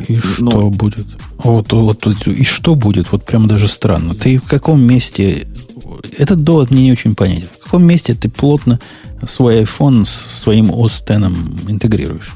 И, 0.08 0.14
и 0.14 0.20
ну, 0.38 0.50
что 0.50 0.70
будет? 0.70 1.06
Вот, 1.38 1.72
вот, 1.72 2.06
вот, 2.06 2.26
и 2.26 2.44
что 2.44 2.74
будет? 2.74 3.10
Вот 3.12 3.24
прям 3.24 3.48
даже 3.48 3.68
странно. 3.68 4.14
Ты 4.14 4.38
в 4.38 4.44
каком 4.44 4.80
месте... 4.82 5.46
Этот 6.16 6.42
довод 6.42 6.70
мне 6.70 6.84
не 6.84 6.92
очень 6.92 7.14
понятен. 7.14 7.48
В 7.60 7.64
каком 7.64 7.84
месте 7.84 8.14
ты 8.14 8.28
плотно 8.28 8.80
свой 9.24 9.62
iPhone 9.62 10.04
с 10.04 10.10
своим 10.10 10.70
OS 10.70 11.02
X 11.02 11.68
интегрируешь? 11.68 12.32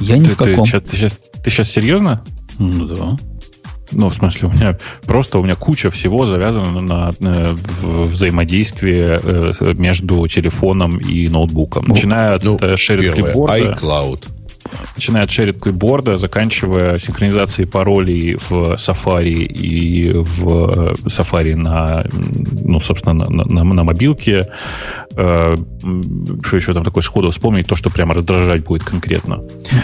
Я 0.00 0.18
ни 0.18 0.24
ты, 0.24 0.30
в 0.30 0.36
каком. 0.36 0.64
Ты, 0.64 0.80
ты, 0.80 0.96
сейчас, 0.96 1.12
ты 1.42 1.50
сейчас 1.50 1.70
серьезно? 1.70 2.24
Ну 2.58 2.84
да. 2.84 3.16
Ну, 3.92 4.08
в 4.08 4.14
смысле, 4.14 4.48
у 4.48 4.50
меня 4.50 4.78
просто 5.06 5.38
у 5.38 5.42
меня 5.42 5.54
куча 5.54 5.90
всего 5.90 6.26
завязана 6.26 6.80
на, 6.80 7.10
на 7.20 7.36
э, 7.48 7.54
взаимодействие 7.82 9.20
э, 9.22 9.52
между 9.76 10.26
телефоном 10.26 10.98
и 10.98 11.28
ноутбуком. 11.28 11.84
Ну, 11.88 11.94
Начиная 11.94 12.34
от 12.34 12.44
ну, 12.44 12.56
shared 12.56 13.14
clipboard. 13.14 13.78
iCloud 13.80 14.37
начиная 14.96 15.24
от 15.24 15.30
shared 15.30 15.58
clipboard, 15.58 16.16
заканчивая 16.16 16.98
синхронизацией 16.98 17.68
паролей 17.68 18.36
в 18.36 18.74
Safari 18.74 19.44
и 19.44 20.12
в 20.12 20.94
Safari 21.06 21.56
на, 21.56 22.04
ну, 22.64 22.80
собственно, 22.80 23.14
на, 23.14 23.44
на, 23.44 23.64
на 23.64 23.84
мобилке. 23.84 24.48
Э, 25.16 25.56
что 26.44 26.56
еще 26.56 26.72
там 26.72 26.84
такое 26.84 27.02
сходу 27.02 27.30
вспомнить, 27.30 27.66
то, 27.66 27.76
что 27.76 27.90
прямо 27.90 28.14
раздражать 28.14 28.64
будет 28.64 28.84
конкретно. 28.84 29.42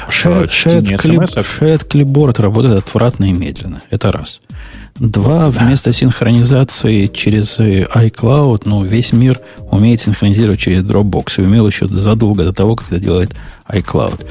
Shared, 0.09 0.49
shared, 0.49 0.83
clip, 0.97 1.25
shared 1.27 1.89
clipboard 1.89 2.41
работает 2.41 2.79
отвратно 2.79 3.25
и 3.27 3.33
медленно. 3.33 3.83
Это 3.91 4.13
раз. 4.13 4.41
Два, 4.97 5.51
вместо 5.51 5.93
синхронизации 5.93 7.09
через 7.09 7.59
iCloud, 7.59 8.63
ну, 8.65 8.85
весь 8.85 9.13
мир 9.13 9.41
умеет 9.71 10.01
синхронизировать 10.01 10.61
через 10.61 10.85
Dropbox 10.85 11.35
и 11.39 11.43
умел 11.43 11.67
еще 11.67 11.89
задолго 11.89 12.45
до 12.45 12.53
того, 12.53 12.77
как 12.77 12.87
это 12.89 13.01
делает 13.01 13.35
iCloud. 13.69 14.25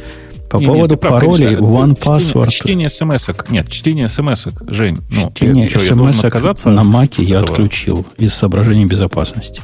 По 0.54 0.58
не, 0.58 0.68
поводу 0.68 0.98
прав, 0.98 1.14
паролей 1.14 1.56
One 1.56 2.00
Password... 2.00 2.52
Чтение 2.52 2.88
смс 2.88 3.28
-ок. 3.28 3.46
Нет, 3.50 3.70
чтение 3.70 4.08
смс 4.08 4.46
Жень. 4.68 5.00
Ну, 5.10 5.32
чтение 5.34 5.68
смс 5.68 6.66
на 6.66 6.84
Маке 6.84 7.24
я 7.24 7.40
отключил 7.40 8.06
из 8.20 8.36
соображений 8.36 8.86
безопасности. 8.86 9.62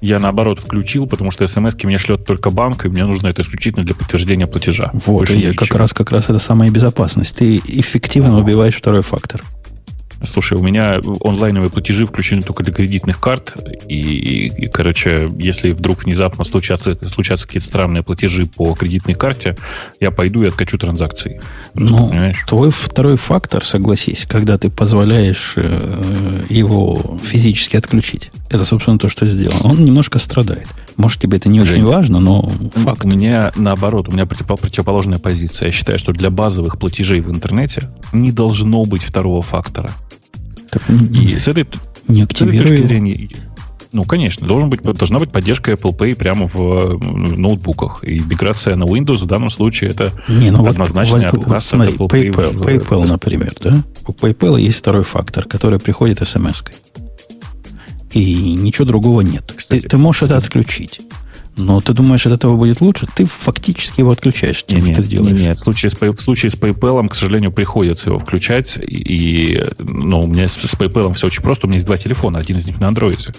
Я 0.00 0.20
наоборот 0.20 0.60
включил, 0.60 1.08
потому 1.08 1.32
что 1.32 1.48
смс 1.48 1.74
мне 1.82 1.98
шлет 1.98 2.24
только 2.24 2.50
банк, 2.50 2.84
и 2.84 2.88
мне 2.88 3.04
нужно 3.04 3.26
это 3.26 3.42
исключительно 3.42 3.84
для 3.84 3.96
подтверждения 3.96 4.46
платежа. 4.46 4.92
Вот, 4.92 5.28
и 5.30 5.52
как 5.54 5.74
раз, 5.74 5.92
как 5.92 6.12
раз 6.12 6.26
это 6.26 6.38
самая 6.38 6.70
безопасность. 6.70 7.34
Ты 7.34 7.56
эффективно 7.56 8.38
убиваешь 8.38 8.76
второй 8.76 9.02
фактор. 9.02 9.42
Слушай, 10.24 10.58
у 10.58 10.62
меня 10.62 11.00
онлайновые 11.20 11.70
платежи 11.70 12.06
включены 12.06 12.42
только 12.42 12.62
для 12.62 12.72
кредитных 12.72 13.20
карт, 13.20 13.56
и, 13.88 14.00
и, 14.00 14.64
и 14.64 14.68
короче, 14.68 15.30
если 15.38 15.72
вдруг 15.72 16.04
внезапно 16.04 16.44
случатся, 16.44 16.96
случатся 17.08 17.46
какие-то 17.46 17.66
странные 17.66 18.02
платежи 18.02 18.46
по 18.46 18.74
кредитной 18.74 19.14
карте, 19.14 19.56
я 20.00 20.10
пойду 20.10 20.42
и 20.42 20.48
откачу 20.48 20.78
транзакции. 20.78 21.40
Ну, 21.74 22.08
понимаешь? 22.08 22.44
твой 22.46 22.70
второй 22.70 23.16
фактор, 23.16 23.64
согласись, 23.64 24.26
когда 24.28 24.58
ты 24.58 24.70
позволяешь 24.70 25.54
э, 25.56 26.44
его 26.48 27.18
физически 27.22 27.76
отключить, 27.76 28.30
это, 28.52 28.64
собственно, 28.64 28.98
то, 28.98 29.08
что 29.08 29.26
сделано. 29.26 29.60
Он 29.64 29.84
немножко 29.84 30.18
страдает. 30.18 30.68
Может, 30.96 31.20
тебе 31.20 31.38
это 31.38 31.48
не 31.48 31.64
Жень, 31.64 31.78
очень 31.78 31.86
важно, 31.86 32.20
но 32.20 32.50
факт. 32.74 33.04
У 33.04 33.08
меня 33.08 33.50
наоборот, 33.56 34.08
у 34.08 34.12
меня 34.12 34.26
противоположная 34.26 35.18
позиция. 35.18 35.66
Я 35.66 35.72
считаю, 35.72 35.98
что 35.98 36.12
для 36.12 36.30
базовых 36.30 36.78
платежей 36.78 37.20
в 37.20 37.30
интернете 37.30 37.90
не 38.12 38.30
должно 38.30 38.84
быть 38.84 39.02
второго 39.02 39.42
фактора. 39.42 39.90
Так, 40.70 40.82
и 40.88 41.38
с 41.38 41.48
этой, 41.48 41.66
не 42.08 42.24
с 42.24 42.40
этой 42.40 42.58
точки 42.58 42.86
зрения, 42.86 43.28
ну, 43.92 44.04
конечно, 44.04 44.46
должен 44.46 44.70
быть, 44.70 44.82
должна 44.82 45.18
быть 45.18 45.30
поддержка 45.30 45.72
Apple 45.72 45.96
Pay 45.96 46.16
прямо 46.16 46.46
в 46.46 46.98
ноутбуках. 47.36 48.04
И 48.04 48.20
миграция 48.20 48.74
на 48.76 48.84
Windows 48.84 49.18
в 49.18 49.26
данном 49.26 49.50
случае 49.50 49.90
это 49.90 50.12
Не, 50.28 50.50
ну 50.50 50.66
однозначный 50.66 51.30
вот, 51.30 51.42
отказ 51.42 51.66
смотри, 51.66 51.94
от 51.94 52.00
Apple 52.00 52.08
Pay. 52.08 52.30
PayPal, 52.30 52.56
в, 52.56 52.66
PayPal, 52.66 53.06
например, 53.06 53.52
да? 53.60 53.82
У 54.06 54.12
PayPal 54.12 54.60
есть 54.60 54.78
второй 54.78 55.04
фактор, 55.04 55.44
который 55.44 55.78
приходит 55.78 56.26
смс-кой. 56.26 56.74
И 58.12 58.54
ничего 58.54 58.84
другого 58.84 59.22
нет. 59.22 59.52
Кстати, 59.56 59.82
ты, 59.82 59.88
ты 59.88 59.96
можешь 59.96 60.22
кстати, 60.22 60.38
это 60.38 60.46
отключить. 60.46 61.00
Но 61.56 61.80
ты 61.80 61.92
думаешь, 61.92 62.26
от 62.26 62.32
этого 62.32 62.56
будет 62.56 62.80
лучше? 62.80 63.06
Ты 63.14 63.26
фактически 63.26 64.00
его 64.00 64.10
отключаешь 64.10 64.64
тем, 64.64 64.80
нет, 64.80 64.94
что 64.94 65.02
ты 65.02 65.08
делаешь. 65.08 65.38
Нет, 65.38 65.58
в 65.58 65.60
случае, 65.60 65.90
с, 65.90 66.00
в 66.00 66.20
случае 66.20 66.50
с 66.50 66.54
PayPal, 66.54 67.08
к 67.08 67.14
сожалению, 67.14 67.52
приходится 67.52 68.08
его 68.08 68.18
включать. 68.18 68.78
И, 68.86 69.62
ну, 69.78 70.22
у 70.22 70.26
меня 70.26 70.48
с, 70.48 70.52
с 70.52 70.74
PayPal 70.74 71.12
все 71.14 71.26
очень 71.26 71.42
просто. 71.42 71.66
У 71.66 71.68
меня 71.68 71.76
есть 71.76 71.86
два 71.86 71.96
телефона, 71.96 72.38
один 72.38 72.58
из 72.58 72.66
них 72.66 72.80
на 72.80 72.86
Android. 72.86 73.34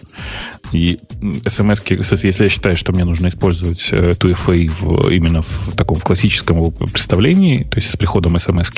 И 0.72 0.99
смс 1.47 1.82
если 1.88 2.43
я 2.43 2.49
считаю, 2.49 2.78
что 2.78 2.91
мне 2.93 3.05
нужно 3.05 3.28
использовать 3.28 3.91
2FA 3.91 4.72
в, 4.80 5.09
именно 5.09 5.41
в 5.41 5.76
таком 5.76 5.97
в 5.97 6.03
классическом 6.03 6.72
представлении, 6.72 7.64
то 7.64 7.78
есть 7.78 7.89
с 7.89 7.97
приходом 7.97 8.39
смс 8.39 8.72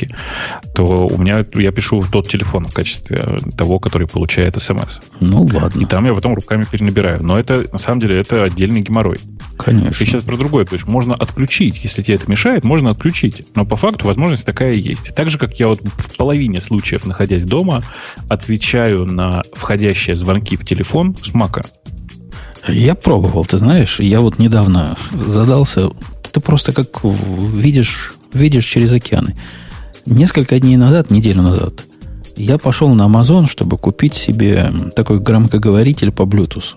то 0.74 1.08
у 1.08 1.18
меня 1.18 1.46
я 1.56 1.72
пишу 1.72 2.00
в 2.00 2.10
тот 2.10 2.30
телефон 2.30 2.68
в 2.68 2.74
качестве 2.74 3.40
того, 3.58 3.80
который 3.80 4.08
получает 4.08 4.62
смс. 4.62 5.00
Ну, 5.20 5.44
ладно. 5.54 5.82
И 5.82 5.86
там 5.86 6.06
я 6.06 6.14
потом 6.14 6.36
руками 6.36 6.66
перенабираю. 6.70 7.24
Но 7.24 7.40
это, 7.40 7.66
на 7.72 7.78
самом 7.78 8.02
деле, 8.02 8.20
это 8.20 8.44
отдельный 8.44 8.82
геморрой. 8.82 9.20
Конечно. 9.58 9.92
Ты 9.92 10.06
сейчас 10.06 10.24
про 10.24 10.38
другое 10.38 10.66
говоришь. 10.66 10.86
Можно 10.86 11.16
отключить. 11.16 11.84
Если 11.84 12.04
тебе 12.04 12.16
это 12.16 12.30
мешает, 12.30 12.64
можно 12.64 12.92
отключить. 12.92 13.44
Но 13.56 13.66
по 13.66 13.78
факту 13.78 14.06
возможность 14.06 14.46
такая 14.46 14.74
есть. 14.74 15.16
Так 15.16 15.30
же, 15.30 15.38
как 15.38 15.60
я 15.60 15.70
вот 15.70 15.82
в 15.82 16.18
половине 16.18 16.62
случаев, 16.62 17.06
находясь 17.06 17.46
дома, 17.46 17.82
отвечаю 18.30 19.06
на 19.06 19.44
входящие 19.54 20.16
звонки 20.16 20.58
в 20.58 20.66
телефон 20.66 21.16
с 21.24 21.34
Мака. 21.34 21.66
Я 22.68 22.96
пробовал, 22.96 23.46
ты 23.46 23.58
знаешь. 23.58 24.00
Я 24.00 24.22
вот 24.22 24.40
недавно 24.40 24.98
задался. 25.12 25.90
Ты 26.32 26.40
просто 26.42 26.74
как 26.74 27.04
видишь, 27.04 28.14
видишь 28.34 28.66
через 28.66 28.92
океаны. 28.92 29.36
Несколько 30.06 30.60
дней 30.60 30.76
назад, 30.78 31.10
неделю 31.10 31.42
назад, 31.42 31.84
я 32.36 32.58
пошел 32.58 32.94
на 32.94 33.04
Amazon, 33.04 33.50
чтобы 33.50 33.78
купить 33.78 34.14
себе 34.14 34.72
такой 34.96 35.20
громкоговоритель 35.20 36.12
по 36.12 36.24
Bluetooth. 36.24 36.76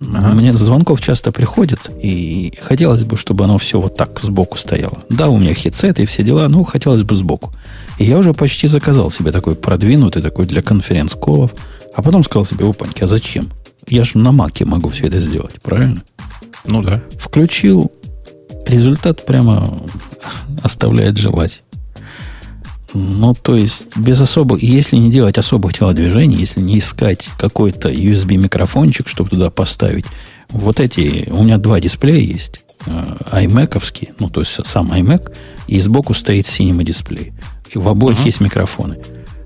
Ага. 0.00 0.32
Мне 0.32 0.52
звонков 0.54 1.02
часто 1.02 1.30
приходит, 1.30 1.90
и 2.02 2.54
хотелось 2.62 3.04
бы, 3.04 3.16
чтобы 3.16 3.44
оно 3.44 3.58
все 3.58 3.80
вот 3.80 3.96
так 3.96 4.18
сбоку 4.20 4.56
стояло. 4.56 4.98
Да, 5.10 5.28
у 5.28 5.38
меня 5.38 5.54
хедсет 5.54 6.00
и 6.00 6.06
все 6.06 6.22
дела, 6.22 6.48
но 6.48 6.64
хотелось 6.64 7.02
бы 7.02 7.14
сбоку. 7.14 7.52
И 7.98 8.04
я 8.04 8.16
уже 8.18 8.32
почти 8.32 8.66
заказал 8.66 9.10
себе 9.10 9.30
такой 9.30 9.56
продвинутый, 9.56 10.22
такой 10.22 10.46
для 10.46 10.62
конференц-колов. 10.62 11.50
А 11.94 12.02
потом 12.02 12.24
сказал 12.24 12.46
себе, 12.46 12.66
опаньки, 12.66 13.04
а 13.04 13.06
зачем? 13.06 13.50
Я 13.88 14.04
же 14.04 14.18
на 14.18 14.32
маке 14.32 14.64
могу 14.64 14.88
все 14.88 15.06
это 15.06 15.20
сделать, 15.20 15.60
правильно? 15.60 16.02
Ну 16.64 16.82
да. 16.82 17.02
Включил, 17.18 17.92
результат 18.66 19.26
прямо 19.26 19.80
оставляет 20.62 21.18
желать. 21.18 21.62
Ну, 22.92 23.34
то 23.34 23.54
есть, 23.54 23.96
без 23.96 24.20
особых, 24.20 24.62
если 24.62 24.96
не 24.96 25.10
делать 25.10 25.38
особых 25.38 25.74
телодвижений, 25.74 26.36
если 26.36 26.60
не 26.60 26.78
искать 26.78 27.28
какой-то 27.38 27.90
USB-микрофончик, 27.90 29.08
чтобы 29.08 29.30
туда 29.30 29.50
поставить, 29.50 30.06
вот 30.48 30.80
эти, 30.80 31.28
у 31.30 31.42
меня 31.42 31.58
два 31.58 31.80
дисплея 31.80 32.20
есть, 32.20 32.64
э, 32.86 33.16
iMac, 33.32 34.14
ну, 34.18 34.28
то 34.28 34.40
есть 34.40 34.58
сам 34.66 34.92
iMac, 34.92 35.32
и 35.68 35.78
сбоку 35.78 36.14
стоит 36.14 36.46
Cinema 36.46 36.82
дисплей. 36.82 37.32
И 37.70 37.78
в 37.78 37.88
обоих 37.88 38.18
uh-huh. 38.18 38.26
есть 38.26 38.40
микрофоны. 38.40 38.98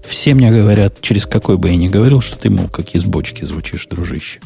Все 0.07 0.34
мне 0.34 0.51
говорят, 0.51 1.01
через 1.01 1.26
какой 1.26 1.59
бы 1.59 1.68
я 1.68 1.76
ни 1.76 1.88
говорил, 1.88 2.20
что 2.20 2.38
ты, 2.38 2.51
мол, 2.51 2.68
как 2.68 2.95
из 2.95 3.05
бочки 3.05 3.45
звучишь, 3.45 3.86
дружище. 3.86 4.40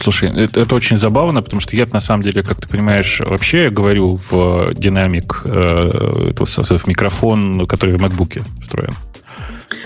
Слушай, 0.00 0.30
это, 0.30 0.60
это 0.60 0.74
очень 0.74 0.96
забавно, 0.96 1.42
потому 1.42 1.60
что 1.60 1.76
я 1.76 1.86
на 1.92 2.00
самом 2.00 2.22
деле, 2.22 2.42
как 2.42 2.60
ты 2.60 2.68
понимаешь, 2.68 3.20
вообще 3.20 3.70
говорю 3.70 4.18
в 4.30 4.74
динамик, 4.74 5.42
э, 5.44 6.32
в 6.34 6.86
микрофон, 6.86 7.66
который 7.66 7.96
в 7.96 8.04
MacBook 8.04 8.42
встроен. 8.60 8.94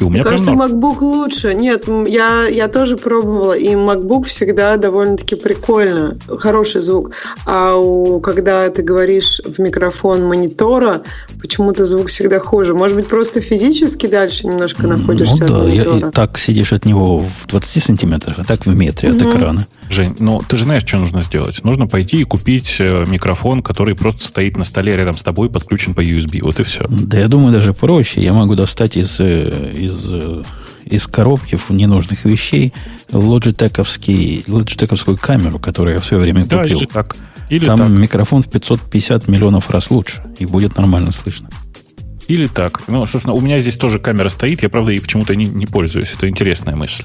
И 0.00 0.04
у 0.04 0.08
меня 0.08 0.22
Мне 0.22 0.30
кажется, 0.30 0.52
норм. 0.52 0.80
MacBook 0.80 1.00
лучше. 1.00 1.54
Нет, 1.54 1.88
я, 2.06 2.46
я 2.46 2.68
тоже 2.68 2.96
пробовала, 2.96 3.52
и 3.52 3.68
MacBook 3.68 4.24
всегда 4.24 4.76
довольно-таки 4.76 5.36
прикольно, 5.36 6.16
хороший 6.38 6.80
звук. 6.80 7.12
А 7.46 7.76
у, 7.76 8.20
когда 8.20 8.68
ты 8.70 8.82
говоришь 8.82 9.40
в 9.44 9.60
микрофон 9.60 10.24
монитора, 10.24 11.02
почему-то 11.40 11.84
звук 11.84 12.08
всегда 12.08 12.40
хуже. 12.40 12.74
Может 12.74 12.96
быть, 12.96 13.06
просто 13.06 13.40
физически 13.40 14.06
дальше 14.06 14.46
немножко 14.46 14.86
находишься 14.86 15.44
ну, 15.44 15.48
да, 15.48 15.56
от 15.56 15.68
монитора? 15.68 15.98
Я, 15.98 16.10
так 16.10 16.38
сидишь 16.38 16.72
от 16.72 16.84
него 16.84 17.24
в 17.42 17.46
20 17.48 17.82
сантиметрах, 17.82 18.38
а 18.38 18.44
так 18.44 18.66
в 18.66 18.74
метре 18.74 19.10
угу. 19.10 19.16
от 19.16 19.22
экрана. 19.22 19.66
Жень, 19.90 20.16
ну 20.18 20.40
ты 20.46 20.56
же 20.56 20.64
знаешь, 20.64 20.84
что 20.86 20.96
нужно 20.98 21.22
сделать. 21.22 21.62
Нужно 21.64 21.86
пойти 21.86 22.20
и 22.20 22.24
купить 22.24 22.76
э, 22.78 23.04
микрофон, 23.06 23.62
который 23.62 23.94
просто 23.94 24.24
стоит 24.24 24.56
на 24.56 24.64
столе 24.64 24.96
рядом 24.96 25.16
с 25.16 25.22
тобой, 25.22 25.50
подключен 25.50 25.94
по 25.94 26.02
USB. 26.02 26.40
Вот 26.42 26.60
и 26.60 26.62
все. 26.62 26.86
Да 26.88 27.18
я 27.18 27.28
думаю, 27.28 27.52
даже 27.52 27.74
проще. 27.74 28.22
Я 28.22 28.32
могу 28.32 28.54
достать 28.54 28.96
из, 28.96 29.20
э, 29.20 29.71
из, 29.72 30.12
э, 30.12 30.42
из 30.84 31.06
коробки 31.06 31.58
ненужных 31.68 32.24
вещей 32.24 32.72
лоджитековский, 33.10 34.44
лоджитековскую 34.46 35.16
камеру, 35.16 35.58
которую 35.58 35.94
я 35.94 36.00
в 36.00 36.04
свое 36.04 36.22
время 36.22 36.44
купил. 36.44 36.58
Да, 36.58 36.64
или 36.64 36.86
так. 36.86 37.16
Или 37.48 37.66
Там 37.66 37.78
так. 37.78 37.88
микрофон 37.88 38.42
в 38.42 38.48
550 38.48 39.28
миллионов 39.28 39.68
раз 39.70 39.90
лучше, 39.90 40.22
и 40.38 40.46
будет 40.46 40.76
нормально 40.76 41.12
слышно. 41.12 41.50
Или 42.28 42.46
так. 42.46 42.82
Ну, 42.88 43.04
собственно, 43.04 43.34
у 43.34 43.40
меня 43.40 43.60
здесь 43.60 43.76
тоже 43.76 43.98
камера 43.98 44.28
стоит, 44.28 44.62
я, 44.62 44.68
правда, 44.68 44.92
ей 44.92 45.00
почему-то 45.00 45.34
не, 45.34 45.46
не 45.46 45.66
пользуюсь. 45.66 46.14
Это 46.16 46.28
интересная 46.28 46.76
мысль. 46.76 47.04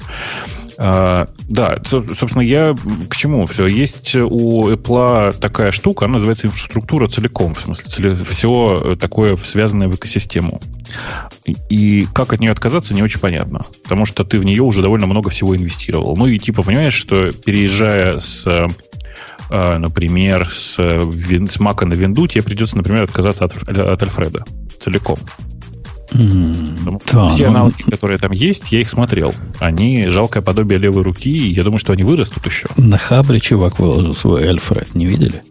А, 0.79 1.27
да, 1.49 1.79
собственно, 1.83 2.41
я 2.41 2.75
к 3.09 3.15
чему 3.15 3.45
все? 3.47 3.67
Есть 3.67 4.15
у 4.15 4.69
Apple 4.69 5.37
такая 5.39 5.71
штука, 5.71 6.05
она 6.05 6.13
называется 6.13 6.47
инфраструктура 6.47 7.07
целиком, 7.07 7.55
в 7.55 7.61
смысле, 7.61 8.15
все 8.15 8.95
такое 8.99 9.37
связанное 9.37 9.87
в 9.87 9.95
экосистему. 9.95 10.61
И 11.69 12.07
как 12.13 12.33
от 12.33 12.39
нее 12.39 12.51
отказаться, 12.51 12.93
не 12.93 13.01
очень 13.01 13.19
понятно. 13.19 13.61
Потому 13.83 14.05
что 14.05 14.23
ты 14.23 14.37
в 14.37 14.45
нее 14.45 14.61
уже 14.61 14.81
довольно 14.81 15.07
много 15.07 15.29
всего 15.29 15.55
инвестировал. 15.55 16.15
Ну 16.15 16.27
и 16.27 16.37
типа 16.37 16.61
понимаешь, 16.63 16.93
что 16.93 17.31
переезжая 17.31 18.19
с 18.19 18.47
а, 19.49 19.79
например, 19.79 20.47
с, 20.47 20.75
с 20.75 21.59
Mac 21.59 21.85
на 21.85 21.93
Винду 21.93 22.27
тебе 22.27 22.43
придется, 22.43 22.77
например, 22.77 23.03
отказаться 23.03 23.45
от, 23.45 23.53
от 23.67 24.03
Альфреда 24.03 24.43
целиком. 24.79 25.17
Mm, 26.11 27.01
да, 27.11 27.27
Все 27.29 27.45
но... 27.45 27.49
аналоги, 27.49 27.81
которые 27.83 28.17
там 28.17 28.31
есть, 28.31 28.71
я 28.71 28.81
их 28.81 28.89
смотрел. 28.89 29.33
Они 29.59 30.07
жалкое 30.07 30.41
подобие 30.41 30.79
левой 30.79 31.03
руки, 31.03 31.29
и 31.29 31.53
я 31.53 31.63
думаю, 31.63 31.79
что 31.79 31.93
они 31.93 32.03
вырастут 32.03 32.45
еще. 32.45 32.67
На 32.77 32.97
Хабре 32.97 33.39
чувак 33.39 33.79
выложил 33.79 34.15
свой 34.15 34.47
Альфред, 34.47 34.95
не 34.95 35.05
видели? 35.05 35.41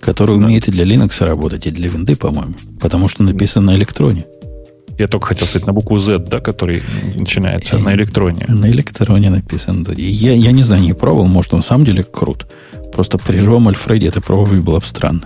Который 0.00 0.38
да. 0.38 0.44
умеет 0.44 0.68
и 0.68 0.72
для 0.72 0.84
Linux 0.84 1.24
работать, 1.24 1.66
и 1.66 1.70
для 1.70 1.88
винды, 1.88 2.16
по-моему. 2.16 2.54
Потому 2.80 3.08
что 3.08 3.22
написан 3.22 3.64
на 3.66 3.74
электроне. 3.74 4.24
Я 4.98 5.08
только 5.08 5.28
хотел 5.28 5.46
сказать 5.46 5.66
на 5.66 5.72
букву 5.72 5.98
Z, 5.98 6.18
да, 6.18 6.40
который 6.40 6.82
начинается 7.14 7.76
и, 7.76 7.82
на 7.82 7.94
электроне. 7.94 8.44
На 8.48 8.70
электроне 8.70 9.30
написан. 9.30 9.82
Да. 9.82 9.92
Я, 9.96 10.34
я 10.34 10.52
не 10.52 10.62
знаю, 10.62 10.82
не 10.82 10.92
пробовал, 10.92 11.26
может, 11.26 11.54
он 11.54 11.60
на 11.60 11.64
самом 11.64 11.86
деле 11.86 12.02
крут. 12.02 12.46
Просто 12.92 13.16
при 13.16 13.38
живом 13.38 13.68
Альфреде 13.68 14.08
это 14.08 14.20
пробовать 14.20 14.60
было 14.60 14.80
бы 14.80 14.84
странно. 14.86 15.22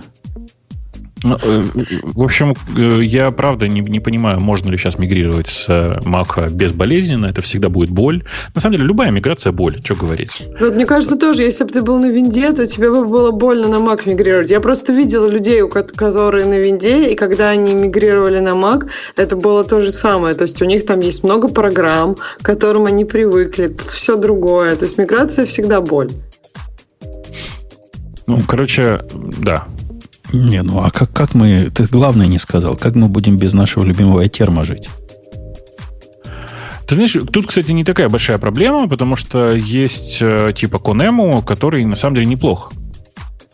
Ну, 1.25 1.37
э, 1.41 1.63
в 2.03 2.23
общем, 2.23 2.53
э, 2.77 3.01
я 3.01 3.31
правда 3.31 3.67
не, 3.67 3.81
не 3.81 3.99
понимаю, 3.99 4.39
можно 4.39 4.69
ли 4.69 4.77
сейчас 4.77 4.99
мигрировать 4.99 5.49
с 5.49 5.67
Mac 5.69 6.51
безболезненно. 6.51 7.25
Это 7.25 7.41
всегда 7.41 7.69
будет 7.69 7.89
боль. 7.89 8.23
На 8.53 8.61
самом 8.61 8.75
деле, 8.75 8.87
любая 8.87 9.09
миграция 9.09 9.51
боль. 9.51 9.81
Что 9.83 9.95
говорить? 9.95 10.47
Вот 10.59 10.75
мне 10.75 10.85
кажется 10.85 11.15
тоже, 11.15 11.41
если 11.41 11.63
бы 11.63 11.71
ты 11.71 11.81
был 11.81 11.99
на 11.99 12.09
винде, 12.11 12.53
то 12.53 12.67
тебе 12.67 12.91
бы 12.91 13.05
было 13.05 13.31
больно 13.31 13.67
на 13.67 13.77
Mac 13.77 14.07
мигрировать. 14.07 14.51
Я 14.51 14.59
просто 14.59 14.93
видела 14.93 15.27
людей, 15.27 15.67
которые 15.67 16.45
на 16.45 16.59
винде, 16.59 17.09
и 17.09 17.15
когда 17.15 17.49
они 17.49 17.73
мигрировали 17.73 18.39
на 18.39 18.49
Mac, 18.49 18.87
это 19.15 19.35
было 19.35 19.63
то 19.63 19.81
же 19.81 19.91
самое. 19.91 20.35
То 20.35 20.43
есть 20.43 20.61
у 20.61 20.65
них 20.65 20.85
там 20.85 20.99
есть 20.99 21.23
много 21.23 21.47
программ, 21.47 22.15
к 22.15 22.43
которым 22.43 22.85
они 22.85 23.03
привыкли. 23.03 23.69
Тут 23.69 23.87
все 23.87 24.15
другое. 24.15 24.75
То 24.75 24.85
есть 24.85 24.99
миграция 24.99 25.47
всегда 25.47 25.81
боль. 25.81 26.11
Ну, 28.27 28.41
короче, 28.47 29.01
да, 29.13 29.67
не, 30.31 30.61
ну 30.63 30.83
а 30.83 30.91
как, 30.91 31.11
как 31.11 31.33
мы... 31.33 31.69
Ты 31.69 31.85
главное 31.85 32.27
не 32.27 32.39
сказал. 32.39 32.75
Как 32.75 32.95
мы 32.95 33.07
будем 33.07 33.37
без 33.37 33.53
нашего 33.53 33.83
любимого 33.83 34.27
терма 34.27 34.63
жить? 34.63 34.89
Ты 36.87 36.95
знаешь, 36.95 37.17
тут, 37.31 37.47
кстати, 37.47 37.71
не 37.71 37.83
такая 37.83 38.09
большая 38.09 38.37
проблема, 38.37 38.87
потому 38.87 39.15
что 39.15 39.53
есть 39.53 40.19
э, 40.21 40.53
типа 40.55 40.77
Конему, 40.77 41.41
который 41.41 41.83
на 41.85 41.95
самом 41.95 42.15
деле 42.15 42.27
неплох. 42.27 42.71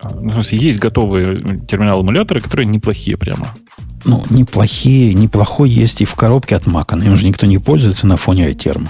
Ну, 0.03 0.31
в 0.31 0.33
смысле, 0.33 0.57
есть 0.57 0.79
готовые 0.79 1.61
терминал-эмуляторы, 1.67 2.41
которые 2.41 2.65
неплохие 2.65 3.17
прямо. 3.17 3.47
Ну, 4.03 4.23
неплохие, 4.29 5.13
неплохой 5.13 5.69
есть 5.69 6.01
и 6.01 6.05
в 6.05 6.15
коробке 6.15 6.55
от 6.55 6.63
Mac, 6.63 6.95
но 6.95 7.05
им 7.05 7.15
же 7.15 7.27
никто 7.27 7.45
не 7.45 7.59
пользуется 7.59 8.07
на 8.07 8.17
фоне 8.17 8.49
iTerm. 8.51 8.87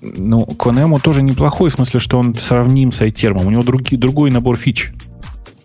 Ну, 0.00 0.44
Конему 0.46 0.98
тоже 0.98 1.22
неплохой, 1.22 1.70
в 1.70 1.74
смысле, 1.74 2.00
что 2.00 2.18
он 2.18 2.34
сравним 2.34 2.90
с 2.90 3.02
iTerm. 3.02 3.46
У 3.46 3.50
него 3.50 3.62
другие, 3.62 4.00
другой 4.00 4.30
набор 4.30 4.56
фич. 4.56 4.90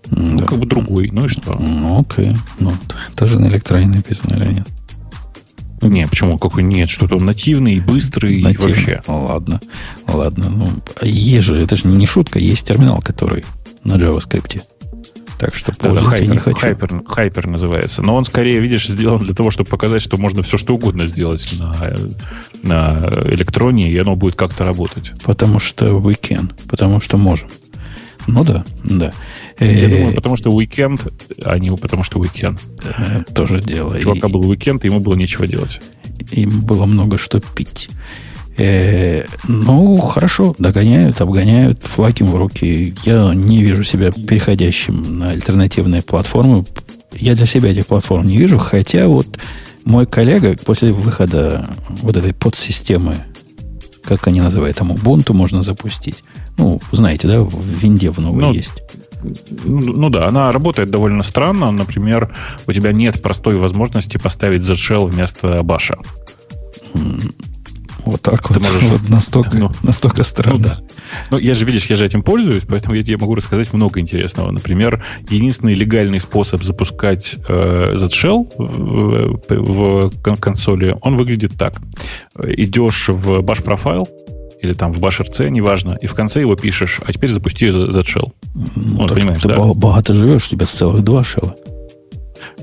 Ну, 0.10 0.40
да. 0.40 0.46
как 0.46 0.60
бы 0.60 0.66
другой. 0.66 1.10
Ну 1.12 1.26
и 1.26 1.28
что? 1.28 1.56
Ну, 1.60 2.02
окей. 2.02 2.36
Ну, 2.60 2.72
тоже 3.16 3.40
на 3.40 3.48
электроне 3.48 3.88
написано 3.88 4.36
или 4.36 4.54
нет? 4.56 4.68
Не, 5.82 6.08
почему? 6.08 6.38
Какой 6.38 6.64
нет? 6.64 6.90
Что-то 6.90 7.18
он 7.18 7.26
нативный, 7.26 7.80
быстрый 7.80 8.42
нативный. 8.42 8.72
и 8.72 8.74
вообще. 8.74 9.02
Ну, 9.08 9.26
ладно. 9.26 9.62
Ладно. 10.08 10.50
Ну, 10.50 10.70
есть 11.02 11.46
же, 11.46 11.58
это 11.58 11.76
же 11.76 11.88
не 11.88 12.08
шутка, 12.08 12.40
есть 12.40 12.68
терминал, 12.68 13.02
который 13.02 13.46
на 13.84 13.94
JavaScript. 13.94 14.62
Так 15.40 15.54
что 15.54 15.72
да, 15.80 15.96
хайпер, 15.96 16.32
не 16.32 16.38
хочу. 16.40 16.58
Хайпер, 16.58 17.04
хайпер 17.06 17.48
называется. 17.48 18.02
Но 18.02 18.16
он 18.16 18.26
скорее, 18.26 18.60
видишь, 18.60 18.88
сделан 18.88 19.20
для 19.20 19.36
того, 19.36 19.52
чтобы 19.52 19.70
показать, 19.70 20.02
что 20.02 20.18
можно 20.18 20.42
все 20.42 20.58
что 20.58 20.74
угодно 20.74 21.06
сделать 21.06 21.54
на, 21.60 21.76
на 22.64 23.12
электроне, 23.26 23.92
и 23.92 23.98
оно 23.98 24.16
будет 24.16 24.34
как-то 24.34 24.66
работать. 24.66 25.12
Потому 25.24 25.60
что 25.60 25.88
we 25.88 26.20
can. 26.20 26.52
Потому 26.68 27.00
что 27.02 27.18
можем. 27.18 27.50
Ну 28.28 28.44
да, 28.44 28.66
да. 28.84 29.14
Я 29.60 29.90
думаю, 29.90 30.14
потому 30.14 30.36
что 30.36 30.54
уикенд, 30.54 31.08
а 31.44 31.58
не 31.58 31.76
потому 31.76 32.04
что 32.04 32.20
уикенд. 32.20 32.62
Тоже 33.34 33.62
дело. 33.62 33.96
У 33.96 34.00
чувака 34.00 34.28
был 34.28 34.48
уикенд, 34.50 34.84
и 34.84 34.88
ему 34.88 35.00
было 35.00 35.16
нечего 35.16 35.48
делать. 35.48 35.82
Им 36.32 36.62
было 36.62 36.86
много 36.86 37.18
что 37.18 37.40
пить. 37.40 37.90
Э, 38.58 39.26
ну, 39.48 39.98
хорошо, 39.98 40.56
догоняют, 40.58 41.22
обгоняют, 41.22 41.84
флаг 41.84 42.20
в 42.20 42.36
руки. 42.36 42.96
Я 43.04 43.34
не 43.34 43.62
вижу 43.62 43.84
себя 43.84 44.12
переходящим 44.12 45.20
на 45.20 45.30
альтернативные 45.30 46.02
платформы. 46.02 46.66
Я 47.14 47.36
для 47.36 47.46
себя 47.46 47.70
этих 47.70 47.86
платформ 47.86 48.26
не 48.26 48.38
вижу, 48.38 48.58
хотя 48.58 49.08
вот 49.08 49.38
мой 49.86 50.06
коллега 50.08 50.58
после 50.66 50.92
выхода 50.92 51.70
вот 52.02 52.16
этой 52.18 52.34
подсистемы, 52.34 53.16
как 54.04 54.28
они 54.28 54.42
называют, 54.42 54.78
там 54.78 54.92
Ubuntu 54.92 55.34
можно 55.34 55.62
запустить. 55.62 56.24
Ну, 56.58 56.82
знаете, 56.92 57.28
да, 57.28 57.42
в 57.42 57.64
винде 57.64 58.10
в 58.10 58.20
новой 58.20 58.42
ну, 58.42 58.54
есть. 58.54 58.84
Ну, 59.64 59.80
ну 59.80 60.10
да, 60.10 60.28
она 60.28 60.52
работает 60.52 60.90
довольно 60.90 61.24
странно. 61.24 61.72
Например, 61.72 62.36
у 62.66 62.74
тебя 62.74 62.92
нет 62.92 63.22
простой 63.22 63.58
возможности 63.58 64.18
поставить 64.18 64.62
Z-Shell 64.62 65.06
вместо 65.06 65.64
баша. 65.64 65.98
Вот 68.06 68.22
так 68.22 68.48
Ты 68.48 68.54
вот. 68.54 68.64
Можешь... 68.64 68.84
вот 68.84 69.10
настолько, 69.10 69.58
ну, 69.58 69.72
настолько 69.84 70.24
странно. 70.24 70.58
Ну, 70.58 70.64
да. 70.64 70.80
Ну, 71.32 71.38
я 71.40 71.54
же, 71.54 71.66
видишь, 71.66 71.88
я 71.88 71.98
же 71.98 72.06
этим 72.06 72.24
пользуюсь, 72.24 72.64
поэтому 72.66 72.96
я 72.96 73.04
тебе 73.04 73.18
могу 73.18 73.36
рассказать 73.36 73.74
много 73.74 74.00
интересного. 74.00 74.50
Например, 74.52 75.04
единственный 75.30 75.74
легальный 75.74 76.22
способ 76.22 76.64
запускать 76.64 77.36
э, 77.50 77.96
Z-Shell 77.96 78.54
в, 78.58 79.42
в, 79.50 80.10
в 80.10 80.40
консоли, 80.40 80.96
он 81.02 81.18
выглядит 81.18 81.58
так. 81.58 81.82
Идешь 82.42 83.10
в 83.10 83.40
bash 83.40 83.62
профайл, 83.62 84.08
или 84.62 84.74
там 84.74 84.94
в 84.94 85.00
BashRC, 85.00 85.50
неважно, 85.50 85.98
и 86.02 86.08
в 86.08 86.14
конце 86.14 86.42
его 86.42 86.56
пишешь, 86.56 87.00
а 87.06 87.14
теперь 87.14 87.30
запусти 87.30 87.70
Z-Shell. 87.70 88.32
Ну, 88.54 88.98
вот, 88.98 89.14
понимаешь, 89.14 89.42
ты 89.42 89.50
да? 89.50 89.58
богато 89.74 90.14
живешь, 90.14 90.48
у 90.48 90.50
тебя 90.50 90.66
целых 90.66 91.04
два 91.04 91.24
шелла. 91.24 91.56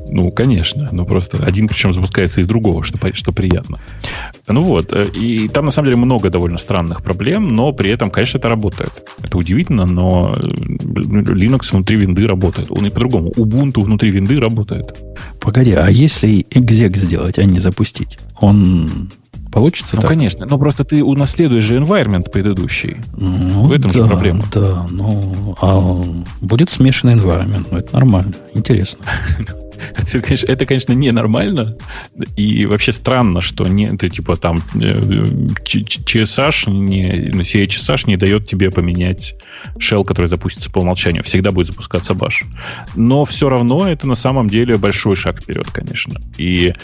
Ну, 0.07 0.31
конечно, 0.31 0.89
но 0.93 1.05
просто 1.07 1.43
один 1.43 1.67
причем 1.67 1.93
запускается 1.93 2.41
из 2.41 2.47
другого, 2.47 2.85
что, 2.85 2.99
что 3.15 3.33
приятно. 3.33 3.79
Ну 4.47 4.61
вот, 4.61 4.93
э, 4.93 5.07
и 5.15 5.49
там 5.49 5.65
на 5.65 5.71
самом 5.71 5.87
деле 5.89 5.97
много 5.97 6.31
довольно 6.31 6.59
странных 6.59 7.03
проблем, 7.03 7.55
но 7.55 7.73
при 7.73 7.91
этом, 7.91 8.11
конечно, 8.11 8.39
это 8.39 8.49
работает. 8.49 8.93
Это 9.23 9.39
удивительно, 9.39 9.87
но 9.87 10.35
э, 10.37 10.41
Linux 10.41 11.73
внутри 11.73 11.97
винды 11.97 12.27
работает. 12.27 12.71
Он 12.71 12.87
и 12.87 12.91
по-другому. 12.91 13.31
Ubuntu 13.37 13.83
внутри 13.83 14.11
винды 14.11 14.39
работает. 14.39 14.95
Погоди, 15.41 15.73
а 15.73 15.89
если 15.89 16.47
экзек 16.51 16.97
сделать, 16.97 17.39
а 17.39 17.45
не 17.45 17.59
запустить? 17.59 18.19
Он 18.41 19.11
Получится 19.55 19.95
ну, 19.95 20.03
так? 20.03 20.11
конечно. 20.11 20.47
Но 20.51 20.59
просто 20.59 20.85
ты 20.85 21.05
унаследуешь 21.05 21.63
же 21.63 21.79
environment 21.79 22.29
предыдущий. 22.29 22.97
Ну, 23.17 23.63
В 23.63 23.73
этом 23.73 23.93
да, 23.93 23.99
же 23.99 24.07
проблема. 24.07 24.43
Да, 24.53 24.85
ну, 24.91 25.57
а 25.61 25.81
будет 26.41 26.71
смешанный 26.71 27.15
environment. 27.15 27.69
Ну, 27.71 27.79
это 27.79 27.95
нормально. 27.95 28.33
Интересно. 28.53 29.05
Это, 29.97 30.21
конечно, 30.21 30.47
это, 30.47 30.67
конечно, 30.67 30.93
ненормально. 30.93 31.77
И 32.37 32.67
вообще 32.67 32.93
странно, 32.93 33.41
что 33.41 33.67
не, 33.67 33.89
ты, 33.97 34.11
типа 34.11 34.37
там 34.37 34.63
CSH, 34.75 36.71
не, 36.71 37.11
CHSH 37.31 38.05
не 38.07 38.17
дает 38.17 38.47
тебе 38.47 38.71
поменять 38.71 39.35
shell, 39.79 40.05
который 40.05 40.27
запустится 40.27 40.71
по 40.71 40.81
умолчанию. 40.81 41.23
Всегда 41.25 41.51
будет 41.51 41.69
запускаться 41.69 42.13
bash. 42.13 42.45
Но 42.95 43.25
все 43.25 43.49
равно 43.49 43.89
это 43.89 44.07
на 44.07 44.15
самом 44.15 44.49
деле 44.49 44.77
большой 44.77 45.17
шаг 45.17 45.41
вперед, 45.41 45.67
конечно. 45.73 46.21
И 46.37 46.75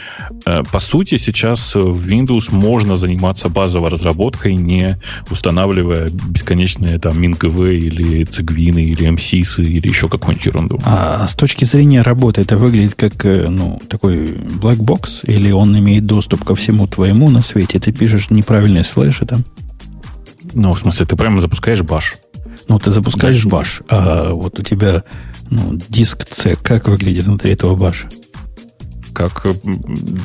э, 0.47 0.63
по 0.71 0.81
сути 0.81 1.19
сейчас 1.19 1.75
в 1.75 2.09
Windows 2.09 2.53
можно 2.55 2.97
заниматься 2.97 3.49
базовой 3.49 3.91
разработкой, 3.91 4.55
не 4.55 4.99
устанавливая 5.31 6.09
бесконечные 6.11 6.99
там 6.99 7.19
MinGV 7.19 7.77
или 7.77 8.23
Cegwin 8.23 8.81
или 8.81 9.09
MSIS 9.09 9.63
или 9.63 9.89
еще 9.89 10.09
какую-нибудь 10.09 10.47
ерунду. 10.47 10.81
А 10.85 11.27
с 11.27 11.35
точки 11.35 11.65
зрения 11.65 12.03
работы 12.03 12.41
это 12.41 12.57
выглядит 12.57 12.80
выглядит 12.81 12.95
как 12.95 13.25
э, 13.27 13.49
ну, 13.49 13.79
такой 13.89 14.25
black 14.35 14.79
box, 14.79 15.21
или 15.25 15.51
он 15.51 15.77
имеет 15.79 16.07
доступ 16.07 16.45
ко 16.45 16.55
всему 16.55 16.87
твоему 16.87 17.31
на 17.31 17.43
свете? 17.43 17.79
Ты 17.79 17.93
пишешь 17.93 18.31
неправильные 18.31 18.85
слэши 18.85 19.27
там? 19.27 19.45
Ну, 20.55 20.73
в 20.73 20.79
смысле, 20.79 21.07
ты 21.07 21.17
прямо 21.17 21.41
запускаешь 21.41 21.83
баш. 21.83 22.17
Ну, 22.69 22.79
ты 22.79 22.91
запускаешь 22.91 23.45
баш, 23.47 23.83
а 23.89 24.33
вот 24.33 24.59
у 24.59 24.63
тебя 24.63 25.05
ну, 25.51 25.79
диск 25.89 26.27
C, 26.33 26.57
как 26.57 26.89
выглядит 26.89 27.27
внутри 27.27 27.53
этого 27.53 27.75
баша? 27.75 28.09
Как 29.13 29.47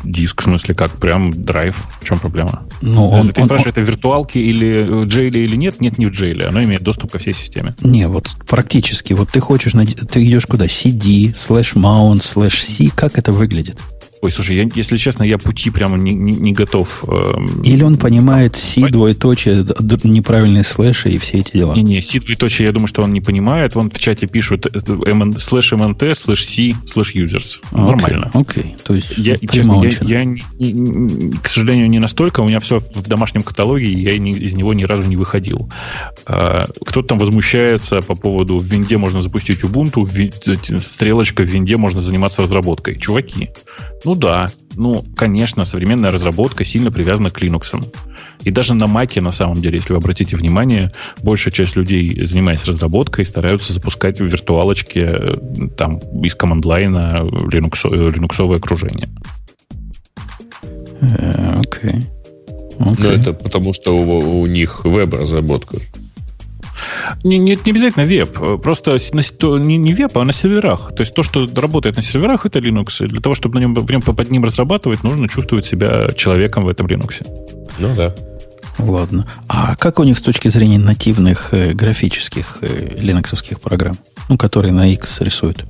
диск, 0.03 0.41
в 0.41 0.43
смысле, 0.43 0.75
как 0.75 0.91
прям 0.91 1.43
драйв. 1.43 1.75
В 2.01 2.05
чем 2.05 2.19
проблема? 2.19 2.63
Ну, 2.81 3.09
он, 3.09 3.29
Ты 3.29 3.41
он, 3.41 3.47
спрашиваешь, 3.47 3.65
он... 3.65 3.71
это 3.71 3.81
виртуалки 3.81 4.37
или 4.37 4.83
в 4.83 5.05
джейле 5.05 5.43
или 5.43 5.55
нет? 5.55 5.81
Нет, 5.81 5.97
не 5.97 6.05
в 6.07 6.11
джейле. 6.11 6.45
Оно 6.45 6.63
имеет 6.63 6.83
доступ 6.83 7.11
ко 7.11 7.19
всей 7.19 7.33
системе. 7.33 7.75
Не, 7.81 8.07
вот 8.07 8.35
практически. 8.47 9.13
Вот 9.13 9.29
ты 9.29 9.39
хочешь, 9.39 9.73
ты 10.11 10.25
идешь 10.25 10.45
куда? 10.45 10.65
cd, 10.65 11.35
слэш 11.35 11.73
mount, 11.73 12.21
слэш 12.23 12.63
C. 12.63 12.89
Как 12.95 13.17
это 13.17 13.31
выглядит? 13.31 13.79
Ой, 14.21 14.31
слушай, 14.31 14.55
я, 14.55 14.69
если 14.73 14.97
честно, 14.97 15.23
я 15.23 15.37
пути 15.37 15.69
прямо 15.69 15.97
не, 15.97 16.13
не, 16.13 16.31
не 16.31 16.53
готов. 16.53 17.03
Э, 17.07 17.33
Или 17.63 17.83
он 17.83 17.97
понимает 17.97 18.55
C, 18.55 18.87
двоеточие, 18.89 19.65
неправильные 20.03 20.63
слэши 20.63 21.11
и 21.11 21.17
все 21.17 21.39
эти 21.39 21.57
дела. 21.57 21.73
Не-не, 21.73 22.01
C, 22.01 22.19
двоеточие, 22.19 22.65
я 22.67 22.71
думаю, 22.71 22.87
что 22.87 23.03
он 23.03 23.13
не 23.13 23.21
понимает. 23.21 23.75
Он 23.75 23.89
в 23.89 23.99
чате 23.99 24.27
пишет 24.27 24.65
слэш 25.37 25.73
mnt, 25.73 26.15
слэш 26.15 26.45
C, 26.45 26.73
слэш 26.87 27.13
users. 27.15 27.61
Окей, 27.71 27.85
Нормально. 27.85 28.31
Окей, 28.33 28.63
окей. 28.63 28.83
то 28.83 28.95
есть 28.95 29.13
я, 29.17 29.37
честно, 29.37 29.81
я, 29.83 29.91
я 30.01 30.23
не, 30.23 30.43
не, 30.59 31.31
к 31.33 31.47
сожалению, 31.49 31.89
не 31.89 31.99
настолько. 31.99 32.41
У 32.41 32.47
меня 32.47 32.59
все 32.59 32.79
в 32.79 33.07
домашнем 33.07 33.43
каталоге, 33.43 33.87
я 33.87 34.17
не, 34.17 34.31
из 34.31 34.53
него 34.53 34.73
ни 34.73 34.83
разу 34.83 35.03
не 35.03 35.17
выходил. 35.17 35.69
А, 36.25 36.65
кто-то 36.85 37.09
там 37.09 37.19
возмущается 37.19 38.01
по 38.01 38.15
поводу 38.15 38.57
в 38.57 38.63
винде 38.63 38.97
можно 38.97 39.21
запустить 39.21 39.63
Ubuntu, 39.63 40.03
в, 40.03 40.79
стрелочка 40.81 41.43
в 41.43 41.47
винде 41.47 41.77
можно 41.77 42.01
заниматься 42.01 42.41
разработкой. 42.41 42.97
Чуваки, 42.97 43.51
ну 44.05 44.15
да, 44.15 44.49
ну, 44.75 45.03
конечно, 45.15 45.65
современная 45.65 46.11
разработка 46.11 46.63
сильно 46.63 46.91
привязана 46.91 47.31
к 47.31 47.41
Linux. 47.41 47.91
И 48.43 48.51
даже 48.51 48.75
на 48.75 48.85
Mac, 48.85 49.19
на 49.19 49.31
самом 49.31 49.61
деле, 49.61 49.75
если 49.75 49.93
вы 49.93 49.97
обратите 49.97 50.35
внимание, 50.35 50.91
большая 51.23 51.53
часть 51.53 51.75
людей, 51.75 52.25
занимаясь 52.25 52.65
разработкой, 52.65 53.25
стараются 53.25 53.73
запускать 53.73 54.19
в 54.19 54.25
виртуалочке 54.25 55.01
э, 55.01 55.35
там 55.75 55.97
из 56.23 56.35
команд-лайна 56.35 57.17
Linux, 57.21 57.79
э, 57.85 58.11
линуксовое 58.11 58.57
окружение. 58.57 59.09
Э, 61.01 61.59
окей. 61.59 61.91
Okay. 61.91 62.15
Okay. 62.77 62.95
Ну, 62.99 63.09
это 63.09 63.33
потому, 63.33 63.73
что 63.73 63.95
у, 63.95 64.41
у 64.41 64.45
них 64.47 64.83
веб-разработка. 64.83 65.77
Не, 67.23 67.37
не, 67.37 67.57
не 67.63 67.71
обязательно 67.71 68.05
веб, 68.05 68.61
просто 68.61 68.97
на, 69.13 69.57
не, 69.59 69.77
не 69.77 69.93
веб, 69.93 70.17
а 70.17 70.23
на 70.23 70.33
серверах. 70.33 70.93
То 70.95 71.01
есть 71.01 71.13
то, 71.13 71.23
что 71.23 71.47
работает 71.55 71.95
на 71.95 72.01
серверах, 72.01 72.45
это 72.45 72.59
Linux. 72.59 73.05
И 73.05 73.07
для 73.07 73.21
того, 73.21 73.35
чтобы 73.35 73.55
на 73.55 73.59
нем, 73.59 73.73
в 73.73 73.91
нем, 73.91 74.01
под 74.01 74.31
ним 74.31 74.43
разрабатывать, 74.43 75.03
нужно 75.03 75.29
чувствовать 75.29 75.65
себя 75.65 76.09
человеком 76.15 76.65
в 76.65 76.69
этом 76.69 76.87
Linux. 76.87 77.25
Ну 77.79 77.93
да. 77.95 78.13
Ладно. 78.77 79.25
А 79.47 79.75
как 79.75 79.99
у 79.99 80.03
них 80.03 80.17
с 80.17 80.21
точки 80.21 80.49
зрения 80.49 80.77
нативных 80.77 81.53
э, 81.53 81.73
графических 81.73 82.57
э, 82.61 82.97
линоксовских 82.99 83.61
программ, 83.61 83.97
ну, 84.27 84.37
которые 84.37 84.73
на 84.73 84.91
X 84.91 85.21
рисуют? 85.21 85.63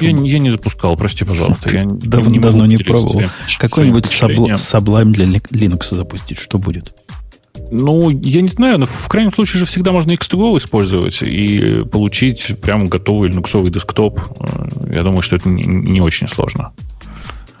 Я, 0.00 0.10
я 0.10 0.38
не 0.38 0.50
запускал, 0.50 0.96
прости, 0.96 1.24
пожалуйста. 1.24 1.74
Я 1.74 1.84
давно 1.84 2.30
не, 2.30 2.38
давно 2.38 2.66
не 2.66 2.78
пробовал. 2.78 3.22
Какой-нибудь 3.58 4.06
Sublime 4.06 5.12
для 5.12 5.26
Linux 5.26 5.94
запустить, 5.94 6.38
что 6.38 6.58
будет? 6.58 6.92
Ну, 7.76 8.08
я 8.08 8.40
не 8.40 8.48
знаю, 8.48 8.78
но 8.78 8.86
в 8.86 9.08
крайнем 9.08 9.32
случае 9.32 9.58
же 9.58 9.66
всегда 9.66 9.90
можно 9.90 10.12
X2Go 10.12 10.58
использовать 10.58 11.22
и 11.22 11.82
получить 11.90 12.54
прям 12.62 12.86
готовый 12.86 13.30
линуксовый 13.30 13.72
десктоп. 13.72 14.20
Я 14.88 15.02
думаю, 15.02 15.22
что 15.22 15.34
это 15.34 15.48
не, 15.48 15.64
не 15.64 16.00
очень 16.00 16.28
сложно. 16.28 16.72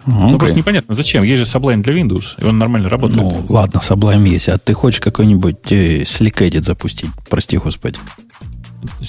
Okay. 0.06 0.30
Ну, 0.30 0.38
просто 0.38 0.56
непонятно, 0.56 0.94
зачем? 0.94 1.24
Есть 1.24 1.44
же 1.44 1.58
Sublime 1.58 1.82
для 1.82 1.94
Windows, 1.94 2.40
и 2.40 2.44
он 2.44 2.58
нормально 2.58 2.88
работает. 2.88 3.20
Ну, 3.20 3.44
ладно, 3.48 3.78
Sublime 3.78 4.28
есть. 4.28 4.48
А 4.48 4.56
ты 4.58 4.72
хочешь 4.72 5.00
какой-нибудь 5.00 5.72
э, 5.72 6.02
Slick 6.02 6.48
Edit 6.48 6.62
запустить? 6.62 7.10
Прости, 7.28 7.56
господи. 7.56 7.98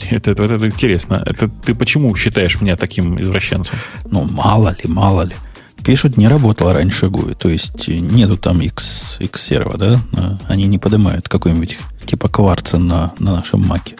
Это, 0.09 0.31
это, 0.31 0.43
это 0.45 0.65
интересно. 0.65 1.21
Это 1.23 1.49
ты 1.49 1.75
почему 1.75 2.15
считаешь 2.15 2.59
меня 2.61 2.77
таким 2.77 3.21
извращенцем? 3.21 3.77
Ну, 4.09 4.23
мало 4.23 4.69
ли, 4.69 4.89
мало 4.89 5.23
ли. 5.23 5.35
Пишут, 5.85 6.17
не 6.17 6.27
работало 6.27 6.73
раньше 6.73 7.05
GUI. 7.05 7.35
То 7.35 7.47
есть 7.47 7.87
нету 7.87 8.37
там 8.37 8.59
X, 8.59 9.17
X 9.19 9.41
серва, 9.41 9.77
да? 9.77 10.01
Они 10.47 10.65
не 10.65 10.79
поднимают 10.79 11.29
какой-нибудь 11.29 11.77
типа 12.05 12.27
кварца 12.27 12.79
на, 12.79 13.13
на 13.19 13.35
нашем 13.35 13.61
маке. 13.61 13.95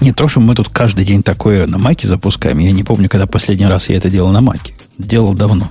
Не 0.00 0.12
то, 0.12 0.28
что 0.28 0.40
мы 0.40 0.54
тут 0.54 0.70
каждый 0.70 1.04
день 1.04 1.22
такое 1.22 1.66
на 1.66 1.76
маке 1.76 2.08
запускаем. 2.08 2.58
Я 2.58 2.72
не 2.72 2.82
помню, 2.82 3.10
когда 3.10 3.26
последний 3.26 3.66
раз 3.66 3.90
я 3.90 3.96
это 3.98 4.08
делал 4.08 4.30
на 4.30 4.40
маке. 4.40 4.74
Делал 4.96 5.34
давно. 5.34 5.70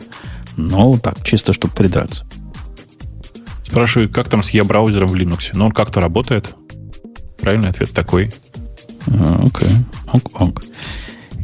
Но 0.58 0.96
так, 1.00 1.24
чисто, 1.24 1.54
чтобы 1.54 1.74
придраться. 1.74 2.24
Спрашивают, 3.64 4.14
как 4.14 4.30
там 4.30 4.44
с 4.44 4.52
e-браузером 4.52 5.08
в 5.08 5.16
Linux? 5.16 5.50
Ну, 5.54 5.66
он 5.66 5.72
как-то 5.72 6.02
работает. 6.02 6.54
Правильный 7.40 7.70
ответ 7.70 7.92
такой. 7.94 8.32
А, 9.08 9.44
окей. 9.44 9.70
Ок, 10.14 10.40
ок. 10.40 10.64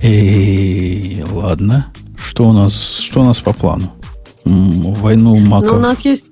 И, 0.03 1.23
ладно. 1.31 1.91
Что 2.17 2.49
у 2.49 2.51
нас, 2.53 2.73
что 2.99 3.21
у 3.21 3.23
нас 3.23 3.39
по 3.39 3.53
плану? 3.53 3.91
Войну 4.45 5.35
Мака. 5.37 5.67
Ну, 5.67 5.77
у 5.77 5.79
нас 5.79 6.05
есть 6.05 6.25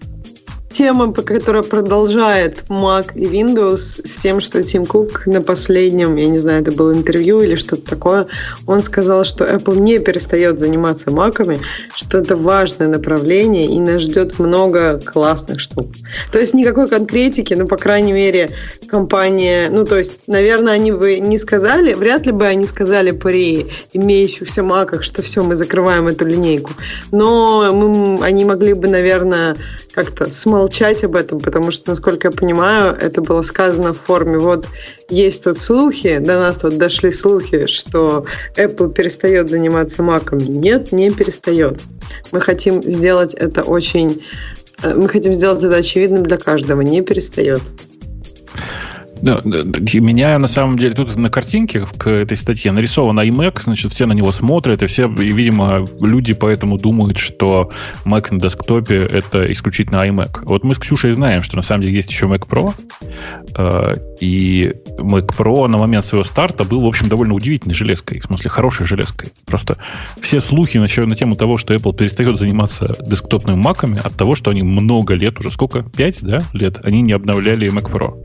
тема, 0.75 1.13
которая 1.13 1.63
продолжает 1.63 2.65
Mac 2.67 3.13
и 3.15 3.25
Windows 3.25 4.05
с 4.05 4.15
тем, 4.17 4.41
что 4.41 4.61
Тим 4.61 4.85
Кук 4.85 5.25
на 5.25 5.41
последнем, 5.41 6.17
я 6.17 6.27
не 6.27 6.39
знаю, 6.39 6.61
это 6.61 6.73
было 6.73 6.93
интервью 6.93 7.39
или 7.41 7.55
что-то 7.55 7.89
такое, 7.89 8.27
он 8.67 8.83
сказал, 8.83 9.23
что 9.23 9.45
Apple 9.45 9.79
не 9.79 9.99
перестает 9.99 10.59
заниматься 10.59 11.11
Mac'ами, 11.11 11.59
что 11.95 12.17
это 12.17 12.35
важное 12.35 12.89
направление 12.89 13.65
и 13.65 13.79
нас 13.79 14.01
ждет 14.01 14.37
много 14.37 14.99
классных 14.99 15.61
штук. 15.61 15.87
То 16.33 16.39
есть 16.39 16.53
никакой 16.53 16.89
конкретики, 16.89 17.53
но, 17.53 17.67
по 17.67 17.77
крайней 17.77 18.13
мере, 18.13 18.51
компания, 18.87 19.69
ну, 19.71 19.85
то 19.85 19.97
есть, 19.97 20.27
наверное, 20.27 20.73
они 20.73 20.91
бы 20.91 21.19
не 21.19 21.39
сказали, 21.39 21.93
вряд 21.93 22.25
ли 22.25 22.33
бы 22.33 22.45
они 22.45 22.67
сказали 22.67 23.11
при 23.11 23.67
имеющихся 23.93 24.61
Mac'ах, 24.61 25.03
что 25.03 25.21
все, 25.21 25.41
мы 25.41 25.55
закрываем 25.55 26.07
эту 26.07 26.25
линейку. 26.25 26.73
Но 27.11 27.71
мы, 27.71 28.25
они 28.25 28.43
могли 28.43 28.73
бы, 28.73 28.89
наверное, 28.89 29.55
как-то 29.93 30.29
смолчать 30.29 30.64
об 31.03 31.15
этом, 31.15 31.39
потому 31.39 31.71
что, 31.71 31.89
насколько 31.89 32.27
я 32.27 32.31
понимаю, 32.31 32.95
это 32.95 33.21
было 33.21 33.41
сказано 33.41 33.93
в 33.93 33.99
форме 33.99 34.37
вот 34.37 34.67
есть 35.09 35.43
тут 35.43 35.59
слухи, 35.59 36.17
до 36.17 36.39
нас 36.39 36.63
вот 36.63 36.77
дошли 36.77 37.11
слухи, 37.11 37.67
что 37.67 38.25
Apple 38.55 38.93
перестает 38.93 39.49
заниматься 39.49 40.03
маками. 40.03 40.43
Нет, 40.43 40.91
не 40.91 41.11
перестает. 41.11 41.79
Мы 42.31 42.41
хотим 42.41 42.83
сделать 42.83 43.33
это 43.33 43.63
очень... 43.63 44.23
Э, 44.81 44.93
мы 44.95 45.07
хотим 45.09 45.33
сделать 45.33 45.63
это 45.63 45.75
очевидным 45.75 46.23
для 46.23 46.37
каждого. 46.37 46.81
Не 46.81 47.01
перестает. 47.01 47.61
Да, 49.25 49.41
меня 49.43 50.37
на 50.37 50.45
самом 50.45 50.77
деле 50.77 50.93
тут 50.93 51.15
на 51.15 51.31
картинке 51.31 51.87
к 51.97 52.07
этой 52.07 52.37
статье 52.37 52.71
нарисован 52.71 53.19
iMac, 53.19 53.63
значит, 53.63 53.91
все 53.91 54.05
на 54.05 54.13
него 54.13 54.31
смотрят, 54.31 54.83
и 54.83 54.85
все, 54.85 55.11
и, 55.11 55.31
видимо, 55.31 55.83
люди 55.99 56.33
поэтому 56.33 56.77
думают, 56.77 57.17
что 57.17 57.71
Mac 58.05 58.31
на 58.31 58.39
десктопе 58.39 58.97
это 58.97 59.51
исключительно 59.51 60.07
iMac. 60.07 60.41
Вот 60.43 60.63
мы 60.63 60.75
с 60.75 60.77
Ксюшей 60.77 61.13
знаем, 61.13 61.41
что 61.41 61.55
на 61.55 61.63
самом 61.63 61.85
деле 61.85 61.95
есть 61.95 62.11
еще 62.11 62.27
Mac 62.27 62.47
Pro, 62.47 62.75
э, 63.57 63.95
и 64.21 64.71
Mac 64.99 65.35
Pro 65.35 65.65
на 65.65 65.79
момент 65.79 66.05
своего 66.05 66.23
старта 66.23 66.63
был, 66.63 66.81
в 66.81 66.87
общем, 66.87 67.09
довольно 67.09 67.33
удивительной 67.33 67.73
железкой, 67.73 68.19
в 68.19 68.25
смысле 68.25 68.51
хорошей 68.51 68.85
железкой. 68.85 69.29
Просто 69.45 69.77
все 70.21 70.39
слухи 70.39 70.77
на, 70.77 71.05
на 71.07 71.15
тему 71.15 71.35
того, 71.35 71.57
что 71.57 71.73
Apple 71.73 71.97
перестает 71.97 72.37
заниматься 72.37 72.95
десктопными 73.03 73.55
маками 73.55 73.99
от 74.03 74.15
того, 74.15 74.35
что 74.35 74.51
они 74.51 74.61
много 74.61 75.15
лет, 75.15 75.39
уже 75.39 75.49
сколько, 75.49 75.81
пять, 75.81 76.19
да, 76.21 76.43
лет, 76.53 76.79
они 76.83 77.01
не 77.01 77.13
обновляли 77.13 77.73
Mac 77.73 77.91
Pro. 77.91 78.23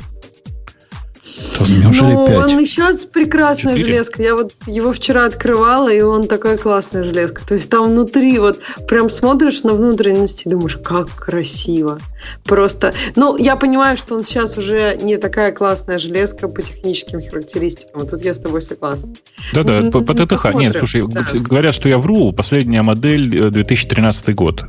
Неужели 1.69 2.13
ну, 2.13 2.27
5? 2.27 2.37
он 2.37 2.59
еще 2.59 2.83
прекрасная 3.13 3.77
4? 3.77 3.93
железка. 3.93 4.23
Я 4.23 4.35
вот 4.35 4.53
его 4.67 4.93
вчера 4.93 5.27
открывала, 5.27 5.93
и 5.93 6.01
он 6.01 6.27
такая 6.27 6.57
классная 6.57 7.05
железка. 7.05 7.43
То 7.47 7.55
есть 7.55 7.69
там 7.69 7.91
внутри 7.91 8.39
вот 8.39 8.61
прям 8.89 9.11
смотришь 9.11 9.63
на 9.63 9.75
внутренности 9.75 10.47
и 10.47 10.51
думаешь, 10.51 10.79
как 10.83 11.09
красиво. 11.11 11.99
Просто, 12.45 12.95
ну, 13.17 13.37
я 13.37 13.57
понимаю, 13.57 13.97
что 13.97 14.15
он 14.15 14.25
сейчас 14.25 14.57
уже 14.59 14.97
не 15.01 15.17
такая 15.17 15.53
классная 15.53 15.99
железка 15.99 16.49
по 16.49 16.63
техническим 16.63 17.21
характеристикам. 17.23 18.07
Тут 18.07 18.23
я 18.23 18.35
с 18.35 18.39
тобой 18.39 18.63
согласна. 18.63 19.13
Да-да, 19.53 19.91
по, 19.91 20.01
по 20.01 20.15
ТТХ. 20.15 20.55
Нет, 20.55 20.77
слушай, 20.79 21.07
да. 21.07 21.25
говорят, 21.35 21.75
что 21.75 21.89
я 21.89 21.99
вру. 21.99 22.33
Последняя 22.33 22.83
модель 22.83 23.51
2013 23.51 24.29
э, 24.29 24.33
год. 24.33 24.65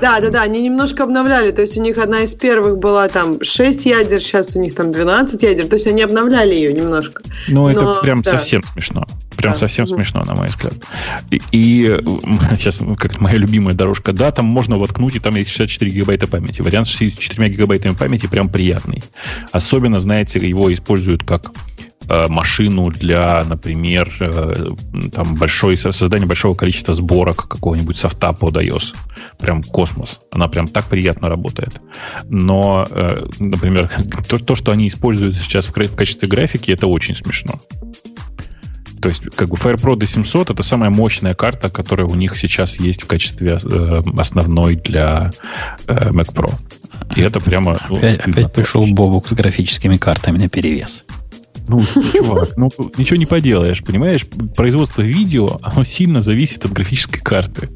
Да, 0.00 0.20
да, 0.20 0.30
да, 0.30 0.42
они 0.42 0.62
немножко 0.62 1.04
обновляли. 1.04 1.50
То 1.50 1.62
есть 1.62 1.76
у 1.76 1.82
них 1.82 1.98
одна 1.98 2.20
из 2.20 2.34
первых 2.34 2.78
была 2.78 3.08
там 3.08 3.42
6 3.42 3.86
ядер, 3.86 4.20
сейчас 4.20 4.54
у 4.56 4.60
них 4.60 4.74
там 4.74 4.92
12 4.92 5.42
ядер. 5.42 5.66
То 5.66 5.74
есть 5.74 5.86
они 5.86 6.02
обновляли 6.02 6.54
ее 6.54 6.72
немножко. 6.72 7.22
Ну, 7.48 7.64
Но, 7.64 7.70
это 7.70 8.00
прям 8.02 8.22
да. 8.22 8.32
совсем 8.32 8.62
смешно. 8.64 9.06
Прям 9.36 9.52
да. 9.52 9.58
совсем 9.58 9.84
угу. 9.84 9.94
смешно, 9.94 10.22
на 10.24 10.34
мой 10.34 10.48
взгляд. 10.48 10.74
И, 11.30 11.40
и 11.52 11.98
сейчас 12.56 12.80
как 12.98 13.20
моя 13.20 13.36
любимая 13.36 13.74
дорожка. 13.74 14.12
Да, 14.12 14.30
там 14.30 14.46
можно 14.46 14.78
воткнуть, 14.78 15.16
и 15.16 15.20
там 15.20 15.34
есть 15.36 15.50
64 15.50 15.90
гигабайта 15.90 16.26
памяти. 16.26 16.60
Вариант 16.60 16.88
с 16.88 16.90
64 16.90 17.48
гигабайтами 17.48 17.94
памяти 17.94 18.26
прям 18.26 18.48
приятный. 18.48 19.02
Особенно, 19.52 20.00
знаете, 20.00 20.38
его 20.38 20.72
используют 20.72 21.24
как 21.24 21.52
машину 22.28 22.90
для, 22.90 23.44
например, 23.44 24.10
э, 24.20 24.70
там 25.12 25.34
большой, 25.34 25.76
создания 25.76 26.26
большого 26.26 26.54
количества 26.54 26.94
сборок 26.94 27.48
какого-нибудь 27.48 27.96
софта 27.96 28.32
под 28.32 28.56
iOS. 28.56 28.94
Прям 29.38 29.62
космос. 29.62 30.20
Она 30.32 30.48
прям 30.48 30.68
так 30.68 30.86
приятно 30.86 31.28
работает. 31.28 31.80
Но, 32.24 32.86
э, 32.90 33.26
например, 33.38 33.90
то, 34.28 34.38
то 34.38 34.56
что 34.56 34.72
они 34.72 34.88
используют 34.88 35.36
сейчас 35.36 35.66
в, 35.66 35.76
в 35.76 35.96
качестве 35.96 36.28
графики, 36.28 36.70
это 36.70 36.86
очень 36.86 37.14
смешно. 37.14 37.60
То 39.00 39.08
есть, 39.08 39.22
как 39.36 39.48
бы 39.48 39.56
FirePro 39.56 39.96
D700 39.96 40.52
это 40.52 40.62
самая 40.62 40.90
мощная 40.90 41.34
карта, 41.34 41.70
которая 41.70 42.06
у 42.06 42.14
них 42.14 42.36
сейчас 42.36 42.80
есть 42.80 43.02
в 43.02 43.06
качестве 43.06 43.58
э, 43.62 44.02
основной 44.16 44.76
для 44.76 45.30
э, 45.86 46.10
Mac 46.10 46.34
Pro. 46.34 46.52
И 47.14 47.20
это 47.20 47.40
прямо... 47.40 47.78
Ну, 47.88 47.96
опять, 47.96 48.18
опять 48.18 48.52
пришел 48.52 48.86
Бобук 48.86 49.28
с 49.28 49.32
графическими 49.32 49.96
картами 49.96 50.38
на 50.38 50.48
перевес. 50.48 51.04
Ну, 51.68 51.82
чувак, 52.12 52.56
ну 52.56 52.70
ничего 52.96 53.16
не 53.16 53.26
поделаешь, 53.26 53.84
понимаешь? 53.84 54.26
Производство 54.56 55.02
видео, 55.02 55.58
оно 55.62 55.84
сильно 55.84 56.22
зависит 56.22 56.64
от 56.64 56.72
графической 56.72 57.20
карты. 57.20 57.68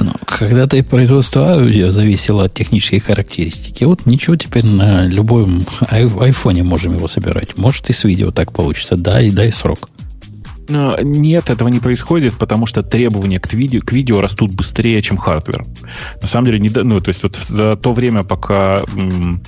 Ну, 0.00 0.12
когда-то 0.24 0.76
и 0.76 0.82
производство 0.82 1.52
аудио 1.52 1.90
зависело 1.90 2.44
от 2.44 2.54
технической 2.54 3.00
характеристики. 3.00 3.84
Вот 3.84 4.06
ничего, 4.06 4.36
теперь 4.36 4.64
на 4.64 5.06
любом 5.06 5.64
айфоне 5.90 6.62
можем 6.62 6.94
его 6.94 7.08
собирать. 7.08 7.58
Может 7.58 7.90
и 7.90 7.92
с 7.92 8.04
видео 8.04 8.30
так 8.30 8.52
получится. 8.52 8.96
Да, 8.96 9.20
и 9.20 9.30
дай 9.30 9.52
срок. 9.52 9.88
Нет, 10.70 11.50
этого 11.50 11.68
не 11.68 11.80
происходит, 11.80 12.34
потому 12.34 12.66
что 12.66 12.82
требования 12.82 13.40
к 13.40 13.52
видео, 13.52 13.80
к 13.80 13.92
видео 13.92 14.20
растут 14.20 14.52
быстрее, 14.52 15.02
чем 15.02 15.16
hardware. 15.16 15.64
На 16.22 16.28
самом 16.28 16.46
деле, 16.46 16.60
не, 16.60 16.68
ну, 16.68 17.00
то 17.00 17.08
есть 17.08 17.22
вот 17.24 17.36
за 17.36 17.76
то 17.76 17.92
время, 17.92 18.22
пока 18.22 18.84
м, 18.94 19.42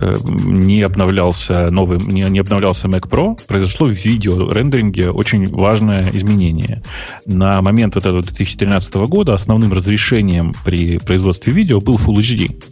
не 0.00 0.82
обновлялся 0.82 1.70
новый, 1.70 1.98
не, 1.98 2.22
не 2.22 2.38
обновлялся 2.38 2.88
Mac 2.88 3.08
Pro, 3.08 3.38
произошло 3.46 3.86
в 3.86 3.92
видео 3.92 4.50
рендеринге 4.50 5.10
очень 5.10 5.48
важное 5.48 6.08
изменение. 6.12 6.82
На 7.26 7.60
момент 7.62 7.94
вот 7.94 8.06
этого 8.06 8.22
2013 8.22 8.94
года 8.94 9.34
основным 9.34 9.72
разрешением 9.72 10.54
при 10.64 10.98
производстве 10.98 11.52
видео 11.52 11.80
был 11.80 11.96
Full 11.96 12.16
HD. 12.16 12.62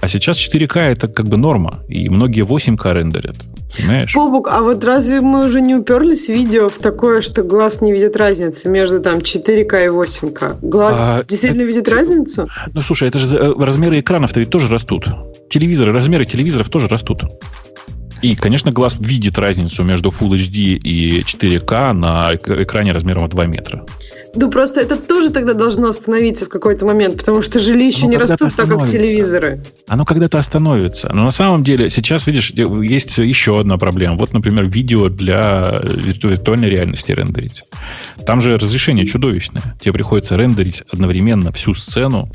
А 0.00 0.08
сейчас 0.08 0.36
4К 0.36 0.80
это 0.80 1.06
как 1.06 1.28
бы 1.28 1.36
норма, 1.36 1.80
и 1.88 2.08
многие 2.08 2.44
8К 2.44 2.92
рендерят. 2.92 3.36
Понимаешь? 3.76 4.12
Бобук, 4.14 4.48
а 4.48 4.60
вот 4.60 4.84
разве 4.84 5.20
мы 5.20 5.46
уже 5.46 5.60
не 5.60 5.76
уперлись 5.76 6.26
в 6.26 6.28
видео 6.28 6.68
в 6.68 6.78
такое, 6.78 7.20
что 7.20 7.42
глаз 7.42 7.80
не 7.80 7.92
видит 7.92 8.16
разницы 8.16 8.68
между 8.68 9.00
там 9.00 9.18
4К 9.18 9.84
и 9.84 9.88
8К? 9.88 10.58
Глаз 10.60 10.96
а, 10.98 11.24
действительно 11.24 11.62
это, 11.62 11.68
видит 11.68 11.88
разницу? 11.88 12.48
Ну, 12.74 12.80
слушай, 12.80 13.08
это 13.08 13.18
же 13.18 13.36
э, 13.36 13.52
размеры 13.56 14.00
экранов-то 14.00 14.40
ведь 14.40 14.50
тоже 14.50 14.68
растут. 14.68 15.06
Телевизоры, 15.52 15.92
размеры 15.92 16.24
телевизоров 16.24 16.70
тоже 16.70 16.88
растут. 16.88 17.24
И, 18.22 18.36
конечно, 18.36 18.72
глаз 18.72 18.96
видит 18.98 19.36
разницу 19.36 19.82
между 19.84 20.08
Full 20.08 20.30
HD 20.30 20.76
и 20.76 21.20
4К 21.20 21.92
на 21.92 22.34
экране 22.34 22.92
размером 22.92 23.26
в 23.26 23.28
2 23.28 23.46
метра. 23.46 23.84
Ну, 24.34 24.50
просто 24.50 24.80
это 24.80 24.96
тоже 24.96 25.28
тогда 25.28 25.52
должно 25.52 25.88
остановиться 25.88 26.46
в 26.46 26.48
какой-то 26.48 26.86
момент, 26.86 27.18
потому 27.18 27.42
что 27.42 27.58
жилища 27.58 28.06
не 28.06 28.16
растут 28.16 28.54
так, 28.56 28.66
как 28.66 28.88
телевизоры. 28.88 29.62
Оно 29.88 30.06
когда-то 30.06 30.38
остановится. 30.38 31.10
Но 31.12 31.24
на 31.24 31.32
самом 31.32 31.64
деле 31.64 31.90
сейчас, 31.90 32.26
видишь, 32.26 32.50
есть 32.52 33.18
еще 33.18 33.60
одна 33.60 33.76
проблема. 33.76 34.16
Вот, 34.16 34.32
например, 34.32 34.66
видео 34.66 35.10
для 35.10 35.82
виртуальной 35.84 36.70
реальности 36.70 37.12
рендерить. 37.12 37.64
Там 38.24 38.40
же 38.40 38.56
разрешение 38.56 39.04
чудовищное. 39.04 39.76
Тебе 39.82 39.92
приходится 39.92 40.36
рендерить 40.36 40.82
одновременно 40.90 41.52
всю 41.52 41.74
сцену 41.74 42.30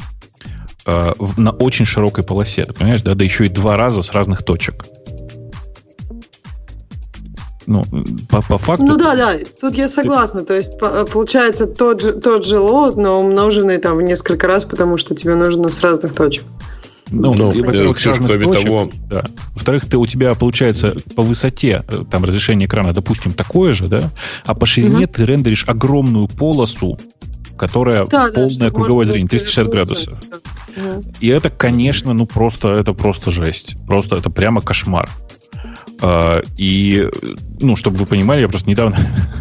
э, 0.87 1.13
на 1.37 1.51
очень 1.51 1.85
широкой 1.85 2.23
полосе. 2.23 2.65
Ты 2.65 2.73
понимаешь, 2.73 3.03
да? 3.03 3.13
Да 3.13 3.23
еще 3.23 3.45
и 3.45 3.49
два 3.49 3.77
раза 3.77 4.01
с 4.01 4.11
разных 4.11 4.43
точек 4.43 4.85
ну, 7.67 7.83
по, 8.29 8.41
по 8.41 8.57
факту... 8.57 8.85
Ну 8.85 8.97
да, 8.97 9.15
да, 9.15 9.33
тут 9.59 9.75
я 9.75 9.89
согласна. 9.89 10.43
То 10.43 10.55
есть, 10.55 10.79
получается, 10.79 11.67
тот 11.67 12.01
же, 12.01 12.13
тот 12.13 12.45
же 12.45 12.59
лот, 12.59 12.95
но 12.95 13.19
умноженный 13.19 13.77
там 13.77 13.97
в 13.97 14.01
несколько 14.01 14.47
раз, 14.47 14.63
потому 14.63 14.97
что 14.97 15.13
тебе 15.15 15.35
нужно 15.35 15.69
с 15.69 15.81
разных 15.81 16.15
точек. 16.15 16.45
Ну, 17.09 17.33
ну 17.33 17.51
во-первых, 17.51 17.97
все, 17.97 18.13
кроме 18.13 18.45
точек, 18.45 18.65
того... 18.65 18.89
Да. 19.09 19.25
Во-вторых, 19.53 19.85
ты, 19.85 19.97
у 19.97 20.05
тебя 20.05 20.33
получается 20.35 20.95
по 21.15 21.23
высоте 21.23 21.83
э, 21.87 22.03
там 22.09 22.23
разрешение 22.23 22.67
экрана, 22.67 22.93
допустим, 22.93 23.33
такое 23.33 23.73
же, 23.73 23.87
да, 23.87 24.11
а 24.45 24.55
по 24.55 24.65
ширине 24.65 25.05
угу. 25.05 25.13
ты 25.13 25.25
рендеришь 25.25 25.65
огромную 25.67 26.27
полосу, 26.27 26.97
которая 27.57 28.05
да, 28.05 28.31
полное 28.31 28.69
да, 28.69 28.71
круговое 28.71 29.05
зрение, 29.05 29.27
360 29.27 29.69
градусов. 29.69 30.19
Да. 30.29 31.01
И 31.19 31.27
это, 31.27 31.49
конечно, 31.49 32.13
ну 32.13 32.25
просто, 32.25 32.73
это 32.73 32.93
просто 32.93 33.31
жесть. 33.31 33.75
Просто 33.85 34.17
это 34.17 34.29
прямо 34.29 34.61
кошмар. 34.61 35.09
А, 36.01 36.41
и, 36.57 37.09
ну, 37.59 37.75
чтобы 37.75 37.97
вы 37.97 38.05
понимали, 38.05 38.41
я 38.41 38.47
просто 38.47 38.69
недавно, 38.69 38.97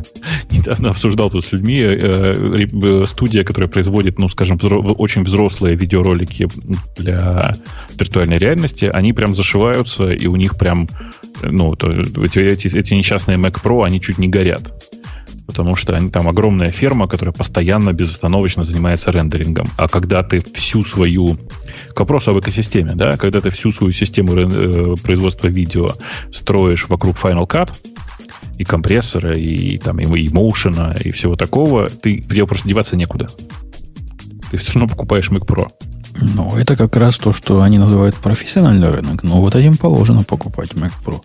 недавно 0.51 0.91
обсуждал 0.91 1.31
тут 1.31 1.45
с 1.45 1.53
людьми 1.53 1.81
э, 1.81 2.67
э, 2.83 3.05
студия, 3.07 3.45
которая 3.45 3.69
производит, 3.69 4.19
ну, 4.19 4.29
скажем, 4.29 4.59
очень 4.63 5.23
взрослые 5.23 5.77
видеоролики 5.77 6.49
для 6.97 7.57
виртуальной 7.99 8.39
реальности, 8.39 8.91
они 8.93 9.13
прям 9.13 9.35
зашиваются, 9.35 10.11
и 10.11 10.27
у 10.27 10.37
них 10.37 10.57
прям, 10.57 10.89
ну, 11.43 11.75
эти, 11.75 12.39
эти, 12.39 12.75
эти 12.75 12.95
несчастные 12.95 13.37
Mac 13.37 13.63
Pro, 13.63 13.85
они 13.85 14.01
чуть 14.01 14.19
не 14.19 14.29
горят 14.29 14.73
потому 15.57 15.75
что 15.75 15.95
они, 15.95 16.11
там 16.11 16.29
огромная 16.29 16.71
ферма, 16.71 17.09
которая 17.09 17.33
постоянно 17.33 17.95
безостановочно 17.95 18.63
занимается 18.63 19.11
рендерингом. 19.11 19.69
А 19.79 19.89
когда 19.89 20.23
ты 20.23 20.43
всю 20.55 20.85
свою... 20.85 21.39
К 21.95 22.01
вопросу 22.01 22.33
об 22.33 22.39
экосистеме, 22.39 22.95
да? 22.95 23.17
Когда 23.17 23.41
ты 23.41 23.49
всю 23.49 23.73
свою 23.73 23.91
систему 23.91 24.37
э, 24.37 24.97
производства 25.03 25.47
видео 25.49 25.95
строишь 26.31 26.89
вокруг 26.89 27.17
Final 27.17 27.47
Cut, 27.47 27.71
и 28.59 28.65
компрессора, 28.65 29.35
и, 29.35 29.79
там, 29.79 29.99
и 29.99 30.29
моушена, 30.29 30.97
и 31.05 31.11
всего 31.11 31.37
такого, 31.37 31.89
ты, 31.89 32.21
тебе 32.21 32.47
просто 32.47 32.69
деваться 32.69 32.97
некуда. 32.97 33.29
Ты 34.51 34.59
все 34.59 34.73
равно 34.73 34.89
покупаешь 34.89 35.31
Mac 35.31 35.47
Pro. 35.47 35.69
Ну, 36.21 36.55
это 36.57 36.77
как 36.77 36.97
раз 36.97 37.19
то, 37.19 37.33
что 37.33 37.63
они 37.63 37.79
называют 37.79 38.15
профессиональный 38.17 38.89
рынок. 38.89 39.23
Но 39.23 39.41
вот 39.41 39.55
этим 39.55 39.77
положено 39.77 40.23
покупать 40.23 40.73
Mac 40.73 40.93
Pro 41.05 41.21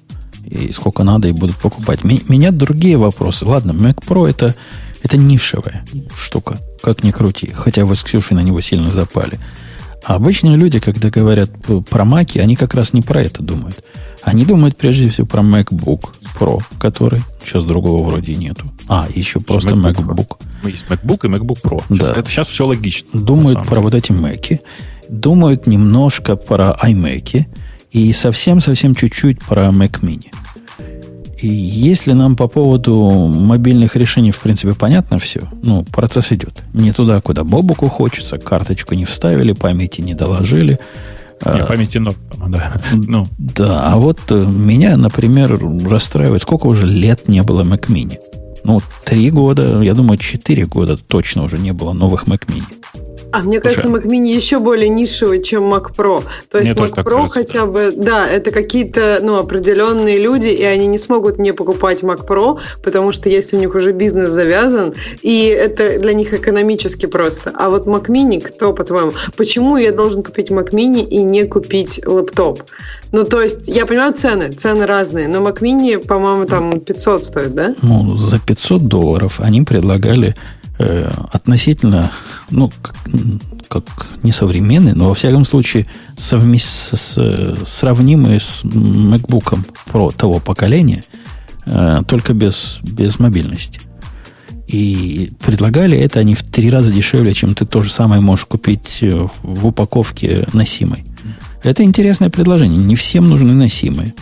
и 0.45 0.71
сколько 0.71 1.03
надо, 1.03 1.27
и 1.27 1.31
будут 1.31 1.57
покупать. 1.57 2.03
Меня 2.03 2.51
другие 2.51 2.97
вопросы. 2.97 3.45
Ладно, 3.45 3.71
Mac 3.71 4.03
Pro 4.05 4.29
это, 4.29 4.55
это 5.03 5.17
нишевая 5.17 5.85
штука, 6.15 6.59
как 6.81 7.03
ни 7.03 7.11
крути. 7.11 7.51
Хотя 7.53 7.85
вы 7.85 7.95
с 7.95 8.03
Ксюшей 8.03 8.35
на 8.35 8.41
него 8.41 8.61
сильно 8.61 8.91
запали. 8.91 9.39
А 10.03 10.15
обычные 10.15 10.57
люди, 10.57 10.79
когда 10.79 11.11
говорят 11.11 11.51
про 11.89 12.05
Маки, 12.05 12.39
они 12.39 12.55
как 12.55 12.73
раз 12.73 12.93
не 12.93 13.01
про 13.03 13.21
это 13.21 13.43
думают. 13.43 13.83
Они 14.23 14.45
думают 14.45 14.75
прежде 14.75 15.09
всего 15.09 15.27
про 15.27 15.41
MacBook 15.41 16.13
Pro, 16.39 16.61
который 16.79 17.21
сейчас 17.45 17.63
другого 17.65 18.09
вроде 18.09 18.33
нету. 18.35 18.65
А, 18.87 19.07
еще 19.13 19.39
просто 19.39 19.69
MacBook. 19.71 19.93
MacBook. 19.93 20.27
Pro. 20.63 20.71
Есть 20.71 20.85
MacBook 20.85 21.25
и 21.25 21.29
MacBook 21.29 21.61
Pro. 21.63 21.83
Сейчас, 21.87 22.09
да. 22.09 22.15
Это 22.15 22.29
сейчас 22.29 22.47
все 22.47 22.65
логично. 22.65 23.19
Думают 23.19 23.63
про 23.67 23.79
вот 23.79 23.93
эти 23.93 24.11
Mac. 24.11 24.59
Думают 25.07 25.67
немножко 25.67 26.35
про 26.35 26.75
iMac. 26.83 27.45
И 27.91 28.13
совсем-совсем 28.13 28.95
чуть-чуть 28.95 29.39
про 29.39 29.65
Mac 29.67 30.01
Mini. 30.01 30.31
И 31.41 31.47
если 31.47 32.13
нам 32.13 32.35
по 32.35 32.47
поводу 32.47 33.09
мобильных 33.33 33.95
решений, 33.95 34.31
в 34.31 34.39
принципе, 34.39 34.73
понятно 34.73 35.17
все, 35.17 35.41
ну, 35.63 35.83
процесс 35.83 36.31
идет. 36.31 36.61
Не 36.73 36.91
туда, 36.91 37.19
куда 37.19 37.43
Бобуку 37.43 37.89
хочется, 37.89 38.37
карточку 38.37 38.93
не 38.93 39.05
вставили, 39.05 39.53
памяти 39.53 40.01
не 40.01 40.13
доложили. 40.13 40.79
Не, 41.43 41.65
памяти 41.65 41.97
много, 41.97 42.17
да. 42.47 42.73
ну. 42.93 43.27
Да, 43.39 43.91
а 43.91 43.97
вот 43.97 44.19
э, 44.29 44.35
меня, 44.39 44.95
например, 44.97 45.59
расстраивает, 45.83 46.43
сколько 46.43 46.67
уже 46.67 46.85
лет 46.85 47.27
не 47.27 47.41
было 47.41 47.63
Mac 47.63 47.87
Mini. 47.87 48.19
Ну, 48.63 48.79
три 49.03 49.31
года, 49.31 49.81
я 49.81 49.95
думаю, 49.95 50.19
четыре 50.19 50.65
года 50.65 50.95
точно 50.97 51.43
уже 51.43 51.57
не 51.57 51.73
было 51.73 51.93
новых 51.93 52.25
Mac 52.25 52.45
Mini. 52.45 52.80
А 53.31 53.41
мне 53.41 53.59
кажется, 53.59 53.87
Mac 53.87 54.03
Mini 54.05 54.33
еще 54.33 54.59
более 54.59 54.89
нишевый, 54.89 55.41
чем 55.41 55.73
Mac 55.73 55.95
Pro. 55.95 56.23
То 56.49 56.59
есть 56.59 56.71
Mac 56.71 57.03
Pro 57.03 57.27
хотя 57.27 57.65
бы, 57.65 57.93
да, 57.95 58.27
это 58.27 58.51
какие-то 58.51 59.19
ну, 59.21 59.37
определенные 59.37 60.19
люди, 60.19 60.47
и 60.47 60.63
они 60.63 60.87
не 60.87 60.97
смогут 60.97 61.39
не 61.39 61.53
покупать 61.53 62.03
Mac 62.03 62.27
Pro, 62.27 62.59
потому 62.83 63.11
что 63.11 63.29
если 63.29 63.57
у 63.57 63.59
них 63.59 63.73
уже 63.75 63.91
бизнес 63.91 64.29
завязан, 64.29 64.93
и 65.21 65.45
это 65.45 65.99
для 65.99 66.13
них 66.13 66.33
экономически 66.33 67.05
просто. 67.05 67.51
А 67.55 67.69
вот 67.69 67.87
Mac 67.87 68.07
Mini, 68.07 68.41
кто, 68.41 68.73
по-твоему, 68.73 69.13
почему 69.37 69.77
я 69.77 69.91
должен 69.91 70.23
купить 70.23 70.49
Mac 70.49 70.71
Mini 70.71 71.03
и 71.07 71.23
не 71.23 71.43
купить 71.45 72.01
лэптоп? 72.05 72.61
Ну, 73.11 73.25
то 73.25 73.41
есть, 73.41 73.67
я 73.67 73.85
понимаю 73.85 74.13
цены, 74.13 74.51
цены 74.53 74.85
разные, 74.85 75.27
но 75.27 75.39
Mac 75.39 75.59
Mini, 75.59 75.97
по-моему, 75.97 76.45
там 76.45 76.79
500 76.79 77.25
стоит, 77.25 77.55
да? 77.55 77.75
Ну, 77.81 78.17
за 78.17 78.39
500 78.39 78.87
долларов 78.87 79.39
они 79.39 79.61
предлагали 79.63 80.35
Э, 80.79 81.11
относительно, 81.31 82.11
ну, 82.49 82.71
как, 82.81 82.95
как 83.67 84.07
несовременный, 84.23 84.93
но 84.93 85.09
во 85.09 85.13
всяком 85.13 85.45
случае 85.45 85.85
совмест, 86.17 86.97
с, 86.97 87.55
сравнимый 87.65 88.39
с 88.39 88.63
MacBook 88.63 89.59
Pro 89.91 90.15
того 90.15 90.39
поколения, 90.39 91.03
э, 91.65 92.01
только 92.07 92.33
без, 92.33 92.79
без 92.83 93.19
мобильности. 93.19 93.81
И 94.65 95.31
предлагали 95.45 95.97
это 95.97 96.21
они 96.21 96.35
в 96.35 96.43
три 96.43 96.69
раза 96.69 96.91
дешевле, 96.91 97.33
чем 97.33 97.53
ты 97.53 97.65
то 97.65 97.81
же 97.81 97.91
самое 97.91 98.21
можешь 98.21 98.45
купить 98.45 98.99
э, 99.01 99.27
в 99.43 99.67
упаковке 99.67 100.47
носимой. 100.53 101.03
Это 101.63 101.83
интересное 101.83 102.29
предложение. 102.29 102.79
Не 102.79 102.95
всем 102.95 103.29
нужны 103.29 103.53
носимые. 103.53 104.15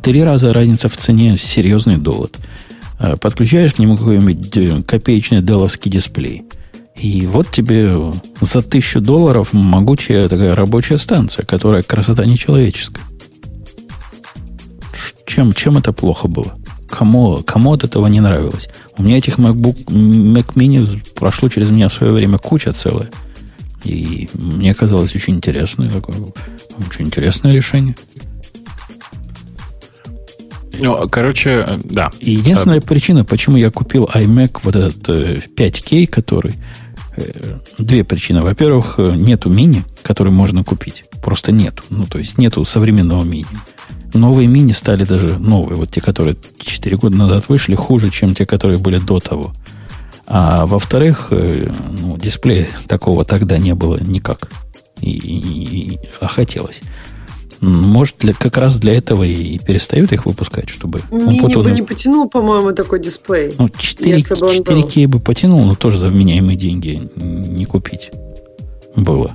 Три 0.00 0.22
раза 0.22 0.52
разница 0.54 0.88
в 0.88 0.96
цене 0.96 1.36
серьезный 1.36 1.96
довод. 1.96 2.38
Э, 2.98 3.16
подключаешь 3.16 3.74
к 3.74 3.78
нему 3.78 3.96
какой-нибудь 3.96 4.56
э, 4.56 4.82
копеечный 4.82 5.42
деловский 5.42 5.90
дисплей. 5.90 6.44
И 6.96 7.26
вот 7.26 7.50
тебе 7.50 8.12
за 8.40 8.62
тысячу 8.62 9.00
долларов 9.00 9.52
могучая 9.52 10.28
такая 10.28 10.54
рабочая 10.54 10.98
станция, 10.98 11.44
которая 11.44 11.82
красота 11.82 12.24
нечеловеческая. 12.24 13.04
Чем, 15.26 15.52
чем 15.52 15.76
это 15.76 15.92
плохо 15.92 16.28
было? 16.28 16.54
Кому, 16.88 17.42
кому 17.44 17.74
от 17.74 17.84
этого 17.84 18.06
не 18.06 18.20
нравилось? 18.20 18.68
У 18.96 19.02
меня 19.02 19.18
этих 19.18 19.38
MacBook, 19.38 19.84
Mac 19.86 20.54
Mini 20.54 20.98
прошло 21.14 21.50
через 21.50 21.68
меня 21.68 21.90
в 21.90 21.92
свое 21.92 22.12
время 22.14 22.38
куча 22.38 22.72
целая. 22.72 23.10
И 23.84 24.30
мне 24.32 24.72
казалось 24.72 25.14
очень 25.14 25.34
интересное 25.34 25.90
такое, 25.90 26.16
очень 26.88 27.06
интересное 27.06 27.52
решение. 27.52 27.94
Ну, 30.78 31.08
короче, 31.08 31.66
да. 31.84 32.10
И 32.20 32.32
единственная 32.32 32.78
а... 32.78 32.80
причина, 32.80 33.24
почему 33.24 33.56
я 33.56 33.70
купил 33.70 34.08
iMac 34.12 34.60
вот 34.62 34.76
этот 34.76 35.08
5K, 35.56 36.04
э, 36.04 36.06
который 36.06 36.54
Э, 37.16 37.58
две 37.78 38.04
причины. 38.04 38.42
Во-первых, 38.42 38.96
э, 38.98 39.14
нету 39.16 39.50
мини, 39.50 39.84
который 40.02 40.32
можно 40.32 40.64
купить. 40.64 41.04
Просто 41.22 41.50
нету. 41.50 41.82
Ну, 41.88 42.04
то 42.04 42.18
есть 42.18 42.38
нету 42.38 42.64
современного 42.64 43.24
мини. 43.24 43.46
Новые 44.12 44.48
мини 44.48 44.72
стали 44.72 45.04
даже 45.04 45.38
новые. 45.38 45.76
Вот 45.76 45.90
те, 45.90 46.00
которые 46.00 46.36
4 46.60 46.96
года 46.96 47.16
назад 47.16 47.48
вышли, 47.48 47.74
хуже, 47.74 48.10
чем 48.10 48.34
те, 48.34 48.44
которые 48.44 48.78
были 48.78 48.98
до 48.98 49.20
того. 49.20 49.52
А 50.26 50.66
во-вторых, 50.66 51.28
э, 51.30 51.72
ну, 52.00 52.18
дисплея 52.18 52.68
такого 52.86 53.24
тогда 53.24 53.56
не 53.56 53.74
было 53.74 53.98
никак. 54.00 54.50
И, 55.00 55.10
и, 55.10 55.94
и, 55.94 55.98
а 56.20 56.26
хотелось. 56.26 56.82
Может, 57.60 58.16
для, 58.18 58.32
как 58.32 58.58
раз 58.58 58.78
для 58.78 58.96
этого 58.96 59.22
и 59.22 59.58
перестают 59.58 60.12
их 60.12 60.26
выпускать, 60.26 60.68
чтобы... 60.68 61.00
Мини 61.10 61.40
потом... 61.40 61.64
бы 61.64 61.70
не 61.70 61.82
потянул, 61.82 62.28
по-моему, 62.28 62.72
такой 62.72 63.00
дисплей. 63.00 63.54
Ну, 63.58 63.68
4, 63.68 64.18
4К 64.18 65.08
бы 65.08 65.20
потянул, 65.20 65.64
но 65.64 65.74
тоже 65.74 65.98
за 65.98 66.08
вменяемые 66.08 66.56
деньги 66.56 67.10
не 67.16 67.64
купить 67.64 68.10
было. 68.94 69.32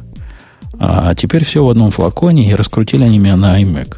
А 0.80 1.14
теперь 1.16 1.46
все 1.46 1.64
в 1.64 1.70
одном 1.70 1.92
флаконе, 1.92 2.50
и 2.50 2.56
раскрутили 2.56 3.04
они 3.04 3.20
меня 3.20 3.36
на 3.36 3.62
iMac. 3.62 3.98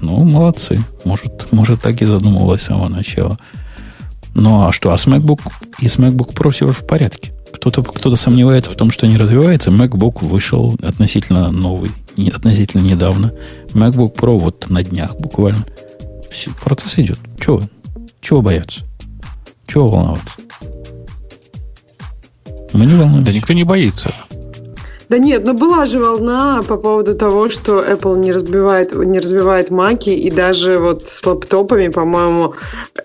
Ну, 0.00 0.22
молодцы. 0.24 0.78
Может, 1.04 1.50
может 1.50 1.80
так 1.80 2.00
и 2.02 2.04
задумывалось 2.04 2.62
с 2.62 2.66
самого 2.66 2.88
начала. 2.88 3.38
Ну, 4.34 4.66
а 4.66 4.72
что? 4.72 4.92
А 4.92 4.98
с 4.98 5.06
MacBook 5.06 5.40
и 5.80 5.88
с 5.88 5.96
MacBook 5.96 6.34
Pro 6.34 6.50
все 6.50 6.70
в 6.70 6.86
порядке. 6.86 7.32
Кто-то 7.52 7.82
кто 7.82 8.14
сомневается 8.16 8.70
в 8.70 8.76
том, 8.76 8.90
что 8.90 9.06
не 9.06 9.16
развивается. 9.16 9.70
MacBook 9.70 10.24
вышел 10.24 10.76
относительно 10.82 11.50
новый, 11.50 11.90
не, 12.16 12.30
относительно 12.30 12.82
недавно. 12.82 13.32
MacBook 13.68 14.14
Pro 14.14 14.38
вот 14.38 14.68
на 14.68 14.82
днях 14.82 15.16
буквально. 15.16 15.64
Все, 16.30 16.50
процесс 16.62 16.98
идет. 16.98 17.18
Чего? 17.40 17.62
Чего 18.20 18.42
бояться? 18.42 18.80
Чего 19.66 19.88
волноваться? 19.88 20.34
Мы 22.72 22.86
не 22.86 22.94
волнуемся. 22.94 23.24
Да 23.24 23.32
никто 23.32 23.52
не 23.54 23.64
боится. 23.64 24.12
Да 25.08 25.16
нет, 25.16 25.44
но 25.44 25.54
была 25.54 25.86
же 25.86 26.00
волна 26.00 26.60
по 26.68 26.76
поводу 26.76 27.14
того, 27.14 27.48
что 27.48 27.82
Apple 27.82 28.18
не 28.18 28.30
разбивает, 28.30 28.94
не 28.94 29.18
развивает 29.18 29.70
маки, 29.70 30.10
и 30.10 30.30
даже 30.30 30.78
вот 30.78 31.08
с 31.08 31.24
лаптопами, 31.24 31.88
по-моему, 31.88 32.54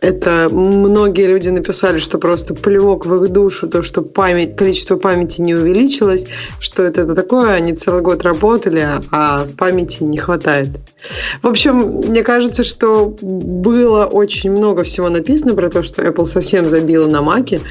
это 0.01 0.49
многие 0.51 1.27
люди 1.27 1.47
написали, 1.47 1.99
что 1.99 2.17
просто 2.17 2.55
плевок 2.55 3.05
в 3.05 3.23
их 3.23 3.29
душу, 3.31 3.69
то, 3.69 3.83
что 3.83 4.01
память, 4.01 4.57
количество 4.57 4.97
памяти 4.97 5.39
не 5.41 5.53
увеличилось, 5.55 6.25
что 6.59 6.83
это, 6.83 7.01
это 7.01 7.15
такое, 7.15 7.51
они 7.51 7.73
целый 7.73 8.01
год 8.01 8.23
работали, 8.23 8.85
а 9.11 9.45
памяти 9.57 10.03
не 10.03 10.17
хватает. 10.17 10.69
В 11.41 11.47
общем, 11.47 12.01
мне 12.07 12.23
кажется, 12.23 12.63
что 12.63 13.15
было 13.21 14.05
очень 14.05 14.51
много 14.51 14.83
всего 14.83 15.07
написано 15.07 15.55
про 15.55 15.69
то, 15.69 15.83
что 15.83 16.01
Apple 16.01 16.25
совсем 16.25 16.65
забила 16.65 17.07
на 17.07 17.21
маки, 17.21 17.61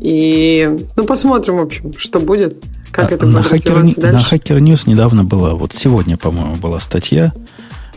и 0.00 0.68
ну 0.96 1.04
посмотрим, 1.04 1.58
в 1.58 1.62
общем, 1.62 1.92
что 1.96 2.18
будет. 2.18 2.56
Как 2.96 3.12
это 3.12 3.26
на, 3.26 3.40
Hacker, 3.40 4.00
на 4.00 4.18
Hacker 4.18 4.58
News 4.58 4.88
недавно 4.88 5.22
была, 5.22 5.54
вот 5.54 5.72
сегодня, 5.72 6.16
по-моему, 6.16 6.56
была 6.56 6.80
статья. 6.80 7.32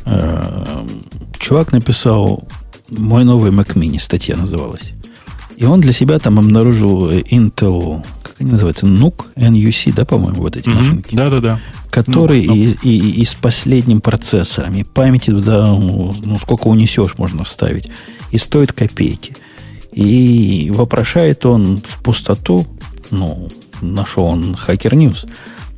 Э, 0.06 0.86
чувак 1.40 1.72
написал 1.72 2.44
«Мой 2.90 3.24
новый 3.24 3.52
Mac 3.52 3.76
Mini», 3.76 4.00
статья 4.00 4.36
называлась. 4.36 4.92
И 5.56 5.66
он 5.66 5.82
для 5.82 5.94
себя 5.94 6.20
там 6.20 6.38
обнаружил 6.38 7.10
Intel, 7.12 8.06
как 8.24 8.36
они 8.40 8.52
называются, 8.52 8.86
NUC, 8.86 9.34
NUC, 9.36 9.94
да, 9.94 10.06
по-моему, 10.06 10.42
вот 10.42 10.56
эти 10.56 10.68
mm-hmm. 10.68 10.74
машинки? 10.74 11.16
Да-да-да. 11.16 11.60
Который 11.90 12.46
ну, 12.46 12.54
и, 12.54 12.76
и, 12.84 13.22
и 13.22 13.26
с 13.26 13.34
последним 13.36 14.02
процессором, 14.02 14.76
и 14.76 14.84
памяти 14.84 15.32
туда, 15.32 15.68
ну, 15.68 16.38
сколько 16.42 16.68
унесешь, 16.68 17.18
можно 17.18 17.44
вставить. 17.44 17.90
И 18.32 18.38
стоит 18.38 18.74
копейки. 18.74 19.36
И 19.92 20.72
вопрошает 20.74 21.46
он 21.46 21.82
в 21.84 22.04
пустоту, 22.04 22.66
ну, 23.12 23.50
нашел 23.82 24.26
он 24.26 24.56
Hacker 24.56 24.92
News, 24.92 25.30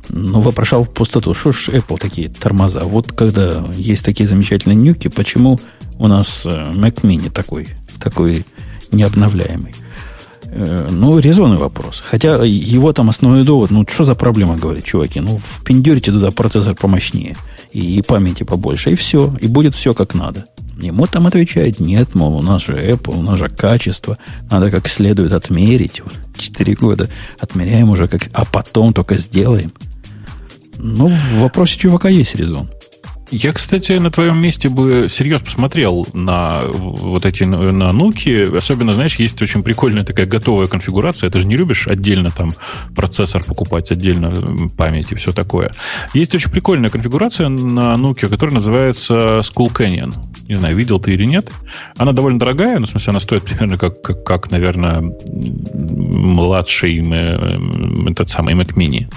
но 0.08 0.40
вопрошал 0.40 0.84
в 0.84 0.90
пустоту, 0.90 1.34
что 1.34 1.52
ж 1.52 1.68
Apple 1.68 1.98
такие 1.98 2.28
тормоза. 2.28 2.80
Вот 2.84 3.12
когда 3.12 3.64
есть 3.74 4.04
такие 4.04 4.28
замечательные 4.28 4.76
нюки, 4.76 5.08
почему 5.08 5.58
у 5.98 6.08
нас 6.08 6.44
э, 6.46 6.50
Mac 6.50 7.02
Mini 7.02 7.30
такой, 7.30 7.68
такой 7.98 8.44
необновляемый? 8.90 9.74
Э, 10.54 10.88
ну, 10.90 11.18
резонный 11.18 11.56
вопрос. 11.56 12.02
Хотя 12.04 12.44
его 12.44 12.92
там 12.92 13.08
основной 13.08 13.44
довод, 13.44 13.70
ну, 13.70 13.86
что 13.88 14.04
за 14.04 14.14
проблема, 14.14 14.56
говорит 14.56 14.84
чуваки? 14.84 15.20
Ну, 15.20 15.38
впендюрите 15.38 16.12
туда 16.12 16.30
процессор 16.30 16.74
помощнее 16.74 17.36
и, 17.72 17.96
и 17.96 18.02
памяти 18.02 18.42
побольше, 18.42 18.92
и 18.92 18.94
все, 18.94 19.34
и 19.40 19.46
будет 19.46 19.74
все 19.74 19.94
как 19.94 20.14
надо. 20.14 20.44
Ему 20.80 21.06
там 21.06 21.26
отвечают, 21.26 21.80
нет, 21.80 22.14
мол, 22.14 22.36
у 22.36 22.42
нас 22.42 22.64
же 22.64 22.72
Apple, 22.72 23.18
у 23.18 23.22
нас 23.22 23.38
же 23.38 23.48
качество, 23.48 24.18
надо 24.50 24.70
как 24.70 24.88
следует 24.88 25.32
отмерить. 25.32 26.02
4 26.36 26.74
года 26.74 27.08
отмеряем 27.38 27.90
уже, 27.90 28.08
как, 28.08 28.28
а 28.32 28.44
потом 28.44 28.92
только 28.92 29.16
сделаем. 29.16 29.72
Ну, 30.78 31.08
в 31.08 31.40
вопросе 31.40 31.78
чувака 31.78 32.08
есть 32.08 32.34
резон. 32.34 32.70
Я, 33.32 33.54
кстати, 33.54 33.92
на 33.92 34.10
твоем 34.10 34.36
месте 34.36 34.68
бы 34.68 35.08
серьезно 35.08 35.46
посмотрел 35.46 36.06
на 36.12 36.60
вот 36.66 37.24
эти 37.24 37.44
на 37.44 37.90
нуки. 37.90 38.54
Особенно, 38.54 38.92
знаешь, 38.92 39.16
есть 39.16 39.40
очень 39.40 39.62
прикольная 39.62 40.04
такая 40.04 40.26
готовая 40.26 40.66
конфигурация. 40.66 41.30
Ты 41.30 41.38
же 41.38 41.46
не 41.46 41.56
любишь 41.56 41.88
отдельно 41.88 42.30
там 42.30 42.52
процессор 42.94 43.42
покупать, 43.42 43.90
отдельно 43.90 44.68
память 44.76 45.12
и 45.12 45.14
все 45.14 45.32
такое. 45.32 45.72
Есть 46.12 46.34
очень 46.34 46.50
прикольная 46.50 46.90
конфигурация 46.90 47.48
на 47.48 47.96
нуке, 47.96 48.28
которая 48.28 48.56
называется 48.56 49.40
School 49.40 49.72
Canyon. 49.72 50.14
Не 50.46 50.56
знаю, 50.56 50.76
видел 50.76 51.00
ты 51.00 51.14
или 51.14 51.24
нет. 51.24 51.50
Она 51.96 52.12
довольно 52.12 52.38
дорогая, 52.38 52.78
ну, 52.80 52.84
в 52.84 52.90
смысле, 52.90 53.12
она 53.12 53.20
стоит 53.20 53.44
примерно 53.44 53.78
как, 53.78 54.02
как, 54.02 54.24
как 54.24 54.50
наверное, 54.50 55.10
младший 55.32 56.98
этот 58.10 58.28
самый 58.28 58.54
Mac 58.54 58.74
Mini. 58.74 59.10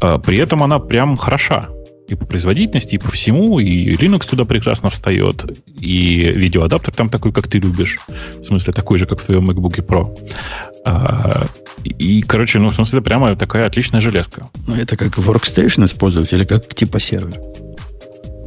А 0.00 0.16
при 0.16 0.38
этом 0.38 0.62
она 0.62 0.78
прям 0.78 1.18
хороша 1.18 1.68
и 2.12 2.16
по 2.16 2.26
производительности, 2.26 2.94
и 2.94 2.98
по 2.98 3.10
всему, 3.10 3.58
и 3.58 3.94
Linux 3.96 4.28
туда 4.28 4.44
прекрасно 4.44 4.90
встает, 4.90 5.44
и 5.66 6.32
видеоадаптер 6.34 6.94
там 6.94 7.08
такой, 7.08 7.32
как 7.32 7.48
ты 7.48 7.58
любишь, 7.58 7.98
в 8.38 8.44
смысле 8.44 8.72
такой 8.72 8.98
же, 8.98 9.06
как 9.06 9.20
в 9.20 9.24
твоем 9.24 9.50
MacBook 9.50 9.84
Pro. 9.86 10.16
А, 10.84 11.46
и, 11.84 12.22
короче, 12.22 12.58
ну, 12.58 12.70
в 12.70 12.74
смысле, 12.74 12.98
это 12.98 13.04
прямо 13.04 13.36
такая 13.36 13.66
отличная 13.66 14.00
железка. 14.00 14.48
Ну, 14.66 14.74
это 14.74 14.96
как 14.96 15.18
workstation 15.18 15.84
использовать 15.84 16.32
или 16.32 16.44
как 16.44 16.74
типа 16.74 17.00
сервер? 17.00 17.40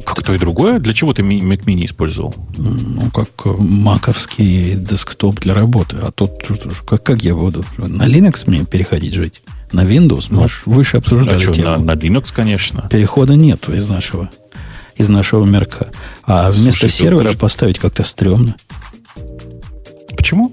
Как 0.04 0.22
то 0.22 0.32
и 0.32 0.38
другое? 0.38 0.78
Для 0.78 0.94
чего 0.94 1.12
ты 1.12 1.22
Mac 1.22 1.64
Mini 1.64 1.84
использовал? 1.86 2.34
Ну, 2.56 3.10
как 3.10 3.28
маковский 3.44 4.74
десктоп 4.74 5.40
для 5.40 5.52
работы. 5.52 5.96
А 6.00 6.12
тут 6.12 6.32
как, 6.86 7.02
как 7.02 7.22
я 7.22 7.34
буду? 7.34 7.64
На 7.76 8.06
Linux 8.06 8.44
мне 8.46 8.64
переходить 8.64 9.14
жить? 9.14 9.42
На 9.72 9.80
Windows 9.80 10.26
мы 10.30 10.42
ну, 10.42 10.48
выше 10.66 10.98
обсуждали 10.98 11.36
а 11.36 11.40
что, 11.40 11.52
тему. 11.52 11.70
На, 11.70 11.78
на 11.78 11.92
Linux, 11.92 12.32
конечно. 12.32 12.88
Перехода 12.90 13.34
нет 13.34 13.68
из 13.68 13.88
нашего, 13.88 14.30
из 14.94 15.08
нашего 15.08 15.44
мерка. 15.44 15.88
А 16.24 16.52
Слушай, 16.52 16.62
вместо 16.62 16.88
сервера 16.88 17.24
тоже... 17.24 17.38
поставить 17.38 17.78
как-то 17.78 18.04
стрёмно. 18.04 18.54
Почему? 20.16 20.52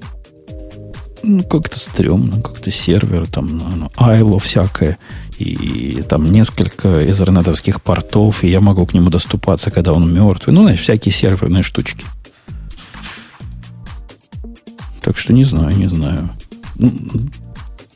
Ну, 1.21 1.43
как-то 1.43 1.79
стрёмно, 1.79 2.41
как-то 2.41 2.69
сервер, 2.69 3.27
там, 3.27 3.47
ну, 3.47 3.69
ну 3.75 3.91
айло 3.95 4.39
всякое, 4.39 4.97
и 5.37 6.03
там 6.09 6.29
несколько 6.29 7.09
изернетовских 7.09 7.81
портов, 7.81 8.43
и 8.43 8.49
я 8.49 8.59
могу 8.59 8.85
к 8.85 8.93
нему 8.93 9.09
доступаться, 9.09 9.71
когда 9.71 9.93
он 9.93 10.13
мертвый. 10.13 10.53
Ну, 10.53 10.63
знаешь, 10.63 10.81
всякие 10.81 11.13
серверные 11.13 11.63
штучки. 11.63 12.05
Так 15.01 15.17
что 15.17 15.31
не 15.33 15.45
знаю, 15.45 15.77
не 15.77 15.87
знаю 15.87 16.29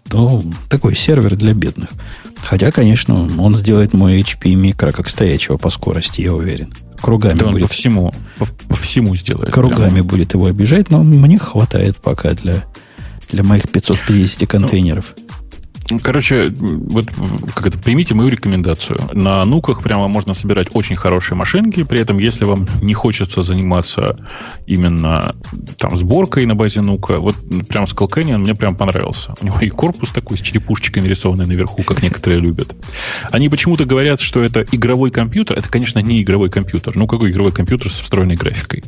то 0.10 0.44
такой 0.70 0.96
сервер 0.96 1.36
для 1.36 1.54
бедных. 1.54 1.90
Хотя, 2.44 2.72
конечно, 2.72 3.28
он 3.38 3.56
сделает 3.56 3.94
мой 3.94 4.20
HP 4.22 4.56
микро 4.56 4.92
как 4.92 5.10
стоячего 5.10 5.58
по 5.58 5.70
скорости, 5.70 6.22
я 6.22 6.34
уверен. 6.34 6.72
Кругами 7.02 7.38
да 7.38 7.46
будет. 7.52 7.64
по 7.64 7.68
всему, 7.68 8.14
по, 8.38 8.46
по 8.68 8.76
всему 8.76 9.16
сделает. 9.16 9.54
Кругами 9.54 9.96
прямо. 9.96 10.04
будет 10.04 10.34
его 10.34 10.48
обижать, 10.48 10.90
но 10.90 11.04
мне 11.04 11.38
хватает 11.38 11.98
пока 11.98 12.34
для, 12.34 12.64
для 13.30 13.44
моих 13.44 13.70
550 13.70 14.50
контейнеров. 14.50 15.14
Ну, 15.16 15.27
Короче, 16.02 16.50
вот 16.50 17.08
как 17.54 17.68
это, 17.68 17.80
примите 17.80 18.14
мою 18.14 18.30
рекомендацию. 18.30 19.00
На 19.14 19.46
нуках 19.46 19.82
прямо 19.82 20.08
можно 20.08 20.34
собирать 20.34 20.68
очень 20.74 20.96
хорошие 20.96 21.38
машинки. 21.38 21.84
При 21.84 22.02
этом, 22.02 22.18
если 22.18 22.46
вам 22.46 22.68
не 22.82 22.94
хочется 22.94 23.42
заниматься 23.42 24.18
именно 24.66 25.34
там 25.78 25.96
сборкой 25.96 26.46
на 26.46 26.56
базе 26.56 26.82
нука, 26.82 27.20
вот 27.20 27.36
прям 27.68 27.86
Skull 27.86 28.10
Canyon 28.10 28.40
мне 28.40 28.56
прям 28.56 28.76
понравился. 28.76 29.34
У 29.42 29.46
него 29.46 29.60
и 29.62 29.70
корпус 29.70 30.12
такой 30.12 30.38
с 30.38 30.42
черепушечкой 30.42 31.04
нарисованный 31.04 31.46
наверху, 31.46 31.84
как 31.84 32.04
некоторые 32.04 32.42
любят. 32.42 32.76
Они 33.32 33.48
почему-то 33.50 33.86
говорят, 33.86 34.20
что 34.20 34.42
это 34.42 34.66
игровой 34.72 35.12
компьютер. 35.12 35.58
Это, 35.58 35.70
конечно, 35.70 36.00
не 36.00 36.22
игровой 36.22 36.50
компьютер. 36.50 36.96
Ну, 36.96 37.08
какой 37.08 37.32
игровой 37.32 37.52
компьютер 37.52 37.92
с 37.92 38.00
встроенной 38.00 38.36
графикой? 38.36 38.84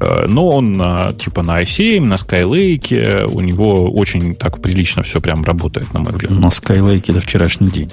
Э, 0.00 0.26
но 0.28 0.48
он 0.48 0.72
на, 0.72 1.12
типа 1.12 1.42
на 1.42 1.62
i7, 1.62 2.00
на 2.00 2.14
Skylake, 2.14 3.24
у 3.32 3.40
него 3.40 3.90
очень 3.90 4.34
так 4.34 4.60
прилично 4.60 5.02
все 5.02 5.20
прям 5.20 5.44
работает, 5.44 5.92
на 5.94 6.00
мой 6.00 6.12
взгляд. 6.12 6.32
На 6.32 6.46
Skylake 6.46 7.04
это 7.08 7.20
вчерашний 7.20 7.68
день. 7.68 7.90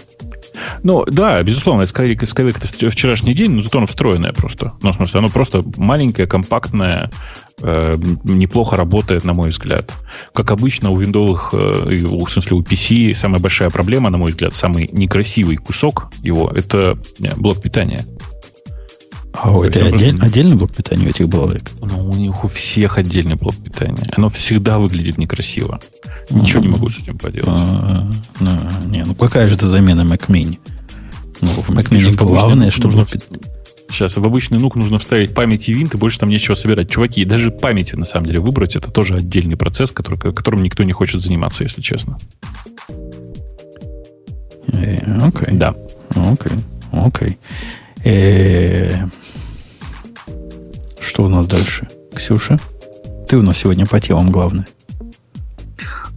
Ну, 0.84 1.06
да, 1.06 1.42
безусловно, 1.44 1.84
Skylake, 1.84 2.22
Skylake 2.22 2.58
это 2.58 2.92
вчерашний 2.92 3.34
день, 3.34 3.52
но 3.52 3.62
зато 3.62 3.78
оно 3.78 3.88
встроенное 3.88 4.34
просто. 4.34 4.74
Ну, 4.82 4.92
в 4.92 4.96
смысле, 4.96 5.20
оно 5.20 5.30
просто 5.30 5.64
маленькое, 5.78 6.28
компактное, 6.28 7.10
э, 7.62 7.98
неплохо 8.24 8.76
работает, 8.76 9.24
на 9.24 9.34
мой 9.34 9.50
взгляд. 9.50 9.94
Как 10.34 10.52
обычно, 10.52 10.90
у 10.90 10.98
виндовых, 10.98 11.54
э, 11.54 11.58
в 11.58 12.30
смысле, 12.30 12.58
у 12.58 12.62
PC 12.62 13.16
самая 13.16 13.40
большая 13.40 13.70
проблема, 13.70 14.10
на 14.10 14.18
мой 14.18 14.32
взгляд, 14.32 14.54
самый 14.54 14.90
некрасивый 14.92 15.58
кусок 15.58 16.12
его, 16.22 16.52
это 16.54 16.98
э, 17.20 17.36
блок 17.36 17.62
питания. 17.62 18.06
А 19.34 19.52
у 19.52 19.64
это 19.64 19.86
отдель, 19.86 20.18
отдельный 20.20 20.56
блок 20.56 20.74
питания 20.76 21.08
у 21.08 21.10
этих 21.10 21.30
балалайк? 21.30 21.72
Ну, 21.82 22.10
у 22.10 22.16
них 22.16 22.44
у 22.44 22.48
всех 22.48 22.98
отдельный 22.98 23.36
блок 23.36 23.56
питания. 23.56 24.04
Оно 24.16 24.30
всегда 24.30 24.78
выглядит 24.78 25.18
некрасиво. 25.18 25.80
Ничего 26.30 26.60
mm-hmm. 26.60 26.64
не 26.64 26.68
могу 26.68 26.90
с 26.90 27.00
этим 27.00 27.18
поделать. 27.18 27.48
А, 27.48 28.12
ну, 28.40 28.52
не, 28.86 29.04
ну 29.04 29.16
какая 29.16 29.50
же 29.50 29.56
это 29.56 29.68
замена 29.68 30.02
Mac 30.02 30.28
Mini? 30.28 30.60
Ну, 31.40 31.48
в 31.50 31.70
Mac 31.70 31.90
Mini 31.90 32.14
главное, 32.16 32.72
чтобы... 32.72 32.98
Нужно... 32.98 33.20
Сейчас 33.90 34.16
в 34.16 34.24
обычный 34.24 34.58
нук 34.58 34.76
нужно 34.76 35.00
вставить 35.00 35.34
память 35.34 35.68
и 35.68 35.74
винт, 35.74 35.94
и 35.96 35.98
больше 35.98 36.20
там 36.20 36.30
нечего 36.30 36.56
собирать. 36.56 36.90
Чуваки, 36.90 37.26
даже 37.26 37.52
память, 37.52 37.94
на 37.94 38.06
самом 38.06 38.28
деле, 38.28 38.40
выбрать, 38.40 38.78
это 38.78 38.90
тоже 38.90 39.16
отдельный 39.16 39.58
процесс, 39.58 39.92
который, 39.92 40.18
которым 40.18 40.64
никто 40.64 40.84
не 40.84 40.94
хочет 40.94 41.22
заниматься, 41.22 41.64
если 41.64 41.82
честно. 41.82 42.18
Э, 44.72 44.96
окей. 45.26 45.58
Да. 45.58 45.76
Окей. 46.16 46.54
Окей. 46.92 47.38
Э, 48.04 49.08
что 51.02 51.24
у 51.24 51.28
нас 51.28 51.48
дальше? 51.48 51.88
Ксюша? 52.14 52.60
Ты 53.28 53.38
у 53.38 53.42
нас 53.42 53.58
сегодня 53.58 53.86
по 53.86 54.00
темам 54.00 54.32
главное. 54.32 54.68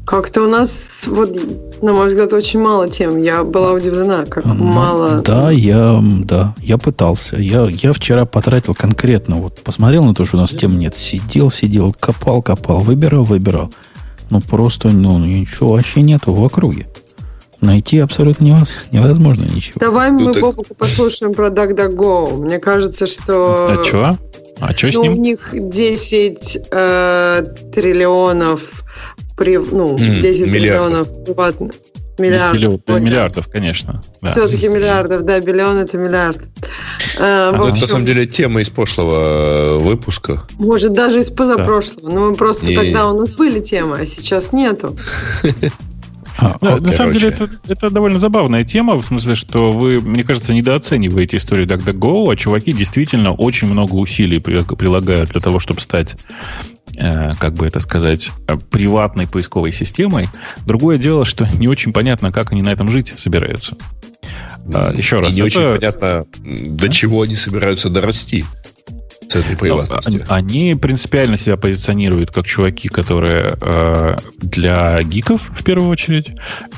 Как-то 0.05 0.43
у 0.43 0.49
нас, 0.49 1.05
вот, 1.07 1.35
на 1.81 1.95
мой 1.95 2.09
взгляд, 2.09 2.33
очень 2.35 2.61
мало 2.61 2.91
тем. 2.91 3.23
Я 3.23 3.43
была 3.43 3.73
удивлена, 3.73 4.27
как 4.27 4.45
ну, 4.45 4.55
мало. 4.55 5.23
Да, 5.25 5.51
я, 5.51 5.99
да, 6.03 6.55
я 6.61 6.77
пытался. 6.77 7.37
Я, 7.37 7.69
я 7.71 7.93
вчера 7.95 8.27
потратил 8.27 8.75
конкретно, 8.75 9.37
вот 9.37 9.63
посмотрел 9.63 10.05
на 10.05 10.15
то, 10.15 10.27
что 10.27 10.37
у 10.37 10.41
нас 10.41 10.51
тем 10.51 10.79
нет. 10.79 10.95
Сидел, 10.95 11.51
сидел, 11.51 11.95
копал, 11.99 12.43
копал, 12.43 12.81
выбирал, 12.81 13.25
выбирал. 13.25 13.73
Ну, 14.29 14.41
просто, 14.43 14.89
ну, 14.89 15.19
ничего 15.19 15.71
вообще 15.71 16.03
нету 16.03 16.35
в 16.35 16.45
округе. 16.45 16.87
Найти 17.65 17.99
абсолютно 17.99 18.67
невозможно 18.93 19.45
ничего. 19.45 19.77
Давай 19.81 20.11
ну, 20.11 20.21
мы 20.21 20.33
так... 20.33 20.43
Бобуку 20.43 20.75
послушаем 20.75 21.33
про 21.33 21.49
DuckDuckGo. 21.49 22.45
Мне 22.45 22.59
кажется, 22.59 23.07
что... 23.07 23.79
А 23.79 23.83
что? 23.83 24.19
А 24.61 24.77
что 24.77 24.87
ну, 24.89 24.93
с 24.93 24.97
ним? 24.99 25.13
У 25.13 25.17
них 25.17 25.49
10 25.53 26.59
э, 26.71 27.47
триллионов 27.75 28.85
при, 29.37 29.57
ну, 29.59 29.97
10 29.99 30.47
миллиардов 30.47 31.25
приватных. 31.25 31.73
Миллиардов. 32.19 33.01
Миллиардов, 33.01 33.49
конечно. 33.49 34.01
Да. 34.21 34.33
Все-таки 34.33 34.69
миллиардов, 34.69 35.23
да, 35.23 35.41
биллион 35.41 35.79
это 35.79 35.99
миллиард. 35.99 36.43
А, 37.19 37.51
а, 37.53 37.69
это 37.69 37.81
на 37.81 37.87
самом 37.87 38.07
деле 38.07 38.27
тема 38.27 38.61
из 38.61 38.71
прошлого 38.71 39.77
э, 39.77 39.79
выпуска. 39.79 40.43
Может, 40.59 40.93
даже 40.93 41.21
из 41.21 41.31
позапрошлого. 41.31 42.09
Да. 42.09 42.15
Но 42.15 42.29
мы 42.29 42.35
просто 42.37 42.67
не... 42.67 42.77
тогда 42.77 43.09
у 43.09 43.19
нас 43.19 43.35
были 43.35 43.59
темы, 43.61 43.99
а 44.01 44.07
сейчас 44.07 44.53
нету. 44.53 44.97
А, 46.37 46.57
да, 46.61 46.77
на 46.77 46.93
самом 46.93 47.13
деле 47.13 47.29
это, 47.29 47.49
это 47.69 47.91
довольно 47.91 48.19
забавная 48.19 48.65
тема, 48.65 48.97
в 48.97 49.05
смысле, 49.05 49.35
что 49.35 49.73
вы, 49.73 50.01
мне 50.01 50.25
кажется, 50.25 50.53
недооцениваете 50.53 51.37
историю 51.37 51.67
DuckDuckGo, 51.67 52.33
а 52.33 52.37
чуваки 52.37 52.73
действительно 52.73 53.33
очень 53.33 53.69
много 53.69 53.95
усилий 53.95 54.41
прилагают 54.41 55.31
для 55.31 55.41
того, 55.41 55.61
чтобы 55.61 55.81
стать 55.81 56.17
э, 56.97 57.35
как 57.39 57.55
бы 57.55 57.67
это 57.67 57.81
сказать, 57.81 58.31
приватной 58.71 59.27
поисковой 59.27 59.73
системой. 59.73 60.29
Другое 60.67 60.99
дело, 60.99 61.25
что 61.25 61.49
не 61.59 61.69
очень 61.69 61.93
понятно, 61.93 62.33
как 62.33 62.53
они 62.53 62.63
на 62.63 62.71
этом 62.71 62.89
жить 62.89 63.13
собираются. 63.17 63.77
А, 64.73 64.93
еще 64.93 65.21
раз. 65.21 65.31
И 65.31 65.41
не 65.41 65.47
это... 65.47 65.61
очень 65.61 65.79
понятно, 65.79 66.27
до 66.43 66.89
чего 66.89 67.23
они 67.23 67.37
собираются 67.37 67.91
дорасти 67.91 68.45
с 69.35 69.45
этой 69.45 69.57
приватностью? 69.57 70.25
Они 70.29 70.75
принципиально 70.75 71.37
себя 71.37 71.57
позиционируют 71.57 72.31
как 72.31 72.47
чуваки, 72.47 72.89
которые 72.89 73.57
э, 73.61 74.17
для 74.39 75.03
гиков 75.03 75.43
в 75.51 75.65
первую 75.65 75.91
очередь. 75.91 76.31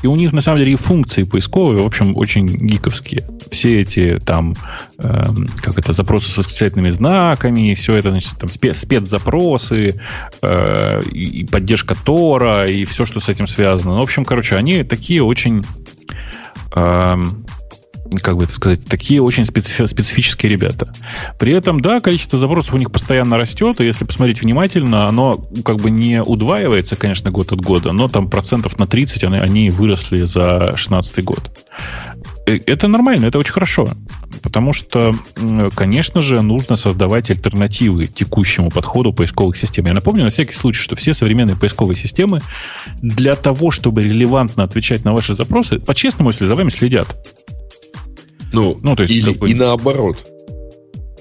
И 0.03 0.07
у 0.07 0.17
них 0.17 0.33
на 0.33 0.41
самом 0.41 0.59
деле 0.59 0.73
и 0.73 0.77
функции 0.77 1.25
поисковые, 1.25 1.83
в 1.83 1.87
общем, 1.87 2.17
очень 2.17 2.47
гиковские. 2.47 3.29
Все 3.51 3.81
эти 3.81 4.19
там, 4.25 4.57
э, 4.99 5.25
как 5.63 5.79
это, 5.79 5.93
запросы 5.93 6.31
с 6.31 6.39
восклицательными 6.39 6.91
знаками, 6.91 7.75
все 7.75 7.95
это, 7.95 8.11
значит, 8.11 8.39
там 8.39 8.51
спец, 8.51 8.81
спецзапросы, 8.81 10.01
э, 10.43 11.03
и 11.11 11.45
поддержка 11.45 11.95
Тора, 11.95 12.69
и 12.69 12.85
все, 12.85 13.07
что 13.07 13.21
с 13.21 13.29
этим 13.29 13.47
связано. 13.47 13.95
Ну, 13.95 14.01
в 14.01 14.05
общем, 14.05 14.25
короче, 14.25 14.57
они 14.57 14.83
такие 14.83 15.23
очень... 15.23 15.65
Э, 16.75 17.17
как 18.23 18.37
бы 18.37 18.45
это 18.45 18.53
сказать, 18.53 18.87
такие 18.87 19.23
очень 19.23 19.45
специфи- 19.45 19.87
специфические 19.87 20.53
ребята. 20.53 20.93
При 21.39 21.53
этом, 21.53 21.81
да, 21.81 22.01
количество 22.01 22.39
запросов 22.39 22.75
у 22.75 22.79
них 22.79 22.91
постоянно 22.91 23.37
растет, 23.37 23.81
и 23.81 23.85
если 23.85 24.05
посмотреть 24.05 24.43
внимательно, 24.43 25.09
оно 25.09 25.37
как 25.65 25.77
бы 25.77 25.91
не 25.91 26.23
удваивается, 26.23 26.97
конечно, 26.97 27.31
год 27.31 27.53
от 27.53 27.61
года, 27.61 27.93
но 27.93 28.09
там 28.09 28.31
процентов 28.31 28.79
на 28.79 28.87
30 28.87 29.25
они, 29.25 29.39
они 29.39 29.71
выросли 29.71 30.27
за 30.27 30.77
16 30.77 31.25
год. 31.25 31.51
Это 32.47 32.87
нормально, 32.87 33.27
это 33.27 33.39
очень 33.39 33.53
хорошо. 33.53 33.89
Потому 34.43 34.73
что, 34.73 35.15
конечно 35.75 36.23
же, 36.23 36.41
нужно 36.43 36.77
создавать 36.77 37.31
альтернативы 37.31 38.07
текущему 38.07 38.71
подходу 38.71 39.13
поисковых 39.13 39.57
систем. 39.57 39.87
Я 39.87 39.95
напомню 39.95 40.23
на 40.25 40.31
всякий 40.31 40.55
случай, 40.55 40.81
что 40.81 40.95
все 40.95 41.13
современные 41.13 41.57
поисковые 41.57 41.97
системы 41.97 42.41
для 43.03 43.35
того, 43.35 43.73
чтобы 43.73 44.03
релевантно 44.03 44.63
отвечать 44.63 45.05
на 45.05 45.13
ваши 45.13 45.35
запросы, 45.35 45.81
по-честному, 45.81 46.31
если 46.31 46.47
за 46.47 46.55
вами 46.55 46.69
следят. 46.69 47.09
Ну, 48.57 48.79
ну 48.83 48.97
то 48.97 49.03
есть, 49.03 49.13
или, 49.13 49.33
как 49.33 49.41
бы... 49.41 49.51
и 49.51 49.55
наоборот. 49.55 50.17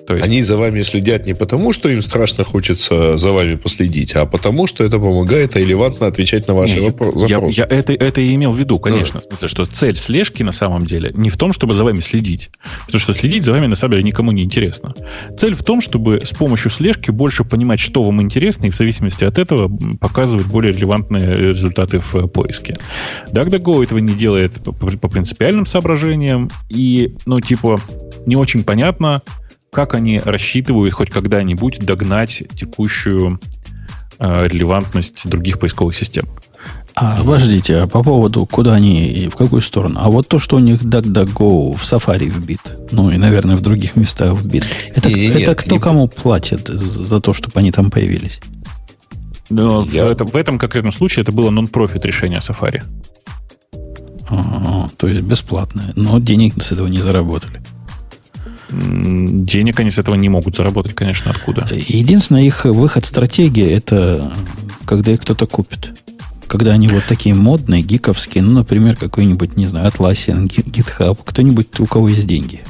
То 0.07 0.14
есть... 0.14 0.26
Они 0.26 0.41
за 0.41 0.57
вами 0.57 0.82
следят 0.82 1.26
не 1.26 1.34
потому, 1.34 1.73
что 1.73 1.90
им 1.90 2.02
страшно 2.02 2.44
хочется 2.44 3.18
за 3.18 3.32
вами 3.32 3.56
последить, 3.56 4.15
а 4.15 4.26
потому, 4.26 4.68
что 4.68 4.84
это 4.84 4.99
помогает 4.99 5.56
релевантно 5.56 6.07
отвечать 6.07 6.48
на 6.48 6.53
ваши 6.53 6.80
не, 6.80 6.88
вопросы. 6.88 7.26
Я, 7.27 7.40
я 7.49 7.65
это, 7.65 7.94
это 7.94 8.22
и 8.22 8.36
имел 8.36 8.52
в 8.52 8.60
виду, 8.60 8.80
конечно. 8.80 9.19
Да. 9.19 9.19
В 9.19 9.23
смысле, 9.23 9.48
что 9.48 9.65
цель 9.65 9.95
слежки 9.95 10.44
на 10.44 10.52
самом 10.52 10.86
деле 10.86 11.11
не 11.15 11.30
в 11.30 11.38
том, 11.38 11.53
чтобы 11.53 11.73
за 11.73 11.84
вами 11.84 11.99
следить. 12.02 12.52
Потому 12.86 12.99
что 12.99 13.14
следить 13.14 13.45
за 13.45 13.53
вами 13.53 13.68
на 13.68 13.76
самом 13.76 13.94
деле 13.94 14.03
никому 14.03 14.32
не 14.32 14.44
интересно. 14.44 14.94
Цель 15.38 15.56
в 15.56 15.64
том, 15.64 15.82
чтобы 15.82 16.22
с 16.23 16.32
помощью 16.32 16.72
слежки 16.72 17.11
больше 17.11 17.44
понимать, 17.44 17.80
что 17.80 18.03
вам 18.03 18.22
интересно, 18.22 18.68
и 18.68 18.69
в 18.69 18.76
зависимости 18.76 19.23
от 19.23 19.38
этого 19.38 19.72
показывать 19.99 20.45
более 20.45 20.72
релевантные 20.73 21.36
результаты 21.36 21.99
в 21.99 22.27
поиске. 22.27 22.77
DuckDuckGo 23.32 23.84
этого 23.84 23.99
не 23.99 24.14
делает 24.14 24.53
по, 24.64 24.72
по 24.72 25.07
принципиальным 25.07 25.65
соображениям. 25.65 26.52
И, 26.69 27.15
ну, 27.26 27.40
типа, 27.40 27.80
не 28.26 28.36
очень 28.36 28.64
понятно, 28.64 29.22
как 29.76 29.93
они 29.93 30.22
рассчитывают 30.23 30.93
хоть 30.93 31.10
когда-нибудь 31.10 31.80
догнать 31.80 32.43
текущую 32.57 33.41
э, 34.19 34.47
релевантность 34.47 35.27
других 35.27 35.60
поисковых 35.60 35.93
систем. 35.93 36.26
А 36.95 37.18
подождите, 37.18 37.80
а 37.80 37.88
по 37.88 38.02
поводу, 38.02 38.45
куда 38.45 38.73
они 38.73 39.10
и 39.10 39.27
в 39.27 39.35
какую 39.35 39.61
сторону? 39.61 39.99
А 40.02 40.10
вот 40.10 40.30
то, 40.30 40.39
что 40.39 40.56
у 40.56 40.60
них 40.60 40.81
DuckDuckGo 40.81 41.76
в 41.76 41.84
Safari 41.84 42.30
вбит, 42.30 42.61
ну 42.91 43.10
и, 43.11 43.18
наверное, 43.18 43.57
в 43.57 43.61
других 43.61 43.97
местах 43.97 44.39
вбит, 44.39 44.64
это, 44.95 45.10
не, 45.10 45.26
это 45.26 45.39
нет, 45.39 45.60
кто 45.60 45.76
не... 45.76 45.81
кому 45.81 46.07
платит 46.07 46.69
за 46.69 47.19
то, 47.19 47.34
чтобы 47.34 47.60
они 47.60 47.73
там 47.73 47.91
появились? 47.91 48.39
Но 49.49 49.85
Я... 49.91 50.06
в, 50.06 50.11
этом, 50.11 50.27
в 50.27 50.35
этом 50.38 50.57
конкретном 50.57 50.93
случае 50.93 51.23
это 51.23 51.34
было 51.34 51.49
нон-профит 51.49 52.06
решение 52.06 52.39
Safari. 52.39 52.81
А, 54.30 54.88
то 54.95 55.07
есть 55.07 55.19
бесплатное, 55.19 55.91
но 55.97 56.19
денег 56.19 56.64
с 56.64 56.72
этого 56.72 56.88
не 56.88 57.02
заработали. 57.02 57.61
Денег 58.77 59.80
они 59.80 59.91
с 59.91 59.97
этого 59.97 60.15
не 60.15 60.30
могут 60.30 60.56
заработать, 60.56 60.93
конечно, 60.93 61.31
откуда. 61.31 61.68
Единственная 61.72 62.43
их 62.43 62.65
выход 62.65 63.06
стратегия 63.06 63.72
это 63.72 64.34
когда 64.85 65.11
их 65.14 65.22
кто-то 65.22 65.45
купит. 65.45 66.02
Когда 66.47 66.73
они 66.73 66.88
вот 66.88 67.03
такие 67.07 67.34
модные, 67.34 67.81
гиковские, 67.81 68.43
ну, 68.43 68.52
например, 68.52 68.95
какой-нибудь, 68.95 69.57
не 69.57 69.65
знаю, 69.65 69.89
Atlassian, 69.89 70.47
GitHub, 70.47 71.18
кто-нибудь, 71.23 71.80
у 71.80 71.85
кого 71.85 72.10
есть 72.10 72.27
деньги. 72.27 72.61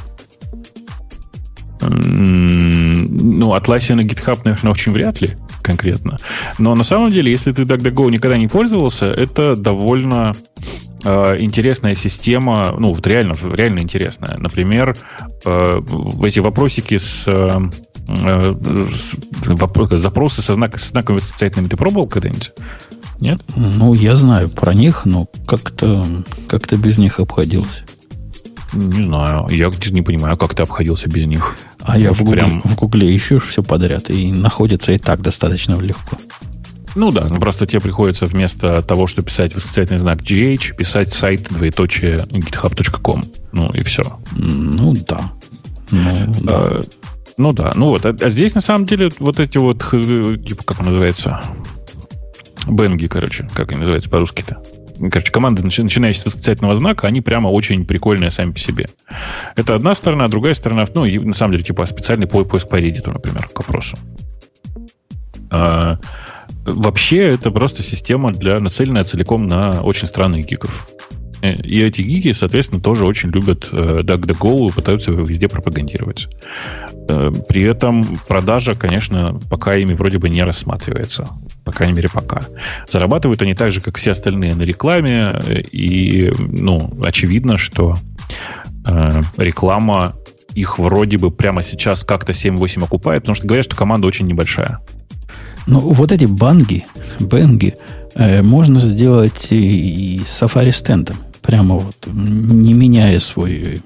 Ну, 1.81 3.53
Atlassian 3.55 4.01
и 4.01 4.05
GitHub, 4.05 4.39
наверное, 4.45 4.71
очень 4.71 4.91
вряд 4.91 5.21
ли 5.21 5.31
конкретно. 5.61 6.19
Но 6.57 6.73
на 6.75 6.83
самом 6.83 7.11
деле, 7.11 7.31
если 7.31 7.51
ты 7.51 7.63
DuckDuckGo 7.63 8.11
никогда 8.11 8.37
не 8.37 8.47
пользовался, 8.47 9.07
это 9.07 9.55
довольно 9.55 10.35
э, 11.05 11.37
интересная 11.39 11.95
система, 11.95 12.75
ну, 12.77 12.93
вот 12.93 13.07
реально, 13.07 13.35
реально 13.53 13.79
интересная. 13.79 14.37
Например, 14.37 14.97
э, 15.45 15.81
эти 16.23 16.39
вопросики 16.39 16.97
с, 16.97 17.23
э, 17.27 17.59
с 18.91 19.15
запросы 19.97 20.41
со, 20.41 20.53
знак, 20.55 20.77
со 20.77 20.89
знаками 20.89 21.17
восклицательными 21.17 21.69
ты 21.69 21.77
пробовал 21.77 22.07
когда-нибудь? 22.07 22.51
Нет? 23.19 23.41
Ну, 23.55 23.93
я 23.93 24.15
знаю 24.15 24.49
про 24.49 24.73
них, 24.73 25.05
но 25.05 25.27
как-то 25.47 26.05
как 26.47 26.71
без 26.73 26.97
них 26.97 27.19
обходился. 27.19 27.83
Не 28.73 29.03
знаю. 29.03 29.47
Я 29.49 29.71
не 29.91 30.01
понимаю, 30.01 30.37
как 30.37 30.53
ты 30.53 30.63
обходился 30.63 31.09
без 31.09 31.25
них. 31.25 31.55
А 31.81 31.97
я 31.97 32.11
в 32.11 32.19
гугле, 32.19 32.41
прям... 32.41 32.61
в 32.61 32.75
гугле 32.75 33.15
ищу 33.15 33.39
все 33.39 33.63
подряд, 33.63 34.09
и 34.09 34.31
находится 34.31 34.91
и 34.91 34.97
так 34.97 35.21
достаточно 35.21 35.79
легко. 35.79 36.17
Ну 36.95 37.11
да, 37.11 37.27
ну 37.29 37.39
просто 37.39 37.67
тебе 37.67 37.81
приходится 37.81 38.25
вместо 38.25 38.81
того, 38.81 39.05
что 39.05 39.21
писать 39.21 39.53
восклицательный 39.53 39.99
знак 39.99 40.21
GH, 40.21 40.75
писать 40.75 41.13
сайт 41.13 41.49
двоеточие 41.49 42.25
github.com. 42.29 43.25
Ну 43.51 43.69
и 43.73 43.83
все. 43.83 44.17
Ну 44.31 44.93
да. 45.07 45.31
Ну 45.91 46.33
да. 46.41 46.53
А, 46.53 46.81
ну 47.37 47.53
да, 47.53 47.73
ну 47.75 47.89
вот. 47.89 48.05
А, 48.05 48.15
а 48.19 48.29
здесь 48.29 48.55
на 48.55 48.61
самом 48.61 48.85
деле 48.85 49.09
вот 49.19 49.39
эти 49.39 49.57
вот, 49.57 49.85
э, 49.91 50.37
типа, 50.37 50.63
как 50.63 50.79
он 50.79 50.85
называется? 50.87 51.41
Бенги, 52.67 53.07
короче, 53.07 53.47
как 53.53 53.71
они 53.71 53.79
называются 53.79 54.09
по-русски-то. 54.09 54.63
Короче, 54.97 55.31
команды, 55.31 55.61
начинающие 55.63 56.21
с 56.21 56.25
восклицательного 56.25 56.77
знака, 56.77 57.07
они 57.07 57.19
прямо 57.19 57.49
очень 57.49 57.85
прикольные 57.85 58.31
сами 58.31 58.51
по 58.51 58.59
себе. 58.59 58.85
Это 59.57 59.75
одна 59.75 59.93
сторона, 59.93 60.25
а 60.25 60.27
другая 60.29 60.53
сторона, 60.53 60.85
ну, 60.93 61.03
и, 61.03 61.19
на 61.19 61.33
самом 61.33 61.53
деле, 61.53 61.65
типа 61.65 61.85
специальный 61.85 62.27
поиск 62.27 62.69
по 62.69 62.79
Reddit, 62.79 63.11
например, 63.11 63.49
к 63.49 63.59
вопросу. 63.59 63.97
А, 65.51 65.99
вообще, 66.65 67.17
это 67.33 67.51
просто 67.51 67.83
система 67.83 68.33
для 68.33 68.59
нацеленная 68.59 69.03
целиком 69.03 69.47
на 69.47 69.81
очень 69.81 70.07
странных 70.07 70.45
гиков. 70.45 70.87
Э, 71.41 71.53
и 71.53 71.81
эти 71.81 72.01
гики, 72.01 72.31
соответственно, 72.31 72.81
тоже 72.81 73.05
очень 73.05 73.29
любят 73.29 73.69
э, 73.71 74.01
DuckDuckGo 74.01 74.69
и 74.69 74.71
пытаются 74.73 75.11
его 75.11 75.23
везде 75.23 75.47
пропагандировать. 75.47 76.27
Э, 77.07 77.31
при 77.47 77.63
этом 77.63 78.19
продажа, 78.27 78.73
конечно, 78.73 79.39
пока 79.49 79.75
ими 79.75 79.93
вроде 79.93 80.17
бы 80.17 80.29
не 80.29 80.43
рассматривается. 80.43 81.29
По 81.63 81.71
крайней 81.71 81.95
мере, 81.95 82.09
пока. 82.11 82.41
Зарабатывают 82.87 83.41
они 83.41 83.53
так 83.53 83.71
же, 83.71 83.81
как 83.81 83.97
все 83.97 84.11
остальные 84.11 84.55
на 84.55 84.63
рекламе. 84.63 85.39
И, 85.71 86.31
ну, 86.37 86.91
очевидно, 87.03 87.57
что 87.57 87.95
э, 88.87 89.21
реклама 89.37 90.15
их 90.55 90.79
вроде 90.79 91.17
бы 91.17 91.31
прямо 91.31 91.61
сейчас 91.61 92.03
как-то 92.03 92.31
7-8 92.31 92.83
окупает, 92.85 93.23
потому 93.23 93.35
что 93.35 93.45
говорят, 93.45 93.65
что 93.65 93.75
команда 93.75 94.07
очень 94.07 94.25
небольшая. 94.25 94.79
Ну, 95.67 95.79
вот 95.79 96.11
эти 96.11 96.25
банги, 96.25 96.85
бенги, 97.19 97.75
э, 98.13 98.41
можно 98.41 98.79
сделать 98.79 99.51
и, 99.51 100.17
и 100.17 100.19
Safari 100.19 100.71
стендом 100.71 101.17
прямо 101.41 101.75
вот, 101.75 101.95
не 102.07 102.73
меняя 102.73 103.19
свой, 103.19 103.81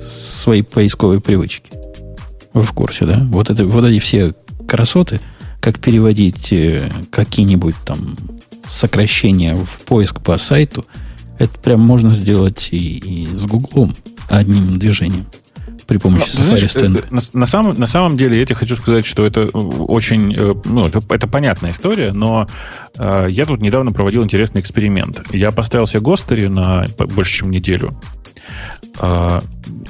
свои 0.00 0.62
поисковые 0.62 1.20
привычки. 1.20 1.70
Вы 2.52 2.62
в 2.62 2.72
курсе, 2.72 3.04
да? 3.04 3.26
Вот, 3.30 3.50
это, 3.50 3.66
вот 3.66 3.84
эти 3.84 3.98
все 3.98 4.34
красоты, 4.66 5.20
как 5.60 5.78
переводить 5.78 6.52
э, 6.52 6.90
какие-нибудь 7.10 7.76
там 7.84 8.16
сокращения 8.68 9.56
в 9.56 9.84
поиск 9.84 10.20
по 10.20 10.36
сайту, 10.38 10.84
это 11.38 11.56
прям 11.58 11.80
можно 11.80 12.10
сделать 12.10 12.68
и, 12.72 12.98
и 12.98 13.26
с 13.26 13.44
Гуглом 13.46 13.94
одним 14.28 14.78
движением 14.78 15.26
при 15.88 15.96
помощи 15.96 16.28
ну, 16.38 16.54
Safari 16.54 16.66
Stand. 16.66 17.04
На, 17.10 17.20
на, 17.32 17.46
самом, 17.46 17.80
на 17.80 17.86
самом 17.86 18.18
деле, 18.18 18.38
я 18.38 18.44
тебе 18.44 18.56
хочу 18.56 18.76
сказать, 18.76 19.06
что 19.06 19.24
это 19.24 19.46
очень, 19.46 20.34
э, 20.36 20.54
ну, 20.66 20.84
это, 20.84 21.02
это 21.08 21.26
понятная 21.26 21.70
история, 21.70 22.12
но 22.12 22.46
э, 22.98 23.26
я 23.30 23.46
тут 23.46 23.62
недавно 23.62 23.90
проводил 23.92 24.22
интересный 24.22 24.60
эксперимент. 24.60 25.22
Я 25.32 25.50
поставил 25.50 25.86
себе 25.86 26.00
Гостери 26.00 26.46
на 26.46 26.84
больше, 26.98 27.38
чем 27.38 27.50
неделю. 27.50 27.98
Э, 29.00 29.40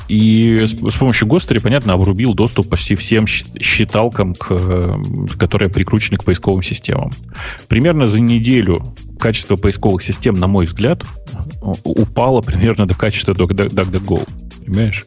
и 0.07 0.67
с, 0.67 0.71
с 0.71 0.97
помощью 0.97 1.27
Гостери, 1.27 1.59
понятно, 1.59 1.95
обрубил 1.95 2.33
доступ 2.33 2.69
почти 2.69 2.95
всем 2.95 3.27
считалкам, 3.27 4.37
к, 4.37 4.57
которые 5.37 5.69
прикручены 5.69 6.17
к 6.17 6.23
поисковым 6.23 6.63
системам. 6.63 7.11
Примерно 7.67 8.07
за 8.07 8.21
неделю 8.21 8.95
качество 9.19 9.57
поисковых 9.57 10.05
систем, 10.05 10.35
на 10.35 10.47
мой 10.47 10.67
взгляд, 10.67 11.03
упало 11.83 12.41
примерно 12.41 12.87
до 12.87 12.95
качества 12.95 13.33
DuckDuckGo. 13.33 14.29
Понимаешь? 14.65 15.05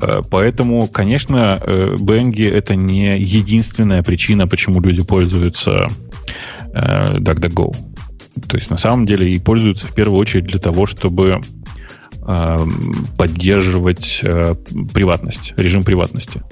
Э, 0.00 0.22
поэтому, 0.28 0.86
конечно, 0.88 1.60
Бенги— 1.98 2.42
это 2.44 2.74
не 2.74 3.18
единственная 3.18 4.02
причина, 4.02 4.46
почему 4.46 4.80
люди 4.80 5.02
пользуются 5.02 5.88
э, 6.72 7.18
DuckDuckGo. 7.18 7.76
То 8.48 8.56
есть, 8.56 8.70
на 8.70 8.76
самом 8.76 9.06
деле, 9.06 9.34
и 9.34 9.38
пользуются 9.38 9.86
в 9.86 9.94
первую 9.94 10.20
очередь 10.20 10.46
для 10.46 10.60
того, 10.60 10.86
чтобы 10.86 11.40
э, 12.26 12.58
поддерживать 13.16 14.22
приватность, 14.92 15.54
режим 15.56 15.82
приватности. 15.82 16.42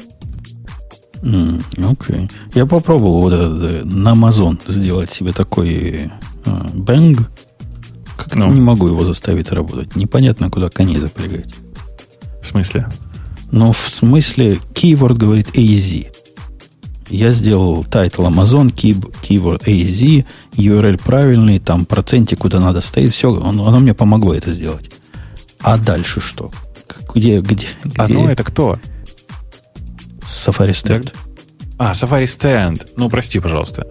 Окей. 1.18 1.30
Mm, 1.30 1.62
okay. 1.76 2.32
Я 2.54 2.66
попробовал 2.66 3.22
вот 3.22 3.32
этот, 3.32 3.84
на 3.84 4.12
Amazon 4.12 4.60
сделать 4.66 5.10
себе 5.10 5.32
такой 5.32 6.10
бэнг. 6.44 7.30
Как 8.16 8.34
ну. 8.34 8.52
не 8.52 8.60
могу 8.60 8.86
его 8.88 9.04
заставить 9.04 9.50
работать. 9.50 9.94
Непонятно, 9.96 10.50
куда 10.50 10.70
коней 10.70 10.98
запрягать. 10.98 11.54
В 12.42 12.46
смысле? 12.46 12.88
Но 13.50 13.72
в 13.72 13.88
смысле 13.90 14.58
keyword 14.74 15.14
говорит 15.14 15.50
AZ. 15.56 16.12
Я 17.08 17.30
сделал 17.30 17.84
title 17.84 18.22
Amazon, 18.26 18.72
keyword 18.72 19.64
AZ, 19.64 20.24
URL 20.54 21.00
правильный, 21.02 21.58
там 21.58 21.86
процентик 21.86 22.40
куда 22.40 22.58
надо 22.58 22.80
стоит, 22.80 23.12
все, 23.12 23.32
оно, 23.40 23.68
оно 23.68 23.78
мне 23.78 23.94
помогло 23.94 24.34
это 24.34 24.50
сделать. 24.50 24.90
А 25.60 25.78
дальше 25.78 26.20
что? 26.20 26.50
Где, 27.14 27.40
где, 27.40 27.68
где? 27.84 28.02
Оно 28.02 28.30
это 28.30 28.42
кто? 28.42 28.78
Safari 30.22 30.72
Stand. 30.72 31.14
А, 31.78 31.92
Safari 31.92 32.24
Stand. 32.24 32.88
Ну, 32.96 33.10
прости, 33.10 33.38
пожалуйста. 33.38 33.86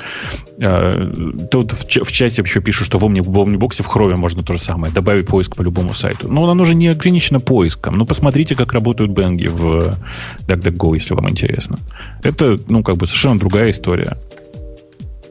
А, 0.62 1.48
тут 1.52 1.72
в 1.72 2.12
чате 2.12 2.42
еще 2.42 2.62
пишут, 2.62 2.88
что 2.88 2.98
в 2.98 3.04
Omnibox 3.04 3.84
в 3.84 3.96
Chrome 3.96 4.16
можно 4.16 4.44
то 4.44 4.54
же 4.54 4.60
самое. 4.60 4.92
Добавить 4.92 5.28
поиск 5.28 5.56
по 5.56 5.62
любому 5.62 5.94
сайту. 5.94 6.28
Но 6.32 6.50
оно 6.50 6.64
же 6.64 6.74
не 6.74 6.88
ограничено 6.88 7.40
поиском. 7.40 7.98
Ну, 7.98 8.06
посмотрите, 8.06 8.56
как 8.56 8.74
работают 8.74 9.12
бенги 9.12 9.48
в 9.48 9.96
DuckDuckGo, 10.48 10.96
если 10.96 11.14
вам 11.14 11.30
интересно. 11.30 11.78
Это, 12.24 12.58
ну, 12.68 12.84
как 12.84 12.98
бы 12.98 13.06
совершенно 13.06 13.38
другая 13.38 13.70
история. 13.70 14.18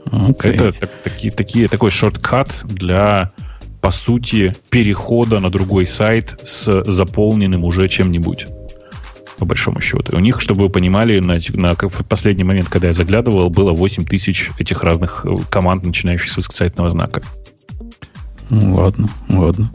Okay. 0.07 0.55
Это 0.55 0.73
так, 0.73 0.91
такие, 1.03 1.33
такие, 1.33 1.67
такой 1.67 1.91
шорткат 1.91 2.65
для, 2.65 3.33
по 3.81 3.91
сути, 3.91 4.55
перехода 4.71 5.41
на 5.41 5.51
другой 5.51 5.87
сайт 5.87 6.39
с 6.45 6.85
заполненным 6.85 7.65
уже 7.65 7.89
чем-нибудь 7.89 8.47
по 9.39 9.45
большому 9.45 9.81
счету. 9.81 10.17
у 10.17 10.21
них, 10.21 10.41
чтобы 10.41 10.63
вы 10.63 10.69
понимали, 10.71 11.19
на, 11.21 11.39
на, 11.55 11.75
в 11.75 12.05
последний 12.05 12.45
момент, 12.45 12.69
когда 12.69 12.89
я 12.89 12.93
заглядывал, 12.93 13.51
было 13.51 13.73
8 13.73 14.05
тысяч 14.05 14.51
этих 14.59 14.83
разных 14.83 15.25
э, 15.25 15.37
команд, 15.51 15.85
начинающих 15.85 16.31
с 16.31 16.37
восклицательного 16.37 16.91
знака. 16.91 17.23
Ну, 18.51 18.75
ладно, 18.75 19.09
ладно, 19.29 19.73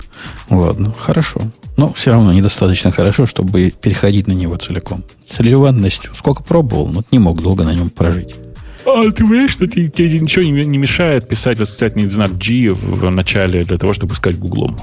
ладно, 0.49 0.94
хорошо. 0.98 1.41
Но 1.76 1.91
все 1.94 2.11
равно 2.11 2.31
недостаточно 2.31 2.91
хорошо, 2.91 3.26
чтобы 3.26 3.72
переходить 3.72 4.27
на 4.27 4.34
него 4.34 4.57
целиком. 4.57 5.03
С 5.27 5.40
релевантностью 5.40 6.14
сколько 6.14 6.44
пробовал, 6.44 6.88
но 6.88 7.03
не 7.11 7.19
мог 7.19 7.41
долго 7.41 7.64
на 7.64 7.73
нем 7.73 7.90
прожить. 7.90 8.36
А 8.86 9.03
ты 9.11 9.23
понимаешь, 9.23 9.52
что 9.52 9.68
тебе, 9.68 9.90
тебе 9.90 10.19
ничего 10.19 10.45
не, 10.45 10.65
не 10.65 10.77
мешает 10.77 11.27
писать 11.27 11.60
восклицательный 11.60 12.10
знак 12.10 12.38
G 12.38 12.72
в 12.72 13.10
начале 13.10 13.64
для 13.64 13.77
того, 13.77 13.94
чтобы 13.94 14.14
искать 14.14 14.38
гуглом? 14.38 14.77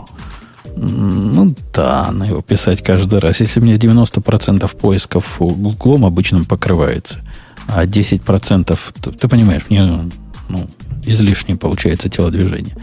Ну 0.76 1.54
да, 1.72 2.10
на 2.12 2.24
его 2.24 2.42
писать 2.42 2.82
каждый 2.82 3.18
раз. 3.18 3.40
Если 3.40 3.60
мне 3.60 3.76
90% 3.76 4.76
поисков 4.76 5.40
углом 5.40 6.04
обычным 6.04 6.44
покрывается, 6.44 7.20
а 7.66 7.86
10%, 7.86 8.78
ты, 9.00 9.12
ты 9.12 9.28
понимаешь, 9.28 9.62
мне 9.70 10.02
ну, 10.48 10.68
излишнее 11.04 11.56
получается 11.56 12.08
телодвижение. 12.08 12.76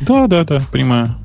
Да, 0.00 0.26
да, 0.26 0.44
да, 0.44 0.60
понимаю. 0.70 1.16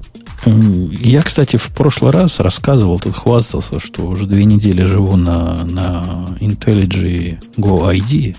Я, 0.45 1.23
кстати, 1.23 1.57
в 1.57 1.69
прошлый 1.71 2.11
раз 2.11 2.39
рассказывал, 2.39 2.99
тут 2.99 3.15
хвастался, 3.15 3.79
что 3.79 4.05
уже 4.07 4.27
две 4.27 4.45
недели 4.45 4.83
живу 4.83 5.17
на, 5.17 5.65
на 5.65 6.27
IntelliJ 6.39 7.39
Go 7.57 7.91
ID, 7.91 8.35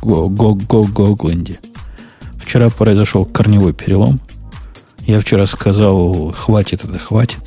Go, 0.00 0.28
Go, 0.28 0.54
Go, 0.56 0.84
Go, 0.86 1.14
Go 1.16 1.58
Вчера 2.42 2.70
произошел 2.70 3.24
корневой 3.24 3.74
перелом. 3.74 4.20
Я 5.08 5.20
вчера 5.20 5.46
сказал, 5.46 6.32
хватит 6.32 6.84
это, 6.84 6.98
хватит. 6.98 7.38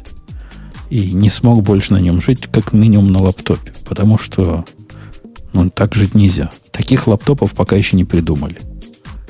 И 0.90 1.14
не 1.14 1.30
смог 1.30 1.62
больше 1.62 1.94
на 1.94 2.00
нем 2.00 2.20
жить, 2.20 2.48
как 2.48 2.74
минимум 2.74 3.12
на 3.12 3.22
лаптопе. 3.22 3.72
Потому 3.86 4.18
что 4.18 4.66
ну, 5.54 5.70
так 5.70 5.94
жить 5.94 6.16
нельзя. 6.16 6.50
Таких 6.72 7.06
лаптопов 7.06 7.52
пока 7.52 7.76
еще 7.76 7.96
не 7.98 8.04
придумали. 8.04 8.58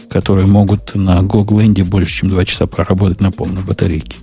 Которые 0.09 0.47
могут 0.47 0.95
на 0.95 1.21
Гогленде 1.21 1.83
больше, 1.83 2.19
чем 2.19 2.29
2 2.29 2.45
часа 2.45 2.67
проработать 2.67 3.19
на 3.19 3.33
полной 3.33 3.63
батарейке. 3.63 4.15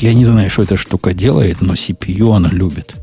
Я 0.00 0.14
не 0.14 0.24
знаю, 0.24 0.48
что 0.48 0.62
эта 0.62 0.78
штука 0.78 1.12
делает, 1.12 1.60
но 1.60 1.74
CPU 1.74 2.34
она 2.34 2.48
любит. 2.48 2.94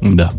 Да. 0.00 0.32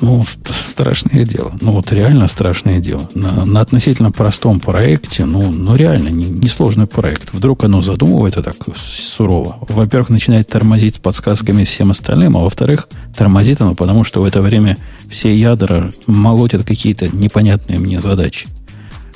Ну, 0.00 0.24
страшное 0.44 1.24
дело. 1.24 1.56
Ну, 1.60 1.72
вот 1.72 1.92
реально 1.92 2.26
страшное 2.26 2.78
дело. 2.78 3.08
На, 3.14 3.44
на 3.44 3.60
относительно 3.60 4.10
простом 4.10 4.60
проекте, 4.60 5.24
ну, 5.24 5.50
ну 5.50 5.74
реально, 5.74 6.08
несложный 6.08 6.82
не 6.82 6.86
проект. 6.86 7.32
Вдруг 7.32 7.64
оно 7.64 7.82
задумывается 7.82 8.42
так 8.42 8.56
сурово. 8.76 9.58
Во-первых, 9.68 10.10
начинает 10.10 10.48
тормозить 10.48 10.96
с 10.96 10.98
подсказками 10.98 11.64
всем 11.64 11.90
остальным, 11.90 12.36
а 12.36 12.40
во-вторых, 12.40 12.88
тормозит 13.16 13.60
оно, 13.60 13.74
потому 13.74 14.04
что 14.04 14.22
в 14.22 14.24
это 14.24 14.42
время 14.42 14.76
все 15.10 15.34
ядра 15.34 15.90
молотят 16.06 16.64
какие-то 16.64 17.08
непонятные 17.08 17.78
мне 17.78 18.00
задачи. 18.00 18.46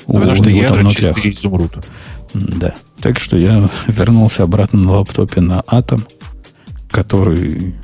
Ну, 0.07 0.15
потому 0.15 0.35
что 0.35 0.51
ядра 0.51 0.89
чистые 0.89 1.33
изумруд. 1.33 1.73
Да. 2.35 2.75
Так 3.01 3.19
что 3.19 3.37
я 3.37 3.69
вернулся 3.87 4.45
обратно 4.45 4.81
на 4.81 4.93
лаптопе 4.93 5.41
на 5.41 5.61
Atom, 5.61 6.03
который 6.91 7.75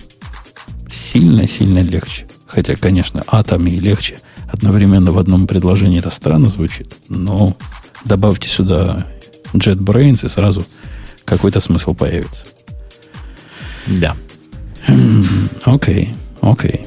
сильно-сильно 0.91 1.81
легче. 1.81 2.27
Хотя, 2.47 2.77
конечно, 2.77 3.25
атом 3.27 3.67
и 3.67 3.79
легче 3.79 4.19
одновременно 4.51 5.13
в 5.13 5.19
одном 5.19 5.47
предложении 5.47 5.99
это 5.99 6.11
странно 6.11 6.49
звучит, 6.49 6.95
но 7.09 7.57
добавьте 8.05 8.49
сюда 8.49 9.07
JetBrains, 9.53 10.25
и 10.25 10.29
сразу 10.29 10.65
какой-то 11.25 11.61
смысл 11.61 11.95
появится. 11.95 12.45
Да. 13.87 14.15
Окей, 15.65 16.15
окей. 16.41 16.87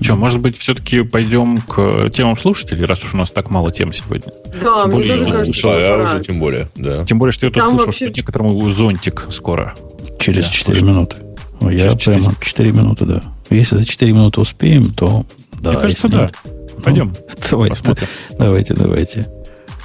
Что, 0.00 0.16
может 0.16 0.40
быть, 0.40 0.56
все-таки 0.56 1.02
пойдем 1.02 1.58
к 1.58 2.08
темам 2.10 2.38
слушателей, 2.38 2.86
раз 2.86 3.04
уж 3.04 3.12
у 3.12 3.18
нас 3.18 3.30
так 3.30 3.50
мало 3.50 3.70
тем 3.70 3.92
сегодня? 3.92 4.32
Да, 4.62 4.84
тем 4.84 4.94
мне 4.94 5.08
тоже 5.08 5.26
кажется, 5.26 5.52
что 5.52 5.78
я 5.78 6.02
уже 6.02 6.24
тем 6.24 6.40
более, 6.40 6.68
да. 6.74 7.04
Тем 7.04 7.18
более, 7.18 7.32
что 7.32 7.46
я 7.46 7.52
тут 7.52 7.62
слышал, 7.62 7.86
вообще... 7.86 8.06
что 8.06 8.16
некоторому 8.16 8.70
зонтик 8.70 9.26
скоро. 9.30 9.74
Через 10.18 10.46
да, 10.46 10.52
4 10.52 10.82
минуты. 10.82 11.16
Ой, 11.60 11.76
я 11.76 11.90
4... 11.90 12.18
прямо 12.18 12.34
4 12.40 12.72
минуты, 12.72 13.04
да. 13.04 13.22
Если 13.50 13.76
за 13.76 13.86
4 13.86 14.12
минуты 14.12 14.40
успеем, 14.40 14.92
то 14.92 15.24
да. 15.60 15.72
Мне 15.72 15.80
кажется, 15.80 16.08
да. 16.08 16.30
Ну, 16.44 16.82
Пойдем. 16.82 17.12
Давайте, 17.50 17.76
посмотрим. 17.76 18.08
давайте, 18.38 18.74
давайте. 18.74 19.28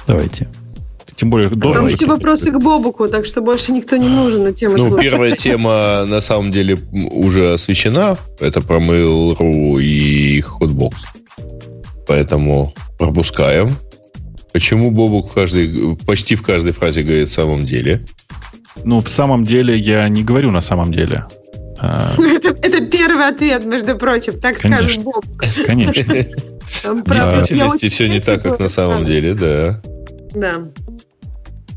Давайте. 0.06 0.48
Тем 1.16 1.30
более 1.30 1.48
должен... 1.48 1.82
Там 1.82 1.90
все 1.90 2.06
вопросы 2.06 2.50
к 2.52 2.58
Бобуку, 2.58 3.08
так 3.08 3.24
что 3.24 3.40
больше 3.40 3.72
никто 3.72 3.96
не 3.96 4.08
нужен 4.08 4.44
на 4.44 4.52
тему 4.52 4.76
Ну, 4.76 4.98
первая 4.98 5.34
тема 5.36 6.04
на 6.06 6.20
самом 6.20 6.52
деле 6.52 6.78
уже 6.92 7.54
освещена. 7.54 8.18
Это 8.38 8.60
про 8.60 8.78
Mail.ru 8.78 9.82
и 9.82 10.40
Hotbox. 10.40 10.94
Поэтому 12.06 12.74
пропускаем. 12.98 13.76
Почему 14.52 14.90
Бобук 14.90 15.30
в 15.30 15.34
каждой, 15.34 15.96
почти 16.06 16.34
в 16.34 16.42
каждой 16.42 16.72
фразе 16.72 17.02
говорит 17.02 17.28
«в 17.28 17.32
самом 17.32 17.64
деле»? 17.64 18.04
Ну, 18.84 19.00
в 19.00 19.08
самом 19.08 19.44
деле 19.44 19.76
я 19.76 20.06
не 20.08 20.22
говорю 20.22 20.50
на 20.50 20.60
самом 20.60 20.92
деле. 20.92 21.24
А. 21.78 22.12
Это, 22.18 22.48
это 22.48 22.80
первый 22.86 23.28
ответ, 23.28 23.64
между 23.64 23.96
прочим, 23.96 24.40
так 24.40 24.58
Конечно. 24.58 24.84
скажет 24.84 25.02
Боб. 25.02 25.24
Конечно. 25.66 26.02
В 26.84 27.04
действительности 27.04 27.88
все 27.88 28.08
не 28.08 28.20
так, 28.20 28.42
как 28.42 28.58
на 28.58 28.68
самом 28.68 29.04
деле, 29.04 29.34
да. 29.34 29.80
Да. 30.34 30.68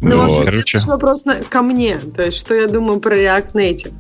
Ну, 0.02 0.16
вот. 0.16 0.30
вообще, 0.30 0.46
Короче. 0.46 0.80
вопрос 0.88 1.26
на, 1.26 1.36
ко 1.36 1.62
мне. 1.62 2.00
То 2.16 2.24
есть, 2.24 2.38
что 2.38 2.56
я 2.56 2.68
думаю 2.68 3.00
про 3.00 3.18
React 3.18 3.52
Native. 3.54 3.94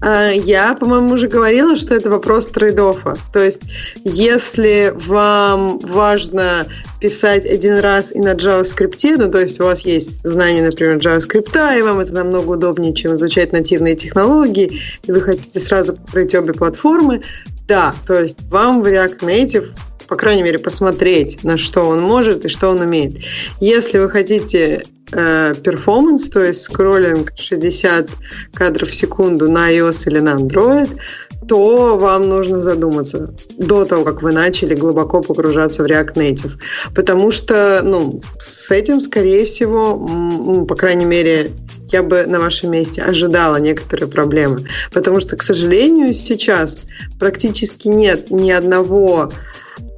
А, 0.00 0.30
я, 0.30 0.74
по-моему, 0.74 1.14
уже 1.14 1.28
говорила, 1.28 1.76
что 1.76 1.94
это 1.94 2.10
вопрос 2.10 2.46
трейдофа. 2.46 3.16
То 3.32 3.44
есть, 3.44 3.60
если 4.02 4.92
вам 5.06 5.78
важно 5.78 6.66
писать 7.00 7.46
один 7.46 7.78
раз 7.78 8.10
и 8.10 8.18
на 8.18 8.34
JavaScript, 8.34 9.16
ну, 9.16 9.30
то 9.30 9.40
есть 9.40 9.60
у 9.60 9.64
вас 9.64 9.82
есть 9.82 10.26
знание, 10.26 10.64
например, 10.64 10.96
JavaScript, 10.96 11.78
и 11.78 11.82
вам 11.82 12.00
это 12.00 12.12
намного 12.12 12.50
удобнее, 12.50 12.92
чем 12.92 13.14
изучать 13.14 13.52
нативные 13.52 13.94
технологии, 13.94 14.80
и 15.04 15.12
вы 15.12 15.20
хотите 15.20 15.60
сразу 15.60 15.94
покрыть 15.94 16.34
обе 16.34 16.52
платформы, 16.52 17.22
да, 17.68 17.94
то 18.06 18.14
есть 18.14 18.38
вам 18.50 18.82
в 18.82 18.86
React 18.86 19.20
Native 19.20 19.68
по 20.08 20.16
крайней 20.16 20.42
мере, 20.42 20.58
посмотреть, 20.58 21.44
на 21.44 21.56
что 21.56 21.82
он 21.84 22.00
может 22.00 22.44
и 22.44 22.48
что 22.48 22.70
он 22.70 22.80
умеет. 22.80 23.16
Если 23.60 23.98
вы 23.98 24.08
хотите 24.08 24.84
перформанс, 25.10 26.28
то 26.28 26.42
есть 26.42 26.62
скроллинг 26.62 27.32
60 27.36 28.10
кадров 28.52 28.90
в 28.90 28.94
секунду 28.94 29.50
на 29.50 29.72
iOS 29.72 30.06
или 30.06 30.18
на 30.18 30.36
Android, 30.36 30.98
то 31.46 31.96
вам 31.96 32.28
нужно 32.28 32.58
задуматься 32.58 33.32
до 33.56 33.86
того, 33.86 34.04
как 34.04 34.22
вы 34.22 34.32
начали 34.32 34.74
глубоко 34.74 35.22
погружаться 35.22 35.82
в 35.82 35.86
React 35.86 36.14
Native. 36.14 36.52
Потому 36.94 37.30
что 37.30 37.80
ну, 37.82 38.20
с 38.38 38.70
этим, 38.70 39.00
скорее 39.00 39.46
всего, 39.46 40.66
по 40.66 40.74
крайней 40.74 41.06
мере, 41.06 41.52
я 41.90 42.02
бы 42.02 42.26
на 42.26 42.38
вашем 42.38 42.72
месте 42.72 43.00
ожидала 43.00 43.56
некоторые 43.56 44.08
проблемы. 44.08 44.66
Потому 44.92 45.20
что, 45.20 45.36
к 45.36 45.42
сожалению, 45.42 46.12
сейчас 46.12 46.82
практически 47.18 47.88
нет 47.88 48.30
ни 48.30 48.50
одного 48.50 49.32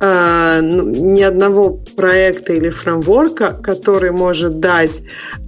э, 0.01 0.61
ни 0.63 1.23
одного 1.23 1.81
проекта 1.97 2.53
или 2.53 2.71
фреймворка, 2.71 3.53
который 3.63 4.11
может 4.11 4.61
дать 4.61 5.03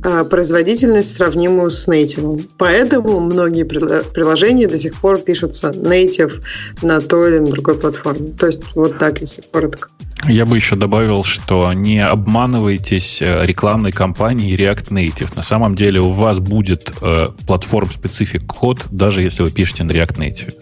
э, 0.04 0.24
производительность, 0.24 1.16
сравнимую 1.16 1.70
с 1.70 1.88
native. 1.88 2.46
Поэтому 2.58 3.20
многие 3.20 3.64
приложения 3.64 4.68
до 4.68 4.78
сих 4.78 4.94
пор 5.00 5.18
пишутся 5.18 5.70
native 5.70 6.42
на 6.82 7.00
той 7.00 7.30
или 7.32 7.38
на 7.38 7.50
другой 7.50 7.74
платформе. 7.74 8.32
То 8.38 8.46
есть 8.46 8.62
вот 8.74 8.98
так, 8.98 9.20
если 9.20 9.42
коротко. 9.52 9.88
Я 10.28 10.46
бы 10.46 10.56
еще 10.56 10.76
добавил, 10.76 11.24
что 11.24 11.72
не 11.72 11.98
обманывайтесь 11.98 13.20
э, 13.20 13.44
рекламной 13.44 13.90
кампанией 13.90 14.56
React 14.56 14.90
Native. 14.90 15.34
На 15.34 15.42
самом 15.42 15.74
деле 15.74 16.00
у 16.00 16.10
вас 16.10 16.38
будет 16.38 16.92
э, 17.00 17.28
платформ-специфик 17.46 18.46
код, 18.46 18.86
даже 18.90 19.22
если 19.22 19.42
вы 19.42 19.50
пишете 19.50 19.82
на 19.82 19.90
React 19.90 20.18
Native. 20.18 20.54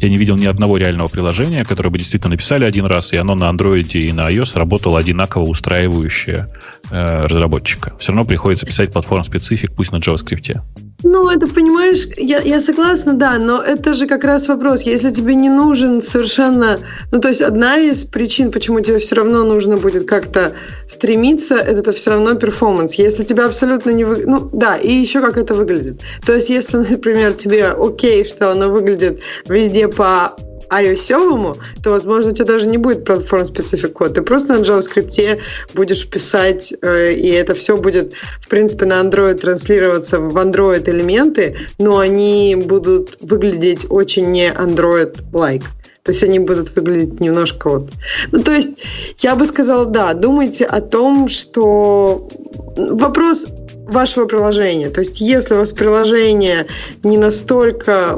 Я 0.00 0.08
не 0.08 0.16
видел 0.16 0.36
ни 0.36 0.46
одного 0.46 0.76
реального 0.76 1.06
приложения, 1.06 1.64
которое 1.64 1.90
бы 1.90 1.98
действительно 1.98 2.32
написали 2.32 2.64
один 2.64 2.86
раз, 2.86 3.12
и 3.12 3.16
оно 3.16 3.36
на 3.36 3.44
Android 3.44 3.92
и 3.92 4.12
на 4.12 4.28
iOS 4.28 4.58
работало 4.58 4.98
одинаково 4.98 5.44
устраивающее 5.44 6.48
э, 6.90 7.26
разработчика. 7.26 7.96
Все 7.98 8.12
равно 8.12 8.24
приходится 8.24 8.66
писать 8.66 8.92
платформ-специфик, 8.92 9.72
пусть 9.74 9.92
на 9.92 9.96
JavaScript. 9.96 10.60
Ну, 11.02 11.28
это, 11.28 11.46
понимаешь, 11.46 12.06
я, 12.16 12.40
я 12.40 12.60
согласна, 12.60 13.12
да, 13.12 13.38
но 13.38 13.62
это 13.62 13.94
же 13.94 14.06
как 14.06 14.24
раз 14.24 14.48
вопрос. 14.48 14.82
Если 14.82 15.10
тебе 15.10 15.34
не 15.34 15.50
нужен 15.50 16.00
совершенно... 16.00 16.78
Ну, 17.12 17.20
то 17.20 17.28
есть 17.28 17.42
одна 17.42 17.78
из 17.78 18.04
причин, 18.04 18.50
почему 18.50 18.80
тебе 18.80 18.98
все 18.98 19.16
равно 19.16 19.44
нужно 19.44 19.76
будет 19.76 20.08
как-то 20.08 20.54
стремиться, 20.88 21.56
это, 21.56 21.80
это 21.80 21.92
все 21.92 22.10
равно 22.10 22.34
перформанс. 22.34 22.94
Если 22.94 23.24
тебя 23.24 23.46
абсолютно 23.46 23.90
не... 23.90 24.04
Вы... 24.04 24.24
Ну, 24.26 24.48
да, 24.52 24.76
и 24.76 24.90
еще 24.90 25.20
как 25.20 25.36
это 25.36 25.54
выглядит. 25.54 26.00
То 26.24 26.34
есть 26.34 26.48
если, 26.48 26.76
например, 26.90 27.34
тебе 27.34 27.68
окей, 27.68 28.24
что 28.24 28.50
оно 28.50 28.70
выглядит 28.70 29.20
везде 29.48 29.88
по 29.88 30.36
iOS, 30.70 31.58
то, 31.82 31.90
возможно, 31.90 32.30
у 32.30 32.34
тебя 32.34 32.46
даже 32.46 32.68
не 32.68 32.78
будет 32.78 33.04
платформ-специфик 33.04 33.92
код. 33.92 34.14
Ты 34.14 34.22
просто 34.22 34.54
на 34.54 34.62
JavaScript 34.62 35.40
будешь 35.74 36.08
писать, 36.08 36.74
э, 36.82 37.12
и 37.14 37.28
это 37.28 37.54
все 37.54 37.76
будет, 37.76 38.12
в 38.40 38.48
принципе, 38.48 38.86
на 38.86 39.00
Android 39.00 39.34
транслироваться 39.34 40.20
в 40.20 40.36
Android 40.36 40.88
элементы, 40.88 41.56
но 41.78 41.98
они 41.98 42.56
будут 42.56 43.18
выглядеть 43.20 43.86
очень 43.88 44.30
не 44.30 44.50
Android-like. 44.50 45.64
То 46.06 46.12
есть 46.12 46.22
они 46.22 46.38
будут 46.38 46.74
выглядеть 46.76 47.18
немножко 47.18 47.68
вот... 47.68 47.90
Ну, 48.30 48.40
то 48.40 48.52
есть 48.52 48.70
я 49.18 49.34
бы 49.34 49.44
сказала, 49.48 49.86
да, 49.86 50.14
думайте 50.14 50.64
о 50.64 50.80
том, 50.80 51.28
что 51.28 52.28
вопрос 52.76 53.46
вашего 53.88 54.26
приложения. 54.26 54.88
То 54.90 55.00
есть 55.00 55.20
если 55.20 55.54
у 55.54 55.58
вас 55.58 55.72
приложение 55.72 56.68
не 57.02 57.18
настолько 57.18 58.16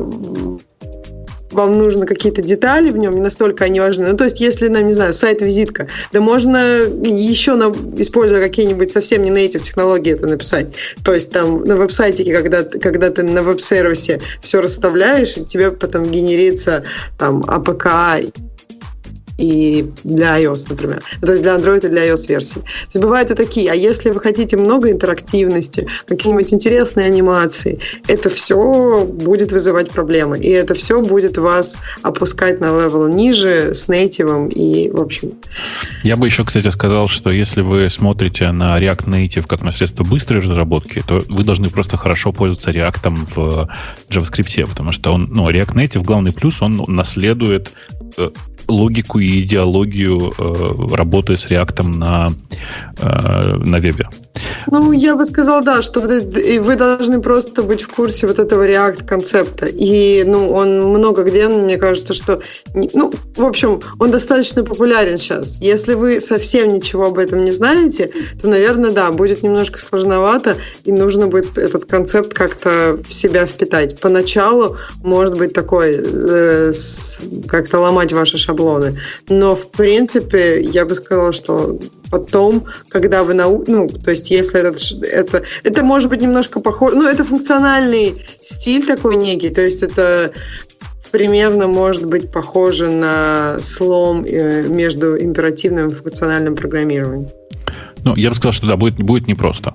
вам 1.50 1.78
нужны 1.78 2.06
какие-то 2.06 2.42
детали 2.42 2.90
в 2.90 2.96
нем, 2.96 3.14
не 3.14 3.20
настолько 3.20 3.64
они 3.64 3.80
важны. 3.80 4.08
Ну, 4.08 4.16
то 4.16 4.24
есть, 4.24 4.40
если, 4.40 4.68
нам, 4.68 4.86
не 4.86 4.92
знаю, 4.92 5.12
сайт-визитка, 5.12 5.88
да 6.12 6.20
можно 6.20 6.56
еще, 6.56 7.54
на, 7.54 7.72
используя 7.96 8.42
какие-нибудь 8.42 8.90
совсем 8.90 9.22
не 9.22 9.30
native 9.30 9.60
технологии 9.60 10.12
это 10.12 10.26
написать. 10.26 10.68
То 11.04 11.14
есть, 11.14 11.30
там 11.30 11.64
на 11.64 11.76
веб-сайтике, 11.76 12.34
когда, 12.34 12.62
когда 12.64 13.10
ты 13.10 13.22
на 13.22 13.42
веб-сервисе 13.42 14.20
все 14.42 14.60
расставляешь, 14.60 15.36
и 15.36 15.44
тебе 15.44 15.70
потом 15.70 16.10
генерится 16.10 16.84
там 17.18 17.44
APK 17.46 17.86
и 19.38 19.86
для 20.04 20.40
iOS, 20.40 20.66
например. 20.68 21.02
То 21.20 21.32
есть 21.32 21.42
для 21.42 21.56
Android 21.56 21.86
и 21.86 21.88
для 21.88 22.08
iOS 22.08 22.28
версии. 22.28 22.60
То 22.60 22.94
есть 22.94 22.98
бывают 22.98 23.30
и 23.30 23.34
такие. 23.34 23.70
А 23.70 23.74
если 23.74 24.10
вы 24.10 24.20
хотите 24.20 24.56
много 24.56 24.90
интерактивности, 24.90 25.86
какие-нибудь 26.06 26.52
интересные 26.52 27.06
анимации, 27.06 27.78
это 28.08 28.28
все 28.28 29.04
будет 29.04 29.52
вызывать 29.52 29.90
проблемы. 29.90 30.38
И 30.38 30.48
это 30.48 30.74
все 30.74 31.00
будет 31.00 31.38
вас 31.38 31.78
опускать 32.02 32.60
на 32.60 32.66
level 32.66 33.06
ниже 33.08 33.74
с 33.74 33.88
native 33.88 34.33
ом 34.33 34.48
и, 34.48 34.90
в 34.90 35.00
общем... 35.00 35.32
Я 36.02 36.16
бы 36.16 36.26
еще, 36.26 36.44
кстати, 36.44 36.68
сказал, 36.68 37.08
что 37.08 37.30
если 37.30 37.62
вы 37.62 37.88
смотрите 37.90 38.50
на 38.50 38.78
React 38.78 39.06
Native 39.06 39.46
как 39.46 39.62
на 39.62 39.70
средство 39.70 40.02
быстрой 40.02 40.40
разработки, 40.40 41.02
то 41.06 41.22
вы 41.28 41.44
должны 41.44 41.70
просто 41.70 41.96
хорошо 41.96 42.32
пользоваться 42.32 42.72
React 42.72 43.28
в 43.34 43.68
JavaScript, 44.10 44.66
потому 44.68 44.90
что 44.90 45.12
он, 45.12 45.28
ну, 45.30 45.48
React 45.48 45.74
Native, 45.74 46.02
главный 46.02 46.32
плюс, 46.32 46.60
он 46.60 46.82
наследует 46.88 47.72
э, 48.16 48.30
логику 48.68 49.18
и 49.18 49.40
идеологию 49.42 50.32
э, 50.38 50.94
работы 50.94 51.36
с 51.36 51.46
React 51.50 51.82
на, 51.82 52.30
э, 52.98 53.56
на 53.56 53.78
вебе. 53.78 54.08
Ну, 54.70 54.92
я 54.92 55.16
бы 55.16 55.24
сказала, 55.24 55.62
да, 55.62 55.82
что 55.82 56.00
вы 56.00 56.76
должны 56.76 57.20
просто 57.20 57.62
быть 57.62 57.82
в 57.82 57.88
курсе 57.88 58.26
вот 58.26 58.38
этого 58.38 58.68
React 58.68 59.04
концепта. 59.04 59.66
И, 59.66 60.22
ну, 60.24 60.50
он 60.52 60.82
много 60.90 61.24
где, 61.24 61.48
мне 61.48 61.76
кажется, 61.76 62.14
что, 62.14 62.40
ну, 62.74 63.12
в 63.36 63.44
общем, 63.44 63.80
он 63.98 64.10
достаточно 64.10 64.62
популярен 64.62 65.18
сейчас. 65.18 65.60
Если 65.60 65.94
вы 65.94 66.20
совсем 66.20 66.72
ничего 66.72 67.06
об 67.06 67.18
этом 67.18 67.44
не 67.44 67.50
знаете, 67.50 68.12
то, 68.40 68.48
наверное, 68.48 68.92
да, 68.92 69.10
будет 69.10 69.42
немножко 69.42 69.78
сложновато, 69.78 70.56
и 70.84 70.92
нужно 70.92 71.26
будет 71.26 71.58
этот 71.58 71.86
концепт 71.86 72.34
как-то 72.34 72.98
в 73.08 73.12
себя 73.12 73.46
впитать. 73.46 74.00
Поначалу 74.00 74.76
может 75.02 75.38
быть 75.38 75.52
такой, 75.52 75.98
э, 75.98 76.72
как-то 77.48 77.80
ломать 77.80 78.12
ваши 78.12 78.38
шаблоны. 78.38 78.57
Но, 79.28 79.54
в 79.54 79.70
принципе, 79.70 80.60
я 80.60 80.84
бы 80.84 80.94
сказала, 80.94 81.32
что 81.32 81.78
потом, 82.10 82.64
когда 82.88 83.22
вы 83.22 83.34
нау... 83.34 83.64
ну, 83.66 83.88
то 83.88 84.10
есть 84.10 84.30
если 84.30 84.60
это, 84.60 85.06
это, 85.06 85.42
это 85.62 85.84
может 85.84 86.08
быть 86.08 86.20
немножко 86.20 86.60
похоже, 86.60 86.96
ну, 86.96 87.08
это 87.08 87.24
функциональный 87.24 88.24
стиль 88.42 88.86
такой 88.86 89.16
некий, 89.16 89.50
то 89.50 89.60
есть 89.60 89.82
это 89.82 90.32
примерно 91.10 91.66
может 91.66 92.06
быть 92.06 92.30
похоже 92.30 92.90
на 92.90 93.60
слом 93.60 94.24
э, 94.24 94.66
между 94.68 95.18
императивным 95.18 95.88
и 95.88 95.94
функциональным 95.94 96.54
программированием. 96.54 97.28
Ну, 98.04 98.14
я 98.16 98.28
бы 98.28 98.34
сказал, 98.34 98.52
что 98.52 98.66
да, 98.66 98.76
будет, 98.76 98.96
будет 98.96 99.26
непросто. 99.26 99.74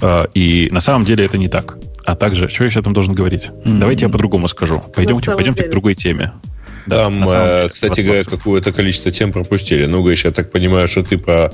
А, 0.00 0.24
и 0.34 0.68
на 0.70 0.80
самом 0.80 1.04
деле 1.04 1.24
это 1.24 1.38
не 1.38 1.48
так. 1.48 1.78
А 2.04 2.16
также, 2.16 2.48
что 2.48 2.64
я 2.64 2.68
еще 2.68 2.82
там 2.82 2.94
должен 2.94 3.14
говорить? 3.14 3.50
Mm-hmm. 3.50 3.78
Давайте 3.78 4.06
я 4.06 4.08
по-другому 4.10 4.48
скажу. 4.48 4.82
Пойдемте, 4.94 5.30
пойдемте 5.30 5.64
к 5.64 5.70
другой 5.70 5.94
теме. 5.94 6.32
Там, 6.88 7.24
да, 7.24 7.58
деле, 7.58 7.70
кстати 7.70 8.00
говоря, 8.00 8.24
какое-то 8.24 8.72
количество 8.72 9.10
тем 9.10 9.32
пропустили. 9.32 9.86
Ну, 9.86 10.02
Гриш, 10.02 10.24
я 10.24 10.30
так 10.30 10.50
понимаю, 10.50 10.88
что 10.88 11.02
ты 11.02 11.18
про 11.18 11.52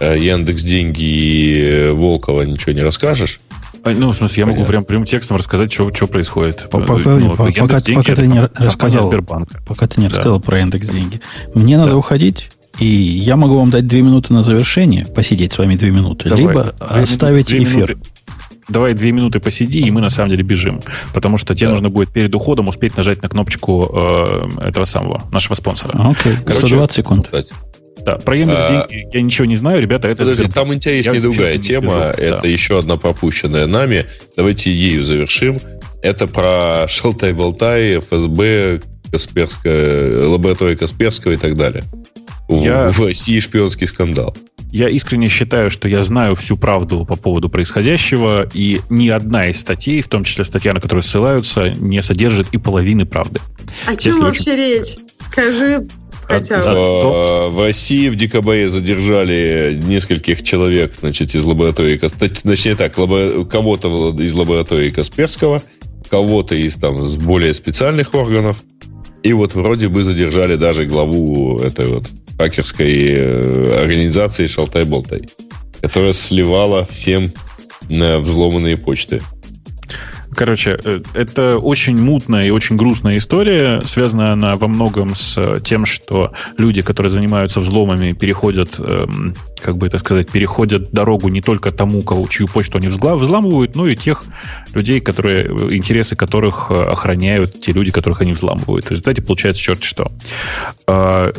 э, 0.00 0.18
Яндекс 0.18 0.62
деньги 0.62 1.02
и 1.02 1.88
Волкова 1.90 2.42
ничего 2.42 2.72
не 2.72 2.82
расскажешь? 2.82 3.40
Ну, 3.84 4.10
в 4.10 4.16
смысле, 4.16 4.40
я 4.42 4.46
могу 4.46 4.64
прям 4.64 4.84
прямым 4.84 5.06
текстом 5.06 5.36
рассказать, 5.36 5.72
что, 5.72 5.92
что 5.92 6.06
происходит. 6.06 6.68
Пока, 6.70 6.94
ну, 6.94 7.30
пока, 7.30 7.44
пока, 7.44 7.66
пока 7.66 7.80
ты 8.14 8.26
не 8.26 8.40
рассказал, 8.54 9.08
Сбербанка. 9.08 9.60
пока 9.66 9.88
ты 9.88 10.00
не 10.00 10.08
да. 10.08 10.14
рассказал 10.14 10.40
про 10.40 10.60
индекс 10.60 10.88
деньги. 10.88 11.20
Мне 11.54 11.76
да. 11.76 11.84
надо 11.84 11.96
уходить, 11.96 12.50
и 12.78 12.86
я 12.86 13.36
могу 13.36 13.58
вам 13.58 13.70
дать 13.70 13.86
две 13.86 14.02
минуты 14.02 14.32
на 14.32 14.42
завершение, 14.42 15.06
посидеть 15.06 15.52
с 15.52 15.58
вами 15.58 15.74
две 15.74 15.90
минуты, 15.90 16.28
Давай. 16.28 16.44
либо 16.44 16.74
две 16.78 17.02
оставить 17.02 17.46
две 17.46 17.64
эфир. 17.64 17.90
Минуты. 17.90 18.10
Давай 18.68 18.94
две 18.94 19.12
минуты 19.12 19.40
посиди, 19.40 19.80
и 19.80 19.90
мы 19.90 20.00
на 20.00 20.10
самом 20.10 20.30
деле 20.30 20.42
бежим. 20.42 20.80
Потому 21.12 21.36
что 21.38 21.54
тебе 21.54 21.66
да. 21.66 21.72
нужно 21.72 21.90
будет 21.90 22.10
перед 22.10 22.34
уходом 22.34 22.68
успеть 22.68 22.96
нажать 22.96 23.22
на 23.22 23.28
кнопочку 23.28 23.90
э, 23.92 24.68
этого 24.68 24.84
самого, 24.84 25.22
нашего 25.30 25.54
спонсора. 25.54 25.92
Окей, 26.10 26.36
Короче, 26.44 26.66
120 26.66 26.96
секунд. 26.96 27.26
Кстати. 27.26 27.54
Да, 28.04 28.16
про 28.16 28.36
Яндекс 28.36 28.62
а, 28.62 28.88
деньги 28.88 29.08
я 29.12 29.22
ничего 29.22 29.44
не 29.44 29.54
знаю, 29.56 29.80
ребята, 29.80 30.08
это 30.08 30.24
Подожди, 30.24 30.50
там 30.50 30.74
интереснее 30.74 31.20
другая 31.20 31.58
тема, 31.58 32.12
это 32.16 32.40
да. 32.42 32.48
еще 32.48 32.78
одна 32.78 32.96
пропущенная 32.96 33.66
нами. 33.66 34.06
Давайте 34.36 34.72
ею 34.72 35.04
завершим. 35.04 35.60
Это 36.02 36.26
про 36.26 36.86
Шалтай-Болтай, 36.88 38.00
ФСБ, 38.00 38.80
Касперская, 39.12 40.26
лаборатория 40.26 40.76
Касперского 40.76 41.32
и 41.32 41.36
так 41.36 41.56
далее. 41.56 41.84
Я... 42.48 42.90
В 42.90 43.00
России 43.00 43.38
шпионский 43.38 43.86
скандал. 43.86 44.34
Я 44.72 44.88
искренне 44.88 45.28
считаю, 45.28 45.70
что 45.70 45.86
я 45.86 46.02
знаю 46.02 46.34
всю 46.34 46.56
правду 46.56 47.04
по 47.04 47.16
поводу 47.16 47.50
происходящего, 47.50 48.48
и 48.54 48.80
ни 48.88 49.10
одна 49.10 49.48
из 49.48 49.60
статей, 49.60 50.00
в 50.00 50.08
том 50.08 50.24
числе 50.24 50.46
статья, 50.46 50.72
на 50.72 50.80
которую 50.80 51.02
ссылаются, 51.02 51.68
не 51.70 52.00
содержит 52.00 52.48
и 52.52 52.56
половины 52.56 53.04
правды. 53.04 53.40
О 53.86 53.94
чем 53.96 54.12
Если 54.12 54.22
вообще 54.22 54.52
очень... 54.52 54.56
речь? 54.56 54.96
Скажи 55.18 55.86
Хотя 56.22 56.60
в, 56.60 57.50
в 57.50 57.60
России 57.62 58.08
в 58.08 58.16
декабре 58.16 58.70
задержали 58.70 59.78
нескольких 59.84 60.42
человек, 60.42 60.92
значит, 60.98 61.34
из 61.34 61.44
лаборатории, 61.44 61.98
точнее 61.98 62.76
так, 62.76 62.96
лабо, 62.96 63.44
кого-то 63.44 64.16
из 64.18 64.32
лаборатории 64.32 64.90
Касперского, 64.90 65.62
кого-то 66.08 66.54
из 66.54 66.76
там 66.76 66.96
с 67.06 67.16
более 67.16 67.52
специальных 67.52 68.14
органов, 68.14 68.62
и 69.22 69.32
вот 69.32 69.54
вроде 69.54 69.88
бы 69.88 70.02
задержали 70.02 70.56
даже 70.56 70.86
главу 70.86 71.58
этой 71.58 71.86
вот 71.88 72.06
хакерской 72.42 72.92
э, 72.92 73.82
организации 73.82 74.46
Шалтай-Болтай, 74.46 75.28
которая 75.80 76.12
сливала 76.12 76.84
всем 76.86 77.32
на 77.88 78.18
взломанные 78.18 78.76
почты. 78.76 79.22
Короче, 80.34 80.76
э, 80.82 81.02
это 81.14 81.58
очень 81.58 81.96
мутная 81.96 82.46
и 82.46 82.50
очень 82.50 82.76
грустная 82.76 83.18
история. 83.18 83.80
Связана 83.84 84.32
она 84.32 84.56
во 84.56 84.66
многом 84.66 85.14
с 85.14 85.60
тем, 85.60 85.86
что 85.86 86.32
люди, 86.58 86.82
которые 86.82 87.10
занимаются 87.10 87.60
взломами, 87.60 88.12
переходят, 88.12 88.74
эм, 88.80 89.36
как 89.62 89.76
бы 89.76 89.86
это 89.86 89.98
сказать, 89.98 90.30
переходят 90.30 90.90
дорогу 90.90 91.28
не 91.28 91.40
только 91.40 91.70
тому, 91.70 92.02
кого, 92.02 92.26
чью 92.26 92.48
почту 92.48 92.78
они 92.78 92.88
взламывают, 92.88 93.76
но 93.76 93.86
и 93.86 93.96
тех 93.96 94.24
людей, 94.74 95.00
которые, 95.00 95.46
интересы 95.74 96.16
которых 96.16 96.70
э, 96.70 96.82
охраняют 96.84 97.60
те 97.62 97.72
люди, 97.72 97.90
которых 97.90 98.20
они 98.22 98.32
взламывают. 98.32 98.86
В 98.86 98.90
результате 98.90 99.22
получается 99.22 99.62
черт 99.62 99.82
что. 99.84 100.10
А, 100.86 101.32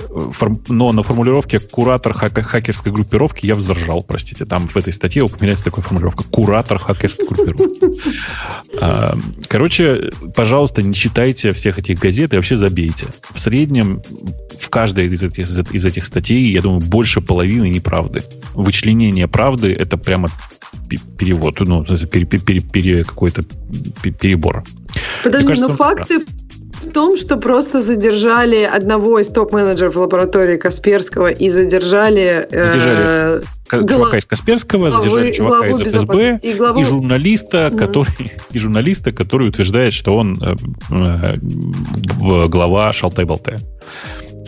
но 0.67 0.91
на 0.91 1.03
формулировке 1.03 1.59
«куратор 1.59 2.13
хакерской 2.13 2.91
группировки» 2.91 3.45
я 3.45 3.55
взоржал, 3.55 4.03
простите. 4.03 4.45
Там 4.45 4.67
в 4.67 4.77
этой 4.77 4.93
статье 4.93 5.23
упоминается 5.23 5.65
такая 5.65 5.83
формулировка 5.83 6.23
«куратор 6.23 6.77
хакерской 6.77 7.27
группировки». 7.27 8.01
А, 8.81 9.15
короче, 9.47 10.11
пожалуйста, 10.35 10.81
не 10.81 10.93
читайте 10.93 11.51
всех 11.51 11.79
этих 11.79 11.99
газет 11.99 12.33
и 12.33 12.37
вообще 12.37 12.55
забейте. 12.55 13.07
В 13.33 13.39
среднем 13.39 14.01
в 14.57 14.69
каждой 14.69 15.07
из 15.07 15.23
этих, 15.23 15.47
из 15.71 15.85
этих 15.85 16.05
статей, 16.05 16.51
я 16.51 16.61
думаю, 16.61 16.81
больше 16.81 17.21
половины 17.21 17.71
неправды. 18.13 18.23
Вычленение 18.53 19.27
правды— 19.27 19.73
это 19.79 19.97
прямо 19.97 20.29
перевод, 21.17 21.59
ну, 21.59 21.83
пере, 22.11 22.25
пере, 22.25 22.59
пере, 22.59 23.03
какой-то 23.03 23.43
перебор. 24.19 24.63
Подожди, 25.23 25.47
кажется, 25.47 25.69
но 25.69 25.75
факты 25.75 26.25
в 26.83 26.91
том, 26.91 27.17
что 27.17 27.37
просто 27.37 27.81
задержали 27.81 28.63
одного 28.63 29.19
из 29.19 29.27
топ-менеджеров 29.27 29.95
лаборатории 29.95 30.57
Касперского 30.57 31.27
и 31.27 31.49
задержали... 31.49 32.47
Задержали 32.51 33.41
э, 33.71 33.87
чувака 33.87 34.17
из 34.17 34.25
Касперского, 34.25 34.89
главы, 34.89 35.09
задержали 35.09 35.31
чувака 35.31 35.67
из 35.67 35.81
ФСБ 35.81 36.39
и, 36.43 36.53
главу... 36.53 36.81
и 36.81 36.83
журналиста, 36.83 37.69
угу. 37.69 37.77
который, 37.77 38.31
и 38.51 38.59
журналиста, 38.59 39.11
который 39.13 39.47
утверждает, 39.47 39.93
что 39.93 40.15
он 40.15 40.37
э, 40.41 40.55
э, 40.91 41.37
глава 42.47 42.91
Шалтай-Болтая. 42.91 43.61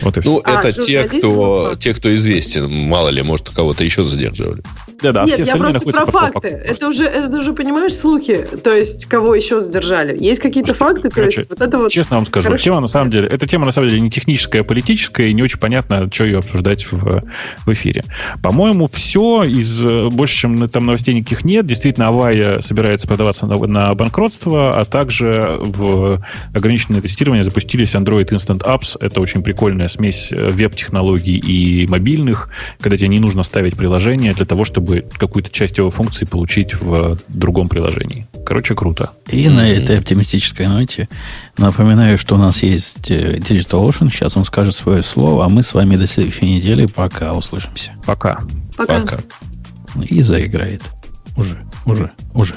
Вот 0.02 0.16
и 0.16 0.20
все. 0.20 0.30
Ну, 0.30 0.42
а, 0.44 0.62
это 0.62 0.72
те 0.80 1.04
кто, 1.04 1.74
те, 1.78 1.94
кто 1.94 2.14
известен. 2.14 2.70
Мало 2.70 3.08
ли, 3.08 3.22
может, 3.22 3.50
кого-то 3.50 3.84
еще 3.84 4.04
задерживали. 4.04 4.62
Да, 5.02 5.12
да, 5.12 5.24
Нет, 5.24 5.46
я 5.46 5.56
просто 5.56 5.80
про 5.80 6.06
факты. 6.06 6.48
Это 6.48 6.88
уже, 6.88 7.04
это 7.04 7.38
уже, 7.38 7.52
понимаешь, 7.52 7.94
слухи. 7.94 8.46
То 8.62 8.74
есть, 8.74 9.06
кого 9.06 9.34
еще 9.34 9.60
задержали. 9.60 10.16
Есть 10.18 10.40
какие-то 10.40 10.74
факты, 10.74 11.10
короче, 11.10 11.36
то 11.36 11.40
есть, 11.40 11.50
вот 11.50 11.60
это 11.60 11.78
вот... 11.78 11.92
Честно 11.92 12.16
вам 12.16 12.26
скажу, 12.26 12.46
Хорошо. 12.46 12.64
тема 12.64 12.80
на 12.80 12.86
самом 12.86 13.10
деле, 13.10 13.28
эта 13.28 13.46
тема 13.46 13.66
на 13.66 13.72
самом 13.72 13.88
деле 13.88 14.00
не 14.00 14.10
техническая, 14.10 14.62
а 14.62 14.64
политическая, 14.64 15.28
и 15.28 15.34
не 15.34 15.42
очень 15.42 15.58
понятно, 15.58 16.08
что 16.12 16.24
ее 16.24 16.38
обсуждать 16.38 16.90
в, 16.90 17.22
в 17.66 17.72
эфире. 17.72 18.04
По-моему, 18.42 18.88
все 18.92 19.44
из 19.44 19.82
больше, 20.12 20.36
чем 20.36 20.68
там 20.68 20.86
новостей 20.86 21.14
никаких 21.14 21.44
нет. 21.44 21.66
Действительно, 21.66 22.08
Авая 22.08 22.60
собирается 22.60 23.06
продаваться 23.06 23.46
на, 23.46 23.58
на 23.58 23.94
банкротство, 23.94 24.70
а 24.70 24.84
также 24.84 25.56
в 25.58 26.22
ограниченное 26.54 27.00
тестирование 27.00 27.42
запустились 27.42 27.94
Android 27.94 28.28
Instant 28.28 28.60
Apps. 28.60 28.96
Это 29.00 29.20
очень 29.20 29.42
прикольная 29.86 29.88
смесь 29.88 30.30
веб-технологий 30.30 31.36
и 31.36 31.86
мобильных, 31.86 32.48
когда 32.80 32.96
тебе 32.96 33.08
не 33.08 33.20
нужно 33.20 33.42
ставить 33.42 33.76
приложение 33.76 34.32
для 34.34 34.44
того, 34.44 34.64
чтобы 34.64 35.04
какую-то 35.18 35.50
часть 35.50 35.78
его 35.78 35.90
функций 35.90 36.26
получить 36.26 36.74
в 36.74 37.18
другом 37.28 37.68
приложении. 37.68 38.26
Короче, 38.44 38.74
круто. 38.74 39.10
И 39.28 39.48
на 39.48 39.68
этой 39.68 39.98
оптимистической 39.98 40.66
ноте 40.66 41.08
напоминаю, 41.58 42.18
что 42.18 42.34
у 42.34 42.38
нас 42.38 42.62
есть 42.62 43.10
э, 43.10 43.38
Digital 43.38 43.88
Ocean. 43.88 44.10
Сейчас 44.10 44.36
он 44.36 44.44
скажет 44.44 44.74
свое 44.74 45.02
слово, 45.02 45.44
а 45.44 45.48
мы 45.48 45.62
с 45.62 45.74
вами 45.74 45.96
до 45.96 46.06
следующей 46.06 46.46
недели. 46.46 46.86
Пока 46.86 47.32
услышимся. 47.32 47.92
Пока. 48.04 48.40
Пока. 48.76 49.00
Пока. 49.00 49.18
И 50.08 50.22
заиграет. 50.22 50.82
Уже, 51.36 51.58
уже, 51.86 52.10
уже. 52.34 52.56